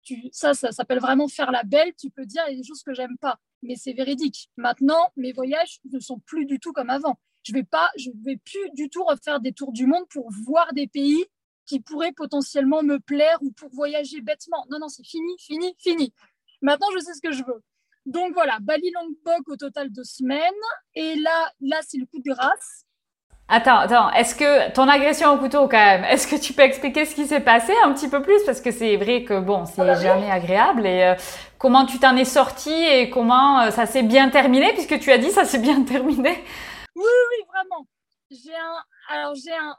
tu, 0.03 0.28
ça, 0.32 0.55
ça 0.55 0.72
s'appelle 0.72 1.01
vraiment 1.01 1.28
faire 1.28 1.51
la 1.51 1.62
belle, 1.62 1.92
tu 1.99 2.11
peux 2.11 2.26
dire, 2.26 2.42
il 2.51 2.59
des 2.59 2.64
choses 2.64 2.82
que 2.82 2.95
j'aime 2.95 3.16
pas 3.18 3.38
mais 3.64 3.76
c'est 3.76 3.92
véridique. 3.92 4.51
Maintenant, 4.57 5.11
mes 5.16 5.32
voyages 5.32 5.80
ne 5.90 5.99
sont 5.99 6.20
plus 6.20 6.47
du 6.47 6.61
tout 6.61 6.72
comme 6.72 6.90
avant. 6.90 7.18
Je 7.42 7.53
vais 7.53 7.64
pas, 7.64 7.90
je 7.99 8.11
vais 8.24 8.36
plus 8.36 8.70
du 8.74 8.88
tout 8.88 9.05
refaire 9.05 9.40
des 9.40 9.53
tours 9.53 9.72
du 9.72 9.86
monde 9.86 10.05
pour 10.11 10.30
voir 10.30 10.72
des 10.72 10.86
pays 10.86 11.24
qui 11.67 11.81
pourraient 11.81 12.12
potentiellement 12.12 12.83
me 12.83 12.99
plaire 12.99 13.39
ou 13.41 13.53
pour 13.53 13.71
voyager 13.71 14.21
bêtement. 14.21 14.65
Non, 14.71 14.79
non, 14.79 14.89
c'est 14.89 15.05
fini, 15.05 15.35
fini, 15.39 15.75
fini. 15.79 16.12
Maintenant, 16.62 16.89
je 16.95 17.01
sais 17.01 17.15
ce 17.15 17.21
que 17.21 17.33
je 17.33 17.45
veux. 17.45 17.62
Donc 18.07 18.35
voilà, 18.35 18.59
Bali 18.61 18.91
Lombok 18.95 19.49
au 19.49 19.57
total 19.57 19.91
deux 19.91 20.05
semaines. 20.05 20.41
Et 20.95 21.17
là, 21.17 21.51
là, 21.61 21.79
c'est 21.87 21.99
le 21.99 22.07
coup 22.07 22.19
de 22.19 22.33
grâce. 22.33 22.85
Attends, 23.49 23.77
attends, 23.77 24.11
est-ce 24.12 24.35
que 24.35 24.73
ton 24.73 24.89
agression 24.89 25.35
au 25.35 25.39
couteau 25.39 25.69
quand 25.69 25.77
même, 25.77 26.05
est-ce 26.05 26.27
que 26.27 26.37
tu 26.37 26.55
peux 26.55 26.62
expliquer 26.62 27.05
ce 27.05 27.15
qui 27.15 27.27
s'est 27.27 27.41
passé 27.41 27.75
un 27.85 27.93
petit 27.93 28.09
peu 28.09 28.23
plus? 28.23 28.43
Parce 28.47 28.62
que 28.62 28.71
c'est 28.71 28.97
vrai 28.97 29.25
que 29.25 29.39
bon, 29.39 29.67
c'est 29.67 29.83
ah 29.83 29.85
bah 29.85 30.01
jamais 30.01 30.31
agréable 30.31 30.87
et 30.87 31.05
euh, 31.05 31.15
comment 31.59 31.85
tu 31.85 31.99
t'en 31.99 32.17
es 32.17 32.25
sorti 32.25 32.73
et 32.73 33.11
comment 33.11 33.61
euh, 33.61 33.71
ça 33.71 33.85
s'est 33.85 34.03
bien 34.03 34.31
terminé? 34.31 34.73
Puisque 34.73 34.99
tu 34.99 35.12
as 35.12 35.19
dit 35.19 35.31
ça 35.31 35.45
s'est 35.45 35.59
bien 35.59 35.83
terminé. 35.85 36.43
Oui, 36.97 37.05
oui, 37.05 37.45
vraiment. 37.53 37.87
J'ai 38.31 38.57
un, 38.57 38.83
alors 39.15 39.35
j'ai 39.35 39.53
un, 39.53 39.77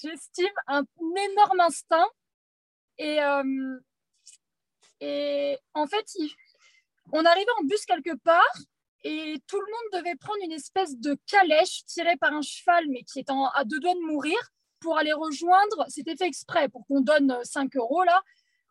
j'estime 0.00 0.52
un 0.66 0.84
énorme 1.30 1.60
instinct 1.60 2.08
et 2.98 3.20
euh, 3.22 3.78
et 5.00 5.58
en 5.74 5.86
fait, 5.86 6.06
on 7.12 7.24
arrivait 7.24 7.50
en 7.60 7.64
bus 7.64 7.84
quelque 7.84 8.16
part 8.16 8.56
et 9.04 9.40
tout 9.46 9.60
le 9.60 9.66
monde 9.66 10.02
devait 10.02 10.16
prendre 10.16 10.38
une 10.42 10.52
espèce 10.52 10.98
de 10.98 11.16
calèche 11.26 11.84
tirée 11.84 12.16
par 12.16 12.32
un 12.32 12.42
cheval, 12.42 12.86
mais 12.88 13.02
qui 13.02 13.20
est 13.20 13.30
à 13.30 13.64
deux 13.64 13.78
doigts 13.78 13.94
de 13.94 14.00
mourir, 14.00 14.36
pour 14.80 14.98
aller 14.98 15.12
rejoindre, 15.12 15.84
c'était 15.88 16.16
fait 16.16 16.26
exprès, 16.26 16.68
pour 16.68 16.86
qu'on 16.86 17.00
donne 17.00 17.38
5 17.44 17.76
euros, 17.76 18.04
là, 18.04 18.22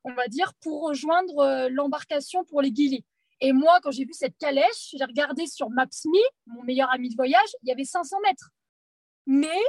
on 0.04 0.14
va 0.14 0.28
dire, 0.28 0.54
pour 0.62 0.88
rejoindre 0.88 1.40
euh, 1.40 1.70
l'embarcation 1.70 2.44
pour 2.44 2.62
les 2.62 2.74
Gili. 2.74 3.06
Et 3.42 3.54
moi, 3.54 3.80
quand 3.82 3.92
j'ai 3.92 4.06
vu 4.06 4.14
cette 4.14 4.38
calèche, 4.38 4.94
j'ai 4.98 5.04
regardé 5.04 5.48
sur 5.48 5.70
Maps.me, 5.70 6.20
mon 6.48 6.64
meilleur 6.64 6.92
ami 6.92 7.10
de 7.10 7.16
voyage, 7.16 7.50
il 7.64 7.70
y 7.70 7.72
avait 7.72 7.86
500 7.86 8.18
mètres. 8.24 8.50
Mais 9.26 9.60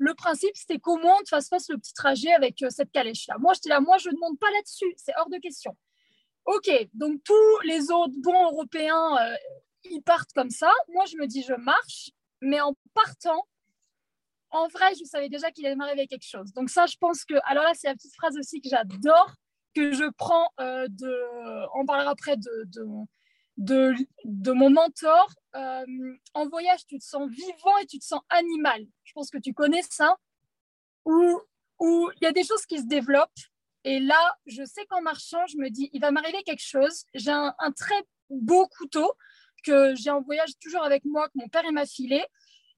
le 0.00 0.14
principe, 0.14 0.56
c'était 0.56 0.78
qu'au 0.78 0.96
moins 0.96 1.16
on 1.20 1.26
fasse 1.26 1.48
face 1.48 1.68
le 1.68 1.76
petit 1.76 1.92
trajet 1.92 2.32
avec 2.32 2.62
euh, 2.62 2.70
cette 2.70 2.90
calèche-là. 2.90 3.36
Moi, 3.38 3.52
j'étais 3.54 3.68
là, 3.68 3.80
moi, 3.80 3.98
je 3.98 4.08
ne 4.08 4.18
monte 4.18 4.38
pas 4.40 4.50
là-dessus, 4.50 4.92
c'est 4.96 5.12
hors 5.18 5.28
de 5.28 5.36
question. 5.38 5.76
Ok, 6.46 6.70
donc 6.94 7.22
tous 7.22 7.60
les 7.64 7.90
autres 7.90 8.14
bons 8.16 8.50
Européens 8.50 9.18
euh, 9.20 9.34
ils 9.84 10.02
partent 10.02 10.32
comme 10.32 10.50
ça. 10.50 10.72
Moi, 10.88 11.04
je 11.06 11.16
me 11.16 11.26
dis, 11.26 11.42
je 11.42 11.54
marche, 11.54 12.10
mais 12.40 12.60
en 12.60 12.74
partant, 12.94 13.46
en 14.50 14.68
vrai, 14.68 14.94
je 14.98 15.04
savais 15.04 15.28
déjà 15.28 15.50
qu'il 15.50 15.66
allait 15.66 15.76
m'arriver 15.76 16.06
quelque 16.06 16.26
chose. 16.26 16.52
Donc 16.54 16.70
ça, 16.70 16.86
je 16.86 16.96
pense 16.98 17.24
que, 17.24 17.34
alors 17.44 17.64
là, 17.64 17.72
c'est 17.74 17.88
la 17.88 17.94
petite 17.94 18.14
phrase 18.14 18.36
aussi 18.38 18.60
que 18.60 18.68
j'adore, 18.68 19.34
que 19.74 19.92
je 19.92 20.10
prends 20.16 20.48
euh, 20.60 20.86
de, 20.88 21.68
on 21.78 21.86
parlera 21.86 22.10
après 22.10 22.36
de, 22.36 22.66
de, 23.58 23.94
de, 24.24 24.52
mon 24.52 24.70
mentor. 24.70 25.28
Euh, 25.56 26.16
en 26.34 26.48
voyage, 26.48 26.86
tu 26.86 26.98
te 26.98 27.04
sens 27.04 27.28
vivant 27.28 27.76
et 27.82 27.86
tu 27.86 27.98
te 27.98 28.04
sens 28.04 28.20
animal. 28.28 28.86
Je 29.04 29.12
pense 29.12 29.30
que 29.30 29.38
tu 29.38 29.52
connais 29.52 29.82
ça, 29.82 30.16
où 31.04 31.40
il 31.80 32.22
y 32.22 32.26
a 32.26 32.32
des 32.32 32.44
choses 32.44 32.66
qui 32.66 32.78
se 32.78 32.86
développent. 32.86 33.30
Et 33.84 33.98
là, 33.98 34.36
je 34.46 34.62
sais 34.64 34.84
qu'en 34.86 35.00
marchant, 35.00 35.46
je 35.46 35.56
me 35.56 35.70
dis, 35.70 35.88
il 35.92 36.00
va 36.00 36.10
m'arriver 36.10 36.42
quelque 36.44 36.62
chose. 36.62 37.04
J'ai 37.14 37.30
un, 37.30 37.72
très 37.76 38.02
beau 38.28 38.68
couteau 38.68 39.12
que 39.64 39.94
j'ai 39.94 40.10
en 40.10 40.20
voyage 40.20 40.50
toujours 40.60 40.84
avec 40.84 41.04
moi, 41.04 41.28
que 41.28 41.34
mon 41.36 41.48
père 41.48 41.70
m'a 41.72 41.86
filé. 41.86 42.24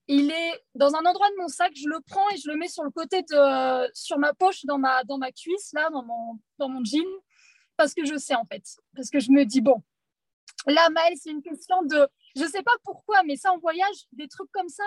Il 0.09 0.31
est 0.31 0.65
dans 0.75 0.95
un 0.95 1.05
endroit 1.05 1.29
de 1.31 1.37
mon 1.41 1.49
sac, 1.49 1.73
je 1.75 1.89
le 1.89 2.01
prends 2.07 2.29
et 2.31 2.37
je 2.37 2.49
le 2.49 2.57
mets 2.57 2.69
sur 2.69 2.83
le 2.83 2.91
côté 2.91 3.23
de, 3.23 3.91
sur 3.95 4.19
ma 4.19 4.33
poche, 4.35 4.65
dans 4.65 4.79
ma, 4.79 5.05
dans 5.05 5.19
ma 5.19 5.31
cuisse, 5.31 5.73
là, 5.75 5.91
dans 5.91 6.05
mon, 6.05 6.39
dans 6.59 6.69
mon 6.69 6.85
jean, 6.85 7.05
parce 7.77 7.95
que 7.95 8.05
je 8.05 8.17
sais 8.17 8.35
en 8.35 8.45
fait, 8.45 8.65
parce 8.97 9.11
que 9.11 9.21
je 9.21 9.31
me 9.31 9.45
dis, 9.45 9.61
bon, 9.61 9.81
là, 10.67 10.91
Maëlle, 10.91 11.15
c'est 11.17 11.31
une 11.31 11.43
question 11.43 11.83
de, 11.83 12.09
je 12.37 12.45
sais 12.45 12.63
pas 12.63 12.75
pourquoi, 12.85 13.23
mais 13.25 13.37
ça 13.37 13.53
en 13.53 13.59
voyage, 13.59 14.07
des 14.13 14.29
trucs 14.29 14.51
comme 14.53 14.69
ça, 14.69 14.85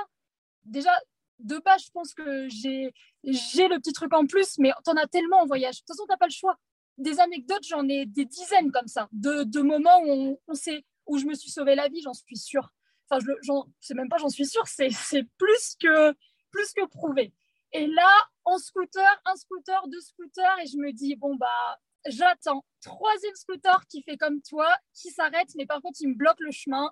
déjà, 0.63 0.91
de 1.39 1.57
base, 1.57 1.83
je 1.85 1.91
pense 1.91 2.13
que 2.13 2.47
j'ai, 2.49 2.93
le 3.23 3.77
petit 3.77 3.93
truc 3.93 4.13
en 4.13 4.25
plus, 4.25 4.57
mais 4.57 4.71
tu 4.83 4.91
en 4.91 4.95
as 4.95 5.07
tellement 5.07 5.41
en 5.41 5.45
voyage. 5.45 5.75
De 5.75 5.79
toute 5.79 5.87
façon, 5.89 6.05
tu 6.05 6.11
n'as 6.11 6.17
pas 6.17 6.27
le 6.27 6.31
choix. 6.31 6.57
Des 6.97 7.19
anecdotes, 7.19 7.65
j'en 7.67 7.87
ai 7.89 8.05
des 8.05 8.25
dizaines 8.25 8.71
comme 8.71 8.87
ça, 8.87 9.09
de, 9.11 9.43
de 9.43 9.61
moments 9.61 10.01
où 10.05 10.39
on, 10.47 10.53
s'est 10.53 10.85
où 11.07 11.17
je 11.17 11.25
me 11.25 11.33
suis 11.33 11.51
sauvé 11.51 11.75
la 11.75 11.89
vie, 11.89 12.01
j'en 12.01 12.13
suis 12.13 12.37
sûre. 12.37 12.71
Enfin, 13.09 13.23
je 13.23 13.51
c'est 13.81 13.93
même 13.93 14.09
pas 14.09 14.17
j'en 14.17 14.29
suis 14.29 14.45
sûre, 14.45 14.65
c'est 14.67 14.89
plus 15.37 15.75
que, 15.79 16.13
plus 16.51 16.73
que 16.73 16.85
prouvé. 16.87 17.33
Et 17.73 17.87
là, 17.87 18.09
en 18.45 18.57
scooter, 18.57 19.21
un 19.25 19.35
scooter, 19.35 19.87
deux 19.89 19.99
scooters, 19.99 20.59
et 20.63 20.67
je 20.67 20.77
me 20.77 20.93
dis, 20.93 21.15
bon, 21.15 21.35
bah, 21.35 21.77
j'attends. 22.05 22.63
Troisième 22.81 23.35
scooter 23.35 23.85
qui 23.87 24.01
fait 24.03 24.17
comme 24.17 24.41
toi, 24.41 24.73
qui 24.93 25.09
s'arrête, 25.09 25.49
mais 25.55 25.65
par 25.65 25.81
contre, 25.81 25.97
il 25.99 26.09
me 26.09 26.15
bloque 26.15 26.39
le 26.39 26.51
chemin. 26.51 26.89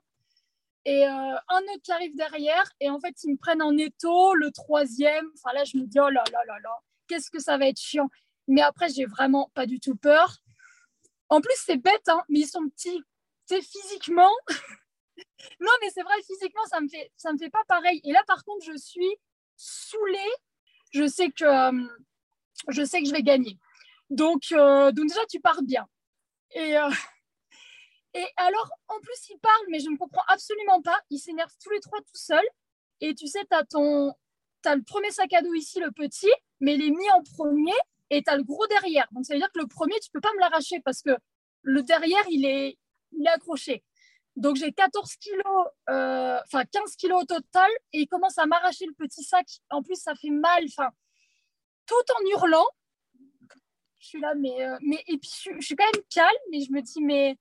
Et 0.85 1.07
euh, 1.07 1.09
un 1.09 1.61
autre 1.73 1.81
qui 1.83 1.91
arrive 1.91 2.15
derrière, 2.15 2.69
et 2.79 2.89
en 2.89 2.99
fait, 2.99 3.15
ils 3.23 3.31
me 3.31 3.37
prennent 3.37 3.61
en 3.61 3.77
étau, 3.77 4.33
le 4.33 4.51
troisième. 4.51 5.25
Enfin, 5.35 5.53
là, 5.55 5.63
je 5.63 5.77
me 5.77 5.85
dis, 5.85 5.99
oh 5.99 6.09
là 6.09 6.23
là 6.31 6.39
là 6.45 6.59
là, 6.61 6.79
qu'est-ce 7.07 7.31
que 7.31 7.39
ça 7.39 7.57
va 7.57 7.67
être 7.67 7.79
chiant. 7.79 8.09
Mais 8.47 8.61
après, 8.61 8.89
j'ai 8.89 9.05
vraiment 9.05 9.49
pas 9.53 9.65
du 9.65 9.79
tout 9.79 9.95
peur. 9.95 10.37
En 11.29 11.39
plus, 11.41 11.55
c'est 11.65 11.77
bête, 11.77 12.07
hein, 12.09 12.21
mais 12.27 12.39
ils 12.39 12.47
sont 12.47 12.67
petits 12.69 13.01
c'est 13.45 13.61
physiquement. 13.61 14.31
non, 15.59 15.71
mais 15.81 15.89
c'est 15.93 16.03
vrai, 16.03 16.15
physiquement, 16.25 16.65
ça 16.69 16.81
me 16.81 16.87
fait, 16.87 17.11
ça 17.15 17.31
me 17.33 17.37
fait 17.37 17.49
pas 17.49 17.63
pareil. 17.67 18.01
Et 18.03 18.11
là, 18.11 18.23
par 18.27 18.43
contre, 18.43 18.65
je 18.65 18.77
suis 18.77 19.17
saoulée. 19.55 20.31
Je 20.91 21.07
sais 21.07 21.29
que, 21.29 21.43
euh, 21.43 21.87
je 22.69 22.83
sais 22.83 23.01
que 23.01 23.07
je 23.07 23.13
vais 23.13 23.23
gagner. 23.23 23.57
Donc, 24.09 24.51
euh, 24.51 24.91
donc 24.91 25.07
déjà, 25.07 25.25
tu 25.29 25.39
pars 25.39 25.63
bien. 25.63 25.87
Et, 26.51 26.75
et 28.13 28.25
alors, 28.37 28.69
en 28.87 28.99
plus, 28.99 29.29
il 29.29 29.39
parle, 29.39 29.65
mais 29.69 29.79
je 29.79 29.89
ne 29.89 29.97
comprends 29.97 30.23
absolument 30.27 30.81
pas. 30.81 30.99
Ils 31.09 31.19
s'énervent 31.19 31.55
tous 31.61 31.69
les 31.71 31.79
trois 31.79 31.99
tout 31.99 32.15
seuls. 32.15 32.47
Et 33.01 33.15
tu 33.15 33.27
sais, 33.27 33.39
tu 33.49 33.55
as 33.55 33.63
ton, 33.65 34.13
as 34.65 34.75
le 34.75 34.83
premier 34.83 35.11
sac 35.11 35.33
à 35.33 35.41
dos 35.41 35.53
ici, 35.53 35.79
le 35.79 35.91
petit, 35.91 36.31
mais 36.59 36.75
il 36.75 36.83
est 36.83 36.91
mis 36.91 37.09
en 37.11 37.23
premier 37.23 37.75
et 38.09 38.21
tu 38.21 38.29
as 38.29 38.37
le 38.37 38.43
gros 38.43 38.67
derrière. 38.67 39.07
Donc, 39.11 39.25
ça 39.25 39.33
veut 39.33 39.39
dire 39.39 39.51
que 39.51 39.59
le 39.59 39.67
premier, 39.67 39.99
tu 39.99 40.11
peux 40.11 40.21
pas 40.21 40.33
me 40.33 40.39
l'arracher 40.39 40.79
parce 40.85 41.01
que 41.01 41.11
le 41.63 41.81
derrière, 41.81 42.23
il 42.29 42.45
est, 42.45 42.77
il 43.11 43.25
est 43.25 43.31
accroché. 43.31 43.83
Donc 44.35 44.55
j'ai 44.55 44.71
14 44.71 45.15
kilos, 45.17 45.67
euh, 45.89 46.39
enfin 46.45 46.63
15 46.65 46.95
kilos 46.95 47.21
au 47.21 47.25
total, 47.25 47.69
et 47.93 48.01
il 48.01 48.07
commence 48.07 48.37
à 48.37 48.45
m'arracher 48.45 48.85
le 48.85 48.93
petit 48.93 49.23
sac. 49.23 49.45
En 49.69 49.83
plus, 49.83 49.95
ça 49.95 50.15
fait 50.15 50.31
mal, 50.31 50.63
enfin, 50.65 50.89
tout 51.85 51.95
en 51.95 52.29
hurlant. 52.31 52.65
Je 53.99 54.07
suis 54.07 54.19
là, 54.19 54.33
mais, 54.35 54.63
euh, 54.63 54.77
mais 54.81 55.01
et 55.07 55.17
puis 55.17 55.29
je, 55.31 55.61
suis 55.61 55.75
quand 55.75 55.85
même 55.85 56.03
calme, 56.09 56.27
mais 56.51 56.61
je 56.61 56.71
me 56.71 56.81
dis, 56.81 57.01
mais, 57.01 57.37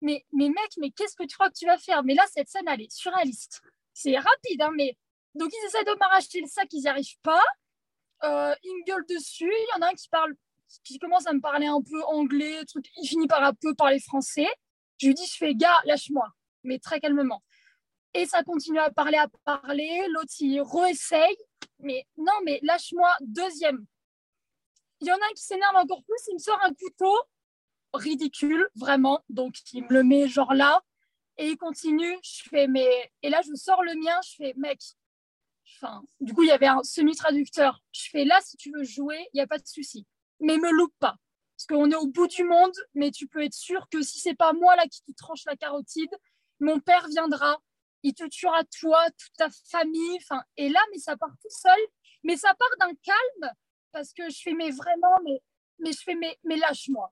mais, 0.00 0.24
mais 0.32 0.48
mec, 0.48 0.70
mais 0.78 0.90
qu'est-ce 0.90 1.16
que 1.16 1.24
tu 1.24 1.34
crois 1.36 1.48
que 1.48 1.58
tu 1.58 1.66
vas 1.66 1.78
faire? 1.78 2.02
Mais 2.04 2.14
là, 2.14 2.24
cette 2.32 2.48
scène, 2.48 2.66
elle 2.68 2.82
est 2.82 2.92
surréaliste. 2.92 3.62
C'est 3.92 4.16
rapide, 4.16 4.62
hein, 4.62 4.72
mais 4.74 4.96
donc 5.34 5.50
ils 5.52 5.66
essaient 5.66 5.84
de 5.84 5.98
m'arracher 5.98 6.40
le 6.40 6.46
sac, 6.46 6.68
ils 6.72 6.80
n'y 6.80 6.88
arrivent 6.88 7.18
pas. 7.22 7.42
Euh, 8.24 8.54
ils 8.62 8.74
me 8.74 8.84
gueulent 8.86 9.06
dessus. 9.06 9.50
Il 9.50 9.68
y 9.74 9.78
en 9.78 9.86
a 9.86 9.90
un 9.90 9.94
qui 9.94 10.08
parle, 10.08 10.34
qui 10.84 10.98
commence 10.98 11.26
à 11.26 11.32
me 11.32 11.40
parler 11.40 11.66
un 11.66 11.82
peu 11.82 12.02
anglais. 12.04 12.62
Il 13.02 13.08
finit 13.08 13.26
par 13.26 13.42
un 13.42 13.52
peu 13.52 13.74
parler 13.74 14.00
français. 14.00 14.48
Je 14.98 15.08
lui 15.08 15.14
dis, 15.14 15.26
je 15.26 15.36
fais, 15.36 15.54
gars, 15.54 15.80
lâche-moi, 15.84 16.26
mais 16.64 16.78
très 16.78 17.00
calmement. 17.00 17.42
Et 18.14 18.24
ça 18.24 18.42
continue 18.42 18.78
à 18.78 18.90
parler, 18.90 19.18
à 19.18 19.28
parler. 19.44 20.06
L'autre, 20.08 20.32
il 20.40 20.62
réessaye. 20.62 21.36
Mais 21.80 22.06
non, 22.16 22.32
mais 22.44 22.58
lâche-moi. 22.62 23.14
Deuxième. 23.20 23.84
Il 25.00 25.08
y 25.08 25.12
en 25.12 25.16
a 25.16 25.26
un 25.30 25.34
qui 25.34 25.42
s'énerve 25.42 25.76
encore 25.76 26.02
plus. 26.02 26.28
Il 26.28 26.34
me 26.34 26.38
sort 26.38 26.58
un 26.62 26.72
couteau 26.72 27.14
ridicule, 27.96 28.68
vraiment. 28.76 29.22
Donc, 29.28 29.54
il 29.72 29.84
me 29.84 29.88
le 29.90 30.02
met 30.02 30.28
genre 30.28 30.54
là. 30.54 30.82
Et 31.38 31.48
il 31.48 31.56
continue. 31.56 32.16
Je 32.22 32.48
fais, 32.48 32.66
mais. 32.66 33.12
Et 33.22 33.30
là, 33.30 33.40
je 33.42 33.54
sors 33.54 33.82
le 33.82 33.94
mien. 33.94 34.18
Je 34.24 34.34
fais, 34.36 34.54
mec. 34.56 34.80
Enfin, 35.76 36.02
du 36.20 36.32
coup, 36.32 36.42
il 36.42 36.48
y 36.48 36.52
avait 36.52 36.66
un 36.66 36.82
semi-traducteur. 36.82 37.82
Je 37.92 38.08
fais, 38.10 38.24
là, 38.24 38.40
si 38.42 38.56
tu 38.56 38.70
veux 38.72 38.84
jouer, 38.84 39.18
il 39.32 39.36
n'y 39.36 39.40
a 39.40 39.46
pas 39.46 39.58
de 39.58 39.66
souci. 39.66 40.06
Mais 40.40 40.56
me 40.58 40.70
loupe 40.70 40.94
pas 40.98 41.16
parce 41.56 41.66
qu'on 41.66 41.90
est 41.90 41.96
au 41.96 42.06
bout 42.06 42.26
du 42.26 42.44
monde, 42.44 42.74
mais 42.94 43.10
tu 43.10 43.26
peux 43.26 43.42
être 43.42 43.54
sûr 43.54 43.88
que 43.90 44.02
si 44.02 44.18
c'est 44.18 44.34
pas 44.34 44.52
moi 44.52 44.76
là 44.76 44.86
qui 44.86 45.02
te 45.02 45.12
tranche 45.12 45.44
la 45.46 45.56
carotide, 45.56 46.14
mon 46.60 46.80
père 46.80 47.08
viendra, 47.08 47.58
il 48.02 48.12
te 48.12 48.24
tuera 48.28 48.62
toi, 48.78 49.06
toute 49.10 49.32
ta 49.38 49.48
famille, 49.70 50.18
enfin, 50.18 50.42
et 50.58 50.68
là, 50.68 50.80
mais 50.92 50.98
ça 50.98 51.16
part 51.16 51.34
tout 51.40 51.50
seul, 51.50 51.78
mais 52.24 52.36
ça 52.36 52.52
part 52.54 52.88
d'un 52.88 52.94
calme, 53.02 53.54
parce 53.90 54.12
que 54.12 54.28
je 54.28 54.38
fais, 54.42 54.52
mais 54.52 54.70
vraiment, 54.70 55.16
mais, 55.24 55.40
mais 55.78 55.92
je 55.92 56.02
fais, 56.04 56.14
mais, 56.14 56.38
mais 56.44 56.56
lâche-moi. 56.56 57.10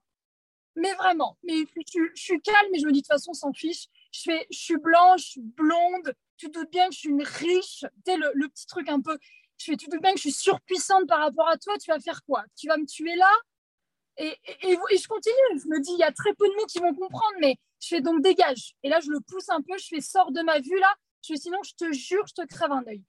Mais 0.75 0.93
vraiment, 0.95 1.37
mais 1.43 1.65
je, 1.75 1.99
suis 2.15 2.41
calme, 2.41 2.67
mais 2.71 2.79
je 2.79 2.85
me 2.85 2.91
dis 2.91 3.01
de 3.01 3.05
toute 3.05 3.13
façon, 3.13 3.33
s'en 3.33 3.53
fiche. 3.53 3.87
Je 4.11 4.31
suis 4.51 4.77
blanche, 4.77 5.37
blonde, 5.37 6.13
tu 6.37 6.49
doutes 6.49 6.71
bien 6.71 6.87
que 6.89 6.93
je 6.93 6.99
suis 6.99 7.09
une 7.09 7.23
riche, 7.23 7.85
sais, 8.05 8.17
le, 8.17 8.31
le 8.33 8.47
petit 8.49 8.65
truc 8.67 8.89
un 8.89 9.01
peu, 9.01 9.17
je 9.57 9.65
fais, 9.65 9.77
tu 9.77 9.87
doutes 9.87 10.01
bien 10.01 10.11
que 10.11 10.17
je 10.17 10.23
suis 10.23 10.31
surpuissante 10.31 11.07
par 11.07 11.19
rapport 11.19 11.47
à 11.47 11.57
toi, 11.57 11.77
tu 11.77 11.89
vas 11.89 11.99
faire 11.99 12.23
quoi? 12.25 12.43
Tu 12.57 12.67
vas 12.67 12.77
me 12.77 12.85
tuer 12.85 13.15
là? 13.15 13.31
Et, 14.17 14.37
je 14.63 15.07
continue. 15.07 15.59
Je 15.61 15.67
me 15.67 15.79
dis, 15.81 15.91
il 15.91 15.99
y 15.99 16.03
a 16.03 16.11
très 16.11 16.33
peu 16.33 16.47
de 16.47 16.53
mots 16.55 16.65
qui 16.65 16.79
vont 16.79 16.93
comprendre, 16.93 17.35
mais 17.39 17.57
je 17.81 17.87
fais 17.87 18.01
donc 18.01 18.21
dégage. 18.21 18.75
Et 18.83 18.89
là, 18.89 18.99
je 18.99 19.09
le 19.09 19.19
pousse 19.21 19.49
un 19.49 19.61
peu, 19.61 19.77
je 19.77 19.87
fais 19.87 20.01
sort 20.01 20.31
de 20.31 20.41
ma 20.41 20.59
vue 20.59 20.79
là. 20.79 20.93
Je 21.21 21.33
fais 21.33 21.39
sinon, 21.39 21.59
je 21.63 21.73
te 21.73 21.91
jure, 21.91 22.25
je 22.27 22.33
te 22.33 22.47
crève 22.47 22.71
un 22.71 22.85
œil. 22.87 23.03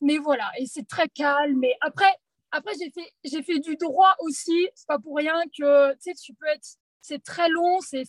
Mais 0.00 0.18
voilà, 0.18 0.50
et 0.58 0.66
c'est 0.66 0.86
très 0.86 1.08
calme. 1.08 1.58
Mais 1.58 1.76
après, 1.80 2.12
après 2.50 2.72
j'ai 2.78 2.90
fait, 2.90 3.42
fait 3.42 3.58
du 3.60 3.76
droit 3.76 4.14
aussi. 4.20 4.68
C'est 4.74 4.86
pas 4.86 4.98
pour 4.98 5.16
rien 5.16 5.40
que 5.56 5.94
tu 6.02 6.34
peux 6.34 6.46
être. 6.46 6.76
C'est 7.02 7.22
très 7.22 7.48
long, 7.48 7.80
c'est, 7.80 8.04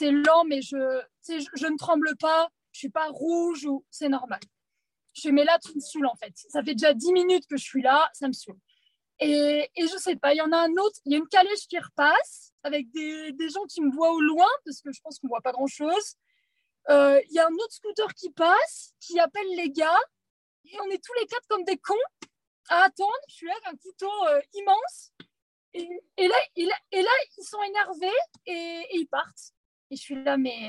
lent, 0.00 0.44
mais 0.46 0.62
je, 0.62 1.02
je, 1.28 1.44
je 1.54 1.66
ne 1.66 1.76
tremble 1.76 2.16
pas. 2.18 2.48
Je 2.72 2.78
suis 2.78 2.88
pas 2.88 3.08
rouge 3.08 3.66
ou 3.66 3.84
c'est 3.90 4.08
normal. 4.08 4.40
Je 5.14 5.28
mais 5.28 5.44
là, 5.44 5.58
tu 5.58 5.74
me 5.74 5.80
saoules 5.80 6.06
en 6.06 6.14
fait. 6.16 6.32
Ça 6.34 6.62
fait 6.62 6.74
déjà 6.74 6.94
10 6.94 7.12
minutes 7.12 7.46
que 7.46 7.56
je 7.56 7.64
suis 7.64 7.82
là, 7.82 8.08
ça 8.14 8.28
me 8.28 8.32
saoule. 8.32 8.58
Et, 9.20 9.68
et 9.76 9.86
je 9.86 9.96
sais 9.98 10.16
pas, 10.16 10.32
il 10.32 10.38
y 10.38 10.40
en 10.40 10.52
a 10.52 10.56
un 10.56 10.72
autre, 10.72 10.98
il 11.04 11.12
y 11.12 11.14
a 11.14 11.18
une 11.18 11.28
calèche 11.28 11.66
qui 11.68 11.78
repasse 11.78 12.52
avec 12.62 12.90
des, 12.92 13.32
des 13.32 13.48
gens 13.50 13.64
qui 13.68 13.82
me 13.82 13.92
voient 13.92 14.12
au 14.12 14.20
loin, 14.20 14.48
parce 14.64 14.80
que 14.80 14.90
je 14.90 15.00
pense 15.00 15.18
qu'on 15.18 15.28
voit 15.28 15.42
pas 15.42 15.52
grand-chose. 15.52 16.16
Euh, 16.88 17.20
il 17.28 17.34
y 17.34 17.38
a 17.38 17.46
un 17.46 17.54
autre 17.54 17.72
scooter 17.72 18.12
qui 18.14 18.30
passe, 18.30 18.94
qui 19.00 19.20
appelle 19.20 19.46
les 19.54 19.70
gars, 19.70 20.00
et 20.64 20.76
on 20.80 20.90
est 20.90 21.02
tous 21.02 21.12
les 21.20 21.26
quatre 21.26 21.46
comme 21.48 21.64
des 21.64 21.76
cons 21.76 21.94
à 22.68 22.84
attendre. 22.84 23.12
Je 23.28 23.34
suis 23.34 23.46
là 23.46 23.52
avec 23.64 23.74
un 23.74 23.76
couteau 23.76 24.26
euh, 24.28 24.40
immense. 24.54 25.12
Et, 25.74 26.28
là, 26.28 26.34
et, 26.56 26.68
et, 26.92 27.02
là, 27.02 27.10
ils 27.38 27.44
sont 27.44 27.62
énervés 27.62 28.18
et, 28.46 28.86
ils 28.92 29.06
partent. 29.06 29.52
Et 29.90 29.96
je 29.96 30.00
suis 30.00 30.22
là, 30.22 30.36
mais, 30.36 30.68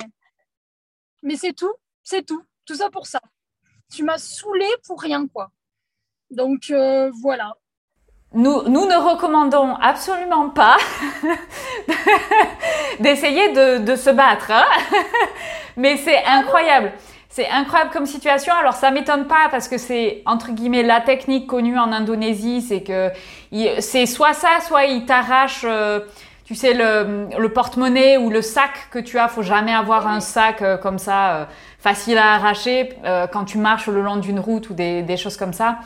mais 1.21 1.35
c'est 1.35 1.53
tout, 1.53 1.73
c'est 2.03 2.25
tout. 2.25 2.43
Tout 2.65 2.75
ça 2.75 2.89
pour 2.89 3.05
ça. 3.07 3.19
Tu 3.93 4.03
m'as 4.03 4.17
saoulé 4.17 4.67
pour 4.87 5.01
rien, 5.01 5.27
quoi. 5.27 5.51
Donc 6.31 6.69
euh, 6.71 7.11
voilà. 7.21 7.53
Nous, 8.33 8.63
nous 8.63 8.85
ne 8.87 8.95
recommandons 8.95 9.75
absolument 9.75 10.49
pas 10.49 10.77
d'essayer 12.99 13.51
de, 13.51 13.77
de, 13.79 13.95
se 13.95 14.09
battre, 14.09 14.49
hein. 14.49 14.65
mais 15.77 15.97
c'est 15.97 16.23
incroyable. 16.23 16.93
C'est 17.35 17.49
incroyable 17.49 17.89
comme 17.89 18.05
situation. 18.05 18.53
Alors 18.53 18.75
ça 18.75 18.91
m'étonne 18.91 19.25
pas 19.25 19.47
parce 19.49 19.67
que 19.67 19.79
c'est 19.79 20.21
entre 20.27 20.51
guillemets 20.51 20.83
la 20.83 21.01
technique 21.01 21.47
connue 21.47 21.79
en 21.79 21.91
Indonésie, 21.91 22.61
c'est 22.61 22.83
que 22.83 23.09
c'est 23.79 24.05
soit 24.05 24.33
ça, 24.33 24.59
soit 24.61 24.85
ils 24.85 25.03
t'arrachent, 25.07 25.65
euh, 25.65 26.01
tu 26.45 26.53
sais 26.53 26.75
le, 26.75 27.47
porte-monnaie 27.47 28.17
ou 28.17 28.29
le 28.29 28.43
sac 28.43 28.87
que 28.91 28.99
tu 28.99 29.17
as. 29.17 29.29
Faut 29.29 29.41
jamais 29.41 29.73
avoir 29.73 30.07
un 30.07 30.19
sac 30.19 30.61
euh, 30.61 30.77
comme 30.77 30.99
ça 30.99 31.31
euh, 31.31 31.45
facile 31.79 32.19
à 32.19 32.35
arracher 32.35 32.89
quand 33.31 33.45
tu 33.45 33.57
marches 33.57 33.87
le 33.87 34.03
long 34.03 34.17
d'une 34.17 34.39
route 34.39 34.69
ou 34.69 34.75
des, 34.75 35.01
des 35.01 35.17
choses 35.17 35.35
comme 35.35 35.53
ça. 35.53 35.79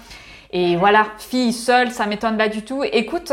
Et 0.52 0.76
voilà, 0.76 1.06
fille 1.18 1.54
seule, 1.54 1.92
ça 1.92 2.08
m'étonne 2.08 2.36
pas 2.36 2.50
du 2.50 2.64
tout. 2.64 2.84
Écoute, 2.84 3.32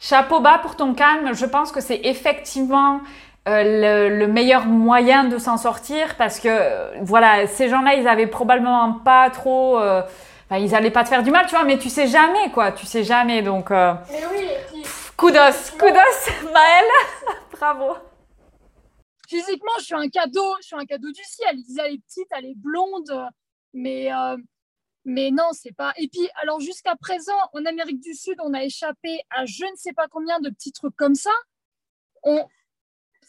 chapeau 0.00 0.40
bas 0.40 0.58
pour 0.58 0.74
ton 0.74 0.94
calme. 0.94 1.32
Je 1.32 1.46
pense 1.46 1.70
que 1.70 1.80
c'est 1.80 2.00
effectivement 2.02 3.00
euh, 3.48 4.08
le, 4.10 4.26
meilleur 4.26 4.66
moyen 4.66 5.24
de 5.24 5.38
s'en 5.38 5.56
sortir 5.56 6.16
parce 6.16 6.38
que 6.40 7.02
voilà, 7.02 7.46
ces 7.46 7.68
gens-là, 7.68 7.94
ils 7.94 8.06
avaient 8.06 8.26
probablement 8.26 8.92
pas 8.92 9.30
trop. 9.30 9.78
Euh, 9.78 10.02
ils 10.52 10.74
allaient 10.74 10.90
pas 10.90 11.04
te 11.04 11.08
faire 11.08 11.22
du 11.22 11.30
mal, 11.30 11.46
tu 11.46 11.54
vois, 11.54 11.64
mais 11.64 11.78
tu 11.78 11.88
sais 11.88 12.06
jamais, 12.06 12.50
quoi. 12.52 12.72
Tu 12.72 12.86
sais 12.86 13.04
jamais, 13.04 13.42
donc. 13.42 13.70
mais 13.70 13.98
oui. 14.32 14.48
Puis... 14.68 14.82
Kudos, 15.16 15.70
kudos, 15.78 16.30
Maëlle, 16.52 17.36
bravo. 17.52 17.96
Physiquement, 19.28 19.72
je 19.78 19.84
suis 19.84 19.94
un 19.94 20.08
cadeau, 20.08 20.56
je 20.60 20.66
suis 20.66 20.76
un 20.76 20.84
cadeau 20.84 21.08
du 21.08 21.22
ciel. 21.22 21.54
Lisa, 21.54 21.86
elle 21.86 21.94
est 21.94 22.02
petite, 22.04 22.26
elle 22.32 22.46
est 22.46 22.56
blonde, 22.56 23.28
mais 23.72 24.10
mais 25.04 25.30
non, 25.30 25.48
c'est 25.52 25.72
pas. 25.72 25.92
Et 25.96 26.08
puis, 26.08 26.28
alors 26.42 26.60
jusqu'à 26.60 26.94
présent, 26.96 27.38
en 27.52 27.64
Amérique 27.64 28.00
du 28.00 28.14
Sud, 28.14 28.36
on 28.42 28.52
a 28.52 28.62
échappé 28.64 29.20
à 29.30 29.46
je 29.46 29.64
ne 29.64 29.76
sais 29.76 29.92
pas 29.92 30.08
combien 30.08 30.40
de 30.40 30.50
petits 30.50 30.72
trucs 30.72 30.96
comme 30.96 31.14
ça. 31.14 31.30
On... 32.22 32.46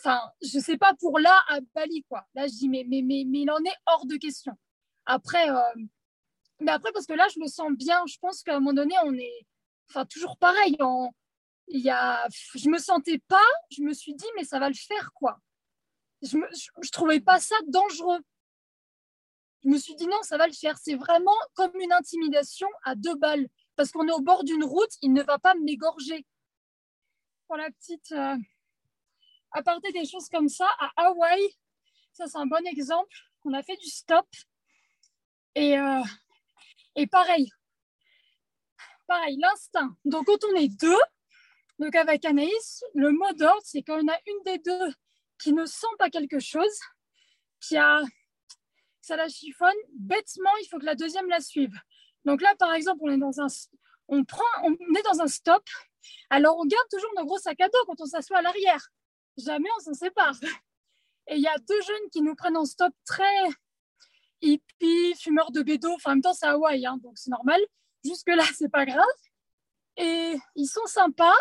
Enfin, 0.04 0.20
je 0.42 0.58
sais 0.58 0.78
pas 0.78 0.96
pour 0.96 1.20
là 1.20 1.38
à 1.48 1.60
Bali, 1.76 2.04
quoi. 2.10 2.26
Là, 2.34 2.48
je 2.48 2.54
dis, 2.54 2.70
mais, 2.70 2.86
mais, 2.88 3.04
mais, 3.04 3.24
mais 3.28 3.42
il 3.42 3.52
en 3.52 3.64
est 3.64 3.76
hors 3.86 4.08
de 4.08 4.16
question. 4.18 4.54
Après, 5.06 5.50
euh, 5.50 5.86
mais 6.60 6.72
après, 6.72 6.92
parce 6.92 7.06
que 7.06 7.14
là, 7.14 7.28
je 7.34 7.40
me 7.40 7.48
sens 7.48 7.72
bien. 7.72 8.04
Je 8.08 8.18
pense 8.20 8.42
qu'à 8.44 8.56
un 8.56 8.60
moment 8.60 8.74
donné, 8.74 8.96
on 9.04 9.14
est. 9.14 9.46
Enfin, 9.90 10.06
toujours 10.06 10.38
pareil. 10.38 10.76
Il 11.68 11.82
y 11.82 11.90
a... 11.90 12.28
Je 12.56 12.70
me 12.70 12.80
sentais 12.80 13.20
pas. 13.28 13.38
Je 13.70 13.84
me 13.84 13.94
suis 13.94 14.16
dit, 14.16 14.26
mais 14.36 14.44
ça 14.44 14.60
va 14.60 14.70
le 14.70 14.76
faire, 14.76 15.12
quoi. 15.14 15.40
Je, 16.24 16.38
me... 16.38 16.48
je 16.82 16.92
trouvais 16.92 17.20
pas 17.20 17.40
ça 17.40 17.56
dangereux 17.68 18.22
je 19.64 19.70
me 19.70 19.78
suis 19.78 19.96
dit 19.96 20.08
non, 20.08 20.22
ça 20.24 20.38
va 20.38 20.48
le 20.48 20.54
faire. 20.54 20.78
C'est 20.78 20.96
vraiment 20.96 21.36
comme 21.54 21.72
une 21.80 21.94
intimidation 21.94 22.68
à 22.84 22.96
deux 22.96 23.16
balles. 23.16 23.48
Parce 23.76 23.92
qu'on 23.92 24.08
est 24.08 24.12
au 24.12 24.22
bord 24.22 24.44
d'une 24.44 24.64
route, 24.64 24.92
il 25.02 25.14
ne 25.14 25.22
va 25.24 25.40
pas 25.40 25.54
m'égorger. 25.56 26.26
Pour 27.48 27.58
la 27.58 27.70
petite 27.72 28.12
euh, 28.12 28.36
aparté 29.52 29.92
des 29.92 30.06
choses 30.06 30.28
comme 30.30 30.50
ça, 30.50 30.68
à 30.80 30.92
Hawaï, 30.98 31.42
ça 32.14 32.28
c'est 32.28 32.38
un 32.38 32.46
bon 32.46 32.66
exemple. 32.68 33.16
On 33.46 33.54
a 33.54 33.64
fait 33.64 33.78
du 33.78 33.88
stop. 33.88 34.28
Et, 35.56 35.78
euh, 35.78 36.04
et 36.96 37.08
pareil, 37.08 37.50
pareil, 39.08 39.38
l'instinct. 39.38 39.96
Donc 40.06 40.26
quand 40.26 40.44
on 40.46 40.56
est 40.56 40.70
deux, 40.80 41.02
donc 41.80 41.96
avec 41.96 42.24
Anaïs, 42.26 42.84
le 42.94 43.12
mot 43.12 43.34
d'ordre, 43.34 43.62
c'est 43.64 43.82
quand 43.82 44.00
on 44.02 44.08
a 44.08 44.18
une 44.28 44.44
des 44.46 44.60
deux 44.60 44.94
qui 45.42 45.52
ne 45.52 45.66
sent 45.66 45.88
pas 45.98 46.10
quelque 46.10 46.40
chose, 46.40 46.80
qui 47.60 47.76
a 47.76 48.02
ça 49.02 49.16
la 49.16 49.28
chiffonne, 49.28 49.76
bêtement, 49.98 50.52
il 50.62 50.68
faut 50.70 50.78
que 50.78 50.86
la 50.86 50.96
deuxième 50.96 51.28
la 51.28 51.40
suive. 51.40 51.74
Donc 52.24 52.42
là, 52.42 52.54
par 52.60 52.74
exemple, 52.74 53.00
on 53.02 53.12
est 53.12 53.18
dans 53.18 53.42
un, 53.42 53.48
on 54.08 54.24
prend, 54.24 54.44
on 54.64 54.74
est 54.74 55.04
dans 55.04 55.22
un 55.22 55.28
stop. 55.28 55.64
Alors, 56.30 56.58
on 56.58 56.66
garde 56.66 56.88
toujours 56.90 57.12
nos 57.18 57.26
gros 57.26 57.40
sacs 57.40 57.60
à 57.62 57.68
dos 57.68 57.84
quand 57.88 58.00
on 58.00 58.06
s'assoit 58.06 58.38
à 58.38 58.42
l'arrière. 58.42 58.90
Jamais 59.38 59.70
on 59.78 59.80
s'en 59.82 59.94
sépare. 59.94 60.36
Et 61.28 61.36
il 61.36 61.42
y 61.42 61.48
a 61.48 61.58
deux 61.58 61.82
jeunes 61.82 62.10
qui 62.12 62.22
nous 62.22 62.36
prennent 62.36 62.58
en 62.58 62.66
stop 62.66 62.94
très 63.06 63.48
hippies, 64.42 65.16
fumeurs 65.20 65.52
de 65.52 65.62
bédo. 65.62 65.92
Enfin, 65.94 66.12
en 66.12 66.16
même 66.16 66.22
temps, 66.22 66.34
c'est 66.34 66.48
Hawaï, 66.48 66.86
hein, 66.86 66.98
donc 67.02 67.18
c'est 67.18 67.30
normal. 67.30 67.62
Jusque-là, 68.04 68.44
c'est 68.56 68.72
pas 68.72 68.86
grave. 68.86 69.06
Et 69.98 70.36
ils 70.56 70.68
sont 70.68 70.86
sympas. 70.86 71.38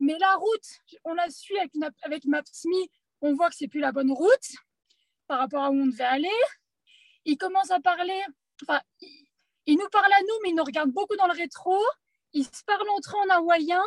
Mais 0.00 0.16
la 0.18 0.34
route, 0.34 0.98
on 1.04 1.14
la 1.14 1.28
suit 1.30 1.58
avec, 1.58 1.74
une, 1.74 1.88
Maps.me, 2.30 2.86
on 3.20 3.34
voit 3.34 3.48
que 3.48 3.56
c'est 3.56 3.68
plus 3.68 3.80
la 3.80 3.92
bonne 3.92 4.12
route 4.12 4.52
par 5.26 5.38
rapport 5.38 5.64
à 5.64 5.70
où 5.70 5.74
on 5.74 5.86
devait 5.86 6.04
aller 6.04 6.28
il 7.24 7.38
commence 7.38 7.70
à 7.70 7.80
parler, 7.80 8.22
enfin, 8.62 8.80
il, 9.66 9.78
nous 9.78 9.88
parle 9.90 10.12
à 10.12 10.20
nous, 10.22 10.34
mais 10.42 10.50
il 10.50 10.54
nous 10.54 10.64
regarde 10.64 10.90
beaucoup 10.90 11.16
dans 11.16 11.26
le 11.26 11.32
rétro. 11.32 11.78
Il 12.32 12.44
se 12.44 12.64
parle 12.64 12.88
entre 12.90 13.16
eux 13.16 13.30
en 13.30 13.34
hawaïen. 13.36 13.82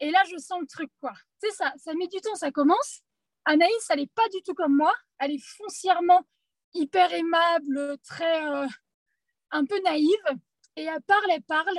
Et 0.00 0.10
là, 0.10 0.22
je 0.30 0.36
sens 0.38 0.60
le 0.60 0.66
truc, 0.66 0.90
quoi. 1.00 1.12
Tu 1.42 1.48
sais, 1.48 1.56
ça, 1.56 1.72
ça 1.76 1.94
met 1.94 2.06
du 2.08 2.20
temps, 2.20 2.34
ça 2.34 2.50
commence. 2.50 3.02
Anaïs, 3.44 3.86
elle 3.90 4.00
n'est 4.00 4.06
pas 4.08 4.28
du 4.28 4.42
tout 4.42 4.54
comme 4.54 4.76
moi. 4.76 4.92
Elle 5.18 5.32
est 5.32 5.44
foncièrement 5.56 6.26
hyper 6.74 7.12
aimable, 7.12 7.96
très 8.04 8.46
euh, 8.46 8.66
un 9.50 9.64
peu 9.64 9.80
naïve. 9.82 10.16
Et 10.76 10.84
elle 10.84 11.02
parle, 11.02 11.30
elle 11.30 11.42
parle. 11.42 11.78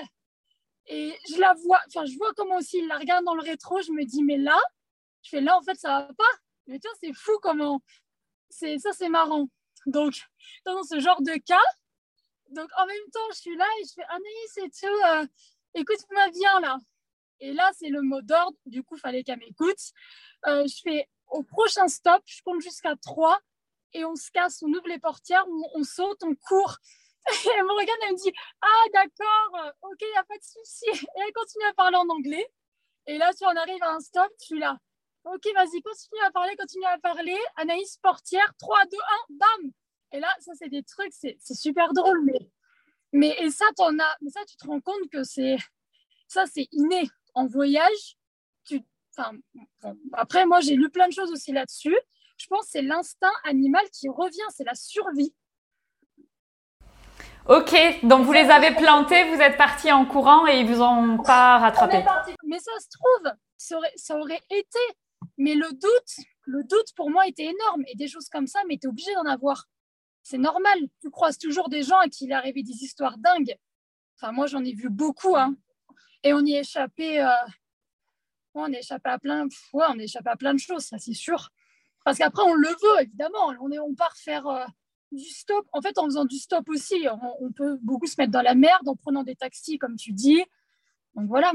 Et 0.87 1.15
je 1.29 1.39
la 1.39 1.53
vois, 1.53 1.79
enfin, 1.87 2.05
je 2.05 2.17
vois 2.17 2.33
comment 2.35 2.57
aussi 2.57 2.79
il 2.79 2.87
la 2.87 2.97
regarde 2.97 3.23
dans 3.23 3.35
le 3.35 3.43
rétro. 3.43 3.81
Je 3.81 3.91
me 3.91 4.03
dis, 4.03 4.23
mais 4.23 4.37
là, 4.37 4.59
je 5.21 5.29
fais 5.29 5.41
là, 5.41 5.57
en 5.57 5.61
fait, 5.61 5.75
ça 5.75 5.89
va 5.89 6.13
pas. 6.13 6.39
Mais 6.67 6.79
tiens, 6.79 6.91
c'est 7.01 7.13
fou 7.13 7.37
comment. 7.41 7.81
C'est, 8.49 8.79
ça, 8.79 8.91
c'est 8.93 9.09
marrant. 9.09 9.47
Donc, 9.85 10.13
dans 10.65 10.83
ce 10.83 10.99
genre 10.99 11.21
de 11.21 11.33
cas, 11.45 11.57
donc 12.49 12.69
en 12.77 12.85
même 12.85 13.09
temps, 13.13 13.29
je 13.31 13.37
suis 13.37 13.55
là 13.55 13.65
et 13.79 13.85
je 13.85 13.93
fais 13.93 14.03
Anaïs 14.03 14.57
et 14.57 14.69
tout, 14.69 15.07
euh, 15.07 15.27
écoute-moi 15.75 16.29
bien 16.29 16.59
là. 16.61 16.77
Et 17.39 17.53
là, 17.53 17.69
c'est 17.73 17.89
le 17.89 18.01
mot 18.01 18.21
d'ordre. 18.21 18.57
Du 18.65 18.83
coup, 18.83 18.95
il 18.97 18.99
fallait 18.99 19.23
qu'elle 19.23 19.39
m'écoute. 19.39 19.79
Euh, 20.47 20.65
je 20.67 20.81
fais 20.83 21.07
au 21.27 21.43
prochain 21.43 21.87
stop, 21.87 22.21
je 22.25 22.41
compte 22.43 22.61
jusqu'à 22.61 22.95
3 22.95 23.39
et 23.93 24.05
on 24.05 24.15
se 24.15 24.31
casse, 24.31 24.61
on 24.63 24.67
ouvre 24.67 24.87
les 24.87 24.99
portières, 24.99 25.45
on, 25.75 25.83
saute, 25.83 26.23
on 26.23 26.35
court. 26.35 26.77
Et 27.29 27.49
elle 27.57 27.63
me 27.63 27.73
regarde, 27.73 27.99
elle 28.07 28.13
me 28.13 28.17
dit 28.17 28.33
Ah, 28.61 28.85
d'accord, 28.93 29.73
ok, 29.81 29.97
il 30.01 30.11
n'y 30.11 30.17
a 30.17 30.23
pas 30.23 30.37
de 30.37 30.43
souci. 30.43 30.85
Et 30.89 31.21
elle 31.25 31.33
continue 31.33 31.65
à 31.65 31.73
parler 31.73 31.97
en 31.97 32.07
anglais. 32.09 32.47
Et 33.07 33.17
là, 33.17 33.31
si 33.33 33.43
on 33.45 33.55
arrive 33.55 33.81
à 33.83 33.93
un 33.93 33.99
stop, 33.99 34.31
suis 34.37 34.59
là. 34.59 34.77
Ok, 35.25 35.45
vas-y, 35.53 35.81
continue 35.81 36.21
à 36.25 36.31
parler, 36.31 36.55
continue 36.55 36.85
à 36.85 36.97
parler. 36.97 37.37
Anaïs, 37.57 37.97
portière, 37.97 38.51
3, 38.57 38.85
2, 38.85 38.97
1, 38.97 39.35
bam 39.35 39.71
Et 40.13 40.19
là, 40.19 40.33
ça, 40.39 40.53
c'est 40.57 40.69
des 40.69 40.83
trucs, 40.83 41.13
c'est 41.13 41.37
super 41.53 41.93
drôle. 41.93 42.23
Mais, 42.23 42.39
mais 43.11 43.35
et 43.39 43.51
ça, 43.51 43.65
en 43.79 43.99
as, 43.99 44.17
mais 44.21 44.29
ça, 44.29 44.45
tu 44.45 44.55
te 44.55 44.65
rends 44.65 44.81
compte 44.81 45.09
que 45.11 45.23
c'est 45.23 45.57
ça, 46.27 46.45
c'est 46.45 46.67
inné. 46.71 47.09
En 47.39 47.47
voyage, 47.47 48.17
tu, 48.65 48.83
enfin, 49.17 49.31
après, 50.11 50.45
moi, 50.45 50.59
j'ai 50.59 50.75
lu 50.75 50.89
plein 50.89 51.07
de 51.07 51.13
choses 51.13 51.31
aussi 51.31 51.53
là-dessus. 51.53 51.97
Je 52.37 52.47
pense 52.47 52.65
que 52.65 52.71
c'est 52.71 52.81
l'instinct 52.81 53.31
animal 53.45 53.81
qui 53.93 54.09
revient, 54.09 54.49
c'est 54.49 54.65
la 54.65 54.75
survie. 54.75 55.33
Ok, 57.47 57.73
donc 58.03 58.25
vous 58.25 58.33
les 58.33 58.49
avez 58.49 58.75
plantés, 58.75 59.23
vous 59.33 59.39
êtes 59.39 59.55
partis 59.55 59.89
en 59.89 60.05
courant 60.05 60.47
et 60.47 60.59
ils 60.59 60.67
vous 60.67 60.81
ont 60.81 61.17
pas 61.23 61.59
rattrapé. 61.59 62.03
Mais 62.43 62.59
ça 62.59 62.71
se 62.81 62.89
trouve, 62.91 63.31
ça 63.55 63.77
aurait, 63.77 63.93
ça 63.95 64.17
aurait 64.17 64.41
été. 64.49 64.79
Mais 65.37 65.55
le 65.55 65.71
doute, 65.71 66.25
le 66.41 66.65
doute 66.65 66.93
pour 66.97 67.09
moi 67.09 67.25
était 67.25 67.45
énorme. 67.45 67.83
Et 67.87 67.95
des 67.95 68.09
choses 68.09 68.27
comme 68.27 68.47
ça, 68.47 68.59
mais 68.67 68.77
tu 68.77 68.87
es 68.87 68.89
obligé 68.89 69.13
d'en 69.15 69.31
avoir. 69.31 69.63
C'est 70.23 70.37
normal. 70.37 70.77
Tu 71.01 71.09
croises 71.09 71.37
toujours 71.37 71.69
des 71.69 71.83
gens 71.83 71.99
à 71.99 72.09
qui 72.09 72.25
il 72.25 72.31
est 72.31 72.35
arrivé 72.35 72.63
des 72.63 72.83
histoires 72.83 73.17
dingues. 73.17 73.55
Enfin, 74.17 74.33
moi, 74.33 74.45
j'en 74.45 74.65
ai 74.65 74.73
vu 74.73 74.89
beaucoup. 74.89 75.37
Hein. 75.37 75.55
Et 76.23 76.33
on 76.33 76.41
y 76.41 76.55
échappait. 76.55 77.21
Euh, 77.21 77.29
on 78.53 78.71
échappé 78.71 79.09
à 79.09 79.19
plein. 79.19 79.47
Ouais, 79.73 79.85
on 79.89 79.99
échappé 79.99 80.29
à 80.29 80.35
plein 80.35 80.53
de 80.53 80.59
choses, 80.59 80.83
ça 80.83 80.97
c'est 80.97 81.13
sûr. 81.13 81.49
Parce 82.03 82.17
qu'après, 82.17 82.43
on 82.43 82.53
le 82.53 82.69
veut, 82.69 83.01
évidemment. 83.01 83.53
On, 83.61 83.71
est, 83.71 83.79
on 83.79 83.93
part 83.93 84.15
faire 84.15 84.47
euh, 84.47 84.65
du 85.11 85.25
stop. 85.25 85.65
En 85.73 85.81
fait, 85.81 85.97
en 85.97 86.05
faisant 86.05 86.25
du 86.25 86.37
stop 86.37 86.67
aussi, 86.69 87.07
on, 87.41 87.51
peut 87.51 87.77
beaucoup 87.81 88.07
se 88.07 88.15
mettre 88.17 88.31
dans 88.31 88.41
la 88.41 88.55
merde 88.55 88.87
en 88.87 88.95
prenant 88.95 89.23
des 89.23 89.35
taxis, 89.35 89.77
comme 89.77 89.95
tu 89.95 90.11
dis. 90.11 90.43
Donc 91.15 91.27
voilà. 91.27 91.51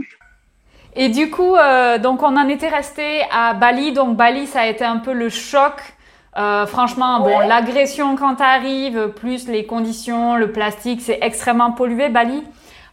Et 0.94 1.08
du 1.08 1.30
coup, 1.30 1.56
euh, 1.56 1.98
donc 1.98 2.22
on 2.22 2.36
en 2.36 2.48
était 2.48 2.68
resté 2.68 3.22
à 3.30 3.54
Bali. 3.54 3.92
Donc 3.92 4.16
Bali, 4.16 4.46
ça 4.46 4.60
a 4.60 4.66
été 4.66 4.84
un 4.84 4.98
peu 4.98 5.12
le 5.12 5.28
choc. 5.28 5.80
Euh, 6.36 6.66
franchement, 6.66 7.20
bon, 7.20 7.38
l'agression 7.40 8.16
quand 8.16 8.40
arrive, 8.40 9.08
plus 9.10 9.46
les 9.46 9.66
conditions, 9.66 10.34
le 10.34 10.50
plastique, 10.50 11.00
c'est 11.00 11.18
extrêmement 11.22 11.72
pollué, 11.72 12.08
Bali. 12.08 12.42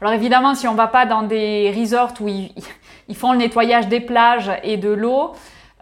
Alors 0.02 0.14
évidemment, 0.14 0.56
si 0.56 0.68
on 0.68 0.74
va 0.74 0.88
pas 0.88 1.06
dans 1.06 1.22
des 1.22 1.72
resorts 1.78 2.14
où 2.22 2.28
ils, 2.28 2.52
ils 3.08 3.16
font 3.16 3.34
le 3.34 3.38
nettoyage 3.38 3.88
des 3.88 4.00
plages 4.00 4.52
et 4.64 4.78
de 4.78 4.90
l'eau, 4.90 5.34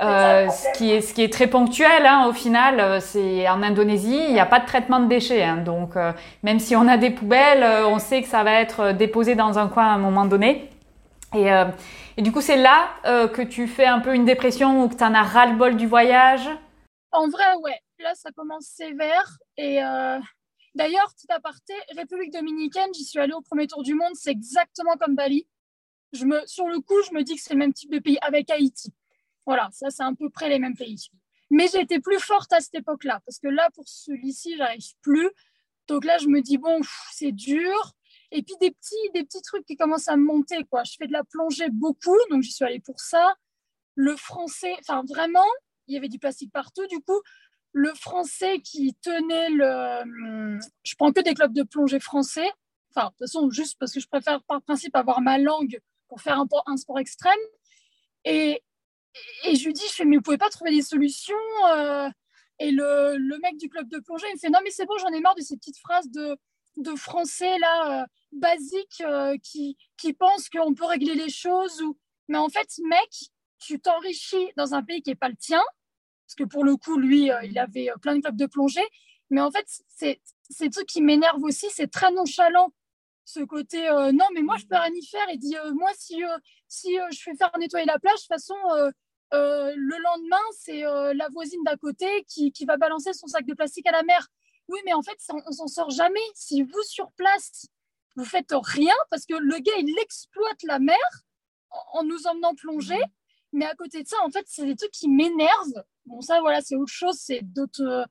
euh, 0.02 0.50
ce, 0.50 0.78
qui 0.78 0.92
est, 0.92 1.02
ce 1.02 1.14
qui 1.14 1.24
est 1.24 1.32
très 1.32 1.48
ponctuel 1.48 2.06
hein, 2.06 2.26
au 2.28 2.34
final, 2.34 2.80
euh, 2.80 3.00
c'est 3.00 3.48
en 3.50 3.62
Indonésie, 3.64 4.22
il 4.28 4.34
n'y 4.34 4.40
a 4.40 4.46
pas 4.46 4.60
de 4.60 4.66
traitement 4.66 5.00
de 5.00 5.08
déchets. 5.08 5.44
Hein, 5.44 5.58
donc 5.58 5.96
euh, 5.96 6.12
même 6.44 6.60
si 6.60 6.76
on 6.76 6.88
a 6.88 6.98
des 6.98 7.12
poubelles, 7.12 7.64
euh, 7.64 7.88
on 7.88 8.00
sait 8.00 8.22
que 8.22 8.28
ça 8.28 8.44
va 8.44 8.54
être 8.54 8.92
déposé 8.92 9.36
dans 9.36 9.58
un 9.58 9.68
coin 9.68 9.86
à 9.86 9.92
un 9.92 9.98
moment 9.98 10.26
donné. 10.26 10.70
Et, 11.34 11.48
et 12.18 12.24
du 12.24 12.32
coup, 12.32 12.42
c'est 12.42 12.58
là 12.58 12.88
que 13.04 13.44
tu 13.44 13.68
fais 13.68 13.86
un 13.86 14.00
peu 14.00 14.16
une 14.16 14.26
dépression 14.26 14.82
ou 14.82 14.90
que 14.90 14.96
tu 14.96 15.04
en 15.04 15.14
as 15.14 15.22
ras-le-bol 15.22 15.76
du 15.76 15.86
voyage? 15.86 16.50
En 17.12 17.30
vrai, 17.30 17.46
ouais. 17.62 17.78
Là, 18.00 18.16
ça 18.16 18.32
commence 18.36 18.66
sévère. 18.66 19.38
Et 19.56 19.80
d'ailleurs, 20.76 21.14
petit 21.14 21.32
aparté, 21.32 21.74
République 21.96 22.32
dominicaine, 22.32 22.90
j'y 22.94 23.06
suis 23.06 23.20
allée 23.20 23.34
au 23.34 23.42
premier 23.42 23.68
tour 23.68 23.84
du 23.84 23.94
monde, 23.94 24.14
c'est 24.16 24.32
exactement 24.32 24.96
comme 25.00 25.16
Bali. 25.16 25.48
Je 26.14 26.26
me, 26.26 26.42
sur 26.46 26.68
le 26.68 26.80
coup, 26.80 27.02
je 27.08 27.14
me 27.14 27.24
dis 27.24 27.36
que 27.36 27.42
c'est 27.42 27.54
le 27.54 27.60
même 27.60 27.74
type 27.74 27.92
de 27.92 28.00
pays 28.00 28.18
avec 28.22 28.50
Haïti. 28.50 28.94
Voilà, 29.46 29.70
ça, 29.72 29.90
c'est 29.90 30.04
à 30.04 30.12
peu 30.18 30.30
près 30.30 30.50
les 30.50 30.60
mêmes 30.60 30.76
pays. 30.76 31.10
Mais 31.52 31.68
j'ai 31.68 31.82
été 31.82 32.00
plus 32.00 32.20
forte 32.20 32.54
à 32.54 32.60
cette 32.60 32.76
époque-là, 32.76 33.22
parce 33.26 33.40
que 33.40 33.48
là, 33.48 33.70
pour 33.74 33.88
celui-ci, 33.88 34.56
j'arrive 34.58 34.94
plus. 35.02 35.30
Donc 35.88 36.06
là, 36.06 36.18
je 36.20 36.28
me 36.28 36.42
dis, 36.42 36.58
bon, 36.58 36.80
c'est 37.12 37.32
dur. 37.32 37.94
Et 38.32 38.44
puis 38.44 38.54
des 38.62 38.72
petits, 38.72 39.10
des 39.14 39.24
petits 39.24 39.42
trucs 39.42 39.66
qui 39.66 39.76
commencent 39.76 40.08
à 40.08 40.16
me 40.16 40.24
monter, 40.24 40.64
quoi. 40.70 40.84
Je 40.84 40.94
fais 40.98 41.08
de 41.08 41.14
la 41.14 41.24
plongée 41.24 41.70
beaucoup, 41.70 42.18
donc 42.30 42.44
j'y 42.44 42.52
suis 42.52 42.66
allée 42.66 42.80
pour 42.80 43.00
ça. 43.00 43.36
Le 43.96 44.16
français, 44.16 44.76
enfin 44.82 45.04
vraiment, 45.10 45.48
il 45.88 45.96
y 45.96 45.98
avait 45.98 46.10
du 46.10 46.20
plastique 46.20 46.52
partout. 46.54 46.86
Du 46.88 47.00
coup, 47.00 47.20
le 47.74 47.94
français 47.94 48.60
qui 48.62 48.96
tenait 49.02 49.50
le. 49.50 50.60
Je 50.84 50.96
prends 50.96 51.12
que 51.12 51.22
des 51.22 51.34
clubs 51.34 51.54
de 51.54 51.64
plongée 51.64 52.00
français. 52.00 52.50
Enfin, 52.96 53.08
de 53.08 53.10
toute 53.12 53.20
façon, 53.20 53.50
juste 53.52 53.78
parce 53.80 53.94
que 53.94 54.00
je 54.00 54.08
préfère 54.08 54.42
par 54.44 54.62
principe 54.62 54.96
avoir 54.96 55.22
ma 55.22 55.38
langue 55.38 55.80
pour 56.08 56.22
faire 56.22 56.44
un, 56.66 56.78
sport 56.78 57.00
extrême. 57.00 57.40
Et, 58.26 58.62
je 59.46 59.66
lui 59.66 59.74
dis, 59.74 59.84
je 59.88 59.94
fais, 59.94 60.06
mais 60.06 60.18
vous 60.18 60.22
pouvez 60.22 60.38
pas 60.38 60.50
trouver 60.50 60.72
des 60.72 60.82
solutions 60.82 61.36
euh, 61.68 62.10
Et 62.60 62.72
le, 62.72 63.40
mec 63.42 63.58
du 63.58 63.70
club 63.70 63.88
de 63.90 64.00
plongée, 64.00 64.28
il 64.30 64.34
me 64.34 64.40
fait, 64.40 64.50
non, 64.50 64.60
mais 64.64 64.72
c'est 64.72 64.86
bon, 64.86 64.98
j'en 64.98 65.10
ai 65.10 65.22
marre 65.22 65.36
de 65.36 65.42
ces 65.42 65.56
petites 65.56 65.78
phrases 65.78 66.10
de, 66.10 66.36
de 66.78 66.96
français 66.96 67.58
là, 67.60 68.02
euh, 68.02 68.06
basiques 68.32 69.02
euh, 69.02 69.38
qui, 69.44 69.78
qui 69.98 70.14
pensent 70.14 70.50
qu'on 70.50 70.74
peut 70.74 70.86
régler 70.86 71.14
les 71.14 71.30
choses. 71.30 71.82
Ou... 71.82 71.98
Mais 72.28 72.38
en 72.38 72.50
fait, 72.50 72.68
mec, 72.84 73.32
tu 73.60 73.80
t'enrichis 73.80 74.52
dans 74.58 74.74
un 74.74 74.84
pays 74.84 75.02
qui 75.02 75.12
n'est 75.12 75.16
pas 75.16 75.30
le 75.30 75.36
tien, 75.36 75.62
parce 76.30 76.36
que 76.38 76.44
pour 76.44 76.64
le 76.64 76.76
coup, 76.76 76.98
lui, 76.98 77.32
il 77.44 77.58
avait 77.58 77.90
plein 78.02 78.16
de 78.16 78.22
clubs 78.22 78.38
de 78.38 78.46
plongée. 78.46 78.88
Mais 79.32 79.42
en 79.42 79.52
fait, 79.52 79.66
c'est 79.88 80.22
c'est 80.50 80.70
truc 80.70 80.88
qui 80.88 81.02
m'énerve 81.02 81.44
aussi, 81.44 81.68
c'est 81.72 81.92
très 81.92 82.12
nonchalant 82.12 82.72
ce 83.26 83.42
côté 83.42 83.88
non 84.12 84.26
mais 84.34 84.42
moi 84.42 84.58
je 84.58 84.66
peux 84.66 84.76
rien 84.76 84.92
y 84.92 85.06
faire 85.06 85.30
et 85.30 85.38
dit 85.38 85.56
moi 85.76 85.92
si 85.96 86.24
si 86.68 86.98
je 87.12 87.22
fais 87.22 87.36
faire 87.36 87.52
nettoyer 87.60 87.86
la 87.86 88.00
plage 88.00 88.16
de 88.16 88.22
toute 88.22 88.28
façon 88.28 88.56
euh, 89.34 89.74
le 89.76 89.98
lendemain, 90.02 90.42
c'est 90.58 90.86
euh, 90.86 91.14
la 91.14 91.28
voisine 91.30 91.64
d'à 91.64 91.78
côté 91.78 92.24
qui, 92.28 92.52
qui, 92.52 92.66
va 92.66 92.78
balancer 92.78 93.14
son 93.14 93.28
sac 93.28 93.46
de 93.46 93.54
plastique 93.54 93.88
à 93.88 93.92
la 93.92 94.04
mer. 94.04 94.28
Oui, 94.68 94.80
mais 94.86 94.94
en 94.94 95.02
fait, 95.02 95.18
on, 95.32 95.42
on 95.46 95.52
s'en 95.52 95.68
sort 95.68 95.90
jamais. 95.92 96.20
Si 96.34 96.64
vous, 96.64 96.84
sur 96.84 97.12
place, 97.12 97.68
vous 98.16 98.26
faites 98.26 98.52
rien, 98.52 98.96
parce 99.12 99.26
que 99.26 99.36
le 99.36 99.60
gars, 99.60 99.78
il 99.78 99.96
exploite 100.00 100.64
la 100.64 100.80
mer 100.80 100.98
en, 101.94 102.04
nous 102.04 102.26
emmenant 102.28 102.56
plonger. 102.56 103.02
Mais 103.52 103.66
à 103.66 103.76
côté 103.76 104.04
de 104.04 104.08
ça, 104.08 104.18
en 104.24 104.32
fait, 104.32 104.46
c'est 104.48 104.66
des 104.66 104.76
trucs 104.76 104.92
qui 104.92 105.10
m'énervent. 105.10 105.84
Bon, 106.10 106.22
ça, 106.22 106.42
voilà, 106.42 106.60
c'est 106.62 106.76
autre 106.76 106.92
chose. 106.92 107.18
C'est 107.20 107.42
d'autres. 107.44 107.84
Euh, 107.84 108.04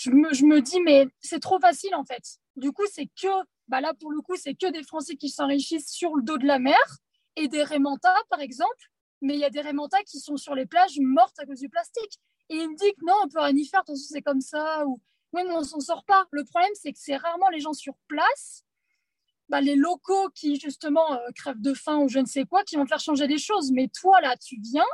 je 0.00 0.10
me, 0.10 0.60
dis, 0.60 0.80
mais 0.80 1.08
c'est 1.20 1.40
trop 1.40 1.58
facile, 1.58 1.94
en 1.96 2.04
fait. 2.04 2.22
Du 2.56 2.72
coup, 2.72 2.86
c'est 2.90 3.06
que. 3.06 3.28
Bah 3.68 3.80
là, 3.80 3.92
pour 3.94 4.10
le 4.10 4.20
coup, 4.20 4.34
c'est 4.36 4.54
que 4.54 4.70
des 4.70 4.82
Français 4.82 5.16
qui 5.16 5.28
s'enrichissent 5.28 5.90
sur 5.90 6.16
le 6.16 6.22
dos 6.22 6.38
de 6.38 6.46
la 6.46 6.58
mer 6.58 6.80
et 7.36 7.46
des 7.46 7.62
Rémentas, 7.62 8.22
par 8.28 8.40
exemple, 8.40 8.90
mais 9.20 9.34
il 9.34 9.40
y 9.40 9.44
a 9.44 9.50
des 9.50 9.60
rémentas 9.60 10.02
qui 10.04 10.18
sont 10.18 10.36
sur 10.36 10.54
les 10.54 10.66
plages 10.66 10.98
mortes 11.00 11.38
à 11.38 11.46
cause 11.46 11.60
du 11.60 11.68
plastique. 11.68 12.18
Et 12.48 12.56
il 12.56 12.68
me 12.68 12.74
que 12.74 13.06
non, 13.06 13.14
on 13.24 13.28
peut 13.28 13.40
rien 13.40 13.54
y 13.54 13.66
faire, 13.66 13.82
de 13.82 13.86
toute 13.86 13.96
façon, 13.96 14.08
c'est 14.12 14.22
comme 14.22 14.40
ça. 14.40 14.84
Ou 14.86 15.00
oui, 15.32 15.42
mais 15.46 15.54
on 15.54 15.62
s'en 15.62 15.80
sort 15.80 16.04
pas. 16.04 16.26
Le 16.32 16.44
problème, 16.44 16.72
c'est 16.74 16.92
que 16.92 16.98
c'est 16.98 17.16
rarement 17.16 17.48
les 17.50 17.60
gens 17.60 17.72
sur 17.72 17.94
place, 18.08 18.64
bah, 19.48 19.60
les 19.60 19.76
locaux 19.76 20.28
qui, 20.34 20.58
justement, 20.58 21.12
euh, 21.12 21.18
crèvent 21.36 21.60
de 21.60 21.74
faim 21.74 21.98
ou 21.98 22.08
je 22.08 22.18
ne 22.18 22.26
sais 22.26 22.44
quoi, 22.44 22.64
qui 22.64 22.76
vont 22.76 22.86
faire 22.86 22.98
changer 22.98 23.26
les 23.26 23.38
choses. 23.38 23.70
Mais 23.72 23.88
toi, 23.88 24.20
là, 24.20 24.36
tu 24.36 24.56
viens. 24.60 24.86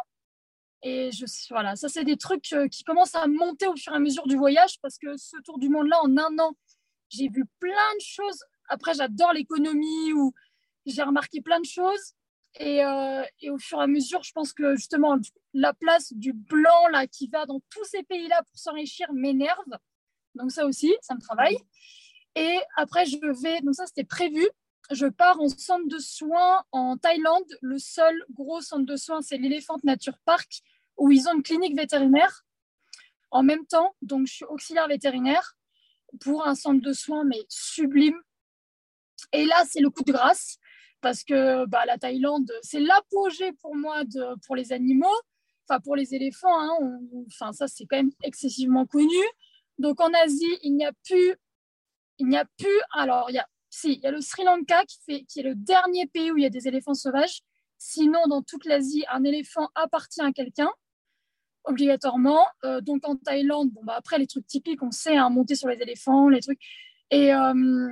Et 0.88 1.10
voilà, 1.50 1.74
ça, 1.74 1.88
c'est 1.88 2.04
des 2.04 2.16
trucs 2.16 2.52
euh, 2.52 2.68
qui 2.68 2.84
commencent 2.84 3.16
à 3.16 3.26
monter 3.26 3.66
au 3.66 3.74
fur 3.74 3.92
et 3.92 3.96
à 3.96 3.98
mesure 3.98 4.24
du 4.28 4.36
voyage 4.36 4.78
parce 4.80 4.98
que 4.98 5.16
ce 5.16 5.36
tour 5.42 5.58
du 5.58 5.68
monde-là, 5.68 5.98
en 6.04 6.16
un 6.16 6.38
an, 6.38 6.52
j'ai 7.08 7.28
vu 7.28 7.44
plein 7.58 7.94
de 7.98 8.00
choses. 8.00 8.44
Après, 8.68 8.94
j'adore 8.94 9.32
l'économie 9.32 10.12
ou 10.12 10.32
j'ai 10.86 11.02
remarqué 11.02 11.40
plein 11.40 11.58
de 11.58 11.66
choses. 11.66 12.14
Euh, 12.60 13.24
et, 13.40 13.50
au 13.50 13.58
fur 13.58 13.80
et 13.80 13.82
à 13.82 13.88
mesure, 13.88 14.22
je 14.22 14.30
pense 14.30 14.52
que 14.52 14.76
justement, 14.76 15.18
la 15.54 15.74
place 15.74 16.12
du 16.12 16.32
blanc 16.32 16.86
là, 16.92 17.08
qui 17.08 17.26
va 17.26 17.46
dans 17.46 17.60
tous 17.68 17.84
ces 17.84 18.04
pays-là 18.04 18.44
pour 18.44 18.56
s'enrichir 18.56 19.12
m'énerve. 19.12 19.76
Donc 20.36 20.52
ça 20.52 20.66
aussi, 20.66 20.94
ça 21.00 21.16
me 21.16 21.20
travaille. 21.20 21.58
Et 22.36 22.58
après, 22.76 23.06
je 23.06 23.42
vais, 23.42 23.60
donc 23.62 23.74
ça 23.74 23.86
c'était 23.86 24.04
prévu, 24.04 24.46
je 24.92 25.06
pars 25.06 25.40
en 25.40 25.48
centre 25.48 25.88
de 25.88 25.98
soins 25.98 26.62
en 26.70 26.96
Thaïlande. 26.96 27.58
Le 27.60 27.80
seul 27.80 28.24
gros 28.30 28.60
centre 28.60 28.86
de 28.86 28.96
soins, 28.96 29.20
c'est 29.20 29.36
l'Elephant 29.36 29.78
Nature 29.82 30.18
Park, 30.24 30.62
où 30.96 31.10
ils 31.10 31.28
ont 31.28 31.34
une 31.34 31.42
clinique 31.42 31.76
vétérinaire. 31.76 32.44
En 33.30 33.42
même 33.42 33.66
temps, 33.66 33.94
donc 34.02 34.26
je 34.26 34.34
suis 34.34 34.44
auxiliaire 34.44 34.88
vétérinaire 34.88 35.56
pour 36.20 36.46
un 36.46 36.54
centre 36.54 36.80
de 36.80 36.92
soins, 36.92 37.24
mais 37.24 37.44
sublime. 37.48 38.20
Et 39.32 39.44
là, 39.44 39.64
c'est 39.68 39.80
le 39.80 39.90
coup 39.90 40.04
de 40.04 40.12
grâce 40.12 40.58
parce 41.00 41.22
que 41.24 41.66
bah, 41.66 41.84
la 41.86 41.98
Thaïlande, 41.98 42.50
c'est 42.62 42.80
l'apogée 42.80 43.52
pour 43.52 43.74
moi 43.74 44.04
de, 44.04 44.34
pour 44.46 44.56
les 44.56 44.72
animaux. 44.72 45.20
enfin 45.68 45.80
pour 45.80 45.96
les 45.96 46.14
éléphants, 46.14 46.58
hein, 46.58 46.78
ça 47.52 47.68
c'est 47.68 47.86
quand 47.86 47.96
même 47.96 48.12
excessivement 48.22 48.86
connu. 48.86 49.22
Donc 49.78 50.00
en 50.00 50.12
Asie, 50.24 50.58
il 50.62 50.74
n'y 50.74 50.86
a 50.86 50.92
plus, 51.04 51.34
il 52.18 52.28
n'y 52.28 52.36
a 52.36 52.44
plus. 52.58 52.80
Alors 52.92 53.30
il 53.30 53.34
y 53.34 53.38
a, 53.38 53.46
si, 53.70 53.94
il 53.94 54.00
y 54.00 54.06
a 54.06 54.10
le 54.10 54.20
Sri 54.20 54.44
Lanka 54.44 54.84
qui 54.86 54.98
fait, 55.04 55.24
qui 55.24 55.40
est 55.40 55.42
le 55.42 55.54
dernier 55.54 56.06
pays 56.06 56.30
où 56.32 56.38
il 56.38 56.42
y 56.42 56.46
a 56.46 56.50
des 56.50 56.66
éléphants 56.66 56.94
sauvages. 56.94 57.42
Sinon, 57.78 58.26
dans 58.28 58.42
toute 58.42 58.64
l'Asie, 58.64 59.04
un 59.10 59.22
éléphant 59.24 59.68
appartient 59.74 60.22
à 60.22 60.32
quelqu'un 60.32 60.70
obligatoirement. 61.66 62.46
Euh, 62.64 62.80
donc 62.80 63.06
en 63.06 63.16
Thaïlande, 63.16 63.70
bon 63.70 63.84
bah 63.84 63.94
après 63.96 64.18
les 64.18 64.26
trucs 64.26 64.46
typiques, 64.46 64.82
on 64.82 64.90
sait, 64.90 65.16
hein, 65.16 65.28
monter 65.30 65.54
sur 65.54 65.68
les 65.68 65.80
éléphants, 65.80 66.28
les 66.28 66.40
trucs. 66.40 66.60
Et, 67.10 67.34
euh, 67.34 67.90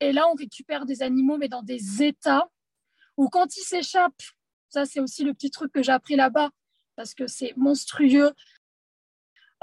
et 0.00 0.12
là, 0.12 0.28
on 0.30 0.34
récupère 0.34 0.84
des 0.84 1.02
animaux, 1.02 1.38
mais 1.38 1.48
dans 1.48 1.62
des 1.62 2.02
états 2.02 2.48
où 3.16 3.28
quand 3.28 3.56
ils 3.56 3.62
s'échappent, 3.62 4.22
ça 4.68 4.84
c'est 4.84 5.00
aussi 5.00 5.24
le 5.24 5.34
petit 5.34 5.50
truc 5.50 5.72
que 5.72 5.82
j'ai 5.82 5.92
appris 5.92 6.16
là-bas, 6.16 6.50
parce 6.96 7.14
que 7.14 7.26
c'est 7.26 7.54
monstrueux. 7.56 8.32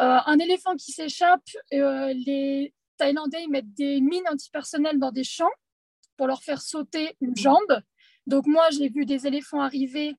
Euh, 0.02 0.20
un 0.26 0.40
éléphant 0.40 0.76
qui 0.76 0.92
s'échappe, 0.92 1.44
les 1.72 2.74
Thaïlandais 2.98 3.44
ils 3.44 3.50
mettent 3.50 3.74
des 3.74 4.00
mines 4.00 4.28
antipersonnelles 4.30 5.00
dans 5.00 5.12
des 5.12 5.24
champs 5.24 5.52
pour 6.16 6.28
leur 6.28 6.44
faire 6.44 6.62
sauter 6.62 7.16
une 7.22 7.36
jambe. 7.36 7.82
Donc 8.28 8.46
moi, 8.46 8.70
j'ai 8.72 8.90
vu 8.90 9.06
des 9.06 9.26
éléphants 9.26 9.62
arriver 9.62 10.16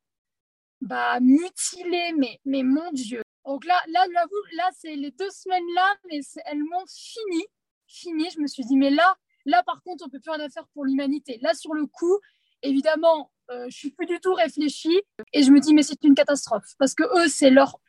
bah, 0.80 1.20
mutilés, 1.20 2.12
mais, 2.16 2.40
mais 2.44 2.62
mon 2.62 2.90
Dieu. 2.92 3.22
Donc 3.44 3.64
là, 3.64 3.80
là, 3.88 4.06
là, 4.12 4.26
là 4.56 4.68
c'est 4.78 4.94
les 4.96 5.10
deux 5.10 5.30
semaines-là, 5.30 5.94
mais 6.10 6.20
elles 6.46 6.62
m'ont 6.62 6.86
fini, 6.88 7.44
fini. 7.86 8.28
Je 8.34 8.40
me 8.40 8.46
suis 8.46 8.64
dit, 8.64 8.76
mais 8.76 8.90
là, 8.90 9.16
là 9.44 9.62
par 9.64 9.82
contre, 9.82 10.04
on 10.06 10.10
peut 10.10 10.20
plus 10.20 10.30
rien 10.30 10.48
faire 10.48 10.66
pour 10.74 10.84
l'humanité. 10.84 11.38
Là, 11.42 11.54
sur 11.54 11.74
le 11.74 11.86
coup, 11.86 12.18
évidemment, 12.62 13.30
euh, 13.50 13.66
je 13.68 13.76
suis 13.76 13.90
plus 13.90 14.06
du 14.06 14.20
tout 14.20 14.34
réfléchie 14.34 15.00
et 15.32 15.42
je 15.42 15.50
me 15.50 15.58
dis 15.58 15.74
mais 15.74 15.82
c'est 15.82 16.04
une 16.04 16.14
catastrophe 16.14 16.74
parce 16.78 16.94
que 16.94 17.02
eux 17.02 17.28
c'est 17.28 17.50
leur 17.50 17.80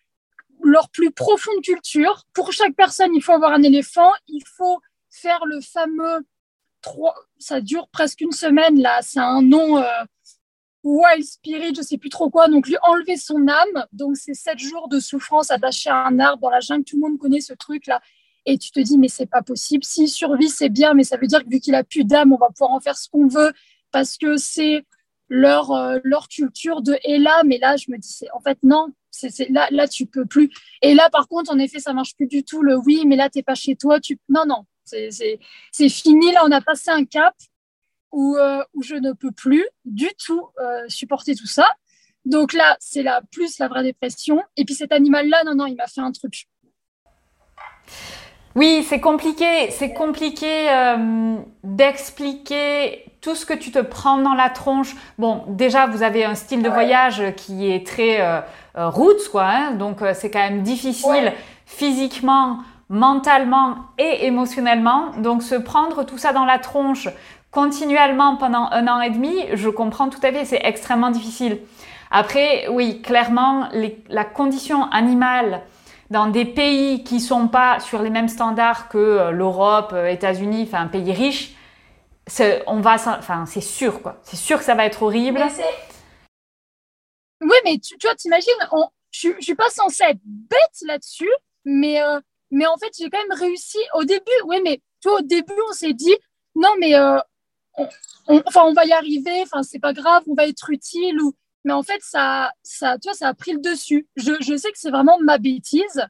leur 0.63 0.89
plus 0.89 1.11
profonde 1.11 1.61
culture. 1.63 2.23
Pour 2.33 2.51
chaque 2.51 2.75
personne, 2.75 3.13
il 3.15 3.21
faut 3.21 3.31
avoir 3.31 3.51
un 3.51 3.63
éléphant, 3.63 4.11
il 4.27 4.43
faut 4.45 4.79
faire 5.09 5.45
le 5.45 5.59
fameux 5.61 6.25
trois, 6.81 7.15
ça 7.37 7.61
dure 7.61 7.87
presque 7.89 8.21
une 8.21 8.31
semaine 8.31 8.79
là, 8.79 9.01
c'est 9.01 9.19
un 9.19 9.41
nom 9.41 9.77
euh, 9.77 9.83
Wild 10.83 11.23
Spirit, 11.23 11.75
je 11.75 11.81
sais 11.81 11.97
plus 11.97 12.09
trop 12.09 12.29
quoi, 12.29 12.47
donc 12.47 12.67
lui 12.67 12.77
enlever 12.81 13.17
son 13.17 13.47
âme, 13.47 13.85
donc 13.93 14.17
c'est 14.17 14.33
sept 14.33 14.57
jours 14.57 14.87
de 14.87 14.99
souffrance 14.99 15.51
attaché 15.51 15.89
à 15.89 16.07
un 16.07 16.19
arbre 16.19 16.41
dans 16.41 16.49
la 16.49 16.59
jungle, 16.59 16.83
tout 16.83 16.95
le 16.95 17.07
monde 17.07 17.19
connaît 17.19 17.41
ce 17.41 17.53
truc 17.53 17.87
là, 17.87 18.01
et 18.45 18.57
tu 18.57 18.71
te 18.71 18.79
dis 18.79 18.97
mais 18.97 19.07
c'est 19.07 19.27
pas 19.27 19.41
possible, 19.41 19.83
s'il 19.83 20.09
survit 20.09 20.49
c'est 20.49 20.69
bien, 20.69 20.93
mais 20.93 21.03
ça 21.03 21.17
veut 21.17 21.27
dire 21.27 21.43
que 21.43 21.49
vu 21.49 21.59
qu'il 21.59 21.75
a 21.75 21.83
plus 21.83 22.03
d'âme, 22.03 22.33
on 22.33 22.37
va 22.37 22.49
pouvoir 22.49 22.71
en 22.71 22.79
faire 22.79 22.97
ce 22.97 23.09
qu'on 23.09 23.27
veut, 23.27 23.53
parce 23.91 24.17
que 24.17 24.37
c'est 24.37 24.85
leur, 25.31 25.71
euh, 25.71 25.99
leur 26.03 26.27
culture 26.27 26.81
de 26.81 26.97
et 27.03 27.17
là, 27.17 27.43
mais 27.45 27.57
là, 27.57 27.77
je 27.77 27.89
me 27.89 27.97
dis, 27.97 28.25
en 28.33 28.41
fait, 28.41 28.57
non, 28.63 28.87
c'est 29.11 29.49
là, 29.49 29.67
là, 29.71 29.87
tu 29.87 30.05
peux 30.05 30.25
plus. 30.25 30.49
Et 30.81 30.93
là, 30.93 31.09
par 31.09 31.27
contre, 31.27 31.51
en 31.51 31.57
effet, 31.57 31.79
ça 31.79 31.93
marche 31.93 32.15
plus 32.15 32.27
du 32.27 32.43
tout. 32.43 32.61
Le 32.61 32.75
oui, 32.75 33.03
mais 33.05 33.15
là, 33.15 33.29
t'es 33.29 33.41
pas 33.41 33.55
chez 33.55 33.75
toi. 33.75 33.99
Tu... 33.99 34.19
Non, 34.29 34.45
non, 34.45 34.65
c'est 34.83 35.89
fini. 35.89 36.31
Là, 36.33 36.43
on 36.45 36.51
a 36.51 36.61
passé 36.61 36.91
un 36.91 37.05
cap 37.05 37.33
où, 38.11 38.35
euh, 38.35 38.63
où 38.73 38.83
je 38.83 38.95
ne 38.95 39.13
peux 39.13 39.31
plus 39.31 39.65
du 39.85 40.09
tout 40.23 40.47
euh, 40.59 40.83
supporter 40.87 41.35
tout 41.35 41.47
ça. 41.47 41.65
Donc 42.25 42.53
là, 42.53 42.77
c'est 42.79 43.03
la 43.03 43.21
plus 43.31 43.57
la 43.59 43.67
vraie 43.67 43.83
dépression. 43.83 44.41
Et 44.57 44.65
puis 44.65 44.75
cet 44.75 44.91
animal-là, 44.91 45.43
non, 45.45 45.55
non, 45.55 45.65
il 45.65 45.75
m'a 45.75 45.87
fait 45.87 46.01
un 46.01 46.11
truc. 46.11 46.47
Oui, 48.55 48.85
c'est 48.87 48.99
compliqué. 48.99 49.71
C'est 49.71 49.93
compliqué 49.93 50.69
euh, 50.69 51.37
d'expliquer 51.63 53.05
tout 53.21 53.35
ce 53.35 53.45
que 53.45 53.53
tu 53.53 53.71
te 53.71 53.79
prends 53.79 54.17
dans 54.17 54.33
la 54.33 54.49
tronche. 54.49 54.95
Bon, 55.17 55.43
déjà, 55.47 55.87
vous 55.87 56.03
avez 56.03 56.25
un 56.25 56.35
style 56.35 56.61
de 56.61 56.69
voyage 56.69 57.23
qui 57.37 57.71
est 57.71 57.85
très 57.85 58.19
euh, 58.19 58.41
route, 58.75 59.29
quoi. 59.31 59.45
Hein, 59.45 59.71
donc, 59.71 60.01
euh, 60.01 60.13
c'est 60.13 60.31
quand 60.31 60.39
même 60.39 60.63
difficile 60.63 61.33
physiquement, 61.65 62.59
mentalement 62.89 63.75
et 63.97 64.25
émotionnellement. 64.25 65.11
Donc, 65.19 65.43
se 65.43 65.55
prendre 65.55 66.03
tout 66.03 66.17
ça 66.17 66.33
dans 66.33 66.45
la 66.45 66.59
tronche 66.59 67.07
continuellement 67.51 68.37
pendant 68.37 68.67
un 68.71 68.87
an 68.87 69.01
et 69.01 69.09
demi, 69.09 69.45
je 69.53 69.69
comprends 69.69 70.09
tout 70.09 70.19
à 70.23 70.31
fait. 70.31 70.45
C'est 70.45 70.61
extrêmement 70.63 71.11
difficile. 71.11 71.59
Après, 72.09 72.67
oui, 72.69 73.01
clairement, 73.01 73.69
la 74.09 74.25
condition 74.25 74.85
animale 74.91 75.61
dans 76.09 76.27
des 76.27 76.43
pays 76.43 77.03
qui 77.05 77.21
sont 77.21 77.47
pas 77.47 77.79
sur 77.79 78.01
les 78.01 78.09
mêmes 78.09 78.27
standards 78.27 78.89
que 78.89 78.97
euh, 78.97 79.31
l'Europe, 79.31 79.91
euh, 79.93 80.07
États-Unis, 80.07 80.63
enfin 80.67 80.81
un 80.81 80.87
pays 80.87 81.13
riche, 81.13 81.55
on 82.67 82.81
va, 82.81 82.95
enfin 82.95 83.45
c'est 83.45 83.61
sûr 83.61 84.01
quoi, 84.01 84.19
c'est 84.23 84.35
sûr 84.35 84.57
que 84.57 84.65
ça 84.65 84.75
va 84.75 84.85
être 84.85 85.03
horrible. 85.03 85.41
oui, 87.41 87.55
mais 87.63 87.77
tu, 87.79 87.97
tu 87.97 88.07
vois, 88.07 88.15
t'imagines, 88.15 88.51
je, 89.11 89.29
je 89.39 89.43
suis 89.43 89.55
pas 89.55 89.69
censée 89.69 90.03
être 90.03 90.19
bête 90.25 90.81
là-dessus, 90.85 91.31
mais 91.63 92.01
euh, 92.01 92.19
mais 92.51 92.67
en 92.67 92.75
fait 92.75 92.91
j'ai 92.97 93.09
quand 93.09 93.25
même 93.29 93.39
réussi 93.39 93.79
au 93.95 94.03
début. 94.03 94.41
Oui, 94.45 94.59
mais 94.65 94.81
tu 95.01 95.07
au 95.07 95.21
début 95.21 95.53
on 95.69 95.73
s'est 95.73 95.93
dit 95.93 96.15
non 96.55 96.71
mais 96.77 96.93
on, 97.77 98.41
enfin 98.45 98.63
on 98.65 98.73
va 98.73 98.85
y 98.85 98.91
arriver, 98.91 99.41
enfin 99.43 99.63
c'est 99.63 99.79
pas 99.79 99.93
grave, 99.93 100.23
on 100.27 100.35
va 100.35 100.47
être 100.47 100.69
utile 100.69 101.19
mais 101.63 101.73
en 101.73 101.83
fait, 101.83 102.01
ça, 102.01 102.51
ça, 102.63 102.97
tu 102.97 103.13
ça 103.13 103.27
a 103.27 103.33
pris 103.33 103.53
le 103.53 103.59
dessus. 103.59 104.07
Je, 104.15 104.33
je 104.41 104.57
sais 104.57 104.71
que 104.71 104.79
c'est 104.79 104.89
vraiment 104.89 105.19
ma 105.19 105.37
bêtise, 105.37 106.05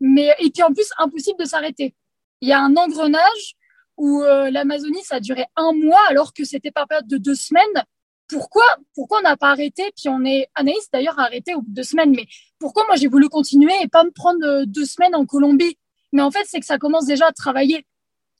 mais 0.00 0.34
et 0.38 0.50
puis 0.50 0.62
en 0.62 0.72
plus, 0.72 0.88
impossible 0.98 1.38
de 1.38 1.44
s'arrêter. 1.44 1.94
Il 2.40 2.48
y 2.48 2.52
a 2.52 2.60
un 2.60 2.76
engrenage 2.76 3.56
où 3.96 4.22
euh, 4.22 4.50
l'Amazonie, 4.50 5.02
ça 5.02 5.16
a 5.16 5.20
duré 5.20 5.44
un 5.56 5.72
mois 5.72 6.02
alors 6.08 6.32
que 6.32 6.44
c'était 6.44 6.70
par 6.70 6.86
période 6.86 7.08
de 7.08 7.18
deux 7.18 7.34
semaines. 7.34 7.84
Pourquoi, 8.28 8.64
pourquoi 8.94 9.18
on 9.20 9.22
n'a 9.22 9.36
pas 9.36 9.50
arrêté? 9.50 9.84
Puis 9.96 10.08
on 10.08 10.24
est, 10.24 10.48
Anaïs 10.54 10.90
d'ailleurs 10.92 11.18
a 11.18 11.24
arrêté 11.24 11.54
au 11.54 11.62
bout 11.62 11.70
de 11.70 11.74
deux 11.74 11.82
semaines. 11.82 12.10
Mais 12.10 12.26
pourquoi 12.58 12.84
moi 12.86 12.96
j'ai 12.96 13.08
voulu 13.08 13.28
continuer 13.28 13.72
et 13.82 13.88
pas 13.88 14.04
me 14.04 14.10
prendre 14.10 14.44
euh, 14.44 14.64
deux 14.66 14.84
semaines 14.84 15.14
en 15.14 15.24
Colombie? 15.24 15.78
Mais 16.12 16.22
en 16.22 16.30
fait, 16.30 16.44
c'est 16.46 16.60
que 16.60 16.66
ça 16.66 16.78
commence 16.78 17.06
déjà 17.06 17.26
à 17.26 17.32
travailler. 17.32 17.86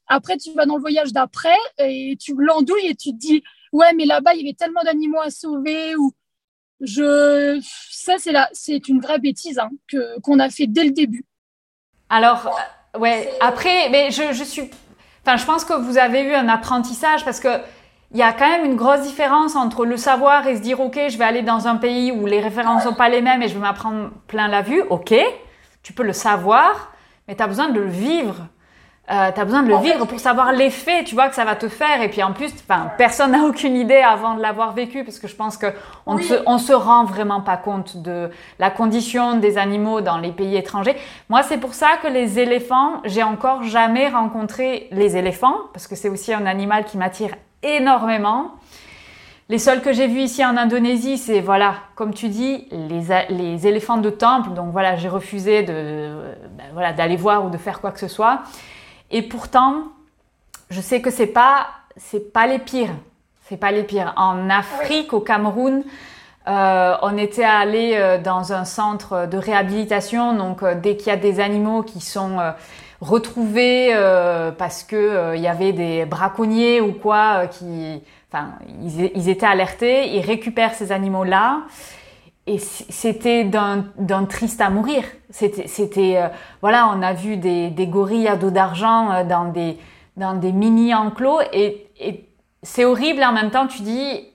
Après, 0.08 0.36
tu 0.36 0.52
vas 0.52 0.66
dans 0.66 0.76
le 0.76 0.80
voyage 0.80 1.12
d'après 1.12 1.56
et 1.78 2.16
tu 2.20 2.34
l'endouilles 2.36 2.86
et 2.86 2.94
tu 2.94 3.10
te 3.10 3.16
dis, 3.16 3.42
ouais, 3.72 3.92
mais 3.94 4.04
là-bas, 4.04 4.34
il 4.34 4.42
y 4.42 4.48
avait 4.48 4.54
tellement 4.54 4.82
d'animaux 4.84 5.20
à 5.20 5.30
sauver 5.30 5.96
ou 5.96 6.12
je, 6.80 7.60
ça, 7.90 8.16
c'est 8.18 8.32
là, 8.32 8.48
c'est 8.52 8.88
une 8.88 9.00
vraie 9.00 9.18
bêtise 9.18 9.58
hein, 9.58 9.70
que 9.88 10.20
qu'on 10.20 10.38
a 10.38 10.50
fait 10.50 10.66
dès 10.66 10.84
le 10.84 10.90
début. 10.90 11.24
Alors, 12.08 12.46
euh, 12.94 12.98
ouais. 12.98 13.32
Après, 13.40 13.88
mais 13.90 14.10
je, 14.10 14.32
je 14.32 14.44
suis, 14.44 14.70
enfin, 15.22 15.36
je 15.36 15.44
pense 15.44 15.64
que 15.64 15.72
vous 15.72 15.98
avez 15.98 16.22
eu 16.22 16.34
un 16.34 16.48
apprentissage 16.48 17.24
parce 17.24 17.40
que 17.40 17.48
il 18.12 18.18
y 18.18 18.22
a 18.22 18.32
quand 18.32 18.48
même 18.48 18.64
une 18.64 18.76
grosse 18.76 19.02
différence 19.02 19.56
entre 19.56 19.84
le 19.84 19.96
savoir 19.96 20.46
et 20.46 20.56
se 20.56 20.60
dire, 20.60 20.80
ok, 20.80 20.98
je 21.08 21.18
vais 21.18 21.24
aller 21.24 21.42
dans 21.42 21.66
un 21.66 21.76
pays 21.76 22.12
où 22.12 22.26
les 22.26 22.40
références 22.40 22.84
sont 22.84 22.94
pas 22.94 23.08
les 23.08 23.20
mêmes 23.20 23.42
et 23.42 23.48
je 23.48 23.54
vais 23.54 23.60
m'apprendre 23.60 24.10
plein 24.28 24.46
la 24.48 24.62
vue. 24.62 24.82
Ok, 24.90 25.12
tu 25.82 25.92
peux 25.92 26.04
le 26.04 26.12
savoir, 26.12 26.92
mais 27.26 27.34
tu 27.34 27.42
as 27.42 27.48
besoin 27.48 27.68
de 27.68 27.80
le 27.80 27.88
vivre. 27.88 28.46
Euh, 29.08 29.30
tu 29.32 29.40
as 29.40 29.44
besoin 29.44 29.62
de 29.62 29.68
le 29.68 29.76
vivre 29.76 30.04
pour 30.04 30.18
savoir 30.18 30.50
l'effet, 30.50 31.04
tu 31.04 31.14
vois, 31.14 31.28
que 31.28 31.36
ça 31.36 31.44
va 31.44 31.54
te 31.54 31.68
faire. 31.68 32.02
Et 32.02 32.08
puis 32.08 32.24
en 32.24 32.32
plus, 32.32 32.52
personne 32.98 33.30
n'a 33.30 33.44
aucune 33.44 33.76
idée 33.76 34.00
avant 34.00 34.34
de 34.34 34.42
l'avoir 34.42 34.72
vécu, 34.72 35.04
parce 35.04 35.20
que 35.20 35.28
je 35.28 35.36
pense 35.36 35.56
qu'on 35.56 36.18
se, 36.18 36.34
on 36.46 36.58
se 36.58 36.72
rend 36.72 37.04
vraiment 37.04 37.40
pas 37.40 37.56
compte 37.56 37.98
de 37.98 38.30
la 38.58 38.70
condition 38.70 39.36
des 39.36 39.58
animaux 39.58 40.00
dans 40.00 40.18
les 40.18 40.32
pays 40.32 40.56
étrangers. 40.56 40.96
Moi, 41.28 41.44
c'est 41.44 41.58
pour 41.58 41.74
ça 41.74 41.98
que 42.02 42.08
les 42.08 42.40
éléphants, 42.40 42.94
j'ai 43.04 43.22
encore 43.22 43.62
jamais 43.62 44.08
rencontré 44.08 44.88
les 44.90 45.16
éléphants, 45.16 45.56
parce 45.72 45.86
que 45.86 45.94
c'est 45.94 46.08
aussi 46.08 46.34
un 46.34 46.44
animal 46.44 46.84
qui 46.84 46.98
m'attire 46.98 47.30
énormément. 47.62 48.52
Les 49.48 49.60
seuls 49.60 49.80
que 49.80 49.92
j'ai 49.92 50.08
vus 50.08 50.22
ici 50.22 50.44
en 50.44 50.56
Indonésie, 50.56 51.18
c'est 51.18 51.38
voilà, 51.40 51.74
comme 51.94 52.12
tu 52.12 52.26
dis, 52.26 52.66
les, 52.72 53.02
les 53.30 53.68
éléphants 53.68 53.98
de 53.98 54.10
temple. 54.10 54.50
Donc 54.50 54.72
voilà, 54.72 54.96
j'ai 54.96 55.08
refusé 55.08 55.62
de, 55.62 56.10
ben, 56.50 56.66
voilà, 56.72 56.92
d'aller 56.92 57.14
voir 57.14 57.44
ou 57.44 57.50
de 57.50 57.56
faire 57.56 57.80
quoi 57.80 57.92
que 57.92 58.00
ce 58.00 58.08
soit. 58.08 58.40
Et 59.10 59.22
pourtant, 59.22 59.84
je 60.70 60.80
sais 60.80 61.00
que 61.00 61.10
c'est 61.10 61.26
pas 61.26 61.68
c'est 61.96 62.32
pas 62.32 62.46
les 62.46 62.58
pires. 62.58 62.94
C'est 63.48 63.56
pas 63.56 63.70
les 63.70 63.84
pires. 63.84 64.12
En 64.16 64.50
Afrique, 64.50 65.12
au 65.12 65.20
Cameroun, 65.20 65.84
euh, 66.48 66.94
on 67.02 67.16
était 67.16 67.44
allé 67.44 67.92
euh, 67.94 68.18
dans 68.18 68.52
un 68.52 68.64
centre 68.64 69.26
de 69.26 69.38
réhabilitation. 69.38 70.34
Donc, 70.34 70.62
euh, 70.62 70.74
dès 70.74 70.96
qu'il 70.96 71.08
y 71.08 71.10
a 71.10 71.16
des 71.16 71.40
animaux 71.40 71.82
qui 71.82 72.00
sont 72.00 72.38
retrouvés 73.00 73.94
parce 74.56 74.82
que 74.82 75.34
il 75.36 75.40
y 75.42 75.48
avait 75.48 75.72
des 75.72 76.06
braconniers 76.06 76.80
ou 76.80 76.92
quoi, 76.92 77.46
qui, 77.46 78.02
enfin, 78.32 78.52
ils, 78.82 79.10
ils, 79.14 79.28
étaient 79.28 79.46
alertés, 79.46 80.14
ils 80.16 80.22
récupèrent 80.22 80.74
ces 80.74 80.92
animaux-là 80.92 81.60
et 82.46 82.58
c'était 82.58 83.44
d'un 83.44 84.24
triste 84.28 84.60
à 84.60 84.70
mourir. 84.70 85.02
C'était, 85.30 86.16
euh, 86.16 86.28
voilà, 86.60 86.88
on 86.96 87.02
a 87.02 87.12
vu 87.12 87.36
des, 87.36 87.70
des 87.70 87.86
gorilles 87.86 88.28
à 88.28 88.36
dos 88.36 88.50
d'argent 88.50 89.10
euh, 89.10 89.24
dans 89.24 89.46
des, 89.46 89.78
dans 90.16 90.34
des 90.34 90.52
mini 90.52 90.94
enclos 90.94 91.40
et, 91.52 91.88
et 91.98 92.28
c'est 92.62 92.84
horrible. 92.84 93.24
En 93.24 93.32
même 93.32 93.50
temps, 93.50 93.66
tu 93.66 93.82
dis, 93.82 94.28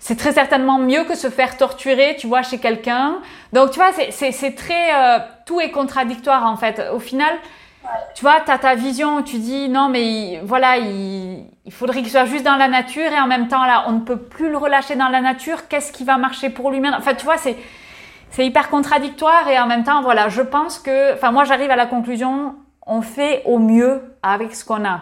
c'est 0.00 0.16
très 0.16 0.32
certainement 0.32 0.78
mieux 0.78 1.04
que 1.04 1.16
se 1.16 1.30
faire 1.30 1.56
torturer, 1.56 2.16
tu 2.18 2.26
vois, 2.26 2.42
chez 2.42 2.58
quelqu'un. 2.58 3.20
Donc, 3.52 3.70
tu 3.70 3.78
vois, 3.78 3.92
c'est 4.10 4.54
très, 4.54 4.94
euh, 4.94 5.18
tout 5.46 5.60
est 5.60 5.70
contradictoire 5.70 6.44
en 6.44 6.56
fait. 6.56 6.82
Au 6.92 6.98
final, 6.98 7.32
tu 8.14 8.22
vois, 8.22 8.40
tu 8.40 8.50
as 8.50 8.58
ta 8.58 8.74
vision, 8.74 9.22
tu 9.22 9.38
dis 9.38 9.68
non, 9.68 9.88
mais 9.88 10.40
voilà, 10.44 10.76
il, 10.76 11.46
il 11.64 11.72
faudrait 11.72 12.00
qu'il 12.00 12.10
soit 12.10 12.26
juste 12.26 12.44
dans 12.44 12.56
la 12.56 12.68
nature 12.68 13.12
et 13.12 13.18
en 13.18 13.26
même 13.26 13.48
temps, 13.48 13.64
là, 13.64 13.84
on 13.86 13.92
ne 13.92 14.00
peut 14.00 14.18
plus 14.18 14.50
le 14.50 14.56
relâcher 14.56 14.96
dans 14.96 15.08
la 15.08 15.20
nature. 15.20 15.68
Qu'est-ce 15.68 15.92
qui 15.92 16.04
va 16.04 16.16
marcher 16.18 16.50
pour 16.50 16.70
lui-même? 16.70 16.94
Enfin, 16.96 17.14
tu 17.14 17.24
vois, 17.24 17.38
c'est 17.38 17.56
c'est 18.30 18.46
hyper 18.46 18.70
contradictoire 18.70 19.48
et 19.48 19.58
en 19.58 19.66
même 19.66 19.82
temps, 19.82 20.02
voilà, 20.02 20.28
je 20.28 20.42
pense 20.42 20.78
que, 20.78 21.14
enfin, 21.14 21.32
moi, 21.32 21.44
j'arrive 21.44 21.70
à 21.70 21.76
la 21.76 21.86
conclusion, 21.86 22.54
on 22.86 23.02
fait 23.02 23.42
au 23.44 23.58
mieux 23.58 24.16
avec 24.22 24.54
ce 24.54 24.64
qu'on 24.64 24.84
a. 24.84 25.00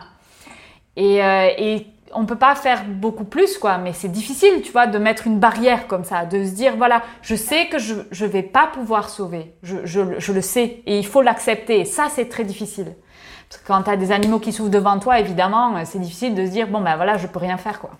Et, 0.96 1.22
euh, 1.22 1.48
et 1.58 1.86
on 2.14 2.26
peut 2.26 2.36
pas 2.36 2.54
faire 2.54 2.84
beaucoup 2.84 3.24
plus, 3.24 3.58
quoi. 3.58 3.78
Mais 3.78 3.92
c'est 3.92 4.08
difficile, 4.08 4.62
tu 4.62 4.72
vois, 4.72 4.86
de 4.86 4.98
mettre 4.98 5.26
une 5.26 5.38
barrière 5.38 5.86
comme 5.86 6.04
ça, 6.04 6.24
de 6.24 6.44
se 6.44 6.50
dire, 6.50 6.76
voilà, 6.76 7.02
je 7.22 7.34
sais 7.34 7.66
que 7.66 7.78
je 7.78 7.94
je 8.10 8.26
vais 8.26 8.42
pas 8.42 8.66
pouvoir 8.66 9.08
sauver, 9.08 9.54
je, 9.62 10.32
le 10.32 10.40
sais, 10.40 10.82
et 10.86 10.98
il 10.98 11.06
faut 11.06 11.22
l'accepter. 11.22 11.84
Ça, 11.84 12.06
c'est 12.10 12.28
très 12.28 12.44
difficile. 12.44 12.94
Parce 13.48 13.62
que 13.62 13.66
quand 13.66 13.82
tu 13.82 13.90
as 13.90 13.96
des 13.96 14.12
animaux 14.12 14.38
qui 14.38 14.52
souffrent 14.52 14.70
devant 14.70 14.98
toi, 14.98 15.20
évidemment, 15.20 15.84
c'est 15.84 16.00
difficile 16.00 16.34
de 16.34 16.44
se 16.44 16.50
dire, 16.50 16.68
bon 16.68 16.80
ben 16.80 16.96
voilà, 16.96 17.16
je 17.16 17.26
peux 17.26 17.38
rien 17.38 17.56
faire, 17.56 17.80
quoi. 17.80 17.90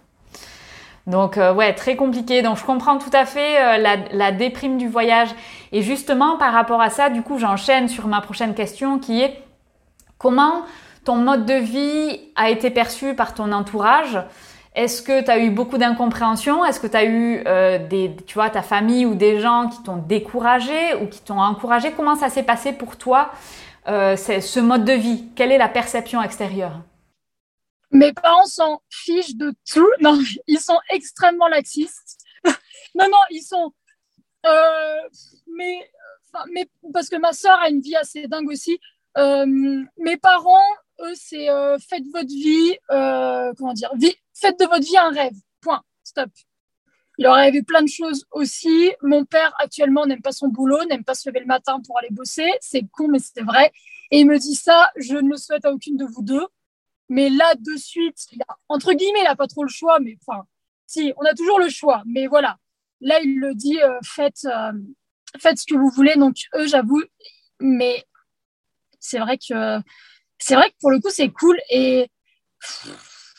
Donc 1.08 1.38
euh, 1.38 1.54
ouais, 1.54 1.72
très 1.72 1.96
compliqué. 1.96 2.42
Donc 2.42 2.58
je 2.58 2.64
comprends 2.64 2.98
tout 2.98 3.10
à 3.14 3.24
fait 3.24 3.78
euh, 3.80 3.96
la, 4.12 4.30
déprime 4.30 4.76
du 4.76 4.88
voyage. 4.88 5.30
Et 5.72 5.82
justement, 5.82 6.36
par 6.36 6.52
rapport 6.52 6.82
à 6.82 6.90
ça, 6.90 7.08
du 7.08 7.22
coup, 7.22 7.38
j'enchaîne 7.38 7.88
sur 7.88 8.06
ma 8.06 8.20
prochaine 8.20 8.54
question 8.54 8.98
qui 8.98 9.22
est 9.22 9.42
comment 10.18 10.62
ton 11.04 11.16
mode 11.16 11.46
de 11.46 11.54
vie 11.54 12.20
a 12.36 12.50
été 12.50 12.70
perçu 12.70 13.14
par 13.14 13.34
ton 13.34 13.52
entourage? 13.52 14.18
Est-ce 14.74 15.02
que 15.02 15.24
tu 15.24 15.30
as 15.30 15.38
eu 15.38 15.50
beaucoup 15.50 15.78
d'incompréhension? 15.78 16.64
Est-ce 16.64 16.78
que 16.78 16.86
tu 16.86 16.96
as 16.96 17.04
eu 17.04 17.42
euh, 17.46 17.78
des, 17.88 18.14
tu 18.26 18.34
vois, 18.34 18.50
ta 18.50 18.62
famille 18.62 19.06
ou 19.06 19.14
des 19.14 19.40
gens 19.40 19.68
qui 19.68 19.82
t'ont 19.82 19.96
découragé 19.96 20.94
ou 21.00 21.06
qui 21.06 21.20
t'ont 21.20 21.40
encouragé? 21.40 21.92
Comment 21.92 22.16
ça 22.16 22.28
s'est 22.28 22.42
passé 22.42 22.72
pour 22.72 22.96
toi, 22.96 23.32
ce 23.86 24.60
mode 24.60 24.84
de 24.84 24.92
vie? 24.92 25.24
Quelle 25.34 25.50
est 25.50 25.58
la 25.58 25.68
perception 25.68 26.22
extérieure? 26.22 26.80
Mes 27.90 28.12
parents 28.12 28.44
s'en 28.44 28.82
fichent 28.90 29.34
de 29.34 29.54
tout. 29.70 29.88
Non, 30.00 30.18
ils 30.46 30.60
sont 30.60 30.78
extrêmement 30.90 31.48
laxistes. 31.48 32.18
non, 32.94 33.08
non, 33.10 33.18
ils 33.30 33.42
sont. 33.42 33.72
Euh, 34.46 35.00
mais, 35.56 35.90
mais 36.52 36.68
parce 36.92 37.08
que 37.08 37.16
ma 37.16 37.32
soeur 37.32 37.58
a 37.58 37.68
une 37.68 37.80
vie 37.80 37.96
assez 37.96 38.26
dingue 38.28 38.48
aussi. 38.48 38.78
Euh, 39.16 39.46
mes 39.98 40.16
parents, 40.16 40.74
eux, 41.00 41.14
c'est 41.14 41.48
euh, 41.50 41.78
faites 41.78 42.04
votre 42.12 42.28
vie, 42.28 42.76
euh, 42.90 43.52
comment 43.56 43.72
dire, 43.72 43.90
vie, 43.96 44.14
faites 44.34 44.58
de 44.58 44.64
votre 44.66 44.84
vie 44.84 44.96
un 44.96 45.10
rêve. 45.10 45.34
Point. 45.60 45.82
Stop. 46.04 46.30
Il 47.18 47.26
aurait 47.26 47.46
rêvé 47.46 47.62
plein 47.62 47.82
de 47.82 47.88
choses 47.88 48.24
aussi. 48.30 48.92
Mon 49.02 49.24
père, 49.24 49.52
actuellement, 49.58 50.06
n'aime 50.06 50.22
pas 50.22 50.32
son 50.32 50.48
boulot, 50.48 50.84
n'aime 50.84 51.04
pas 51.04 51.14
se 51.14 51.28
lever 51.28 51.40
le 51.40 51.46
matin 51.46 51.80
pour 51.84 51.98
aller 51.98 52.10
bosser. 52.10 52.48
C'est 52.60 52.82
con, 52.92 53.08
mais 53.08 53.18
c'est 53.18 53.42
vrai. 53.42 53.72
Et 54.10 54.20
il 54.20 54.26
me 54.26 54.38
dit 54.38 54.54
ça, 54.54 54.90
je 54.96 55.16
ne 55.16 55.28
le 55.28 55.36
souhaite 55.36 55.64
à 55.64 55.72
aucune 55.72 55.96
de 55.96 56.04
vous 56.04 56.22
deux. 56.22 56.46
Mais 57.08 57.28
là, 57.28 57.54
de 57.56 57.76
suite, 57.76 58.28
entre 58.68 58.92
guillemets, 58.92 59.20
il 59.20 59.24
n'a 59.24 59.36
pas 59.36 59.46
trop 59.48 59.64
le 59.64 59.70
choix, 59.70 59.98
mais 59.98 60.16
enfin, 60.26 60.44
si, 60.86 61.12
on 61.16 61.24
a 61.24 61.34
toujours 61.34 61.58
le 61.58 61.68
choix. 61.68 62.02
Mais 62.06 62.26
voilà, 62.26 62.56
là, 63.00 63.20
il 63.22 63.38
le 63.40 63.54
dit, 63.54 63.80
euh, 63.80 63.98
faites, 64.04 64.46
faites 65.40 65.58
ce 65.58 65.66
que 65.66 65.74
vous 65.74 65.90
voulez. 65.90 66.16
Donc, 66.16 66.36
eux, 66.54 66.66
j'avoue, 66.66 67.02
mais 67.60 68.04
c'est 69.00 69.18
vrai 69.18 69.38
que 69.38 69.80
c'est 70.38 70.54
vrai 70.54 70.70
que 70.70 70.76
pour 70.80 70.90
le 70.90 71.00
coup, 71.00 71.10
c'est 71.10 71.30
cool. 71.30 71.58
Et 71.70 72.10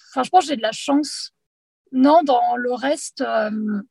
enfin, 0.09 0.23
je 0.23 0.29
pense 0.29 0.45
que 0.45 0.49
j'ai 0.49 0.57
de 0.57 0.61
la 0.61 0.71
chance. 0.71 1.31
Non, 1.91 2.21
dans 2.23 2.55
le 2.55 2.73
reste. 2.73 3.21
Euh, 3.21 3.81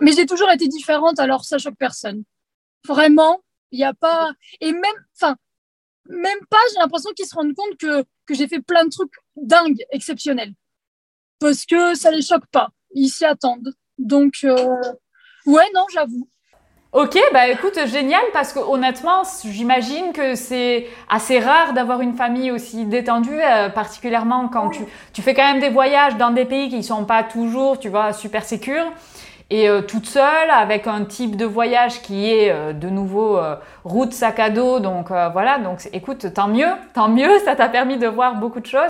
mais 0.00 0.12
j'ai 0.12 0.26
toujours 0.26 0.50
été 0.50 0.68
différente, 0.68 1.18
alors 1.18 1.44
ça 1.44 1.58
choque 1.58 1.76
personne. 1.78 2.24
Vraiment, 2.86 3.42
il 3.72 3.78
n'y 3.78 3.84
a 3.84 3.94
pas. 3.94 4.32
Et 4.60 4.72
même, 4.72 5.06
enfin, 5.14 5.36
même 6.06 6.38
pas, 6.50 6.58
j'ai 6.72 6.78
l'impression 6.78 7.10
qu'ils 7.12 7.26
se 7.26 7.34
rendent 7.34 7.54
compte 7.54 7.76
que, 7.78 8.04
que 8.26 8.34
j'ai 8.34 8.48
fait 8.48 8.60
plein 8.60 8.84
de 8.84 8.90
trucs 8.90 9.12
dingues, 9.36 9.84
exceptionnels. 9.90 10.52
Parce 11.40 11.66
que 11.66 11.94
ça 11.94 12.10
les 12.10 12.22
choque 12.22 12.46
pas. 12.50 12.70
Ils 12.94 13.08
s'y 13.08 13.24
attendent. 13.24 13.74
Donc, 13.98 14.38
euh, 14.44 14.76
ouais, 15.46 15.66
non, 15.74 15.86
j'avoue. 15.92 16.28
Ok, 16.92 17.18
bah 17.34 17.48
écoute, 17.48 17.78
génial, 17.86 18.22
parce 18.32 18.54
que 18.54 18.60
honnêtement, 18.60 19.22
j'imagine 19.44 20.12
que 20.12 20.34
c'est 20.34 20.86
assez 21.10 21.38
rare 21.38 21.74
d'avoir 21.74 22.00
une 22.00 22.14
famille 22.14 22.50
aussi 22.50 22.86
détendue, 22.86 23.38
euh, 23.42 23.68
particulièrement 23.68 24.48
quand 24.48 24.70
tu, 24.70 24.84
tu 25.12 25.20
fais 25.20 25.34
quand 25.34 25.46
même 25.46 25.60
des 25.60 25.68
voyages 25.68 26.16
dans 26.16 26.30
des 26.30 26.46
pays 26.46 26.70
qui 26.70 26.82
sont 26.82 27.04
pas 27.04 27.22
toujours, 27.22 27.78
tu 27.78 27.90
vois, 27.90 28.14
super 28.14 28.42
sécures. 28.42 28.86
Et 29.50 29.68
euh, 29.68 29.80
toute 29.80 30.04
seule 30.04 30.50
avec 30.50 30.86
un 30.86 31.04
type 31.04 31.34
de 31.34 31.46
voyage 31.46 32.02
qui 32.02 32.30
est 32.30 32.50
euh, 32.50 32.74
de 32.74 32.90
nouveau 32.90 33.38
euh, 33.38 33.56
route 33.82 34.12
sac 34.12 34.38
à 34.40 34.50
dos 34.50 34.78
donc 34.78 35.08
voilà 35.08 35.58
donc 35.58 35.88
écoute 35.94 36.34
tant 36.34 36.48
mieux 36.48 36.68
tant 36.92 37.08
mieux 37.08 37.38
ça 37.46 37.56
t'a 37.56 37.70
permis 37.70 37.96
de 37.96 38.06
voir 38.06 38.34
beaucoup 38.34 38.60
de 38.60 38.66
choses 38.66 38.88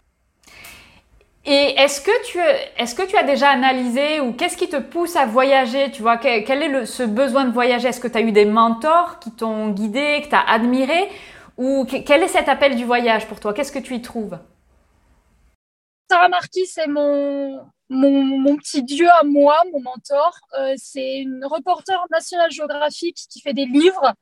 et 1.51 1.81
est-ce 1.81 2.03
que 2.03 2.27
tu 2.27 2.39
est-ce 2.77 2.95
que 2.95 3.07
tu 3.07 3.17
as 3.17 3.23
déjà 3.23 3.49
analysé 3.49 4.21
ou 4.21 4.35
qu'est-ce 4.35 4.55
qui 4.55 4.69
te 4.69 4.77
pousse 4.77 5.17
à 5.17 5.25
voyager 5.25 5.91
tu 5.91 6.03
vois? 6.03 6.19
Quel, 6.19 6.63
est 6.63 6.69
le, 6.69 6.85
ce 6.85 7.03
besoin 7.03 7.47
de 7.47 7.53
voyager? 7.53 7.89
Est-ce 7.89 8.01
que 8.01 8.09
tu 8.09 8.19
as 8.19 8.21
eu 8.21 8.33
des 8.33 8.45
mentors 8.45 9.19
qui 9.19 9.31
t'ont 9.31 9.71
guidé 9.71 10.21
que 10.23 10.29
tu 10.29 10.35
as 10.35 10.47
admiré? 10.47 11.09
Ou 11.57 11.87
quel 11.87 12.23
est 12.23 12.29
cet 12.29 12.51
appel 12.51 12.77
du 12.77 12.85
voyage 12.85 13.27
pour 13.27 13.41
toi? 13.41 13.55
Qu'est-ce 13.55 13.73
que 13.73 13.79
tu 13.79 13.95
y 13.95 14.03
trouves? 14.03 14.39
Sarah 16.11 16.29
Marquis, 16.29 16.67
c'est 16.67 16.87
mon, 16.87 17.67
mon, 17.89 18.57
petit 18.57 18.83
dieu 18.83 19.09
à 19.09 19.25
moi, 19.25 19.63
mon 19.73 19.81
mentor. 19.81 20.39
Euh, 20.59 20.75
c'est 20.77 21.21
une 21.21 21.47
reporter 21.47 21.99
nationale 22.11 22.51
géographique 22.51 23.17
qui 23.31 23.41
fait 23.41 23.55
des 23.55 23.65
livres 23.65 24.13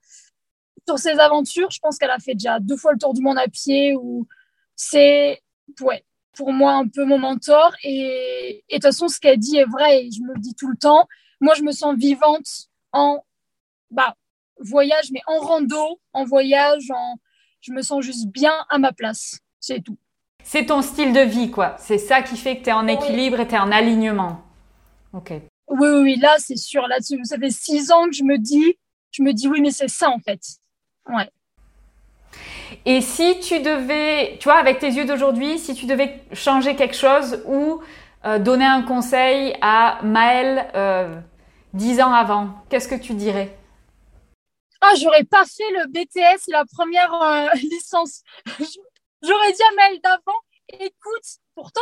sur 0.86 1.00
ses 1.00 1.18
aventures. 1.18 1.72
Je 1.72 1.80
pense 1.80 1.98
qu'elle 1.98 2.10
a 2.10 2.20
fait 2.20 2.34
déjà 2.34 2.60
deux 2.60 2.76
fois 2.76 2.92
le 2.92 2.98
tour 2.98 3.14
du 3.14 3.20
monde 3.20 3.38
à 3.38 3.48
pied. 3.48 3.96
Ou 3.96 4.28
c'est 4.76 5.42
ouais, 5.80 6.04
pour 6.36 6.52
moi 6.52 6.74
un 6.74 6.86
peu 6.86 7.04
mon 7.04 7.18
mentor. 7.18 7.74
Et, 7.82 8.64
de 8.68 8.74
toute 8.74 8.82
façon, 8.82 9.08
ce 9.08 9.18
qu'elle 9.18 9.38
dit 9.38 9.56
est 9.56 9.64
vrai. 9.64 10.04
Et 10.04 10.10
je 10.10 10.22
me 10.22 10.34
le 10.34 10.40
dis 10.40 10.54
tout 10.54 10.68
le 10.68 10.76
temps. 10.76 11.08
Moi, 11.40 11.54
je 11.54 11.62
me 11.62 11.72
sens 11.72 11.96
vivante 11.96 12.68
en 12.92 13.24
bah, 13.90 14.14
voyage, 14.60 15.10
mais 15.12 15.20
en 15.26 15.38
rando, 15.38 16.00
en 16.12 16.24
voyage. 16.24 16.90
En... 16.90 17.16
Je 17.60 17.72
me 17.72 17.82
sens 17.82 18.04
juste 18.04 18.28
bien 18.28 18.54
à 18.68 18.78
ma 18.78 18.92
place. 18.92 19.40
C'est 19.60 19.82
tout 19.82 19.98
c'est 20.48 20.66
ton 20.66 20.80
style 20.80 21.12
de 21.12 21.22
vie, 21.22 21.50
quoi. 21.50 21.74
C'est 21.80 21.98
ça 21.98 22.22
qui 22.22 22.36
fait 22.36 22.58
que 22.58 22.62
tu 22.62 22.70
es 22.70 22.72
en 22.72 22.86
équilibre 22.86 23.40
et 23.40 23.48
tu 23.48 23.56
es 23.56 23.58
en 23.58 23.72
alignement. 23.72 24.44
Ok. 25.12 25.32
Oui, 25.66 25.88
oui, 25.88 26.00
oui 26.02 26.16
là, 26.20 26.36
c'est 26.38 26.56
sûr. 26.56 26.86
Là, 26.86 26.98
ça 27.00 27.36
fait 27.36 27.50
six 27.50 27.90
ans 27.90 28.04
que 28.04 28.12
je 28.12 28.22
me 28.22 28.38
dis, 28.38 28.76
je 29.10 29.24
me 29.24 29.32
dis, 29.32 29.48
oui, 29.48 29.60
mais 29.60 29.72
c'est 29.72 29.88
ça, 29.88 30.08
en 30.08 30.20
fait. 30.20 30.40
Ouais. 31.08 31.28
Et 32.84 33.00
si 33.00 33.40
tu 33.40 33.60
devais, 33.60 34.36
tu 34.38 34.44
vois, 34.44 34.58
avec 34.58 34.78
tes 34.78 34.88
yeux 34.88 35.04
d'aujourd'hui, 35.04 35.58
si 35.58 35.74
tu 35.74 35.86
devais 35.86 36.22
changer 36.32 36.76
quelque 36.76 36.96
chose 36.96 37.42
ou 37.46 37.80
euh, 38.24 38.38
donner 38.38 38.64
un 38.64 38.82
conseil 38.82 39.56
à 39.60 40.00
Maëlle 40.02 40.68
euh, 40.74 41.20
dix 41.74 42.00
ans 42.00 42.12
avant, 42.12 42.50
qu'est-ce 42.68 42.88
que 42.88 42.94
tu 42.94 43.14
dirais? 43.14 43.56
Ah, 44.80 44.94
j'aurais 45.00 45.24
pas 45.24 45.44
fait 45.44 45.70
le 45.70 45.86
BTS, 45.86 46.48
la 46.48 46.64
première 46.64 47.12
euh, 47.14 47.48
licence. 47.54 48.22
J'aurais 49.22 49.52
dit 49.52 49.62
à 49.62 49.74
Maëlle 49.74 50.00
d'avant, 50.02 50.38
écoute, 50.68 51.40
pourtant, 51.54 51.80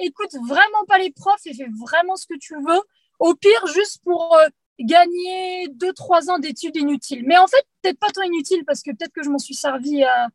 écoute 0.00 0.34
vraiment 0.48 0.84
pas 0.88 0.98
les 0.98 1.12
profs 1.12 1.46
et 1.46 1.54
fais 1.54 1.68
vraiment 1.80 2.16
ce 2.16 2.26
que 2.26 2.38
tu 2.38 2.54
veux. 2.54 2.80
Au 3.20 3.34
pire, 3.34 3.66
juste 3.68 4.02
pour 4.04 4.36
gagner 4.80 5.68
deux, 5.68 5.92
trois 5.92 6.30
ans 6.30 6.38
d'études 6.38 6.76
inutiles. 6.76 7.24
Mais 7.26 7.36
en 7.38 7.46
fait, 7.46 7.64
peut-être 7.82 7.98
pas 7.98 8.08
tant 8.08 8.22
inutile 8.22 8.64
parce 8.66 8.82
que 8.82 8.90
peut-être 8.90 9.12
que 9.12 9.22
je 9.22 9.30
m'en 9.30 9.38
suis 9.38 9.54
servi 9.54 10.04
euh, 10.04 10.28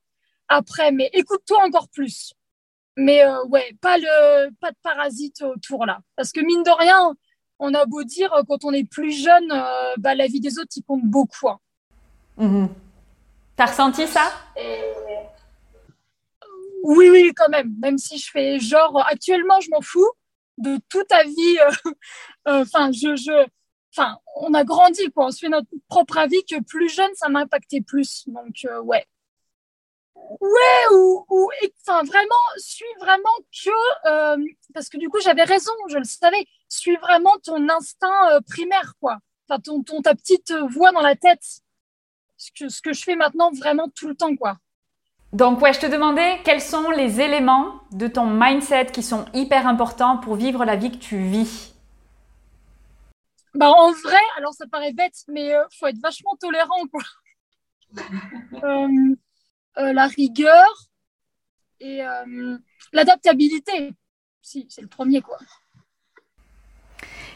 après, 0.48 0.92
mais 0.92 1.10
écoute-toi 1.14 1.64
encore 1.64 1.90
plus. 1.90 2.34
Mais 2.98 3.24
euh, 3.24 3.44
ouais, 3.46 3.76
pas, 3.82 3.98
le, 3.98 4.50
pas 4.60 4.72
de 4.72 4.78
parasite 4.84 5.42
autour 5.42 5.86
là. 5.86 6.00
Parce 6.16 6.32
que 6.32 6.42
mine 6.42 6.64
de 6.64 6.78
rien, 6.78 7.14
on 7.60 7.74
a 7.74 7.86
beau 7.86 8.04
dire, 8.04 8.32
quand 8.48 8.66
on 8.66 8.72
est 8.72 8.90
plus 8.90 9.12
jeune, 9.12 9.48
bah, 9.98 10.16
la 10.16 10.28
vie 10.28 10.40
des 10.40 10.58
autres, 10.58 10.72
il 10.76 10.84
compte 10.84 11.04
beaucoup. 11.04 11.48
Hein. 11.48 11.60
Mmh. 12.38 12.68
T'as 13.56 13.66
ressenti 13.68 14.08
ça? 14.08 14.32
Oui, 16.84 17.10
oui, 17.10 17.32
quand 17.36 17.50
même. 17.50 17.74
Même 17.80 17.98
si 17.98 18.18
je 18.18 18.30
fais 18.32 18.60
genre, 18.60 19.06
actuellement, 19.08 19.60
je 19.60 19.70
m'en 19.70 19.82
fous 19.82 20.10
de 20.58 20.80
toute 20.90 21.08
ta 21.08 21.24
vie. 21.24 21.58
Euh, 21.60 21.92
euh, 22.48 22.62
enfin, 22.62 22.92
je, 22.92 23.16
je, 23.16 23.48
enfin, 23.96 24.18
on 24.36 24.54
a 24.54 24.64
grandi, 24.64 25.12
quoi. 25.12 25.28
On 25.28 25.32
se 25.32 25.40
fait 25.40 25.50
notre 25.50 25.70
propre 25.88 26.18
avis 26.18 26.44
que 26.46 26.62
plus 26.62 26.90
jeune, 26.90 27.12
ça 27.16 27.30
m'a 27.30 27.42
impacté 27.42 27.82
plus. 27.82 28.24
Donc, 28.28 28.66
euh, 28.66 28.82
ouais. 28.82 29.06
Ouais, 30.16 30.96
ou, 30.96 31.26
enfin, 31.82 32.04
vraiment, 32.04 32.36
suis 32.58 32.86
vraiment 33.00 33.38
que, 33.52 34.72
parce 34.74 34.88
que 34.88 34.98
du 34.98 35.10
coup, 35.10 35.20
j'avais 35.20 35.44
raison, 35.44 35.72
je 35.90 35.98
le 35.98 36.04
savais, 36.04 36.46
suis 36.70 36.96
vraiment 36.98 37.36
ton 37.44 37.68
instinct 37.70 38.42
primaire, 38.48 38.94
quoi. 39.02 39.18
Enfin, 39.50 39.60
ton, 39.60 39.84
ton, 39.84 40.02
ta 40.02 40.16
petite 40.16 40.54
voix 40.70 40.92
dans 40.92 41.02
la 41.02 41.16
tête. 41.16 41.44
Ce 42.38 42.52
que, 42.58 42.70
ce 42.70 42.82
que 42.82 42.94
je 42.94 43.04
fais 43.04 43.16
maintenant 43.16 43.52
vraiment 43.52 43.88
tout 43.94 44.08
le 44.08 44.16
temps, 44.16 44.36
quoi. 44.36 44.58
Donc 45.34 45.62
ouais, 45.62 45.74
je 45.74 45.80
te 45.80 45.86
demandais 45.86 46.40
quels 46.44 46.62
sont 46.62 46.90
les 46.90 47.22
éléments 47.22 47.76
de 47.92 48.08
ton 48.08 48.26
mindset 48.26 48.88
qui 48.88 49.02
sont 49.02 49.26
hyper 49.34 49.66
importants 49.66 50.18
pour 50.18 50.36
vivre 50.36 50.66
la 50.66 50.76
vie 50.76 50.92
que 50.92 50.98
tu 50.98 51.18
vis? 51.24 51.71
Bah 53.54 53.70
en 53.70 53.92
vrai, 53.92 54.22
alors 54.38 54.54
ça 54.54 54.66
paraît 54.68 54.94
bête, 54.94 55.24
mais 55.28 55.48
il 55.48 55.54
euh, 55.54 55.66
faut 55.78 55.88
être 55.88 56.00
vachement 56.02 56.36
tolérant 56.40 56.86
quoi. 56.92 57.02
Euh, 58.64 58.88
euh, 59.78 59.92
la 59.92 60.08
rigueur 60.08 60.68
et 61.82 62.02
l'adaptabilité, 62.94 63.92
si 64.42 64.66
c'est 64.70 64.82
le 64.82 64.88
premier 64.88 65.22
quoi. 65.22 65.38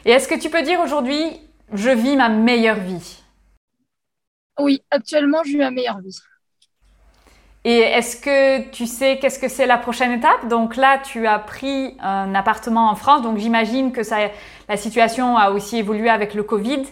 Et 0.06 0.12
est-ce 0.12 0.28
que 0.30 0.40
tu 0.40 0.50
peux 0.50 0.62
dire 0.62 0.80
aujourd'hui, 0.80 1.42
je 1.74 1.90
vis 1.90 2.16
ma 2.16 2.30
meilleure 2.30 2.80
vie? 2.80 3.22
Oui, 4.60 4.82
actuellement, 4.92 5.44
je 5.44 5.50
vis 5.50 5.58
ma 5.58 5.72
meilleure 5.72 6.00
vie. 6.00 6.18
Et 7.66 7.80
est-ce 7.80 8.18
que 8.18 8.70
tu 8.70 8.86
sais 8.86 9.18
qu'est-ce 9.18 9.40
que 9.40 9.48
c'est 9.48 9.66
la 9.66 9.80
prochaine 9.80 10.12
étape? 10.12 10.48
Donc 10.48 10.76
là, 10.76 11.00
tu 11.00 11.26
as 11.26 11.40
pris 11.40 11.98
un 12.00 12.36
appartement 12.36 12.92
en 12.92 12.96
France, 12.96 13.24
donc 13.24 13.40
j'imagine 13.40 13.92
que 13.92 14.04
ça, 14.04 14.18
la 14.68 14.78
situation 14.78 15.38
a 15.38 15.52
aussi 15.52 15.78
évolué 15.78 16.10
avec 16.10 16.34
le 16.34 16.44
Covid. 16.44 16.84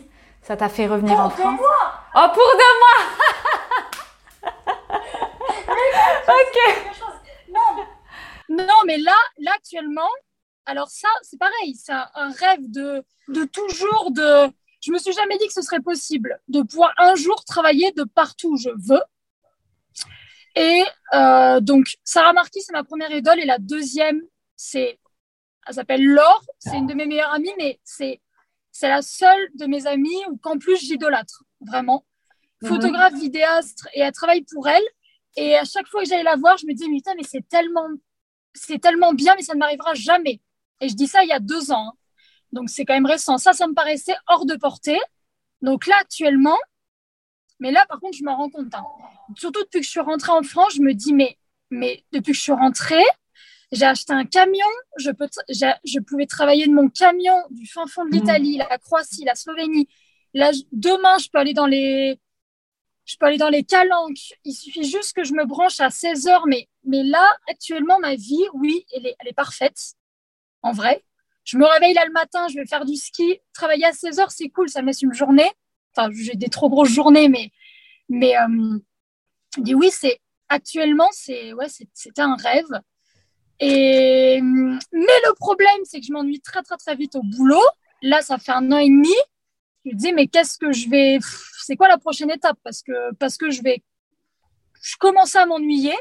Ça 0.42 0.58
t'a 0.58 0.70
fait 0.70 0.88
revenir 0.88 1.20
en 1.20 1.30
France 1.30 1.60
mois 1.60 1.94
Oh, 2.16 2.28
pour 2.34 2.52
deux 2.54 2.74
mois 2.80 3.02
Ok. 6.28 6.58
Non, 8.50 8.84
mais 8.86 8.98
là, 8.98 9.16
là 9.40 9.52
actuellement, 9.56 10.10
alors 10.66 10.90
ça, 10.90 11.08
c'est 11.22 11.40
pareil, 11.40 11.76
c'est 11.76 11.94
un 11.94 12.32
rêve 12.32 12.70
de, 12.72 13.04
de 13.30 13.46
toujours, 13.46 14.12
de... 14.12 14.52
Je 14.82 14.92
me 14.92 14.98
suis 14.98 15.14
jamais 15.14 15.38
dit 15.38 15.48
que 15.48 15.54
ce 15.54 15.62
serait 15.62 15.80
possible 15.80 16.40
de 16.50 16.62
pouvoir 16.62 16.94
un 16.98 17.16
jour 17.16 17.44
travailler 17.46 17.92
de 17.94 18.04
partout 18.04 18.54
où 18.54 18.58
je 18.58 18.70
veux 18.70 19.02
et 20.56 20.84
euh, 21.14 21.60
donc, 21.62 21.96
Sarah 22.04 22.34
Marquis, 22.34 22.62
c'est 22.62 22.74
ma 22.74 22.84
première 22.84 23.12
idole. 23.12 23.40
Et 23.40 23.46
la 23.46 23.58
deuxième, 23.58 24.22
c'est, 24.56 25.00
elle 25.68 25.74
s'appelle 25.74 26.06
Laure. 26.06 26.44
C'est 26.60 26.78
une 26.78 26.88
de 26.88 26.94
mes 26.94 27.06
meilleures 27.06 27.34
amies, 27.34 27.54
mais 27.58 27.80
c'est, 27.84 28.22
c'est 28.72 28.90
la 28.90 29.02
seule 29.02 29.50
de 29.56 29.66
mes 29.66 29.88
amies 29.88 30.26
où 30.30 30.38
qu'en 30.38 30.58
plus 30.58 30.78
j'idolâtre, 30.78 31.44
vraiment. 31.62 32.06
Mhm. 32.62 32.70
Photographe, 32.70 33.14
vidéaste, 33.14 33.88
et 33.94 34.02
elle 34.02 34.12
travaille 34.12 34.46
pour 34.52 34.68
elle. 34.68 34.84
Et 35.36 35.56
à 35.56 35.66
chaque 35.66 35.88
fois 35.88 36.04
que 36.04 36.10
j'allais 36.10 36.24
la 36.24 36.36
voir, 36.36 36.58
je 36.58 36.66
me 36.66 36.74
disais, 36.74 36.90
mais 36.90 36.98
putain, 36.98 37.16
mais 37.16 37.24
c'est 37.24 37.48
tellement, 37.48 37.88
c'est 38.54 38.80
tellement 38.80 39.14
bien, 39.14 39.36
mais 39.36 39.42
ça 39.42 39.54
ne 39.54 39.60
m'arrivera 39.60 39.94
jamais. 39.94 40.42
Et 40.80 40.90
je 40.90 40.96
dis 40.96 41.08
ça 41.08 41.24
il 41.24 41.30
y 41.30 41.34
a 41.34 41.40
deux 41.40 41.72
ans. 41.72 41.90
Hein. 41.90 41.94
Donc, 42.52 42.70
c'est 42.70 42.86
quand 42.86 42.94
même 42.94 43.06
récent. 43.06 43.38
Ça, 43.38 43.54
ça 43.54 43.68
me 43.68 43.74
paraissait 43.74 44.16
hors 44.28 44.46
de 44.46 44.56
portée. 44.56 45.00
Donc 45.62 45.88
là, 45.88 45.96
actuellement, 46.02 46.58
mais 47.60 47.72
là, 47.72 47.86
par 47.88 48.00
contre, 48.00 48.18
je 48.18 48.24
me 48.24 48.32
rends 48.32 48.50
compte. 48.50 48.74
Hein. 48.76 48.84
Surtout 49.36 49.64
depuis 49.64 49.80
que 49.80 49.86
je 49.86 49.92
suis 49.92 50.00
rentrée 50.00 50.32
en 50.32 50.44
France, 50.44 50.74
je 50.76 50.82
me 50.82 50.94
dis, 50.94 51.14
mais, 51.14 51.38
mais 51.72 52.04
depuis 52.12 52.34
que 52.34 52.38
je 52.38 52.44
suis 52.44 52.52
rentrée, 52.52 53.04
j'ai 53.74 53.86
acheté 53.86 54.14
un 54.14 54.26
camion. 54.26 54.66
Je, 54.98 55.12
peux 55.12 55.28
je 55.50 56.00
pouvais 56.00 56.26
travailler 56.26 56.68
de 56.68 56.74
mon 56.74 56.90
camion 56.90 57.36
du 57.50 57.68
fin 57.68 57.86
fond 57.88 58.06
de 58.06 58.10
mmh. 58.10 58.14
l'Italie, 58.14 58.58
la 58.58 58.78
Croatie, 58.78 59.26
la 59.26 59.36
Slovénie. 59.36 59.88
Là, 60.34 60.52
demain, 60.72 61.18
je 61.18 61.30
peux 61.30 61.40
aller 61.40 61.54
dans 61.54 61.68
les, 61.68 62.20
je 63.06 63.18
peux 63.18 63.26
aller 63.26 63.38
dans 63.38 63.50
les 63.50 63.64
calanques. 63.64 64.34
Il 64.46 64.54
suffit 64.54 64.84
juste 64.84 65.14
que 65.14 65.24
je 65.24 65.34
me 65.34 65.46
branche 65.46 65.80
à 65.80 65.90
16 65.90 66.28
heures. 66.28 66.48
Mais, 66.48 66.70
mais 66.86 67.04
là, 67.04 67.26
actuellement, 67.50 68.00
ma 68.00 68.16
vie, 68.16 68.46
oui, 68.54 68.86
elle 68.96 69.08
est, 69.08 69.16
elle 69.20 69.28
est 69.28 69.34
parfaite. 69.34 69.96
En 70.62 70.72
vrai. 70.72 71.04
Je 71.44 71.58
me 71.58 71.66
réveille 71.66 71.94
là 71.94 72.06
le 72.06 72.14
matin, 72.14 72.48
je 72.48 72.56
vais 72.56 72.66
faire 72.66 72.86
du 72.86 72.96
ski. 72.96 73.40
Travailler 73.54 73.86
à 73.86 73.92
16 73.92 74.20
heures, 74.20 74.32
c'est 74.32 74.48
cool, 74.50 74.70
ça 74.70 74.82
me 74.82 74.88
laisse 74.88 75.02
une 75.02 75.14
journée. 75.14 75.52
Enfin, 75.96 76.10
j'ai 76.14 76.36
des 76.36 76.48
trop 76.48 76.70
grosses 76.70 76.90
journées, 76.90 77.28
mais, 77.28 77.52
mais 78.08 78.38
euh, 78.38 78.80
dis 79.58 79.76
oui, 79.76 79.90
c'est 79.92 80.22
actuellement, 80.48 81.10
c'est 81.12 81.52
ouais, 81.54 81.68
c'était 81.70 82.22
un 82.22 82.36
rêve. 82.36 82.66
Et 83.66 84.42
mais 84.42 85.20
le 85.26 85.34
problème, 85.36 85.80
c'est 85.86 86.02
que 86.02 86.06
je 86.06 86.12
m'ennuie 86.12 86.42
très 86.42 86.62
très 86.64 86.76
très 86.76 86.96
vite 86.96 87.16
au 87.16 87.24
boulot. 87.24 87.64
Là, 88.02 88.22
ça 88.22 88.38
fait 88.38 88.52
un 88.52 88.70
an 88.74 88.78
et 88.78 88.90
demi. 88.90 89.16
Je 89.86 89.92
me 89.92 89.96
dis 89.96 90.12
mais 90.12 90.28
qu'est-ce 90.28 90.58
que 90.58 90.74
je 90.74 90.90
vais 90.90 91.20
C'est 91.66 91.78
quoi 91.78 91.88
la 91.88 91.98
prochaine 91.98 92.30
étape? 92.30 92.58
Parce 92.62 92.84
que 92.84 93.14
parce 93.16 93.38
que 93.38 93.50
je 93.52 93.62
vais, 93.64 93.82
je 94.82 94.98
commence 94.98 95.36
à 95.38 95.46
m'ennuyer. 95.46 95.96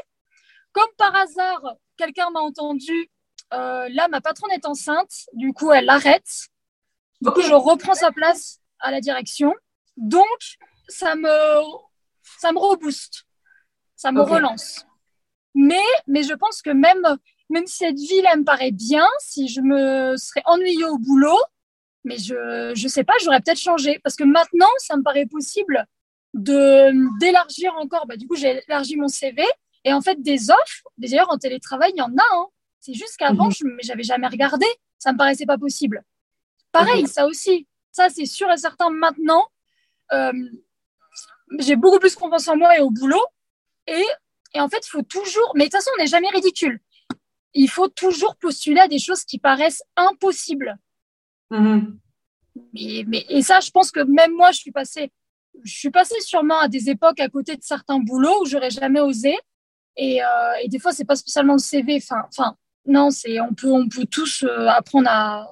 Comme 0.73 0.89
par 0.97 1.15
hasard, 1.15 1.61
quelqu'un 1.95 2.29
m'a 2.31 2.41
entendu. 2.41 3.09
Euh, 3.53 3.87
là, 3.93 4.09
ma 4.09 4.19
patronne 4.19 4.51
est 4.51 4.65
enceinte. 4.65 5.13
Du 5.33 5.53
coup, 5.53 5.71
elle 5.71 5.89
arrête. 5.89 6.49
Du 7.21 7.29
coup, 7.29 7.41
je 7.41 7.53
reprends 7.53 7.93
sa 7.93 8.11
place 8.11 8.59
à 8.79 8.91
la 8.91 8.99
direction. 8.99 9.53
Donc, 9.95 10.57
ça 10.89 11.15
me, 11.15 11.61
ça 12.39 12.51
me 12.51 12.59
rebooste, 12.59 13.23
ça 13.95 14.11
me 14.11 14.21
relance. 14.21 14.85
Mais, 15.55 15.85
mais 16.07 16.23
je 16.23 16.33
pense 16.33 16.61
que 16.61 16.71
même, 16.71 17.05
même 17.49 17.67
si 17.67 17.77
cette 17.77 17.99
ville, 17.99 18.25
elle 18.31 18.39
me 18.39 18.45
paraît 18.45 18.71
bien, 18.71 19.07
si 19.19 19.47
je 19.47 19.61
me 19.61 20.15
serais 20.17 20.41
ennuyée 20.45 20.85
au 20.85 20.97
boulot, 20.97 21.39
mais 22.03 22.17
je, 22.17 22.73
je 22.75 22.87
sais 22.87 23.03
pas, 23.03 23.13
j'aurais 23.23 23.39
peut-être 23.41 23.59
changé. 23.59 23.99
Parce 24.03 24.15
que 24.15 24.23
maintenant, 24.23 24.69
ça 24.77 24.97
me 24.97 25.03
paraît 25.03 25.25
possible 25.25 25.85
de 26.33 26.91
d'élargir 27.19 27.73
encore. 27.75 28.05
Bah, 28.07 28.17
du 28.17 28.27
coup, 28.27 28.35
j'ai 28.35 28.61
élargi 28.67 28.97
mon 28.97 29.07
CV. 29.07 29.43
Et 29.85 29.93
en 29.93 30.01
fait, 30.01 30.21
des 30.21 30.49
offres, 30.49 30.83
d'ailleurs, 30.97 31.29
en 31.29 31.37
télétravail, 31.37 31.91
il 31.95 31.99
y 31.99 32.01
en 32.01 32.15
a. 32.17 32.23
Hein. 32.33 32.47
C'est 32.79 32.93
juste 32.93 33.17
qu'avant, 33.17 33.47
mhm. 33.47 33.77
je 33.81 33.87
n'avais 33.87 34.03
jamais 34.03 34.27
regardé. 34.27 34.65
Ça 34.97 35.13
me 35.13 35.17
paraissait 35.17 35.45
pas 35.45 35.57
possible. 35.57 36.03
Pareil, 36.71 37.07
ça 37.07 37.27
aussi. 37.27 37.67
Ça, 37.91 38.09
c'est 38.09 38.25
sûr 38.25 38.49
et 38.51 38.57
certain 38.57 38.89
maintenant. 38.89 39.45
Euh, 40.11 40.31
j'ai 41.59 41.75
beaucoup 41.75 41.99
plus 41.99 42.15
confiance 42.15 42.47
en 42.47 42.57
moi 42.57 42.77
et 42.77 42.81
au 42.81 42.89
boulot. 42.89 43.23
Et, 43.87 44.03
et 44.53 44.59
en 44.59 44.69
fait, 44.69 44.85
il 44.85 44.89
faut 44.89 45.03
toujours, 45.03 45.51
mais 45.55 45.65
de 45.65 45.69
toute 45.69 45.77
façon, 45.77 45.91
on 45.95 46.01
n'est 46.01 46.07
jamais 46.07 46.29
ridicule. 46.29 46.79
Il 47.53 47.69
faut 47.69 47.87
toujours 47.87 48.35
postuler 48.35 48.79
à 48.79 48.87
des 48.87 48.99
choses 48.99 49.23
qui 49.23 49.39
paraissent 49.39 49.83
impossibles. 49.95 50.77
Mm-hmm. 51.51 51.97
Mais, 52.73 53.03
mais, 53.07 53.25
et 53.29 53.41
ça, 53.41 53.59
je 53.59 53.71
pense 53.71 53.91
que 53.91 54.01
même 54.01 54.33
moi, 54.35 54.51
je 54.51 54.59
suis 54.59 54.71
passée, 54.71 55.11
je 55.63 55.71
suis 55.71 55.91
passée 55.91 56.19
sûrement 56.21 56.59
à 56.59 56.67
des 56.67 56.89
époques 56.89 57.19
à 57.19 57.29
côté 57.29 57.55
de 57.55 57.63
certains 57.63 57.99
boulots 57.99 58.41
où 58.41 58.45
j'aurais 58.45 58.69
jamais 58.69 58.99
osé. 58.99 59.35
Et, 59.95 60.23
euh, 60.23 60.53
et 60.63 60.69
des 60.69 60.79
fois, 60.79 60.91
c'est 60.91 61.05
pas 61.05 61.15
spécialement 61.15 61.53
le 61.53 61.59
CV. 61.59 61.97
Enfin, 61.97 62.23
enfin, 62.27 62.55
non, 62.85 63.11
c'est 63.11 63.39
on 63.39 63.53
peut, 63.53 63.71
on 63.71 63.87
peut 63.87 64.05
tous 64.05 64.43
euh, 64.43 64.67
apprendre 64.67 65.09
à 65.09 65.47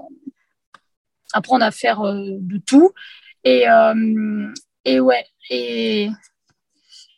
apprendre 1.34 1.64
à 1.64 1.72
faire 1.72 2.02
de 2.02 2.58
tout. 2.58 2.92
Et, 3.44 3.68
euh, 3.70 4.54
et 4.86 5.00
ouais, 5.00 5.26
et, 5.50 6.10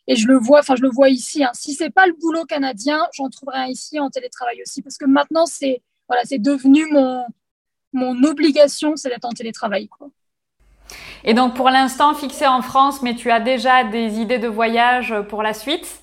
et 0.08 0.16
je 0.16 0.28
le 0.28 0.38
vois, 0.38 0.60
enfin 0.60 0.76
je 0.76 0.82
le 0.82 0.90
vois 0.90 1.10
ici. 1.10 1.44
Hein. 1.44 1.52
Si 1.54 1.74
c'est 1.74 1.90
pas 1.90 2.06
le 2.08 2.14
boulot 2.14 2.46
canadien, 2.46 3.06
j'en 3.14 3.30
trouverai 3.30 3.60
un 3.60 3.68
ici 3.68 4.00
en 4.00 4.10
télétravail 4.10 4.62
aussi, 4.62 4.82
parce 4.82 4.98
que 4.98 5.06
maintenant 5.06 5.46
c'est 5.46 5.82
voilà, 6.08 6.24
c'est 6.26 6.40
devenu 6.40 6.86
mon 6.92 7.26
mon 7.94 8.24
obligation, 8.24 8.96
c'est 8.96 9.10
d'être 9.10 9.26
en 9.26 9.32
télétravail. 9.32 9.88
Quoi. 9.88 10.10
Et 11.24 11.34
donc 11.34 11.56
pour 11.56 11.70
l'instant 11.70 12.14
fixé 12.14 12.48
en 12.48 12.62
France, 12.62 13.02
mais 13.02 13.16
tu 13.16 13.32
as 13.32 13.40
déjà 13.40 13.84
des 13.84 14.20
idées 14.20 14.40
de 14.40 14.48
voyage 14.48 15.14
pour 15.30 15.44
la 15.44 15.54
suite? 15.54 16.02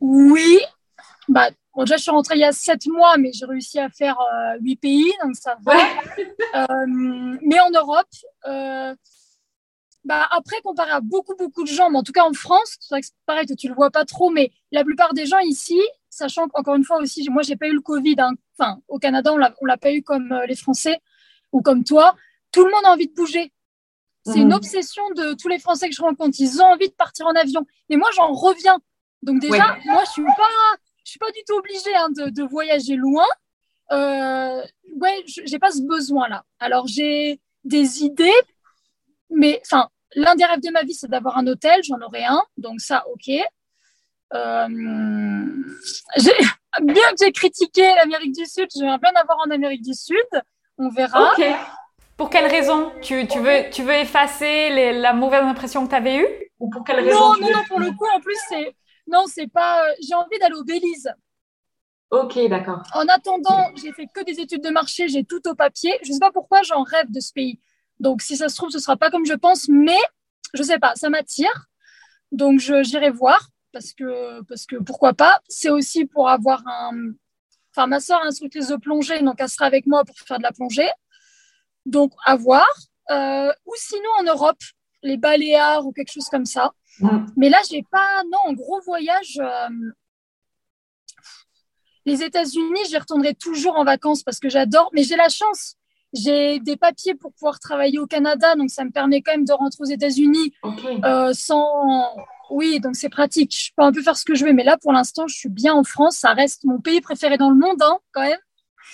Oui, 0.00 0.58
bah 1.28 1.48
Bon, 1.76 1.82
déjà, 1.84 1.98
je 1.98 2.02
suis 2.02 2.10
rentrée 2.10 2.36
il 2.36 2.40
y 2.40 2.44
a 2.44 2.52
sept 2.52 2.86
mois, 2.86 3.18
mais 3.18 3.32
j'ai 3.34 3.44
réussi 3.44 3.78
à 3.78 3.90
faire 3.90 4.18
euh, 4.18 4.56
huit 4.62 4.76
pays, 4.76 5.12
donc 5.22 5.36
ça 5.36 5.56
va. 5.62 5.76
Euh, 6.54 6.86
mais 6.86 7.60
en 7.60 7.70
Europe, 7.70 8.06
euh, 8.46 8.94
bah, 10.06 10.26
après, 10.30 10.60
comparé 10.62 10.90
à 10.90 11.00
beaucoup, 11.00 11.34
beaucoup 11.36 11.64
de 11.64 11.68
gens, 11.68 11.90
mais 11.90 11.98
en 11.98 12.02
tout 12.02 12.12
cas 12.12 12.24
en 12.24 12.32
France, 12.32 12.76
c'est 12.80 12.94
vrai 12.94 13.02
que 13.02 13.08
pareil, 13.26 13.46
que 13.46 13.54
tu 13.54 13.68
le 13.68 13.74
vois 13.74 13.90
pas 13.90 14.04
trop, 14.04 14.30
mais 14.30 14.50
la 14.72 14.84
plupart 14.84 15.12
des 15.14 15.26
gens 15.26 15.40
ici, 15.40 15.80
sachant 16.08 16.48
qu'encore 16.48 16.76
une 16.76 16.84
fois 16.84 16.98
aussi, 16.98 17.28
moi, 17.28 17.42
j'ai 17.42 17.56
pas 17.56 17.66
eu 17.66 17.74
le 17.74 17.80
Covid, 17.80 18.16
hein. 18.18 18.32
enfin, 18.58 18.80
au 18.88 18.98
Canada, 18.98 19.32
on 19.32 19.36
l'a, 19.36 19.52
l'a 19.60 19.76
pas 19.76 19.92
eu 19.92 20.02
comme 20.02 20.32
les 20.46 20.56
Français 20.56 21.00
ou 21.52 21.60
comme 21.60 21.84
toi, 21.84 22.14
tout 22.52 22.64
le 22.64 22.70
monde 22.70 22.84
a 22.84 22.92
envie 22.92 23.08
de 23.08 23.14
bouger. 23.14 23.52
C'est 24.24 24.38
une 24.38 24.48
mhm. 24.48 24.54
obsession 24.54 25.02
de 25.10 25.34
tous 25.34 25.48
les 25.48 25.58
Français 25.58 25.88
que 25.88 25.94
je 25.94 26.02
rencontre. 26.02 26.36
Ils 26.40 26.60
ont 26.60 26.66
envie 26.66 26.88
de 26.88 26.94
partir 26.94 27.26
en 27.26 27.34
avion. 27.34 27.64
Mais 27.88 27.96
moi, 27.96 28.08
j'en 28.14 28.32
reviens. 28.32 28.78
Donc 29.22 29.40
déjà, 29.40 29.76
moi, 29.84 30.02
je 30.04 30.10
suis 30.10 30.24
pas, 30.24 30.76
je 31.04 31.10
suis 31.10 31.18
pas 31.18 31.30
du 31.30 31.38
tout 31.46 31.54
obligée 31.54 31.94
hein, 31.94 32.08
de, 32.10 32.42
voyager 32.42 32.96
loin. 32.96 33.26
Euh, 33.92 34.62
ouais, 35.00 35.24
j'ai 35.26 35.58
pas 35.58 35.70
ce 35.70 35.82
besoin-là. 35.82 36.44
Alors 36.58 36.88
j'ai 36.88 37.40
des 37.64 38.02
idées, 38.02 38.40
mais 39.30 39.60
enfin, 39.64 39.88
l'un 40.14 40.34
des 40.34 40.44
rêves 40.44 40.60
de 40.60 40.70
ma 40.70 40.82
vie, 40.82 40.94
c'est 40.94 41.08
d'avoir 41.08 41.38
un 41.38 41.46
hôtel. 41.46 41.80
J'en 41.84 42.00
aurai 42.00 42.24
un, 42.24 42.42
donc 42.56 42.80
ça, 42.80 43.04
ok. 43.12 43.30
Euh, 44.34 44.68
bien 46.82 47.10
que 47.10 47.16
j'ai 47.20 47.32
critiqué 47.32 47.94
l'Amérique 47.94 48.34
du 48.34 48.46
Sud, 48.46 48.68
j'aimerais 48.74 48.98
bien 48.98 49.12
avoir 49.14 49.38
en 49.46 49.50
Amérique 49.50 49.82
du 49.82 49.94
Sud. 49.94 50.16
On 50.78 50.90
verra. 50.90 51.32
Pour 52.16 52.30
quelle 52.30 52.46
raison 52.46 52.92
tu, 53.02 53.26
tu, 53.26 53.38
veux, 53.40 53.68
tu 53.70 53.82
veux 53.82 53.92
effacer 53.92 54.92
la 54.92 55.12
mauvaise 55.12 55.42
impression 55.42 55.84
que 55.84 55.90
tu 55.90 55.96
avais 55.96 56.16
eue 56.16 56.26
Ou 56.58 56.70
pour 56.70 56.82
quelle 56.82 57.00
raison 57.00 57.18
Non, 57.18 57.34
non, 57.40 57.52
non, 57.52 57.64
pour 57.68 57.78
le 57.78 57.90
coup, 57.90 58.06
en 58.14 58.20
plus, 58.20 58.38
c'est 58.48 58.74
non, 59.06 59.24
c'est 59.26 59.46
pas. 59.46 59.84
Euh, 59.84 59.94
j'ai 60.00 60.14
envie 60.14 60.38
d'aller 60.38 60.56
au 60.56 60.64
Belize. 60.64 61.12
Ok, 62.10 62.38
d'accord. 62.48 62.82
En 62.94 63.06
attendant, 63.08 63.70
j'ai 63.76 63.92
fait 63.92 64.06
que 64.06 64.24
des 64.24 64.40
études 64.40 64.62
de 64.62 64.70
marché, 64.70 65.08
j'ai 65.08 65.24
tout 65.24 65.46
au 65.48 65.54
papier. 65.54 65.98
Je 66.02 66.12
sais 66.12 66.18
pas 66.18 66.32
pourquoi 66.32 66.62
j'en 66.62 66.82
rêve 66.82 67.10
de 67.10 67.20
ce 67.20 67.32
pays. 67.32 67.60
Donc, 68.00 68.22
si 68.22 68.36
ça 68.36 68.48
se 68.48 68.56
trouve, 68.56 68.70
ce 68.70 68.78
sera 68.78 68.96
pas 68.96 69.10
comme 69.10 69.26
je 69.26 69.34
pense, 69.34 69.68
mais 69.68 69.98
je 70.54 70.62
sais 70.62 70.78
pas, 70.78 70.94
ça 70.96 71.08
m'attire. 71.08 71.66
Donc, 72.32 72.60
j'irai 72.60 73.10
voir 73.10 73.48
parce 73.72 73.92
que, 73.92 74.42
parce 74.42 74.66
que 74.66 74.76
pourquoi 74.76 75.14
pas. 75.14 75.40
C'est 75.48 75.70
aussi 75.70 76.06
pour 76.06 76.28
avoir 76.28 76.66
un. 76.66 77.12
Enfin, 77.72 77.86
ma 77.86 78.00
soeur 78.00 78.22
est 78.24 78.28
instructrice 78.28 78.68
de 78.68 78.76
plongée, 78.76 79.20
donc 79.20 79.34
elle 79.38 79.48
sera 79.48 79.66
avec 79.66 79.86
moi 79.86 80.04
pour 80.04 80.16
faire 80.16 80.38
de 80.38 80.42
la 80.42 80.52
plongée. 80.52 80.88
Donc, 81.84 82.12
à 82.24 82.36
voir. 82.36 82.66
Euh, 83.10 83.52
ou 83.66 83.72
sinon 83.76 84.08
en 84.18 84.24
Europe, 84.24 84.58
les 85.02 85.16
Baléares 85.16 85.86
ou 85.86 85.92
quelque 85.92 86.10
chose 86.10 86.28
comme 86.28 86.46
ça. 86.46 86.72
Mm. 87.00 87.26
Mais 87.36 87.48
là, 87.48 87.58
j'ai 87.70 87.84
pas, 87.90 88.22
non, 88.24 88.38
en 88.46 88.52
gros 88.54 88.80
voyage. 88.80 89.38
Euh, 89.40 89.68
les 92.04 92.22
États-Unis, 92.22 92.80
j'y 92.88 92.96
retournerai 92.96 93.34
toujours 93.34 93.76
en 93.76 93.84
vacances 93.84 94.22
parce 94.22 94.38
que 94.38 94.48
j'adore. 94.48 94.90
Mais 94.92 95.02
j'ai 95.02 95.16
la 95.16 95.28
chance, 95.28 95.76
j'ai 96.16 96.60
des 96.60 96.76
papiers 96.76 97.14
pour 97.14 97.32
pouvoir 97.32 97.60
travailler 97.60 97.98
au 97.98 98.06
Canada, 98.06 98.54
donc 98.56 98.70
ça 98.70 98.84
me 98.84 98.90
permet 98.90 99.22
quand 99.22 99.32
même 99.32 99.44
de 99.44 99.52
rentrer 99.52 99.82
aux 99.82 99.90
États-Unis 99.90 100.54
euh, 101.04 101.32
sans. 101.32 102.16
Oui, 102.50 102.80
donc 102.80 102.96
c'est 102.96 103.08
pratique. 103.08 103.54
Je 103.54 103.72
peux 103.76 103.82
un 103.82 103.92
peu 103.92 104.02
faire 104.02 104.16
ce 104.16 104.24
que 104.24 104.34
je 104.34 104.44
veux, 104.44 104.52
mais 104.52 104.64
là, 104.64 104.76
pour 104.80 104.92
l'instant, 104.92 105.26
je 105.26 105.36
suis 105.36 105.48
bien 105.48 105.74
en 105.74 105.84
France. 105.84 106.16
Ça 106.16 106.32
reste 106.32 106.64
mon 106.64 106.80
pays 106.80 107.00
préféré 107.00 107.36
dans 107.38 107.50
le 107.50 107.56
monde, 107.56 107.82
hein, 107.82 107.98
quand 108.12 108.22
même. 108.22 108.38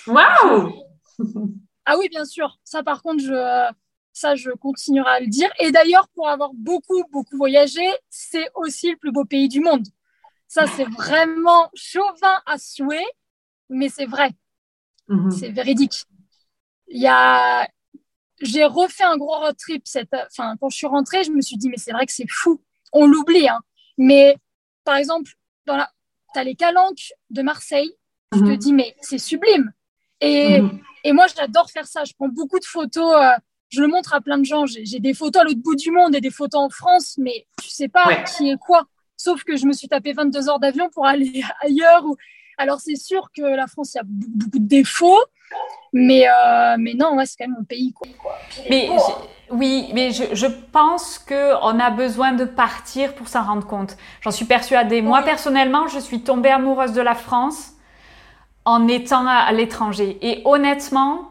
Waouh 0.07 0.73
Ah 1.85 1.97
oui, 1.97 2.07
bien 2.09 2.25
sûr. 2.25 2.59
Ça, 2.63 2.81
par 2.81 3.03
contre, 3.03 3.21
je, 3.23 3.71
ça, 4.13 4.35
je 4.35 4.51
continuerai 4.51 5.09
à 5.09 5.19
le 5.19 5.27
dire. 5.27 5.49
Et 5.59 5.71
d'ailleurs, 5.71 6.07
pour 6.15 6.29
avoir 6.29 6.51
beaucoup, 6.53 7.03
beaucoup 7.11 7.35
voyagé, 7.35 7.85
c'est 8.09 8.49
aussi 8.55 8.91
le 8.91 8.97
plus 8.97 9.11
beau 9.11 9.25
pays 9.25 9.49
du 9.49 9.59
monde. 9.59 9.85
Ça, 10.47 10.65
c'est 10.67 10.85
vraiment 10.85 11.69
chauvin 11.73 12.41
à 12.45 12.57
souhait, 12.57 13.05
mais 13.69 13.89
c'est 13.89 14.05
vrai. 14.05 14.31
Mhm. 15.07 15.31
C'est 15.31 15.49
véridique. 15.49 16.05
Il 16.93 17.01
y 17.01 17.07
a, 17.07 17.67
j'ai 18.41 18.63
refait 18.65 19.03
un 19.03 19.17
gros 19.17 19.37
road 19.39 19.55
trip 19.57 19.81
cette, 19.85 20.13
enfin, 20.13 20.55
quand 20.59 20.69
je 20.69 20.77
suis 20.77 20.87
rentrée, 20.87 21.23
je 21.23 21.31
me 21.31 21.41
suis 21.41 21.57
dit, 21.57 21.69
mais 21.69 21.77
c'est 21.77 21.91
vrai 21.91 22.05
que 22.05 22.13
c'est 22.13 22.29
fou. 22.29 22.61
On 22.93 23.07
l'oublie, 23.07 23.47
hein. 23.49 23.59
Mais, 23.97 24.37
par 24.85 24.95
exemple, 24.95 25.31
dans 25.65 25.75
la, 25.75 25.89
t'as 26.33 26.43
les 26.43 26.55
calanques 26.55 27.13
de 27.29 27.41
Marseille. 27.41 27.91
Je 28.33 28.39
te 28.39 28.43
mhm. 28.43 28.57
dis, 28.57 28.73
mais 28.73 28.95
c'est 29.01 29.17
sublime. 29.17 29.73
Et, 30.21 30.61
mhm. 30.61 30.79
et 31.03 31.11
moi, 31.13 31.25
j'adore 31.35 31.69
faire 31.71 31.87
ça. 31.87 32.03
Je 32.03 32.13
prends 32.13 32.29
beaucoup 32.29 32.59
de 32.59 32.65
photos. 32.65 33.15
Euh, 33.15 33.33
je 33.69 33.81
le 33.81 33.87
montre 33.87 34.13
à 34.13 34.21
plein 34.21 34.37
de 34.37 34.45
gens. 34.45 34.65
J'ai 34.65 34.99
des 34.99 35.13
photos 35.13 35.41
à 35.41 35.45
l'autre 35.45 35.61
bout 35.61 35.75
du 35.75 35.91
monde 35.91 36.15
et 36.15 36.21
des 36.21 36.29
photos 36.29 36.61
en 36.61 36.69
France, 36.69 37.15
mais 37.17 37.47
tu 37.61 37.69
sais 37.69 37.87
pas 37.87 38.23
qui 38.23 38.51
est 38.51 38.57
quoi. 38.57 38.85
Sauf 39.17 39.43
que 39.43 39.55
je 39.55 39.65
me 39.65 39.73
suis 39.73 39.87
tapé 39.87 40.13
22 40.13 40.49
heures 40.49 40.59
d'avion 40.59 40.89
pour 40.89 41.07
aller 41.07 41.43
ailleurs. 41.61 42.05
Alors 42.57 42.79
c'est 42.79 42.95
sûr 42.95 43.29
que 43.35 43.41
la 43.41 43.67
France, 43.67 43.93
il 43.93 43.97
y 43.97 44.01
a 44.01 44.03
beaucoup 44.05 44.59
de 44.59 44.67
défauts, 44.67 45.23
mais, 45.91 46.27
euh, 46.27 46.75
mais 46.79 46.93
non, 46.93 47.17
c'est 47.25 47.37
quand 47.37 47.47
même 47.47 47.57
mon 47.57 47.65
pays. 47.65 47.93
Quoi. 47.93 48.07
Mais 48.69 48.89
oui, 49.49 49.89
mais 49.93 50.11
je, 50.11 50.23
je 50.33 50.47
pense 50.47 51.19
qu'on 51.19 51.79
a 51.79 51.89
besoin 51.91 52.31
de 52.31 52.45
partir 52.45 53.13
pour 53.13 53.27
s'en 53.27 53.43
rendre 53.43 53.67
compte. 53.67 53.97
J'en 54.21 54.31
suis 54.31 54.45
persuadée. 54.45 55.01
Moi, 55.01 55.21
personnellement, 55.21 55.87
je 55.87 55.99
suis 55.99 56.21
tombée 56.21 56.49
amoureuse 56.49 56.93
de 56.93 57.01
la 57.01 57.15
France 57.15 57.73
en 58.65 58.87
étant 58.87 59.27
à 59.27 59.51
l'étranger. 59.51 60.17
Et 60.21 60.41
honnêtement, 60.45 61.29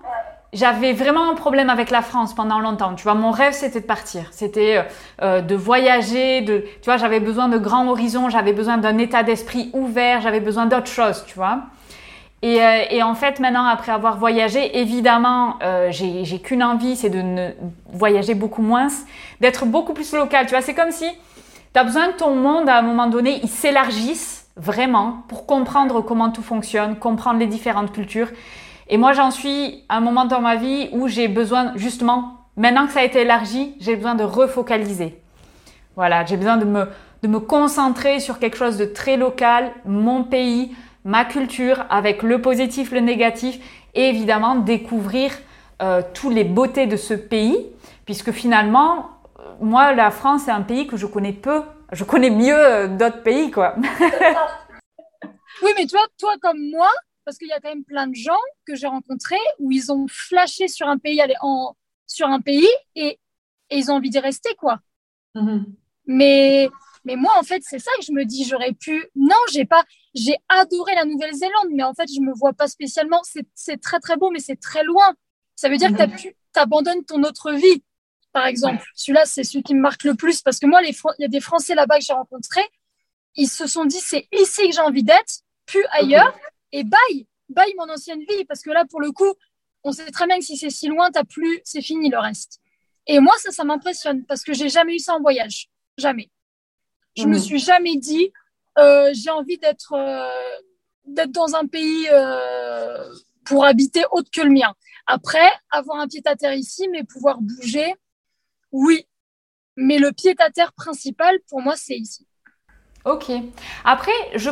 j'avais 0.53 0.93
vraiment 0.93 1.31
un 1.31 1.35
problème 1.35 1.71
avec 1.71 1.91
la 1.91 2.03
France 2.03 2.35
pendant 2.35 2.61
longtemps. 2.61 2.95
Tu 2.95 3.05
vois, 3.05 3.15
mon 3.15 3.31
rêve 3.31 3.53
c'était 3.53 3.81
de 3.81 3.87
partir, 3.87 4.27
c'était 4.31 4.79
euh, 4.79 4.83
euh, 5.23 5.41
de 5.41 5.55
voyager, 5.55 6.43
de, 6.43 6.59
tu 6.59 6.85
vois, 6.85 6.97
j'avais 6.97 7.21
besoin 7.21 7.49
de 7.49 7.59
grands 7.59 7.89
horizons, 7.89 8.29
j'avais 8.29 8.53
besoin 8.53 8.79
d'un 8.79 8.99
état 8.99 9.23
d'esprit 9.23 9.71
ouvert, 9.73 10.21
j'avais 10.21 10.41
besoin 10.41 10.67
d'autre 10.67 10.89
chose, 10.89 11.25
tu 11.27 11.35
vois. 11.35 11.61
Et, 12.43 12.61
euh, 12.61 12.83
et, 12.91 13.03
en 13.05 13.15
fait, 13.15 13.39
maintenant, 13.39 13.67
après 13.67 13.93
avoir 13.93 14.19
voyagé, 14.19 14.81
évidemment, 14.81 15.59
euh, 15.63 15.93
j'ai 15.93 16.41
qu'une 16.41 16.65
envie, 16.65 16.97
c'est 16.97 17.09
de 17.09 17.23
ne 17.23 17.51
voyager 17.93 18.35
beaucoup 18.35 18.63
moins, 18.63 18.89
d'être 19.41 19.65
beaucoup 19.65 19.95
plus 19.95 20.13
local. 20.13 20.47
Tu 20.47 20.51
vois, 20.51 20.61
c'est 20.61 20.75
comme 20.75 20.91
si 20.91 21.07
tu 21.73 21.81
as 21.81 21.85
besoin 21.85 22.09
que 22.09 22.19
ton 22.19 22.35
monde, 22.35 22.69
à 22.69 22.79
un 22.79 22.83
moment 22.83 23.07
donné, 23.07 23.39
il 23.45 23.49
s'élargisse 23.49 24.49
vraiment 24.57 25.23
pour 25.29 25.47
comprendre 25.47 26.01
comment 26.01 26.31
tout 26.31 26.43
fonctionne, 26.43 26.97
comprendre 26.97 27.39
les 27.39 27.47
différentes 27.47 27.93
cultures. 27.93 28.29
Et 28.89 28.97
moi, 28.97 29.13
j'en 29.13 29.31
suis 29.31 29.85
à 29.89 29.97
un 29.97 30.01
moment 30.01 30.25
dans 30.25 30.41
ma 30.41 30.57
vie 30.57 30.89
où 30.93 31.09
j'ai 31.09 31.29
besoin, 31.29 31.73
justement, 31.77 32.47
maintenant 32.57 32.87
que 32.87 32.93
ça 32.93 33.01
a 33.01 33.05
été 33.05 33.21
élargi, 33.21 33.75
j'ai 33.81 33.97
besoin 33.97 34.15
de 34.15 34.25
refocaliser. 34.25 35.19
Voilà, 35.97 36.25
j'ai 36.25 36.37
besoin 36.37 36.57
de 36.57 36.65
me, 36.65 36.89
de 37.23 37.29
me 37.29 37.39
concentrer 37.39 38.19
sur 38.21 38.39
quelque 38.39 38.57
chose 38.57 38.77
de 38.79 38.85
très 38.85 39.17
local, 39.17 39.73
mon 39.85 40.25
pays, 40.25 40.75
ma 41.05 41.25
culture, 41.25 41.85
avec 41.91 42.23
le 42.23 42.41
positif, 42.41 42.93
le 42.93 43.01
négatif, 43.01 43.59
et 43.95 44.09
évidemment 44.09 44.57
découvrir 44.57 45.33
euh, 45.83 46.03
toutes 46.15 46.35
les 46.35 46.45
beautés 46.45 46.87
de 46.87 46.97
ce 46.97 47.15
pays, 47.15 47.67
puisque 48.05 48.33
finalement, 48.33 49.11
euh, 49.39 49.43
moi, 49.61 49.93
la 49.93 50.11
France, 50.11 50.43
c'est 50.47 50.51
un 50.51 50.63
pays 50.63 50.87
que 50.87 50.97
je 50.97 51.07
connais 51.07 51.33
peu. 51.33 51.63
Je 51.93 52.05
connais 52.05 52.31
mieux 52.31 52.57
euh, 52.57 52.89
d'autres 52.89 53.23
pays, 53.23 53.51
quoi. 53.51 53.75
oui, 55.63 55.71
mais 55.77 55.87
toi, 55.87 56.01
toi 56.19 56.33
comme 56.41 56.71
moi, 56.71 56.89
parce 57.25 57.39
qu'il 57.39 57.49
y 57.49 57.53
a 57.53 57.61
quand 57.61 57.69
même 57.69 57.85
plein 57.85 58.07
de 58.07 58.15
gens 58.15 58.41
que 58.67 58.75
j'ai 58.75 58.87
rencontrés 58.87 59.37
où 59.59 59.71
ils 59.71 59.93
ont 59.93 60.07
flashé 60.09 60.69
sur 60.69 60.89
un 60.89 60.99
pays, 60.99 61.23
en, 61.41 61.77
sur 62.07 62.29
un 62.29 62.41
pays 62.41 62.69
et, 62.95 63.19
ils 63.75 63.91
ont 63.91 63.95
envie 63.95 64.11
d'y 64.11 64.19
rester, 64.19 64.55
quoi. 64.57 64.81
Mm-hmm. 65.35 65.65
Mais, 66.07 66.69
mais 67.07 67.17
moi, 67.17 67.33
en 67.39 67.43
fait, 67.43 67.63
c'est 67.65 67.79
ça 67.79 67.91
que 67.99 68.05
je 68.05 68.13
me 68.13 68.27
dis, 68.27 68.45
j'aurais 68.45 68.75
pu. 68.75 69.07
Non, 69.17 69.37
j'ai 69.51 69.65
pas. 69.65 69.83
J'ai 70.15 70.37
adoré 70.51 70.95
la 70.95 71.07
Nouvelle-Zélande, 71.07 71.69
mais 71.71 71.83
en 71.83 71.95
fait, 71.95 72.07
je 72.15 72.21
me 72.21 72.35
vois 72.35 72.53
pas 72.53 72.69
spécialement. 72.69 73.23
C'est 73.55 73.81
très, 73.81 73.99
très 73.99 74.19
beau, 74.19 74.31
mais 74.31 74.41
c'est 74.41 74.61
très 74.61 74.85
loin. 74.85 75.15
Ça 75.57 75.71
veut 75.71 75.79
dire 75.79 75.89
que 75.89 76.03
mm-hmm. 76.03 76.21
tu 76.21 76.35
abandonnes 76.55 77.03
ton 77.07 77.23
autre 77.23 77.53
vie, 77.53 77.83
par 78.33 78.45
exemple. 78.45 78.85
Celui-là, 78.95 79.25
c'est 79.25 79.43
celui 79.43 79.63
qui 79.63 79.75
me 79.75 79.81
marque 79.81 80.05
le 80.05 80.15
plus 80.15 80.43
parce 80.43 80.59
que 80.59 80.67
moi, 80.67 80.83
il 80.83 80.95
y 81.19 81.25
a 81.25 81.29
des 81.29 81.41
Français 81.41 81.75
là-bas 81.75 81.99
que 81.99 82.05
j'ai 82.05 82.13
rencontrés. 82.13 82.69
Ils 83.37 83.49
se 83.49 83.67
sont 83.67 83.87
dit, 83.87 84.01
c'est 84.01 84.29
ici 84.33 84.69
que 84.69 84.75
j'ai 84.75 84.81
envie 84.81 85.03
d'être, 85.03 85.41
plus 85.65 85.85
ailleurs 85.93 86.39
et 86.73 86.85
bye, 86.85 87.27
bye 87.49 87.75
mon 87.77 87.89
ancienne 87.91 88.21
vie, 88.21 88.45
parce 88.47 88.63
que 88.63 88.71
là, 88.71 88.85
pour 88.85 89.01
le 89.01 89.13
coup, 89.13 89.35
on 89.85 89.93
sait 89.93 90.11
très 90.11 90.27
bien 90.27 90.39
que 90.39 90.45
si 90.45 90.57
c'est 90.57 90.71
si 90.71 90.89
loin, 90.89 91.11
t'as 91.11 91.25
plus, 91.25 91.61
c'est 91.65 91.83
fini 91.83 92.09
le 92.09 92.19
reste. 92.19 92.61
Et 93.07 93.19
moi, 93.21 93.35
ça, 93.39 93.51
ça 93.51 93.65
m'impressionne, 93.65 94.25
parce 94.27 94.43
que 94.43 94.53
j'ai 94.53 94.69
jamais 94.69 94.97
eu 94.97 94.99
ça 94.99 95.15
en 95.15 95.21
voyage, 95.21 95.69
jamais. 95.99 96.31
Je 97.17 97.27
me 97.27 97.37
mmh. 97.37 97.41
suis 97.41 97.59
jamais 97.59 97.97
dit, 97.97 98.33
euh, 98.79 99.11
j'ai 99.13 99.31
envie 99.31 99.59
d'être 99.59 99.93
euh, 99.93 100.31
d'être 101.05 101.33
dans 101.33 101.55
un 101.55 101.67
pays 101.67 102.09
euh, 102.11 103.13
pour 103.45 103.65
habiter 103.65 104.05
autre 104.13 104.31
que 104.33 104.41
le 104.41 104.51
mien. 104.51 104.75
Après, 105.07 105.51
avoir 105.71 105.99
un 105.99 106.07
pied 106.07 106.23
à 106.25 106.37
terre 106.37 106.55
ici, 106.55 106.89
mais 106.89 107.03
pouvoir 107.05 107.41
bouger, 107.41 107.95
oui. 108.71 109.07
Mais 109.77 109.99
le 109.99 110.13
pied 110.13 110.35
à 110.39 110.51
terre 110.51 110.73
principal, 110.73 111.39
pour 111.49 111.61
moi, 111.61 111.75
c'est 111.77 111.97
ici. 111.97 112.27
Ok. 113.05 113.33
Après, 113.85 114.13
je 114.37 114.51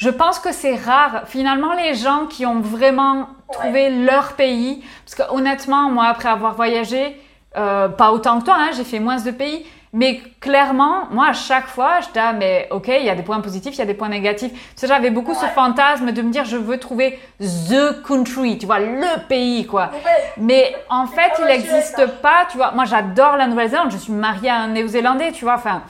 je 0.00 0.08
pense 0.08 0.38
que 0.38 0.50
c'est 0.50 0.76
rare. 0.76 1.24
Finalement, 1.26 1.74
les 1.74 1.94
gens 1.94 2.24
qui 2.24 2.46
ont 2.46 2.60
vraiment 2.60 3.28
trouvé 3.52 3.90
leur 3.90 4.32
pays, 4.32 4.82
parce 5.04 5.14
que 5.14 5.34
honnêtement, 5.34 5.90
moi, 5.90 6.06
après 6.06 6.30
avoir 6.30 6.54
voyagé, 6.54 7.20
euh, 7.58 7.88
pas 7.88 8.10
autant 8.10 8.40
que 8.40 8.46
toi, 8.46 8.56
hein, 8.58 8.70
j'ai 8.74 8.84
fait 8.84 8.98
moins 8.98 9.20
de 9.20 9.30
pays, 9.30 9.66
mais 9.92 10.22
clairement, 10.40 11.02
moi, 11.10 11.26
à 11.28 11.32
chaque 11.34 11.66
fois, 11.66 12.00
je 12.00 12.06
dis, 12.06 12.18
ah, 12.18 12.32
mais 12.32 12.66
ok, 12.70 12.88
il 12.88 13.04
y 13.04 13.10
a 13.10 13.14
des 13.14 13.22
points 13.22 13.40
positifs, 13.40 13.74
il 13.74 13.78
y 13.78 13.82
a 13.82 13.86
des 13.86 13.92
points 13.92 14.08
négatifs. 14.08 14.52
Tu 14.52 14.58
sais, 14.76 14.86
j'avais 14.86 15.10
beaucoup 15.10 15.34
ce 15.34 15.44
fantasme 15.46 16.12
de 16.12 16.22
me 16.22 16.30
dire, 16.30 16.46
je 16.46 16.56
veux 16.56 16.78
trouver 16.78 17.18
the 17.38 18.02
country, 18.02 18.56
tu 18.56 18.64
vois, 18.64 18.78
le 18.78 19.26
pays, 19.28 19.66
quoi. 19.66 19.90
Mais 20.38 20.74
en 20.88 21.06
fait, 21.08 21.32
il 21.40 21.44
n'existe 21.44 22.06
pas, 22.22 22.46
tu 22.50 22.56
vois. 22.56 22.70
Moi, 22.70 22.86
j'adore 22.86 23.36
la 23.36 23.46
Nouvelle-Zélande, 23.48 23.90
je 23.90 23.98
suis 23.98 24.14
mariée 24.14 24.48
à 24.48 24.60
un 24.60 24.68
Néo-Zélandais, 24.68 25.32
tu 25.32 25.44
vois, 25.44 25.56
enfin, 25.56 25.82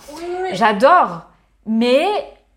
j'adore. 0.50 1.26
Mais 1.64 2.08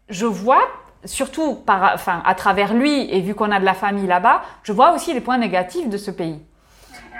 je 0.09 0.25
vois 0.25 0.63
surtout 1.05 1.55
par, 1.55 1.91
enfin, 1.93 2.21
à 2.25 2.35
travers 2.35 2.73
lui, 2.73 3.13
et 3.13 3.21
vu 3.21 3.35
qu'on 3.35 3.51
a 3.51 3.59
de 3.59 3.65
la 3.65 3.73
famille 3.73 4.07
là-bas, 4.07 4.41
je 4.63 4.71
vois 4.71 4.93
aussi 4.93 5.13
les 5.13 5.21
points 5.21 5.38
négatifs 5.38 5.89
de 5.89 5.97
ce 5.97 6.11
pays. 6.11 6.39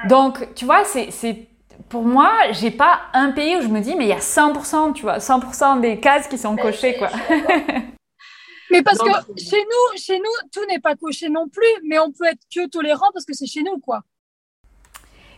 Donc, 0.08 0.54
tu 0.56 0.66
vois, 0.66 0.84
c'est, 0.84 1.48
pour 1.90 2.04
moi, 2.04 2.32
j'ai 2.52 2.72
pas 2.72 3.02
un 3.14 3.32
pays 3.32 3.56
où 3.58 3.62
je 3.62 3.68
me 3.68 3.80
dis, 3.80 3.96
mais 3.96 4.06
il 4.06 4.10
y 4.10 4.14
a 4.14 4.20
100%, 4.20 4.94
tu 4.94 5.04
vois, 5.04 5.18
100% 5.18 5.80
des 5.82 6.00
cases 6.00 6.28
qui 6.28 6.38
sont 6.38 6.56
cochées, 6.56 6.98
quoi. 6.98 7.10
mais 8.72 8.82
parce 8.82 9.00
que 9.00 9.12
chez 9.38 9.62
nous, 9.62 9.98
chez 9.98 10.18
nous, 10.20 10.50
tout 10.52 10.66
n'est 10.68 10.80
pas 10.80 10.96
coché 10.96 11.30
non 11.30 11.48
plus, 11.48 11.88
mais 11.88 12.00
on 12.00 12.12
peut 12.12 12.26
être 12.26 12.42
que 12.54 12.68
tolérant 12.68 13.08
parce 13.14 13.26
que 13.26 13.34
c'est 13.34 13.48
chez 13.48 13.64
nous, 13.64 13.80
quoi. 13.80 14.02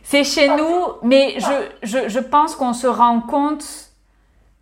C'est 0.02 0.24
chez 0.24 0.48
nous, 0.48 0.84
mais 1.02 1.36
je, 1.40 1.68
je, 1.82 2.08
je 2.08 2.18
pense 2.20 2.54
qu'on 2.54 2.72
se 2.72 2.86
rend 2.86 3.20
compte 3.20 3.85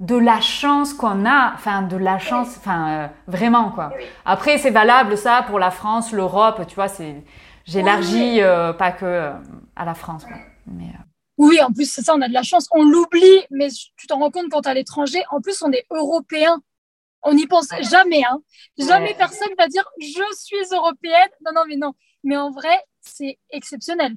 de 0.01 0.17
la 0.17 0.41
chance 0.41 0.93
qu'on 0.93 1.25
a, 1.25 1.53
enfin 1.55 1.83
de 1.83 1.97
la 1.97 2.19
chance, 2.19 2.57
enfin 2.59 2.89
euh, 2.89 3.07
vraiment 3.29 3.71
quoi. 3.71 3.93
Après 4.25 4.59
c'est 4.59 4.71
valable 4.71 5.17
ça 5.17 5.45
pour 5.47 5.59
la 5.59 5.71
France, 5.71 6.13
l'Europe, 6.13 6.67
tu 6.67 6.75
vois, 6.75 6.89
c'est 6.89 7.23
j'élargis 7.65 8.41
euh, 8.41 8.73
pas 8.73 8.93
que 8.93 9.05
euh, 9.05 9.33
à 9.77 9.85
la 9.85 9.95
France. 9.95 10.25
Mais, 10.67 10.91
oui, 11.39 11.61
en 11.63 11.73
plus 11.73 11.91
c'est 11.91 12.03
ça, 12.03 12.15
on 12.15 12.21
a 12.21 12.29
de 12.29 12.33
la 12.33 12.43
chance, 12.43 12.69
on 12.73 12.85
l'oublie, 12.85 13.45
mais 13.51 13.69
tu 13.97 14.07
t'en 14.07 14.19
rends 14.19 14.31
compte 14.31 14.51
quand 14.51 14.63
tu 14.63 14.69
à 14.69 14.75
l'étranger. 14.75 15.23
En 15.31 15.41
plus 15.41 15.63
on 15.63 15.71
est 15.71 15.87
européen, 15.91 16.61
on 17.23 17.35
n'y 17.35 17.47
pense 17.47 17.69
jamais, 17.91 18.23
hein. 18.29 18.41
Jamais 18.77 19.15
personne 19.15 19.49
va 19.57 19.69
dire 19.69 19.85
je 20.01 20.25
suis 20.37 20.75
européenne. 20.75 21.31
Non 21.47 21.53
non 21.55 21.63
mais 21.69 21.77
non, 21.77 21.93
mais 22.25 22.37
en 22.37 22.51
vrai 22.51 22.77
c'est 23.01 23.39
exceptionnel. 23.51 24.17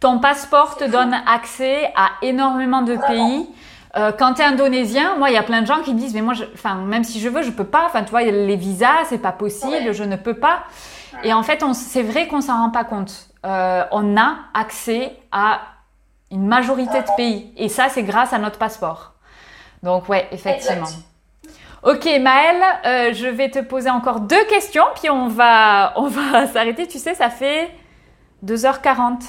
Ton 0.00 0.18
passeport 0.18 0.76
te 0.76 0.84
donne 0.84 1.12
accès 1.26 1.92
à 1.94 2.12
énormément 2.22 2.80
de 2.80 2.96
pays. 2.96 3.46
Euh, 3.96 4.12
quand 4.12 4.34
tu 4.34 4.42
es 4.42 4.44
indonésien, 4.44 5.16
moi, 5.16 5.30
il 5.30 5.34
y 5.34 5.38
a 5.38 5.42
plein 5.42 5.62
de 5.62 5.66
gens 5.66 5.80
qui 5.82 5.94
disent, 5.94 6.14
mais 6.14 6.20
moi, 6.20 6.34
enfin, 6.54 6.76
même 6.76 7.04
si 7.04 7.20
je 7.20 7.28
veux, 7.28 7.42
je 7.42 7.50
peux 7.50 7.64
pas. 7.64 7.84
Enfin, 7.86 8.04
tu 8.04 8.10
vois, 8.10 8.22
les 8.22 8.56
visas, 8.56 9.04
c'est 9.06 9.18
pas 9.18 9.32
possible, 9.32 9.92
je 9.92 10.04
ne 10.04 10.16
peux 10.16 10.34
pas. 10.34 10.64
Et 11.24 11.32
en 11.32 11.42
fait, 11.42 11.64
c'est 11.72 12.02
vrai 12.02 12.28
qu'on 12.28 12.40
s'en 12.40 12.58
rend 12.58 12.70
pas 12.70 12.84
compte. 12.84 13.28
Euh, 13.46 13.84
on 13.92 14.16
a 14.16 14.36
accès 14.54 15.16
à 15.32 15.60
une 16.30 16.46
majorité 16.46 17.00
de 17.00 17.16
pays. 17.16 17.52
Et 17.56 17.68
ça, 17.68 17.88
c'est 17.88 18.02
grâce 18.02 18.32
à 18.32 18.38
notre 18.38 18.58
passeport. 18.58 19.14
Donc, 19.82 20.08
ouais, 20.08 20.28
effectivement. 20.32 20.86
Ok, 21.82 22.04
Maëlle, 22.20 22.62
euh, 22.84 23.12
je 23.14 23.28
vais 23.28 23.50
te 23.50 23.60
poser 23.60 23.88
encore 23.88 24.20
deux 24.20 24.44
questions, 24.46 24.84
puis 25.00 25.08
on 25.08 25.28
va, 25.28 25.92
on 25.96 26.08
va 26.08 26.46
s'arrêter. 26.46 26.86
Tu 26.86 26.98
sais, 26.98 27.14
ça 27.14 27.30
fait 27.30 27.70
2h40. 28.44 29.22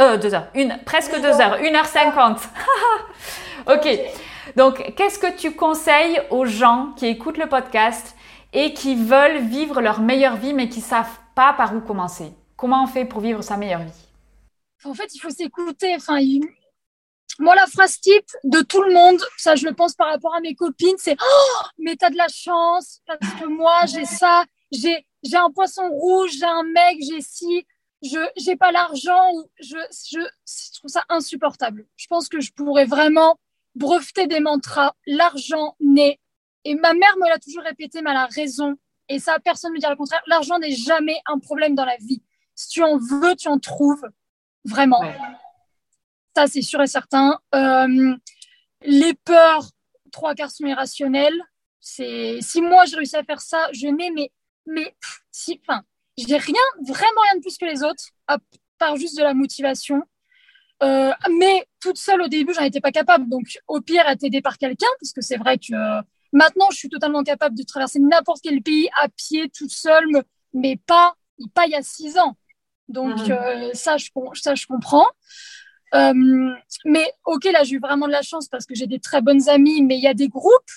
Euh, 0.00 0.16
2 0.16 0.34
heures. 0.34 0.48
Une, 0.54 0.78
presque 0.84 1.14
2 1.20 1.26
heures. 1.26 1.58
1h50. 1.60 2.38
ok. 3.66 3.98
Donc, 4.56 4.94
qu'est-ce 4.96 5.18
que 5.18 5.36
tu 5.36 5.52
conseilles 5.52 6.20
aux 6.30 6.46
gens 6.46 6.92
qui 6.96 7.06
écoutent 7.06 7.38
le 7.38 7.48
podcast 7.48 8.16
et 8.52 8.72
qui 8.72 8.94
veulent 8.94 9.38
vivre 9.38 9.80
leur 9.80 10.00
meilleure 10.00 10.36
vie 10.36 10.54
mais 10.54 10.68
qui 10.68 10.80
savent 10.80 11.18
pas 11.34 11.52
par 11.52 11.74
où 11.74 11.80
commencer? 11.80 12.32
Comment 12.56 12.84
on 12.84 12.86
fait 12.86 13.04
pour 13.04 13.20
vivre 13.20 13.42
sa 13.42 13.56
meilleure 13.56 13.82
vie? 13.82 14.06
En 14.84 14.94
fait, 14.94 15.14
il 15.14 15.18
faut 15.18 15.30
s'écouter. 15.30 15.94
Enfin, 15.96 16.18
moi, 17.38 17.54
la 17.54 17.66
phrase 17.66 18.00
type 18.00 18.26
de 18.44 18.60
tout 18.62 18.82
le 18.82 18.92
monde, 18.92 19.20
ça 19.36 19.54
je 19.54 19.64
le 19.64 19.72
pense 19.72 19.94
par 19.94 20.08
rapport 20.08 20.34
à 20.34 20.40
mes 20.40 20.54
copines, 20.54 20.96
c'est 20.98 21.16
oh, 21.20 21.66
mais 21.78 21.94
t'as 21.94 22.10
de 22.10 22.16
la 22.16 22.26
chance 22.28 23.00
parce 23.06 23.32
que 23.40 23.46
moi 23.46 23.86
j'ai 23.86 24.04
ça, 24.04 24.44
j'ai 24.72 25.06
j'ai 25.22 25.36
un 25.36 25.50
poisson 25.50 25.88
rouge, 25.88 26.32
j'ai 26.38 26.46
un 26.46 26.64
mec, 26.64 26.98
j'ai 27.00 27.20
ci, 27.20 27.64
je 28.02 28.18
j'ai 28.36 28.56
pas 28.56 28.70
l'argent 28.72 29.30
je, 29.60 29.76
je 30.10 30.18
je 30.20 30.78
trouve 30.78 30.90
ça 30.90 31.04
insupportable. 31.08 31.86
Je 31.96 32.06
pense 32.06 32.28
que 32.28 32.40
je 32.40 32.52
pourrais 32.52 32.84
vraiment 32.84 33.38
breveter 33.74 34.26
des 34.26 34.40
mantras, 34.40 34.94
l'argent 35.06 35.76
n'est 35.80 36.18
et 36.64 36.74
ma 36.74 36.92
mère 36.92 37.16
me 37.18 37.28
l'a 37.28 37.38
toujours 37.38 37.62
répété, 37.62 38.02
mais 38.02 38.10
elle 38.10 38.16
a 38.16 38.26
raison. 38.26 38.76
Et 39.08 39.20
ça, 39.20 39.38
personne 39.38 39.70
ne 39.70 39.76
me 39.76 39.80
dit 39.80 39.86
le 39.88 39.96
contraire. 39.96 40.20
L'argent 40.26 40.58
n'est 40.58 40.72
jamais 40.72 41.18
un 41.26 41.38
problème 41.38 41.74
dans 41.74 41.86
la 41.86 41.96
vie. 41.96 42.22
Si 42.54 42.68
tu 42.68 42.82
en 42.82 42.98
veux, 42.98 43.36
tu 43.36 43.48
en 43.48 43.58
trouves. 43.58 44.04
Vraiment 44.64 45.00
ça 46.38 46.46
c'est 46.46 46.62
sûr 46.62 46.80
et 46.80 46.86
certain. 46.86 47.38
Euh, 47.54 48.14
les 48.82 49.14
peurs, 49.14 49.70
trois 50.12 50.34
quarts 50.34 50.52
sont 50.52 50.66
irrationnelles. 50.66 51.40
C'est 51.80 52.38
si 52.42 52.60
moi 52.60 52.84
j'ai 52.84 52.96
réussi 52.96 53.16
à 53.16 53.24
faire 53.24 53.40
ça, 53.40 53.68
je 53.72 53.88
n'ai 53.88 54.10
mais 54.10 54.30
mais 54.66 54.94
si, 55.30 55.60
enfin, 55.66 55.82
j'ai 56.26 56.36
rien, 56.36 56.54
vraiment 56.86 57.20
rien 57.22 57.36
de 57.36 57.40
plus 57.40 57.56
que 57.56 57.64
les 57.64 57.82
autres, 57.82 58.04
à 58.26 58.38
part 58.78 58.96
juste 58.96 59.16
de 59.16 59.22
la 59.22 59.34
motivation. 59.34 60.02
Euh, 60.82 61.12
mais 61.38 61.66
toute 61.80 61.98
seule 61.98 62.22
au 62.22 62.28
début, 62.28 62.54
j'en 62.54 62.62
étais 62.62 62.80
pas 62.80 62.92
capable. 62.92 63.28
Donc, 63.28 63.58
au 63.66 63.80
pire, 63.80 64.08
être 64.08 64.24
aidée 64.24 64.42
par 64.42 64.58
quelqu'un, 64.58 64.86
parce 65.00 65.12
que 65.12 65.20
c'est 65.20 65.36
vrai 65.36 65.58
que 65.58 65.74
euh, 65.74 66.02
maintenant, 66.32 66.66
je 66.70 66.76
suis 66.76 66.88
totalement 66.88 67.22
capable 67.22 67.56
de 67.56 67.62
traverser 67.64 67.98
n'importe 67.98 68.40
quel 68.42 68.62
pays 68.62 68.88
à 69.00 69.08
pied, 69.08 69.50
toute 69.50 69.72
seule, 69.72 70.06
mais 70.52 70.76
pas, 70.86 71.14
pas 71.54 71.66
il 71.66 71.72
y 71.72 71.74
a 71.74 71.82
six 71.82 72.18
ans. 72.18 72.36
Donc, 72.88 73.18
mmh. 73.18 73.74
ça, 73.74 73.96
je, 73.96 74.08
ça, 74.34 74.54
je 74.54 74.66
comprends. 74.66 75.06
Euh, 75.94 76.52
mais 76.84 77.10
ok, 77.24 77.44
là, 77.44 77.64
j'ai 77.64 77.76
eu 77.76 77.80
vraiment 77.80 78.06
de 78.06 78.12
la 78.12 78.22
chance 78.22 78.48
parce 78.48 78.66
que 78.66 78.74
j'ai 78.74 78.86
des 78.86 79.00
très 79.00 79.20
bonnes 79.20 79.48
amies, 79.48 79.82
mais 79.82 79.96
il 79.96 80.02
y 80.02 80.06
a 80.06 80.14
des 80.14 80.28
groupes. 80.28 80.70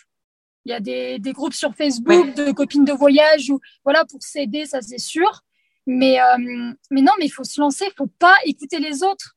Il 0.65 0.71
y 0.71 0.73
a 0.73 0.79
des, 0.79 1.19
des 1.19 1.33
groupes 1.33 1.53
sur 1.53 1.73
Facebook 1.73 2.35
de 2.35 2.51
copines 2.51 2.85
de 2.85 2.93
voyage 2.93 3.49
ou 3.49 3.59
voilà 3.83 4.05
pour 4.05 4.21
s'aider, 4.21 4.65
ça 4.65 4.81
c'est 4.81 4.99
sûr. 4.99 5.41
Mais, 5.87 6.21
euh, 6.21 6.73
mais 6.91 7.01
non, 7.01 7.13
mais 7.19 7.25
il 7.25 7.31
faut 7.31 7.43
se 7.43 7.59
lancer, 7.59 7.85
il 7.87 7.93
faut 7.95 8.11
pas 8.19 8.35
écouter 8.45 8.79
les 8.79 9.03
autres. 9.03 9.35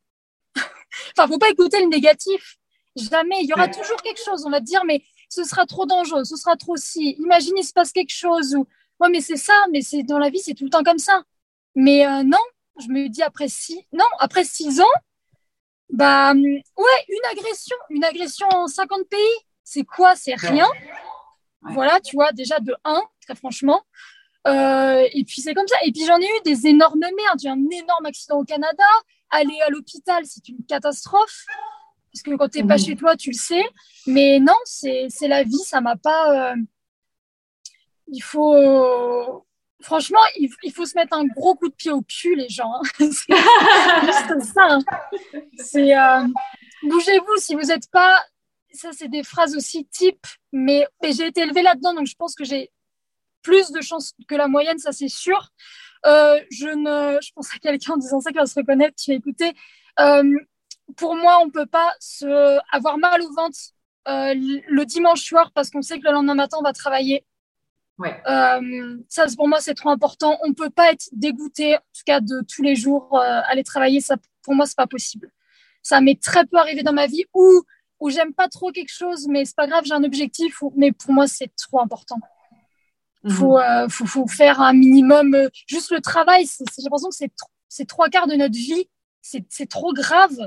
enfin, 0.55 1.27
faut 1.27 1.39
pas 1.39 1.49
écouter 1.49 1.81
le 1.81 1.87
négatif. 1.87 2.57
Jamais. 2.95 3.41
Il 3.41 3.49
y 3.49 3.53
aura 3.53 3.67
toujours 3.67 4.01
quelque 4.01 4.23
chose. 4.23 4.45
On 4.45 4.49
va 4.49 4.59
te 4.59 4.65
dire, 4.65 4.85
mais 4.85 5.03
ce 5.29 5.43
sera 5.43 5.65
trop 5.65 5.85
dangereux, 5.85 6.23
ce 6.23 6.35
sera 6.35 6.55
trop 6.55 6.77
si. 6.77 7.15
Imagine, 7.19 7.53
il 7.57 7.63
se 7.63 7.73
passe 7.73 7.91
quelque 7.91 8.13
chose 8.13 8.55
ou. 8.55 8.67
Ouais, 8.99 9.09
mais 9.09 9.19
c'est 9.19 9.35
ça, 9.35 9.53
mais 9.71 9.81
c'est 9.81 10.03
dans 10.03 10.19
la 10.19 10.29
vie, 10.29 10.39
c'est 10.39 10.53
tout 10.53 10.63
le 10.63 10.69
temps 10.69 10.83
comme 10.83 10.99
ça. 10.99 11.23
Mais 11.75 12.07
euh, 12.07 12.23
non, 12.23 12.39
je 12.79 12.87
me 12.87 13.09
dis 13.09 13.21
après 13.21 13.49
six, 13.49 13.77
non, 13.91 14.05
après 14.19 14.45
six 14.45 14.79
ans, 14.79 14.95
bah 15.89 16.33
ouais, 16.33 17.05
une 17.09 17.25
agression, 17.31 17.75
une 17.89 18.05
agression 18.05 18.47
en 18.51 18.67
50 18.67 19.09
pays, 19.09 19.19
c'est 19.65 19.83
quoi? 19.83 20.15
C'est 20.15 20.35
rien. 20.35 20.67
Voilà, 21.61 21.99
tu 21.99 22.15
vois, 22.15 22.31
déjà 22.31 22.59
de 22.59 22.75
1, 22.83 23.01
très 23.21 23.35
franchement. 23.35 23.81
Euh, 24.47 25.07
et 25.13 25.23
puis 25.23 25.41
c'est 25.41 25.53
comme 25.53 25.67
ça. 25.67 25.77
Et 25.83 25.91
puis 25.91 26.05
j'en 26.05 26.19
ai 26.19 26.25
eu 26.25 26.41
des 26.43 26.67
énormes 26.67 26.99
merdes. 26.99 27.39
J'ai 27.41 27.49
un 27.49 27.69
énorme 27.71 28.05
accident 28.05 28.39
au 28.39 28.43
Canada. 28.43 28.83
Aller 29.31 29.59
à 29.65 29.69
l'hôpital, 29.69 30.23
c'est 30.25 30.47
une 30.49 30.63
catastrophe. 30.67 31.45
Parce 32.13 32.21
que 32.21 32.35
quand 32.37 32.49
tu 32.49 32.59
n'es 32.61 32.67
pas 32.67 32.77
chez 32.77 32.95
toi, 32.95 33.15
tu 33.17 33.31
le 33.31 33.37
sais. 33.37 33.63
Mais 34.07 34.39
non, 34.39 34.55
c'est 34.63 35.09
la 35.21 35.43
vie. 35.43 35.57
Ça 35.65 35.81
m'a 35.81 35.95
pas. 35.95 36.51
Euh, 36.51 36.55
il 38.07 38.21
faut. 38.21 39.45
Franchement, 39.81 40.19
il, 40.37 40.71
faut 40.71 40.85
se 40.85 40.95
mettre 40.95 41.15
un 41.15 41.25
gros 41.25 41.55
coup 41.55 41.69
de 41.69 41.73
pied 41.73 41.91
au 41.91 42.01
cul, 42.01 42.35
les 42.35 42.49
gens. 42.49 42.73
Hein. 42.73 42.81
c'est 42.97 43.05
juste 43.07 44.53
ça. 44.53 44.67
Hein. 44.67 44.79
C'est 45.57 45.95
euh, 45.95 46.25
bougez-vous 46.83 47.37
si 47.37 47.55
vous 47.55 47.61
n'êtes 47.61 47.89
pas. 47.91 48.23
Ça, 48.75 48.89
c'est 48.91 49.07
des 49.07 49.23
phrases 49.23 49.55
aussi 49.55 49.85
type, 49.85 50.25
mais, 50.51 50.85
j'ai 51.03 51.27
été 51.27 51.41
élevée 51.41 51.61
là-dedans, 51.61 51.93
donc 51.93 52.07
je 52.07 52.15
pense 52.15 52.35
que 52.35 52.43
j'ai 52.43 52.71
plus 53.41 53.71
de 53.71 53.81
chances 53.81 54.13
que 54.27 54.35
la 54.35 54.47
moyenne, 54.47 54.79
ça 54.79 54.91
c'est 54.91 55.07
sûr. 55.07 55.49
Euh, 56.05 56.39
je 56.51 56.67
ne, 56.67 57.19
je 57.21 57.31
pense 57.33 57.53
à 57.53 57.59
quelqu'un 57.59 57.93
en 57.93 57.97
disant 57.97 58.19
ça 58.19 58.31
qui 58.31 58.37
va 58.37 58.45
se 58.45 58.55
reconnaître, 58.55 58.95
qui 58.95 59.11
va 59.11 59.17
écouter. 59.17 59.53
Euh, 59.99 60.23
pour 60.97 61.15
moi, 61.15 61.39
on 61.43 61.49
peut 61.49 61.65
pas 61.65 61.93
se 61.99 62.59
avoir 62.71 62.97
mal 62.97 63.21
au 63.21 63.33
ventre 63.33 63.57
le 64.07 64.83
dimanche 64.83 65.23
soir 65.23 65.51
parce 65.53 65.69
qu'on 65.69 65.81
sait 65.81 65.99
que 65.99 66.05
le 66.05 66.13
lendemain 66.13 66.35
matin 66.35 66.57
on 66.59 66.63
va 66.63 66.73
travailler 66.73 67.25
Ouais. 67.97 68.21
Euh, 68.27 68.97
ça, 69.07 69.25
pour 69.35 69.47
moi, 69.47 69.61
c'est 69.61 69.73
trop 69.73 69.89
important. 69.89 70.37
On 70.43 70.53
peut 70.53 70.69
pas 70.69 70.91
être 70.91 71.07
dégoûté, 71.13 71.75
en 71.75 71.79
tout 71.79 72.03
cas, 72.05 72.19
de 72.19 72.41
tous 72.47 72.61
les 72.61 72.75
jours 72.75 73.17
euh, 73.17 73.41
aller 73.45 73.63
travailler. 73.63 74.01
Ça, 74.01 74.17
pour 74.43 74.53
moi, 74.53 74.65
c'est 74.65 74.75
pas 74.75 74.87
possible. 74.87 75.31
Ça 75.81 76.01
m'est 76.01 76.21
très 76.21 76.45
peu 76.45 76.57
arrivé 76.57 76.83
dans 76.83 76.93
ma 76.93 77.07
vie 77.07 77.25
où 77.33 77.63
où 77.99 78.09
j'aime 78.09 78.33
pas 78.33 78.47
trop 78.47 78.71
quelque 78.71 78.91
chose, 78.91 79.27
mais 79.29 79.45
c'est 79.45 79.55
pas 79.55 79.67
grave, 79.67 79.83
j'ai 79.85 79.93
un 79.93 80.03
objectif. 80.03 80.61
mais 80.75 80.91
pour 80.91 81.13
moi, 81.13 81.27
c'est 81.27 81.51
trop 81.55 81.79
important. 81.79 82.17
Mhm. 83.23 83.31
Faut, 83.31 83.57
euh, 83.57 83.89
faut, 83.89 84.05
faut, 84.05 84.27
faire 84.27 84.61
un 84.61 84.73
minimum. 84.73 85.33
Euh, 85.33 85.49
juste 85.67 85.91
le 85.91 86.01
travail, 86.01 86.45
j'ai 86.45 86.83
l'impression 86.83 87.09
que 87.09 87.15
c'est 87.69 87.85
trois 87.85 88.09
quarts 88.09 88.27
de 88.27 88.35
notre 88.35 88.55
vie. 88.55 88.89
C'est 89.21 89.69
trop 89.69 89.91
grave. 89.93 90.37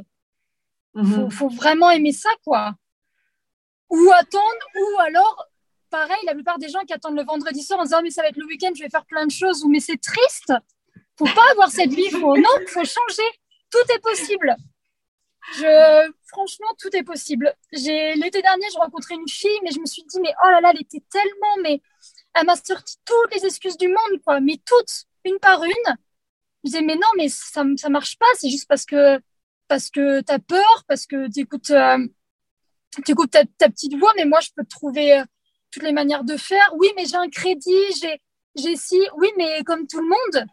Il 0.94 1.06
faut, 1.06 1.30
faut 1.30 1.48
vraiment 1.48 1.90
aimer 1.90 2.12
ça, 2.12 2.30
quoi. 2.44 2.74
Ou 3.90 4.10
attendre, 4.12 4.64
ou 4.74 5.00
alors 5.00 5.48
pareil, 5.90 6.18
la 6.26 6.34
plupart 6.34 6.58
des 6.58 6.68
gens 6.68 6.80
qui 6.86 6.92
attendent 6.92 7.16
le 7.16 7.24
vendredi 7.24 7.62
soir 7.62 7.80
en 7.80 7.84
disant 7.84 8.02
mais 8.02 8.10
ça 8.10 8.22
va 8.22 8.28
être 8.28 8.36
le 8.36 8.46
week-end, 8.46 8.70
je 8.76 8.82
vais 8.82 8.90
faire 8.90 9.06
plein 9.06 9.26
de 9.26 9.30
choses 9.30 9.64
ou 9.64 9.68
mais 9.68 9.80
c'est 9.80 9.96
triste. 9.96 10.52
Faut 11.16 11.24
pas 11.24 11.50
avoir 11.52 11.70
cette 11.70 11.92
vie. 11.92 12.10
Faut 12.10 12.36
non, 12.36 12.48
faut 12.66 12.84
changer. 12.84 13.28
Tout 13.70 13.92
est 13.94 14.00
possible. 14.00 14.56
Je, 15.56 16.12
franchement, 16.26 16.66
tout 16.78 16.94
est 16.94 17.02
possible. 17.02 17.54
J'ai 17.72 18.14
l'été 18.14 18.42
dernier, 18.42 18.66
j'ai 18.72 18.78
rencontré 18.78 19.14
une 19.14 19.28
fille, 19.28 19.60
mais 19.62 19.70
je 19.70 19.80
me 19.80 19.86
suis 19.86 20.04
dit 20.04 20.20
mais 20.20 20.34
oh 20.44 20.48
là 20.48 20.60
là, 20.60 20.70
elle 20.74 20.82
était 20.82 21.02
tellement, 21.10 21.56
mais 21.62 21.80
elle 22.34 22.46
m'a 22.46 22.56
sorti 22.56 22.96
toutes 23.04 23.34
les 23.34 23.46
excuses 23.46 23.76
du 23.78 23.88
monde, 23.88 24.22
quoi, 24.24 24.40
mais 24.40 24.60
toutes, 24.64 25.06
une 25.24 25.38
par 25.38 25.62
une. 25.64 25.96
Je 26.64 26.70
disais 26.70 26.82
mais 26.82 26.96
non, 26.96 27.08
mais 27.16 27.28
ça 27.28 27.64
ça 27.76 27.88
marche 27.88 28.18
pas. 28.18 28.26
C'est 28.36 28.50
juste 28.50 28.68
parce 28.68 28.84
que 28.84 29.20
parce 29.68 29.90
que 29.90 30.20
t'as 30.22 30.38
peur, 30.38 30.84
parce 30.88 31.06
que 31.06 31.30
t'écoutes 31.30 31.70
euh, 31.70 32.06
écoutes 33.06 33.30
ta, 33.30 33.44
petite 33.68 33.96
voix, 33.98 34.12
mais 34.16 34.24
moi 34.24 34.40
je 34.40 34.50
peux 34.56 34.64
trouver 34.64 35.18
euh, 35.18 35.24
toutes 35.70 35.82
les 35.82 35.92
manières 35.92 36.24
de 36.24 36.36
faire. 36.36 36.72
Oui, 36.76 36.88
mais 36.96 37.06
j'ai 37.06 37.16
un 37.16 37.28
crédit, 37.28 37.92
j'ai, 38.00 38.20
j'ai 38.56 38.76
si. 38.76 38.98
Oui, 39.16 39.28
mais 39.36 39.62
comme 39.64 39.86
tout 39.86 40.00
le 40.00 40.08
monde. 40.08 40.46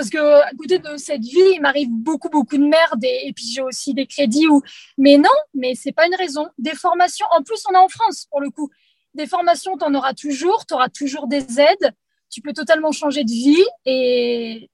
Parce 0.00 0.08
que 0.08 0.16
à 0.16 0.50
côté 0.58 0.78
de 0.78 0.96
cette 0.96 1.20
vie, 1.20 1.52
il 1.56 1.60
m'arrive 1.60 1.90
beaucoup, 1.90 2.30
beaucoup 2.30 2.56
de 2.56 2.64
merde 2.64 3.04
et, 3.04 3.34
puis 3.36 3.44
j'ai 3.44 3.60
aussi 3.60 3.92
des 3.92 4.06
crédits. 4.06 4.48
Ou... 4.48 4.62
Mais 4.96 5.18
non, 5.18 5.28
mais 5.52 5.74
c'est 5.74 5.92
pas 5.92 6.06
une 6.06 6.14
raison. 6.14 6.48
Des 6.56 6.74
formations, 6.74 7.26
en 7.32 7.42
plus, 7.42 7.62
on 7.68 7.74
est 7.74 7.78
en 7.78 7.88
France 7.90 8.26
pour 8.30 8.40
le 8.40 8.48
coup. 8.48 8.70
Des 9.12 9.26
formations, 9.26 9.76
tu 9.76 9.84
en 9.84 9.94
auras 9.94 10.14
toujours, 10.14 10.64
tu 10.64 10.72
auras 10.72 10.88
toujours 10.88 11.26
des 11.26 11.60
aides. 11.60 11.94
Tu 12.30 12.40
peux 12.40 12.54
totalement 12.54 12.92
changer 12.92 13.24
de 13.24 13.30
vie 13.30 13.62
et, 13.84 14.70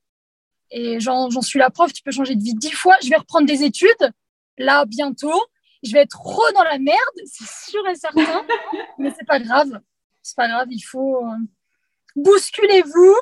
et 0.70 1.00
j'en, 1.00 1.28
suis 1.40 1.58
la 1.58 1.70
preuve, 1.70 1.92
tu 1.92 2.04
peux 2.04 2.12
changer 2.12 2.36
de 2.36 2.42
vie 2.44 2.54
dix 2.54 2.70
fois. 2.70 2.94
Je 3.02 3.08
vais 3.08 3.16
reprendre 3.16 3.48
des 3.48 3.64
études 3.64 4.12
là 4.58 4.84
bientôt 4.86 5.42
je 5.82 5.92
vais 5.92 6.02
être 6.02 6.18
trop 6.18 6.52
dans 6.54 6.62
la 6.62 6.78
merde, 6.78 6.96
c'est 7.26 7.70
sûr 7.70 7.86
et 7.88 7.94
certain, 7.96 8.44
mais 8.98 9.12
c'est 9.16 9.26
pas 9.26 9.38
grave. 9.38 9.80
C'est 10.22 10.36
pas 10.36 10.48
grave, 10.48 10.68
il 10.70 10.80
faut 10.80 11.24
euh, 11.24 11.36
bousculez-vous. 12.16 13.16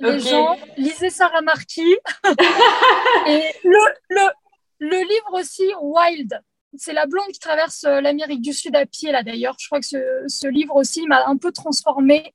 Les 0.00 0.20
gens, 0.20 0.56
lisez 0.76 1.10
Sarah 1.10 1.42
Marquis. 1.42 1.96
et 3.26 3.42
le, 3.64 3.78
le, 4.10 4.28
le 4.80 4.98
livre 4.98 5.32
aussi, 5.32 5.64
Wild, 5.80 6.40
c'est 6.76 6.92
la 6.92 7.06
blonde 7.06 7.28
qui 7.32 7.38
traverse 7.38 7.84
euh, 7.84 8.00
l'Amérique 8.00 8.42
du 8.42 8.52
Sud 8.52 8.76
à 8.76 8.84
pied, 8.86 9.12
là 9.12 9.22
d'ailleurs. 9.22 9.56
Je 9.58 9.66
crois 9.66 9.80
que 9.80 9.86
ce, 9.86 9.98
ce 10.28 10.46
livre 10.46 10.76
aussi 10.76 11.06
m'a 11.06 11.26
un 11.26 11.36
peu 11.36 11.52
transformée 11.52 12.34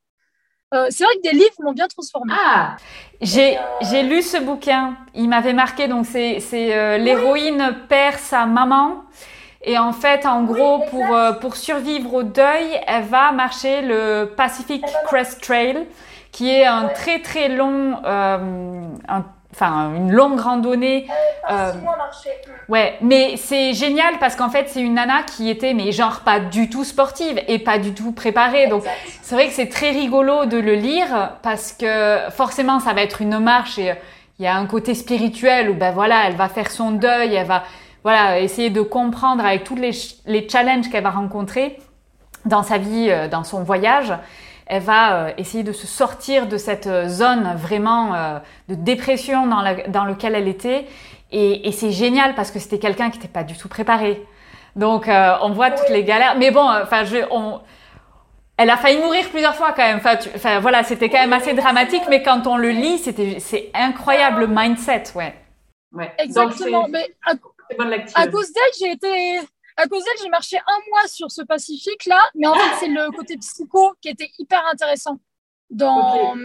euh, 0.73 0.88
c'est 0.89 1.03
vrai 1.03 1.13
que 1.17 1.21
des 1.21 1.33
livres 1.33 1.55
m'ont 1.59 1.73
bien 1.73 1.88
transformée. 1.88 2.33
Ah, 2.33 2.77
j'ai 3.19 3.57
j'ai 3.81 4.03
lu 4.03 4.21
ce 4.21 4.38
bouquin. 4.38 4.95
Il 5.13 5.27
m'avait 5.27 5.51
marqué. 5.53 5.89
Donc 5.89 6.05
c'est 6.05 6.39
c'est 6.39 6.73
euh, 6.73 6.97
l'héroïne 6.97 7.75
perd 7.89 8.17
sa 8.19 8.45
maman. 8.45 9.03
Et 9.63 9.77
en 9.77 9.93
fait, 9.93 10.25
en 10.25 10.43
gros, 10.43 10.79
pour, 10.89 11.13
euh, 11.13 11.33
pour 11.33 11.55
survivre 11.55 12.15
au 12.15 12.23
deuil, 12.23 12.79
elle 12.88 13.03
va 13.03 13.31
marcher 13.31 13.81
le 13.83 14.33
Pacific 14.35 14.83
Crest 15.05 15.39
Trail, 15.39 15.85
qui 16.31 16.49
est 16.49 16.65
un 16.65 16.87
très 16.87 17.19
très 17.21 17.49
long, 17.49 17.99
un 18.03 19.23
enfin 19.53 19.93
une 19.95 20.11
longue 20.11 20.39
randonnée. 20.39 21.07
Euh, 21.49 21.73
ouais, 22.69 22.97
mais 23.01 23.35
c'est 23.37 23.73
génial 23.73 24.17
parce 24.19 24.35
qu'en 24.35 24.49
fait 24.49 24.69
c'est 24.69 24.81
une 24.81 24.95
nana 24.95 25.23
qui 25.23 25.49
était 25.49 25.73
mais 25.73 25.91
genre 25.91 26.21
pas 26.21 26.39
du 26.39 26.69
tout 26.69 26.83
sportive 26.83 27.41
et 27.47 27.59
pas 27.59 27.77
du 27.77 27.93
tout 27.93 28.11
préparée. 28.11 28.67
Donc 28.67 28.83
c'est 29.21 29.35
vrai 29.35 29.47
que 29.47 29.53
c'est 29.53 29.69
très 29.69 29.91
rigolo 29.91 30.45
de 30.45 30.57
le 30.57 30.73
lire 30.73 31.33
parce 31.41 31.73
que 31.73 32.17
forcément 32.29 32.79
ça 32.79 32.93
va 32.93 33.01
être 33.01 33.21
une 33.21 33.39
marche 33.39 33.77
et 33.77 33.93
il 34.39 34.45
y 34.45 34.47
a 34.47 34.55
un 34.55 34.65
côté 34.65 34.95
spirituel 34.95 35.69
où 35.69 35.73
ben 35.73 35.91
voilà, 35.91 36.27
elle 36.27 36.35
va 36.35 36.49
faire 36.49 36.71
son 36.71 36.91
deuil, 36.91 37.35
elle 37.35 37.47
va 37.47 37.63
voilà 38.03 38.39
essayer 38.39 38.69
de 38.69 38.81
comprendre 38.81 39.45
avec 39.45 39.63
tous 39.63 39.75
les, 39.75 39.91
les 40.25 40.47
challenges 40.49 40.89
qu'elle 40.89 41.03
va 41.03 41.11
rencontrer 41.11 41.77
dans 42.45 42.63
sa 42.63 42.79
vie, 42.79 43.07
euh, 43.09 43.27
dans 43.27 43.43
son 43.43 43.63
voyage. 43.63 44.13
Elle 44.72 44.84
va 44.84 45.14
euh, 45.14 45.31
essayer 45.38 45.64
de 45.64 45.73
se 45.73 45.85
sortir 45.85 46.48
de 46.48 46.57
cette 46.57 46.89
zone 47.07 47.56
vraiment 47.57 48.15
euh, 48.15 48.39
de 48.69 48.76
dépression 48.76 49.45
dans, 49.45 49.61
la, 49.61 49.88
dans 49.88 50.06
laquelle 50.06 50.34
elle 50.34 50.48
était. 50.48 50.88
Et, 51.31 51.68
et 51.68 51.72
c'est 51.72 51.91
génial 51.91 52.35
parce 52.35 52.52
que 52.52 52.60
c'était 52.60 52.80
quelqu'un 52.80 53.10
qui 53.10 53.18
n'était 53.18 53.27
pas 53.27 53.43
du 53.43 53.57
tout 53.57 53.68
préparé. 53.68 54.26
Donc 54.76 55.07
on 55.07 55.49
voit 55.52 55.72
toutes 55.72 55.89
les 55.89 56.06
galères. 56.06 56.38
Mais 56.38 56.52
bon, 56.52 56.61
enfin, 56.61 57.03
je, 57.03 57.18
on, 57.30 57.60
elle 58.61 58.69
a 58.69 58.77
failli 58.77 58.99
mourir 58.99 59.27
plusieurs 59.30 59.56
fois 59.56 59.73
quand 59.76 59.84
même. 59.84 59.99
Enfin, 60.35 60.60
voilà, 60.60 60.84
c'était 60.84 61.10
quand 61.10 61.19
même 61.19 61.34
assez 61.34 61.53
dramatique, 61.53 62.03
mais 62.10 62.22
quand 62.22 62.48
on 62.48 62.57
le 62.57 62.69
lit, 62.69 62.99
c'était, 62.99 63.39
c'est 63.39 63.72
incroyable 63.73 64.41
le 64.41 64.48
mindset, 64.48 65.03
ouais. 65.15 65.34
Ouais. 65.93 66.11
Exactement. 66.19 66.88
mais 66.88 67.14
à, 67.26 68.27
cause 68.27 68.53
d'elle, 68.53 68.64
j'ai 68.80 68.91
été, 68.91 69.39
à 69.81 69.87
cause 69.87 70.03
d'elle, 70.03 70.23
j'ai 70.23 70.29
marché 70.29 70.57
un 70.57 70.79
mois 70.89 71.07
sur 71.07 71.31
ce 71.31 71.41
Pacifique 71.41 72.05
là, 72.05 72.21
mais 72.35 72.47
en 72.47 72.53
fait, 72.53 72.75
c'est 72.79 72.87
le 72.87 73.11
côté 73.11 73.37
psycho 73.37 73.93
qui 74.01 74.09
était 74.09 74.31
hyper 74.37 74.65
intéressant 74.67 75.19
dans, 75.69 76.35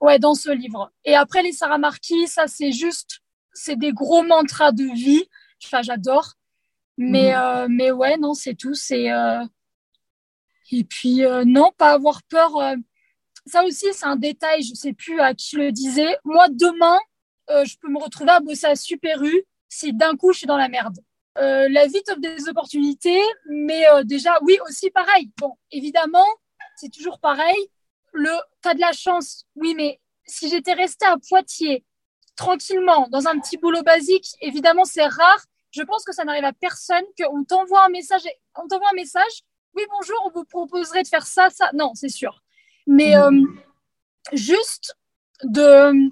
ouais, 0.00 0.18
dans 0.18 0.34
ce 0.34 0.50
livre. 0.50 0.92
Et 1.04 1.14
après 1.14 1.42
les 1.42 1.52
Sarah 1.52 1.78
Marquis, 1.78 2.26
ça 2.26 2.46
c'est 2.46 2.72
juste, 2.72 3.20
c'est 3.52 3.76
des 3.76 3.92
gros 3.92 4.22
mantras 4.22 4.72
de 4.72 4.84
vie. 4.84 5.24
Enfin, 5.64 5.82
j'adore. 5.82 6.34
Mais, 6.96 7.32
mhm. 7.32 7.38
euh, 7.38 7.66
mais 7.68 7.90
ouais, 7.90 8.16
non, 8.16 8.34
c'est 8.34 8.54
tout. 8.54 8.74
C'est, 8.74 9.10
euh, 9.10 9.44
et 10.70 10.84
puis, 10.84 11.24
euh, 11.24 11.44
non, 11.44 11.72
pas 11.76 11.92
avoir 11.92 12.22
peur. 12.24 12.52
Ça 13.46 13.64
aussi, 13.64 13.86
c'est 13.92 14.06
un 14.06 14.16
détail, 14.16 14.62
je 14.62 14.70
ne 14.70 14.76
sais 14.76 14.92
plus 14.92 15.20
à 15.20 15.34
qui 15.34 15.56
le 15.56 15.72
disais. 15.72 16.16
Moi, 16.24 16.48
demain, 16.50 16.98
je 17.48 17.76
peux 17.78 17.90
me 17.90 17.98
retrouver 17.98 18.30
à 18.30 18.40
bosser 18.40 18.66
à 18.66 18.76
Super 18.76 19.22
U 19.22 19.44
si 19.68 19.92
d'un 19.92 20.16
coup, 20.16 20.32
je 20.32 20.38
suis 20.38 20.46
dans 20.46 20.56
la 20.56 20.68
merde. 20.68 20.98
La 21.36 21.86
vie 21.86 22.02
t'offre 22.04 22.20
des 22.20 22.48
opportunités, 22.48 23.20
mais 23.48 23.84
déjà, 24.04 24.38
oui, 24.42 24.58
aussi 24.68 24.90
pareil. 24.90 25.30
Bon, 25.38 25.56
évidemment, 25.70 26.26
c'est 26.76 26.90
toujours 26.90 27.18
pareil. 27.20 27.56
Le, 28.12 28.30
t'as 28.62 28.74
de 28.74 28.80
la 28.80 28.92
chance, 28.92 29.44
oui, 29.56 29.74
mais 29.74 30.00
si 30.26 30.48
j'étais 30.48 30.72
restée 30.72 31.06
à 31.06 31.16
Poitiers, 31.28 31.84
tranquillement, 32.36 33.08
dans 33.10 33.26
un 33.26 33.38
petit 33.38 33.56
boulot 33.56 33.82
basique, 33.82 34.26
évidemment, 34.40 34.84
c'est 34.84 35.06
rare. 35.06 35.44
Je 35.70 35.82
pense 35.82 36.04
que 36.04 36.12
ça 36.12 36.24
n'arrive 36.24 36.44
à 36.44 36.52
personne, 36.52 37.04
qu'on 37.18 37.44
t'envoie 37.44 37.84
un 37.84 37.88
message, 37.88 38.22
on 38.56 38.68
t'envoie 38.68 38.88
un 38.92 38.96
message, 38.96 39.42
oui, 39.74 39.82
bonjour, 39.90 40.16
on 40.24 40.30
vous 40.30 40.44
proposerait 40.44 41.02
de 41.02 41.08
faire 41.08 41.26
ça, 41.26 41.50
ça. 41.50 41.70
Non, 41.74 41.92
c'est 41.94 42.08
sûr. 42.08 42.42
Mais 42.86 43.16
mm. 43.16 43.20
euh, 43.20 43.42
juste 44.32 44.96
de. 45.42 46.10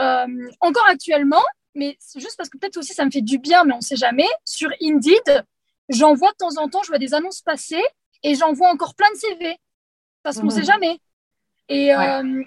Euh, 0.00 0.50
encore 0.60 0.86
actuellement, 0.88 1.42
mais 1.74 1.96
c'est 1.98 2.20
juste 2.20 2.36
parce 2.36 2.48
que 2.48 2.58
peut-être 2.58 2.76
aussi 2.76 2.94
ça 2.94 3.04
me 3.04 3.10
fait 3.10 3.22
du 3.22 3.38
bien, 3.38 3.64
mais 3.64 3.72
on 3.72 3.78
ne 3.78 3.82
sait 3.82 3.96
jamais. 3.96 4.28
Sur 4.44 4.70
Indeed, 4.82 5.44
j'envoie 5.88 6.30
de 6.32 6.36
temps 6.36 6.56
en 6.58 6.68
temps, 6.68 6.82
je 6.82 6.88
vois 6.88 6.98
des 6.98 7.14
annonces 7.14 7.42
passer 7.42 7.82
et 8.22 8.34
j'envoie 8.34 8.70
encore 8.70 8.94
plein 8.94 9.10
de 9.10 9.16
CV 9.16 9.56
parce 10.22 10.38
qu'on 10.38 10.46
ne 10.46 10.50
sait 10.50 10.64
jamais. 10.64 10.98
Et, 11.68 11.94
euh, 11.94 12.42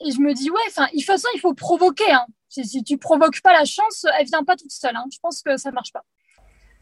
et, 0.00 0.12
je 0.12 0.20
me 0.20 0.32
dis, 0.32 0.50
ouais, 0.50 0.60
enfin, 0.68 0.86
de 0.86 0.92
toute 0.92 1.04
façon, 1.04 1.28
il 1.34 1.40
faut 1.40 1.54
provoquer. 1.54 2.10
Hein. 2.10 2.26
Si, 2.48 2.64
si, 2.64 2.82
tu 2.84 2.98
provoques 2.98 3.40
pas 3.40 3.52
la 3.52 3.64
chance, 3.64 4.06
elle 4.18 4.26
vient 4.26 4.44
pas 4.44 4.56
toute 4.56 4.70
seule. 4.70 4.96
Hein. 4.96 5.04
Je 5.12 5.18
pense 5.20 5.42
que 5.42 5.56
ça 5.56 5.70
marche 5.70 5.92
pas. 5.92 6.04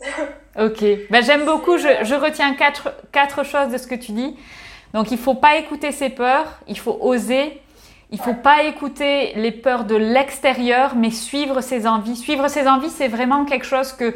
ok, 0.64 0.84
ben, 1.10 1.22
j'aime 1.22 1.44
beaucoup, 1.44 1.76
je, 1.76 2.14
retiens 2.14 2.54
quatre, 2.54 2.94
quatre, 3.10 3.44
choses 3.44 3.72
de 3.72 3.78
ce 3.78 3.86
que 3.86 3.94
tu 3.94 4.12
dis. 4.12 4.36
Donc 4.94 5.10
il 5.10 5.18
faut 5.18 5.34
pas 5.34 5.56
écouter 5.56 5.92
ses 5.92 6.08
peurs, 6.08 6.60
il 6.66 6.78
faut 6.78 6.96
oser, 7.00 7.60
il 8.10 8.18
faut 8.18 8.34
pas 8.34 8.64
écouter 8.64 9.32
les 9.36 9.52
peurs 9.52 9.84
de 9.84 9.94
l'extérieur, 9.94 10.94
mais 10.96 11.10
suivre 11.10 11.60
ses 11.60 11.86
envies. 11.86 12.16
Suivre 12.16 12.48
ses 12.48 12.66
envies, 12.66 12.88
c'est 12.88 13.08
vraiment 13.08 13.44
quelque 13.44 13.66
chose 13.66 13.92
que 13.92 14.14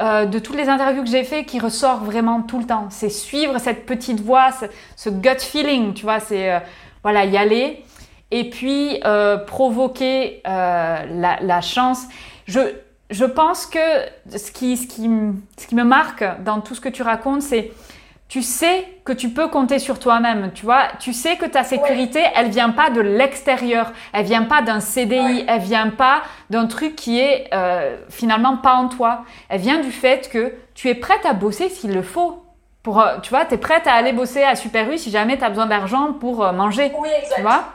euh, 0.00 0.24
de 0.26 0.38
toutes 0.38 0.56
les 0.56 0.68
interviews 0.68 1.02
que 1.02 1.10
j'ai 1.10 1.24
fait 1.24 1.44
qui 1.44 1.58
ressort 1.58 2.04
vraiment 2.04 2.42
tout 2.42 2.58
le 2.58 2.64
temps. 2.64 2.86
C'est 2.90 3.10
suivre 3.10 3.58
cette 3.58 3.86
petite 3.86 4.20
voix, 4.20 4.50
ce, 4.96 5.08
gut 5.08 5.40
feeling, 5.40 5.94
tu 5.94 6.02
vois, 6.02 6.20
c'est 6.20 6.52
euh, 6.52 6.58
voilà 7.02 7.24
y 7.24 7.36
aller 7.36 7.84
et 8.30 8.50
puis 8.50 9.00
euh, 9.04 9.36
provoquer 9.36 10.40
la, 10.44 11.04
la, 11.40 11.60
chance. 11.60 12.06
Je 12.46 12.60
je 13.10 13.24
pense 13.24 13.66
que 13.66 13.78
ce 14.36 14.50
qui, 14.50 14.76
ce, 14.76 14.86
qui, 14.86 15.08
ce 15.58 15.66
qui 15.66 15.74
me 15.74 15.84
marque 15.84 16.24
dans 16.42 16.60
tout 16.60 16.74
ce 16.74 16.80
que 16.80 16.88
tu 16.88 17.02
racontes, 17.02 17.42
c'est 17.42 17.70
tu 18.34 18.42
sais 18.42 18.84
que 19.04 19.12
tu 19.12 19.28
peux 19.28 19.46
compter 19.46 19.78
sur 19.78 20.00
toi-même, 20.00 20.50
tu 20.56 20.64
vois, 20.64 20.88
tu 20.98 21.12
sais 21.12 21.36
que 21.36 21.44
ta 21.44 21.62
sécurité, 21.62 22.20
elle 22.34 22.48
vient 22.48 22.70
pas 22.70 22.90
de 22.90 23.00
l'extérieur, 23.00 23.92
elle 24.12 24.24
vient 24.24 24.42
pas 24.42 24.60
d'un 24.60 24.80
CDI, 24.80 25.44
elle 25.46 25.60
vient 25.60 25.90
pas 25.90 26.22
d'un 26.50 26.66
truc 26.66 26.96
qui 26.96 27.20
est 27.20 27.48
euh, 27.54 27.96
finalement 28.08 28.56
pas 28.56 28.74
en 28.74 28.88
toi, 28.88 29.22
elle 29.48 29.60
vient 29.60 29.78
du 29.78 29.92
fait 29.92 30.28
que 30.30 30.52
tu 30.74 30.88
es 30.88 30.96
prête 30.96 31.24
à 31.24 31.32
bosser 31.32 31.68
s'il 31.68 31.94
le 31.94 32.02
faut. 32.02 32.42
Pour, 32.82 33.00
euh, 33.00 33.18
tu 33.22 33.30
vois, 33.30 33.44
tu 33.44 33.54
es 33.54 33.56
prête 33.56 33.86
à 33.86 33.92
aller 33.92 34.12
bosser 34.12 34.42
à 34.42 34.56
Super 34.56 34.90
U 34.90 34.98
si 34.98 35.12
jamais 35.12 35.38
tu 35.38 35.44
as 35.44 35.48
besoin 35.48 35.66
d'argent 35.66 36.12
pour 36.14 36.44
euh, 36.44 36.50
manger, 36.50 36.90
oui, 36.98 37.08
tu 37.36 37.40
vois. 37.40 37.66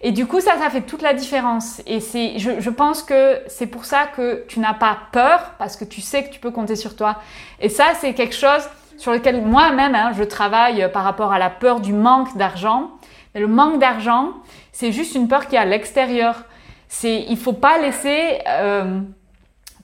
Et 0.00 0.10
du 0.10 0.24
coup, 0.24 0.40
ça, 0.40 0.52
ça 0.56 0.70
fait 0.70 0.80
toute 0.80 1.02
la 1.02 1.12
différence. 1.12 1.82
Et 1.86 2.00
c'est, 2.00 2.38
je, 2.38 2.60
je 2.60 2.70
pense 2.70 3.02
que 3.02 3.42
c'est 3.46 3.66
pour 3.66 3.84
ça 3.84 4.06
que 4.06 4.46
tu 4.48 4.58
n'as 4.58 4.72
pas 4.72 4.96
peur, 5.12 5.52
parce 5.58 5.76
que 5.76 5.84
tu 5.84 6.00
sais 6.00 6.24
que 6.24 6.30
tu 6.30 6.40
peux 6.40 6.50
compter 6.50 6.76
sur 6.76 6.96
toi. 6.96 7.16
Et 7.60 7.68
ça, 7.68 7.88
c'est 8.00 8.14
quelque 8.14 8.34
chose 8.34 8.66
sur 9.02 9.10
lequel 9.10 9.42
moi-même, 9.42 9.96
hein, 9.96 10.12
je 10.16 10.22
travaille 10.22 10.88
par 10.92 11.02
rapport 11.02 11.32
à 11.32 11.40
la 11.40 11.50
peur 11.50 11.80
du 11.80 11.92
manque 11.92 12.36
d'argent. 12.36 12.92
Mais 13.34 13.40
le 13.40 13.48
manque 13.48 13.80
d'argent, 13.80 14.28
c'est 14.70 14.92
juste 14.92 15.16
une 15.16 15.26
peur 15.26 15.48
qui 15.48 15.56
est 15.56 15.58
à 15.58 15.64
l'extérieur. 15.64 16.44
C'est, 16.86 17.24
il 17.28 17.36
faut 17.36 17.52
pas 17.52 17.78
laisser, 17.78 18.38
euh, 18.46 19.00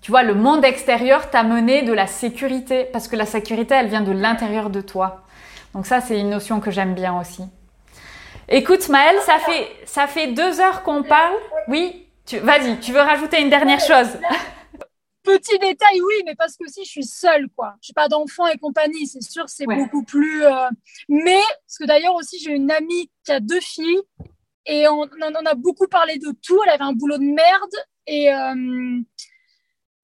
tu 0.03 0.13
vois, 0.13 0.23
le 0.23 0.35
monde 0.35 0.65
extérieur 0.65 1.31
t'amener 1.31 1.83
de 1.83 1.93
la 1.93 2.07
sécurité, 2.07 2.85
parce 2.93 3.09
que 3.09 3.17
la 3.17 3.27
sécurité, 3.27 3.75
elle 3.75 3.89
vient 3.89 4.03
de 4.03 4.13
l'intérieur 4.13 4.71
de 4.71 4.81
toi. 4.81 5.23
Donc 5.75 5.85
ça, 5.85 6.01
c'est 6.01 6.21
une 6.21 6.31
notion 6.31 6.61
que 6.61 6.71
j'aime 6.71 6.95
bien 6.95 7.19
aussi. 7.19 7.43
Écoute 8.49 8.89
Maëlle, 8.89 9.19
ça 9.23 9.39
fait, 9.41 9.69
ça 9.85 10.07
fait 10.07 10.29
deux 10.29 10.61
heures 10.61 10.85
qu'on 10.85 11.03
parle. 11.03 11.35
Oui, 11.67 12.07
vas-y, 12.41 12.79
tu 12.79 12.93
veux 12.93 13.01
rajouter 13.01 13.43
une 13.43 13.51
dernière 13.51 13.81
chose? 13.81 14.17
Petit 15.37 15.59
détail, 15.59 16.01
oui, 16.01 16.15
mais 16.25 16.35
parce 16.35 16.57
que 16.57 16.67
si 16.69 16.85
je 16.85 16.91
suis 16.91 17.05
seule, 17.05 17.49
quoi. 17.57 17.75
Je 17.83 17.91
n'ai 17.91 17.95
pas 17.95 18.09
d'enfants 18.09 18.47
et 18.47 18.57
compagnie, 18.57 19.07
c'est 19.07 19.23
sûr, 19.23 19.45
c'est 19.49 19.67
beaucoup 19.67 20.03
plus. 20.03 20.45
Euh, 20.45 20.69
mais, 21.09 21.41
parce 21.67 21.79
que 21.79 21.85
d'ailleurs 21.85 22.15
aussi, 22.15 22.39
j'ai 22.39 22.53
une 22.53 22.71
amie 22.71 23.11
qui 23.25 23.33
a 23.33 23.41
deux 23.41 23.61
filles 23.61 24.01
et 24.67 24.89
on, 24.89 25.03
en 25.03 25.47
a 25.47 25.55
beaucoup 25.55 25.87
parlé 25.87 26.19
de 26.19 26.33
tout. 26.43 26.59
Elle 26.65 26.71
avait 26.71 26.85
un 26.85 26.93
boulot 26.93 27.19
de 27.19 27.25
merde 27.25 27.75
et, 28.07 28.33
euh, 28.33 29.01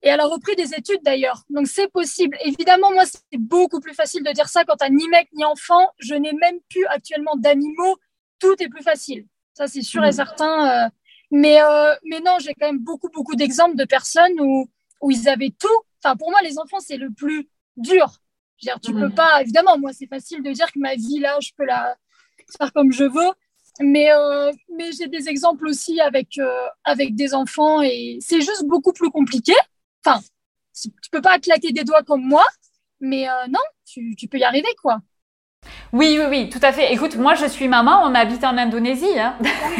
et 0.03 0.09
elle 0.09 0.19
a 0.19 0.27
repris 0.27 0.55
des 0.55 0.73
études 0.73 1.01
d'ailleurs. 1.03 1.43
Donc 1.49 1.67
c'est 1.67 1.91
possible. 1.91 2.37
Évidemment, 2.41 2.91
moi, 2.91 3.05
c'est 3.05 3.39
beaucoup 3.39 3.79
plus 3.79 3.93
facile 3.93 4.23
de 4.23 4.31
dire 4.31 4.47
ça 4.47 4.63
quand 4.63 4.75
tu 4.77 4.91
ni 4.91 5.07
mec 5.09 5.27
ni 5.33 5.43
enfant. 5.43 5.89
Je 5.99 6.13
n'ai 6.13 6.33
même 6.33 6.59
plus 6.69 6.85
actuellement 6.85 7.35
d'animaux 7.35 7.97
tout 8.39 8.55
est 8.59 8.69
plus 8.69 8.83
facile. 8.83 9.25
Ça, 9.53 9.67
c'est 9.67 9.81
sûr 9.81 10.03
et 10.03 10.09
mm. 10.09 10.13
certain. 10.13 10.85
Euh. 10.85 10.89
mais, 11.31 11.61
euh, 11.61 11.95
mais 12.03 12.19
non, 12.19 12.37
j'ai 12.39 12.53
quand 12.53 12.67
même 12.67 12.79
beaucoup, 12.79 13.09
beaucoup 13.13 13.35
d'exemples 13.35 13.75
de 13.75 13.85
personnes 13.85 14.39
où, 14.39 14.69
où 15.01 15.11
ils 15.11 15.27
avaient 15.29 15.53
tout. 15.57 15.67
Enfin, 16.03 16.15
pour 16.15 16.31
moi, 16.31 16.41
les 16.41 16.57
enfants, 16.59 16.79
c'est 16.79 16.97
le 16.97 17.11
plus 17.11 17.47
dur. 17.77 18.07
Je 18.57 18.69
veux 18.69 18.73
dire, 18.73 18.79
tu 18.79 18.93
peux 18.93 19.09
pas, 19.13 19.41
évidemment, 19.41 19.77
moi, 19.77 19.91
c'est 19.93 20.07
facile 20.07 20.41
de 20.41 20.51
dire 20.51 20.71
que 20.71 20.79
ma 20.79 20.95
vie, 20.95 21.19
là, 21.19 21.37
je 21.41 21.51
peux 21.57 21.65
la 21.65 21.95
faire 22.57 22.71
comme 22.73 22.91
je 22.91 23.03
veux. 23.03 23.31
Mais, 23.81 24.11
euh, 24.11 24.53
mais 24.77 24.91
j'ai 24.93 25.07
des 25.07 25.27
exemples 25.27 25.67
aussi 25.67 25.99
avec, 25.99 26.39
avec 26.85 27.15
des 27.15 27.33
enfants 27.33 27.81
et 27.81 28.17
c'est 28.21 28.39
juste 28.39 28.63
beaucoup 28.65 28.93
plus 28.93 29.09
compliqué. 29.09 29.53
Enfin, 30.05 30.21
tu 30.73 30.89
peux 31.11 31.21
pas 31.21 31.39
claquer 31.39 31.73
des 31.73 31.83
doigts 31.83 32.03
comme 32.03 32.23
moi, 32.23 32.45
mais 33.01 33.27
non, 33.49 33.59
tu, 33.85 34.15
tu 34.15 34.27
peux 34.27 34.37
y 34.37 34.43
arriver, 34.43 34.73
quoi. 34.81 35.01
Oui, 35.93 36.17
oui, 36.19 36.25
oui, 36.29 36.49
tout 36.49 36.59
à 36.61 36.71
fait. 36.71 36.93
Écoute, 36.93 37.15
moi 37.15 37.35
je 37.35 37.45
suis 37.45 37.67
maman, 37.67 38.01
on 38.03 38.15
habite 38.15 38.43
en 38.43 38.57
Indonésie, 38.57 39.19
hein. 39.19 39.35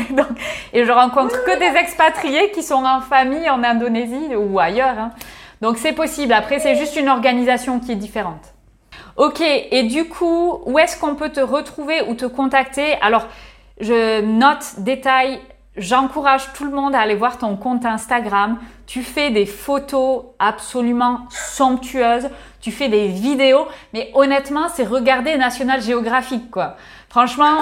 et 0.73 0.85
je 0.85 0.91
rencontre 0.91 1.43
que 1.43 1.59
des 1.59 1.77
expatriés 1.77 2.51
qui 2.51 2.63
sont 2.63 2.83
en 2.85 3.01
famille 3.01 3.49
en 3.49 3.63
Indonésie 3.63 4.35
ou 4.35 4.59
ailleurs. 4.59 4.97
Hein. 4.97 5.11
Donc 5.61 5.77
c'est 5.77 5.93
possible. 5.93 6.33
Après, 6.33 6.59
c'est 6.59 6.75
juste 6.75 6.95
une 6.95 7.09
organisation 7.09 7.79
qui 7.79 7.91
est 7.91 7.95
différente. 7.97 8.53
Ok, 9.17 9.41
et 9.41 9.83
du 9.83 10.05
coup, 10.05 10.59
où 10.65 10.77
est-ce 10.77 10.99
qu'on 10.99 11.15
peut 11.15 11.29
te 11.29 11.39
retrouver 11.39 12.01
ou 12.07 12.15
te 12.15 12.25
contacter? 12.25 12.95
Alors, 13.01 13.27
je 13.79 14.21
note, 14.21 14.79
détail, 14.79 15.39
j'encourage 15.77 16.53
tout 16.53 16.65
le 16.65 16.71
monde 16.71 16.95
à 16.95 16.99
aller 16.99 17.15
voir 17.15 17.37
ton 17.37 17.55
compte 17.55 17.85
Instagram. 17.85 18.57
Tu 18.87 19.01
fais 19.01 19.31
des 19.31 19.45
photos 19.45 20.25
absolument 20.39 21.27
somptueuses 21.29 22.29
tu 22.65 22.71
fais 22.71 22.89
des 22.89 23.09
vidéos, 23.09 23.67
mais 23.93 24.09
honnêtement, 24.15 24.69
c'est 24.69 24.85
regarder 24.85 25.37
National 25.37 25.83
Geographic, 25.83 26.49
quoi. 26.49 26.77
Franchement, 27.09 27.59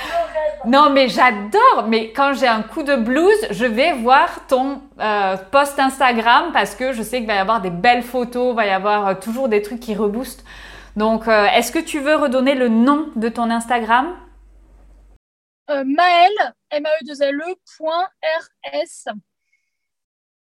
non, 0.66 0.90
mais 0.90 1.08
j'adore. 1.08 1.86
Mais 1.88 2.12
quand 2.12 2.34
j'ai 2.34 2.46
un 2.46 2.60
coup 2.60 2.82
de 2.82 2.94
blues, 2.94 3.46
je 3.50 3.64
vais 3.64 3.92
voir 3.92 4.46
ton 4.46 4.82
euh, 5.00 5.38
post 5.50 5.78
Instagram 5.78 6.50
parce 6.52 6.74
que 6.74 6.92
je 6.92 7.02
sais 7.02 7.20
qu'il 7.20 7.26
va 7.26 7.36
y 7.36 7.38
avoir 7.38 7.62
des 7.62 7.70
belles 7.70 8.02
photos, 8.02 8.52
il 8.52 8.56
va 8.56 8.66
y 8.66 8.70
avoir 8.70 9.06
euh, 9.06 9.14
toujours 9.14 9.48
des 9.48 9.62
trucs 9.62 9.80
qui 9.80 9.94
reboostent. 9.94 10.44
Donc, 10.94 11.26
euh, 11.26 11.46
est-ce 11.46 11.72
que 11.72 11.78
tu 11.78 12.00
veux 12.00 12.16
redonner 12.16 12.54
le 12.54 12.68
nom 12.68 13.06
de 13.16 13.30
ton 13.30 13.48
Instagram? 13.48 14.08
Maëlle, 15.70 16.52
m 16.76 16.86
a 16.86 16.90
e 16.90 17.04
2 17.04 17.22
l 17.22 17.40
e 17.40 17.54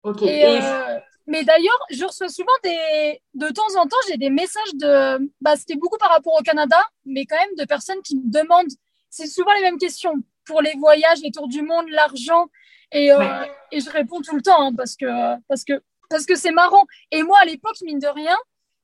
Ok. 0.02 0.22
Euh, 0.22 1.00
mais 1.26 1.42
d'ailleurs, 1.42 1.78
je 1.90 2.04
reçois 2.04 2.28
souvent 2.28 2.52
des. 2.62 3.20
De 3.34 3.48
temps 3.48 3.74
en 3.76 3.86
temps, 3.86 3.96
j'ai 4.08 4.16
des 4.16 4.30
messages 4.30 4.74
de. 4.74 5.30
Bah, 5.40 5.56
c'était 5.56 5.76
beaucoup 5.76 5.98
par 5.98 6.10
rapport 6.10 6.34
au 6.38 6.42
Canada, 6.42 6.78
mais 7.04 7.26
quand 7.26 7.36
même 7.36 7.56
de 7.58 7.64
personnes 7.64 8.00
qui 8.02 8.16
me 8.16 8.30
demandent. 8.30 8.70
C'est 9.10 9.26
souvent 9.26 9.52
les 9.54 9.62
mêmes 9.62 9.78
questions 9.78 10.14
pour 10.44 10.62
les 10.62 10.74
voyages, 10.78 11.20
les 11.22 11.32
tours 11.32 11.48
du 11.48 11.62
monde, 11.62 11.88
l'argent. 11.88 12.46
Et, 12.92 13.10
euh, 13.10 13.44
et 13.72 13.80
je 13.80 13.90
réponds 13.90 14.20
tout 14.20 14.36
le 14.36 14.42
temps 14.42 14.68
hein, 14.68 14.72
parce 14.76 14.94
que 14.94 15.06
parce 15.48 15.64
que 15.64 15.82
parce 16.08 16.24
que 16.24 16.36
c'est 16.36 16.52
marrant. 16.52 16.84
Et 17.10 17.24
moi, 17.24 17.38
à 17.42 17.44
l'époque, 17.44 17.76
mine 17.82 17.98
de 17.98 18.06
rien, 18.06 18.36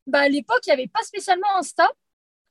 bah, 0.06 0.20
à 0.20 0.28
l'époque, 0.28 0.60
il 0.66 0.70
n'y 0.70 0.74
avait 0.74 0.89
pas 0.89 1.02
spécialement 1.02 1.56
Insta, 1.56 1.89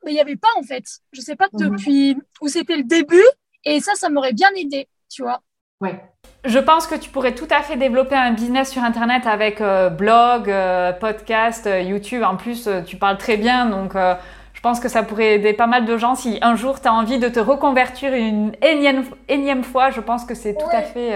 mais 0.05 0.11
il 0.11 0.13
n'y 0.13 0.21
avait 0.21 0.37
pas 0.37 0.47
en 0.55 0.63
fait. 0.63 0.85
Je 1.11 1.19
sais 1.19 1.35
pas 1.35 1.49
mhm. 1.51 1.69
depuis 1.69 2.17
où 2.39 2.47
c'était 2.47 2.77
le 2.77 2.83
début. 2.83 3.25
Et 3.65 3.79
ça, 3.79 3.93
ça 3.95 4.09
m'aurait 4.09 4.33
bien 4.33 4.49
aidé, 4.55 4.87
tu 5.09 5.21
vois. 5.23 5.41
Ouais. 5.81 5.99
Je 6.43 6.57
pense 6.57 6.87
que 6.87 6.95
tu 6.95 7.09
pourrais 7.09 7.35
tout 7.35 7.47
à 7.51 7.61
fait 7.61 7.75
développer 7.75 8.15
un 8.15 8.31
business 8.31 8.71
sur 8.71 8.83
Internet 8.83 9.27
avec 9.27 9.61
euh, 9.61 9.89
blog, 9.89 10.49
euh, 10.49 10.91
podcast, 10.91 11.67
euh, 11.67 11.81
YouTube. 11.81 12.23
En 12.23 12.35
plus, 12.35 12.67
tu 12.87 12.97
parles 12.97 13.17
très 13.17 13.37
bien, 13.37 13.67
donc 13.67 13.93
je 13.93 14.61
pense 14.61 14.79
que 14.79 14.89
ça 14.89 15.03
pourrait 15.03 15.35
aider 15.35 15.53
pas 15.53 15.67
mal 15.67 15.85
de 15.85 15.97
gens. 15.97 16.15
Si 16.15 16.39
un 16.41 16.55
jour 16.55 16.81
tu 16.81 16.87
as 16.87 16.93
envie 16.93 17.19
de 17.19 17.29
te 17.29 17.39
reconvertir 17.39 18.13
une 18.13 18.55
énième, 18.61 19.05
énième 19.27 19.63
fois, 19.63 19.91
je 19.91 20.01
pense 20.01 20.25
que 20.25 20.33
c'est 20.33 20.55
tout 20.55 20.69
à 20.71 20.81
fait 20.81 21.15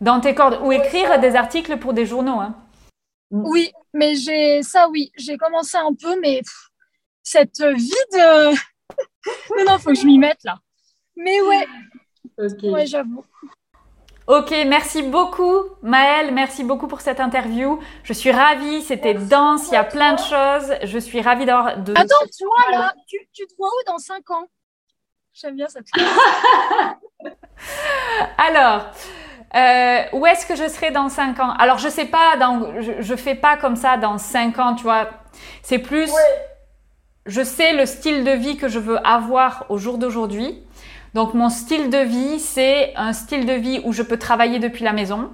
dans 0.00 0.20
tes 0.20 0.34
cordes. 0.34 0.58
Ou 0.62 0.72
écrire 0.72 1.20
des 1.20 1.36
articles 1.36 1.76
pour 1.78 1.92
des 1.92 2.06
journaux. 2.06 2.40
Hein. 2.40 2.56
Oui, 3.30 3.72
mais 3.94 4.16
j'ai 4.16 4.62
ça, 4.62 4.88
oui, 4.88 5.12
j'ai 5.16 5.36
commencé 5.36 5.76
un 5.76 5.94
peu, 5.94 6.20
mais 6.20 6.42
cette 7.22 7.62
vie 7.62 7.90
de. 8.12 8.50
non, 9.56 9.64
non, 9.72 9.78
faut 9.78 9.90
que 9.90 9.96
je 9.96 10.06
m'y 10.06 10.18
mette 10.18 10.42
là. 10.44 10.56
Mais 11.16 11.40
ouais, 11.42 11.66
ouais, 12.64 12.86
j'avoue. 12.86 13.24
Ok, 14.28 14.54
merci 14.66 15.02
beaucoup 15.02 15.64
Maëlle, 15.82 16.32
merci 16.32 16.62
beaucoup 16.62 16.86
pour 16.86 17.00
cette 17.00 17.18
interview. 17.18 17.80
Je 18.04 18.12
suis 18.12 18.30
ravie, 18.30 18.82
c'était 18.82 19.14
dense, 19.14 19.68
il 19.68 19.74
y 19.74 19.76
a 19.76 19.82
plein 19.84 20.14
de 20.14 20.20
choses. 20.20 20.72
Je 20.84 20.98
suis 20.98 21.20
ravie 21.20 21.44
d'avoir... 21.44 21.76
De... 21.78 21.92
Attends, 21.92 22.24
toi 22.38 22.70
là, 22.70 22.94
tu, 23.08 23.18
te 23.46 23.54
vois 23.58 23.68
où 23.68 23.90
dans 23.90 23.98
5 23.98 24.30
ans? 24.30 24.44
J'aime 25.34 25.56
bien 25.56 25.66
cette 25.68 25.86
Alors, 28.38 28.86
euh, 29.56 30.02
où 30.12 30.24
est-ce 30.26 30.46
que 30.46 30.54
je 30.54 30.68
serai 30.68 30.92
dans 30.92 31.08
5 31.08 31.40
ans? 31.40 31.50
Alors, 31.58 31.78
je 31.78 31.88
sais 31.88 32.04
pas, 32.04 32.36
dans, 32.36 32.80
je, 32.80 33.12
ne 33.12 33.16
fais 33.16 33.34
pas 33.34 33.56
comme 33.56 33.74
ça 33.76 33.96
dans 33.96 34.18
5 34.18 34.58
ans, 34.60 34.74
tu 34.74 34.84
vois. 34.84 35.10
C'est 35.62 35.78
plus... 35.78 36.10
Je 37.26 37.42
sais 37.42 37.72
le 37.72 37.86
style 37.86 38.24
de 38.24 38.32
vie 38.32 38.56
que 38.56 38.68
je 38.68 38.78
veux 38.78 38.98
avoir 39.06 39.66
au 39.68 39.78
jour 39.78 39.98
d'aujourd'hui. 39.98 40.62
Donc 41.14 41.34
mon 41.34 41.50
style 41.50 41.90
de 41.90 41.98
vie, 41.98 42.40
c'est 42.40 42.94
un 42.96 43.12
style 43.12 43.44
de 43.44 43.52
vie 43.52 43.80
où 43.84 43.92
je 43.92 44.02
peux 44.02 44.18
travailler 44.18 44.58
depuis 44.58 44.84
la 44.84 44.92
maison. 44.92 45.30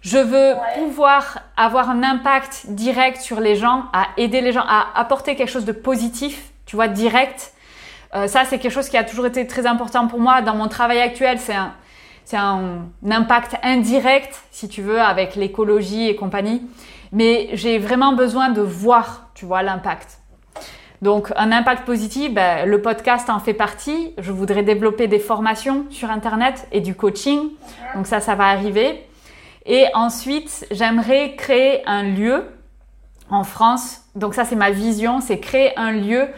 Je 0.00 0.18
veux 0.18 0.54
pouvoir 0.76 1.40
avoir 1.56 1.90
un 1.90 2.02
impact 2.02 2.66
direct 2.68 3.20
sur 3.20 3.40
les 3.40 3.56
gens, 3.56 3.84
à 3.92 4.06
aider 4.16 4.40
les 4.40 4.52
gens, 4.52 4.64
à 4.66 4.86
apporter 4.94 5.34
quelque 5.34 5.50
chose 5.50 5.64
de 5.64 5.72
positif, 5.72 6.50
tu 6.66 6.76
vois, 6.76 6.88
direct. 6.88 7.52
Euh, 8.14 8.26
ça, 8.26 8.44
c'est 8.44 8.58
quelque 8.58 8.72
chose 8.72 8.88
qui 8.88 8.96
a 8.96 9.04
toujours 9.04 9.26
été 9.26 9.46
très 9.46 9.66
important 9.66 10.06
pour 10.06 10.20
moi. 10.20 10.40
Dans 10.40 10.54
mon 10.54 10.68
travail 10.68 11.00
actuel, 11.00 11.38
c'est 11.38 11.54
un, 11.54 11.74
c'est 12.24 12.36
un, 12.36 12.86
impact 13.10 13.56
indirect, 13.62 14.40
si 14.50 14.68
tu 14.68 14.82
veux, 14.82 15.00
avec 15.00 15.34
l'écologie 15.34 16.08
et 16.08 16.16
compagnie. 16.16 16.62
Mais 17.10 17.48
j'ai 17.54 17.78
vraiment 17.78 18.12
besoin 18.12 18.50
de 18.50 18.60
voir, 18.60 19.30
tu 19.34 19.46
vois, 19.46 19.62
l'impact. 19.62 20.18
Donc, 21.00 21.32
un 21.36 21.52
impact 21.52 21.84
positif, 21.84 22.34
ben, 22.34 22.66
le 22.66 22.82
podcast 22.82 23.30
en 23.30 23.38
fait 23.38 23.54
partie. 23.54 24.14
Je 24.18 24.32
voudrais 24.32 24.62
développer 24.62 25.06
des 25.06 25.20
formations 25.20 25.84
sur 25.90 26.10
Internet 26.10 26.66
et 26.72 26.80
du 26.80 26.94
coaching. 26.94 27.50
Donc 27.94 28.06
ça, 28.06 28.20
ça 28.20 28.34
va 28.34 28.46
arriver. 28.46 29.04
Et 29.64 29.84
ensuite, 29.94 30.66
j'aimerais 30.70 31.36
créer 31.36 31.86
un 31.86 32.02
lieu 32.02 32.44
en 33.30 33.44
France. 33.44 34.02
Donc 34.16 34.34
ça, 34.34 34.44
c'est 34.44 34.56
ma 34.56 34.70
vision, 34.70 35.20
c'est 35.20 35.38
créer 35.38 35.78
un 35.78 35.92
lieu 35.92 36.28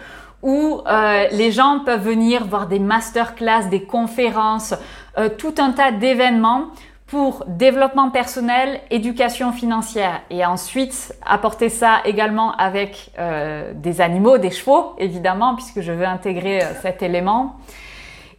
où 0.43 0.83
euh, 0.87 1.27
les 1.33 1.53
gens 1.53 1.81
peuvent 1.85 2.03
venir 2.03 2.45
voir 2.47 2.67
des 2.67 2.79
masterclass, 2.79 3.69
des 3.71 3.85
conférences, 3.85 4.75
euh, 5.19 5.29
tout 5.29 5.55
un 5.59 5.73
tas 5.73 5.93
d'événements 5.93 6.67
pour 7.11 7.45
développement 7.49 8.11
personnel, 8.11 8.81
éducation 8.91 9.51
financière. 9.51 10.23
Et 10.31 10.47
ensuite 10.47 11.13
apporter 11.27 11.69
ça 11.69 12.01
également 12.05 12.53
avec 12.53 13.11
euh, 13.19 13.73
des 13.75 14.01
animaux, 14.01 14.39
des 14.39 14.53
chevaux 14.53 14.95
évidemment 14.97 15.57
puisque 15.57 15.81
je 15.81 15.91
veux 15.91 16.07
intégrer 16.07 16.63
euh, 16.63 16.73
cet 16.83 17.03
élément. 17.03 17.57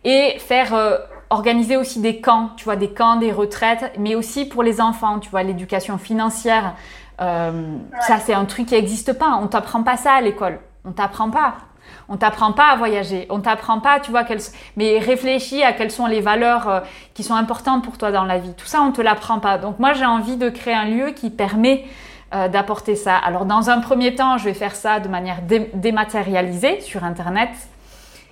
Et 0.05 0.39
faire 0.39 0.73
euh, 0.73 0.97
organiser 1.29 1.75
aussi 1.75 1.99
des 1.99 2.21
camps, 2.21 2.51
tu 2.55 2.63
vois 2.63 2.77
des 2.77 2.91
camps, 2.91 3.17
des 3.17 3.33
retraites, 3.33 3.93
mais 3.99 4.15
aussi 4.15 4.45
pour 4.45 4.63
les 4.63 4.79
enfants, 4.79 5.19
tu 5.19 5.29
vois 5.29 5.43
l'éducation 5.43 5.97
financière. 5.97 6.73
Ça 7.19 8.17
c'est 8.17 8.33
un 8.33 8.45
truc 8.45 8.65
qui 8.65 8.73
n'existe 8.73 9.13
pas, 9.13 9.37
on 9.39 9.45
t'apprend 9.45 9.83
pas 9.83 9.95
ça 9.95 10.13
à 10.13 10.21
l'école, 10.21 10.59
on 10.85 10.91
t'apprend 10.91 11.29
pas. 11.29 11.53
On 12.13 12.17
t'apprend 12.17 12.51
pas 12.51 12.65
à 12.65 12.75
voyager, 12.75 13.25
on 13.29 13.39
t'apprend 13.39 13.79
pas, 13.79 14.01
tu 14.01 14.11
vois, 14.11 14.25
mais 14.75 14.99
réfléchis 14.99 15.63
à 15.63 15.71
quelles 15.71 15.91
sont 15.91 16.07
les 16.07 16.19
valeurs 16.19 16.67
euh, 16.67 16.79
qui 17.13 17.23
sont 17.23 17.35
importantes 17.35 17.85
pour 17.85 17.97
toi 17.97 18.11
dans 18.11 18.25
la 18.25 18.37
vie. 18.37 18.53
Tout 18.53 18.65
ça, 18.65 18.81
on 18.81 18.91
te 18.91 18.99
l'apprend 18.99 19.39
pas. 19.39 19.57
Donc 19.57 19.79
moi, 19.79 19.93
j'ai 19.93 20.05
envie 20.05 20.35
de 20.35 20.49
créer 20.49 20.73
un 20.73 20.83
lieu 20.83 21.11
qui 21.11 21.29
permet 21.29 21.85
euh, 22.33 22.49
d'apporter 22.49 22.97
ça. 22.97 23.15
Alors 23.15 23.45
dans 23.45 23.69
un 23.69 23.79
premier 23.79 24.13
temps, 24.13 24.37
je 24.37 24.43
vais 24.43 24.53
faire 24.53 24.75
ça 24.75 24.99
de 24.99 25.07
manière 25.07 25.37
dématérialisée 25.73 26.81
sur 26.81 27.05
Internet. 27.05 27.51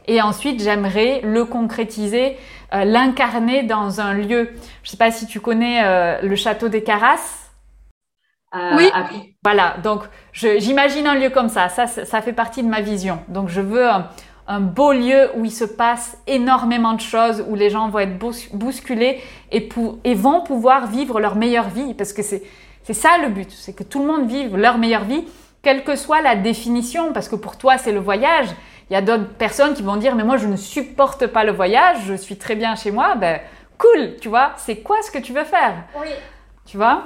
Et 0.07 0.21
ensuite, 0.21 0.61
j'aimerais 0.61 1.21
le 1.23 1.45
concrétiser, 1.45 2.35
euh, 2.73 2.83
l'incarner 2.83 3.63
dans 3.63 4.01
un 4.01 4.13
lieu. 4.13 4.55
Je 4.83 4.89
sais 4.89 4.97
pas 4.97 5.11
si 5.11 5.25
tu 5.25 5.39
connais 5.39 6.21
le 6.21 6.35
château 6.35 6.67
des 6.67 6.83
Carasses. 6.83 7.48
Euh, 8.55 8.77
oui. 8.77 8.91
voilà, 9.43 9.75
donc 9.83 10.01
j'imagine 10.33 11.05
un 11.05 11.15
lieu 11.15 11.29
comme 11.29 11.49
ça. 11.49 11.69
ça. 11.69 11.85
ça. 11.87 12.21
fait 12.21 12.33
partie 12.33 12.63
de 12.63 12.67
ma 12.67 12.81
vision. 12.81 13.19
Donc 13.27 13.49
je 13.49 13.61
veux 13.61 13.87
un, 14.47 14.59
beau 14.59 14.91
lieu 14.91 15.29
où 15.35 15.45
il 15.45 15.51
se 15.51 15.65
passe 15.65 16.17
énormément 16.25 16.93
de 16.93 17.01
choses, 17.01 17.45
où 17.47 17.55
les 17.55 17.69
gens 17.69 17.89
vont 17.89 17.99
être 17.99 18.17
bousculés 18.17 19.21
et, 19.51 19.69
et 20.03 20.13
vont 20.15 20.41
pouvoir 20.41 20.87
vivre 20.87 21.19
leur 21.19 21.35
meilleure 21.35 21.69
vie. 21.69 21.93
Parce 21.93 22.11
que 22.11 22.23
c'est 22.23 22.41
ça 22.91 23.19
le 23.21 23.29
but, 23.29 23.51
c'est 23.51 23.73
que 23.73 23.83
tout 23.83 23.99
le 23.99 24.07
monde 24.07 24.27
vive 24.27 24.57
leur 24.57 24.79
meilleure 24.79 25.03
vie, 25.03 25.27
quelle 25.61 25.83
que 25.83 25.95
soit 25.95 26.21
la 26.21 26.35
définition. 26.35 27.13
Parce 27.13 27.29
que 27.29 27.35
pour 27.35 27.57
toi, 27.57 27.77
c'est 27.77 27.91
le 27.91 27.99
voyage. 27.99 28.47
Il 28.89 28.93
y 28.93 28.95
a 28.95 29.01
d'autres 29.01 29.29
personnes 29.35 29.75
qui 29.75 29.83
vont 29.83 29.97
dire, 29.97 30.15
mais 30.15 30.23
moi, 30.23 30.37
je 30.37 30.47
ne 30.47 30.55
supporte 30.55 31.27
pas 31.27 31.43
le 31.43 31.51
voyage, 31.51 31.97
je 32.07 32.15
suis 32.15 32.37
très 32.37 32.55
bien 32.55 32.73
chez 32.75 32.89
moi. 32.89 33.13
Ben, 33.13 33.39
cool, 33.77 34.15
tu 34.19 34.29
vois, 34.29 34.53
c'est 34.57 34.77
quoi 34.77 34.97
ce 35.03 35.11
que 35.11 35.19
tu 35.19 35.33
veux 35.33 35.43
faire? 35.43 35.83
Oui. 36.01 36.09
Tu 36.65 36.77
vois? 36.77 37.03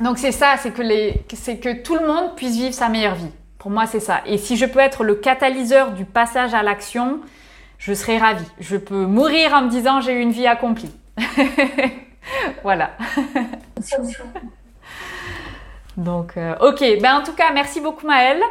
Donc 0.00 0.18
c'est 0.18 0.32
ça, 0.32 0.54
c'est 0.58 0.72
que, 0.72 0.82
les, 0.82 1.22
c'est 1.34 1.58
que 1.58 1.82
tout 1.82 1.96
le 1.96 2.06
monde 2.06 2.34
puisse 2.36 2.56
vivre 2.56 2.74
sa 2.74 2.88
meilleure 2.88 3.14
vie. 3.14 3.30
Pour 3.58 3.70
moi, 3.70 3.86
c'est 3.86 4.00
ça. 4.00 4.22
Et 4.24 4.38
si 4.38 4.56
je 4.56 4.64
peux 4.64 4.78
être 4.78 5.04
le 5.04 5.14
catalyseur 5.14 5.92
du 5.92 6.06
passage 6.06 6.54
à 6.54 6.62
l'action, 6.62 7.20
je 7.78 7.92
serai 7.92 8.16
ravie. 8.16 8.48
Je 8.58 8.78
peux 8.78 9.04
mourir 9.04 9.52
en 9.52 9.62
me 9.62 9.68
disant 9.68 10.00
j'ai 10.00 10.12
eu 10.12 10.20
une 10.20 10.32
vie 10.32 10.46
accomplie. 10.46 10.92
voilà. 12.62 12.92
Donc, 15.96 16.36
euh, 16.36 16.54
ok. 16.60 16.80
Ben, 17.02 17.16
en 17.16 17.22
tout 17.22 17.34
cas, 17.34 17.52
merci 17.52 17.80
beaucoup 17.80 18.06
Maëlle. 18.06 18.42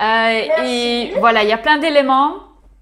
Euh, 0.00 0.64
et 0.64 1.14
voilà, 1.18 1.42
il 1.42 1.48
y 1.48 1.52
a 1.52 1.58
plein 1.58 1.78
d'éléments. 1.78 2.34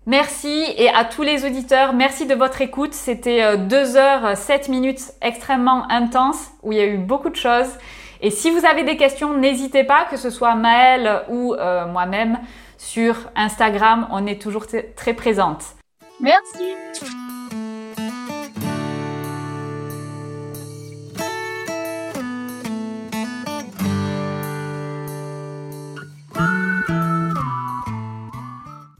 Merci 0.06 0.64
et 0.76 0.88
à 0.88 1.04
tous 1.04 1.22
les 1.22 1.44
auditeurs, 1.44 1.92
merci 1.92 2.26
de 2.26 2.34
votre 2.34 2.62
écoute. 2.62 2.94
C'était 2.94 3.56
2 3.58 3.76
euh, 3.76 3.96
heures 3.96 4.36
7 4.36 4.68
minutes 4.68 5.12
extrêmement 5.20 5.88
intenses 5.90 6.48
où 6.62 6.72
il 6.72 6.78
y 6.78 6.80
a 6.80 6.86
eu 6.86 6.96
beaucoup 6.96 7.30
de 7.30 7.36
choses. 7.36 7.68
Et 8.22 8.30
si 8.30 8.50
vous 8.50 8.66
avez 8.66 8.84
des 8.84 8.96
questions, 8.96 9.36
n'hésitez 9.36 9.84
pas, 9.84 10.04
que 10.04 10.16
ce 10.16 10.30
soit 10.30 10.54
Maëlle 10.54 11.22
ou 11.28 11.54
euh, 11.54 11.86
moi-même, 11.86 12.38
sur 12.76 13.30
Instagram, 13.34 14.08
on 14.10 14.26
est 14.26 14.40
toujours 14.40 14.66
très 14.96 15.14
présente. 15.14 15.62
Merci. 16.20 16.74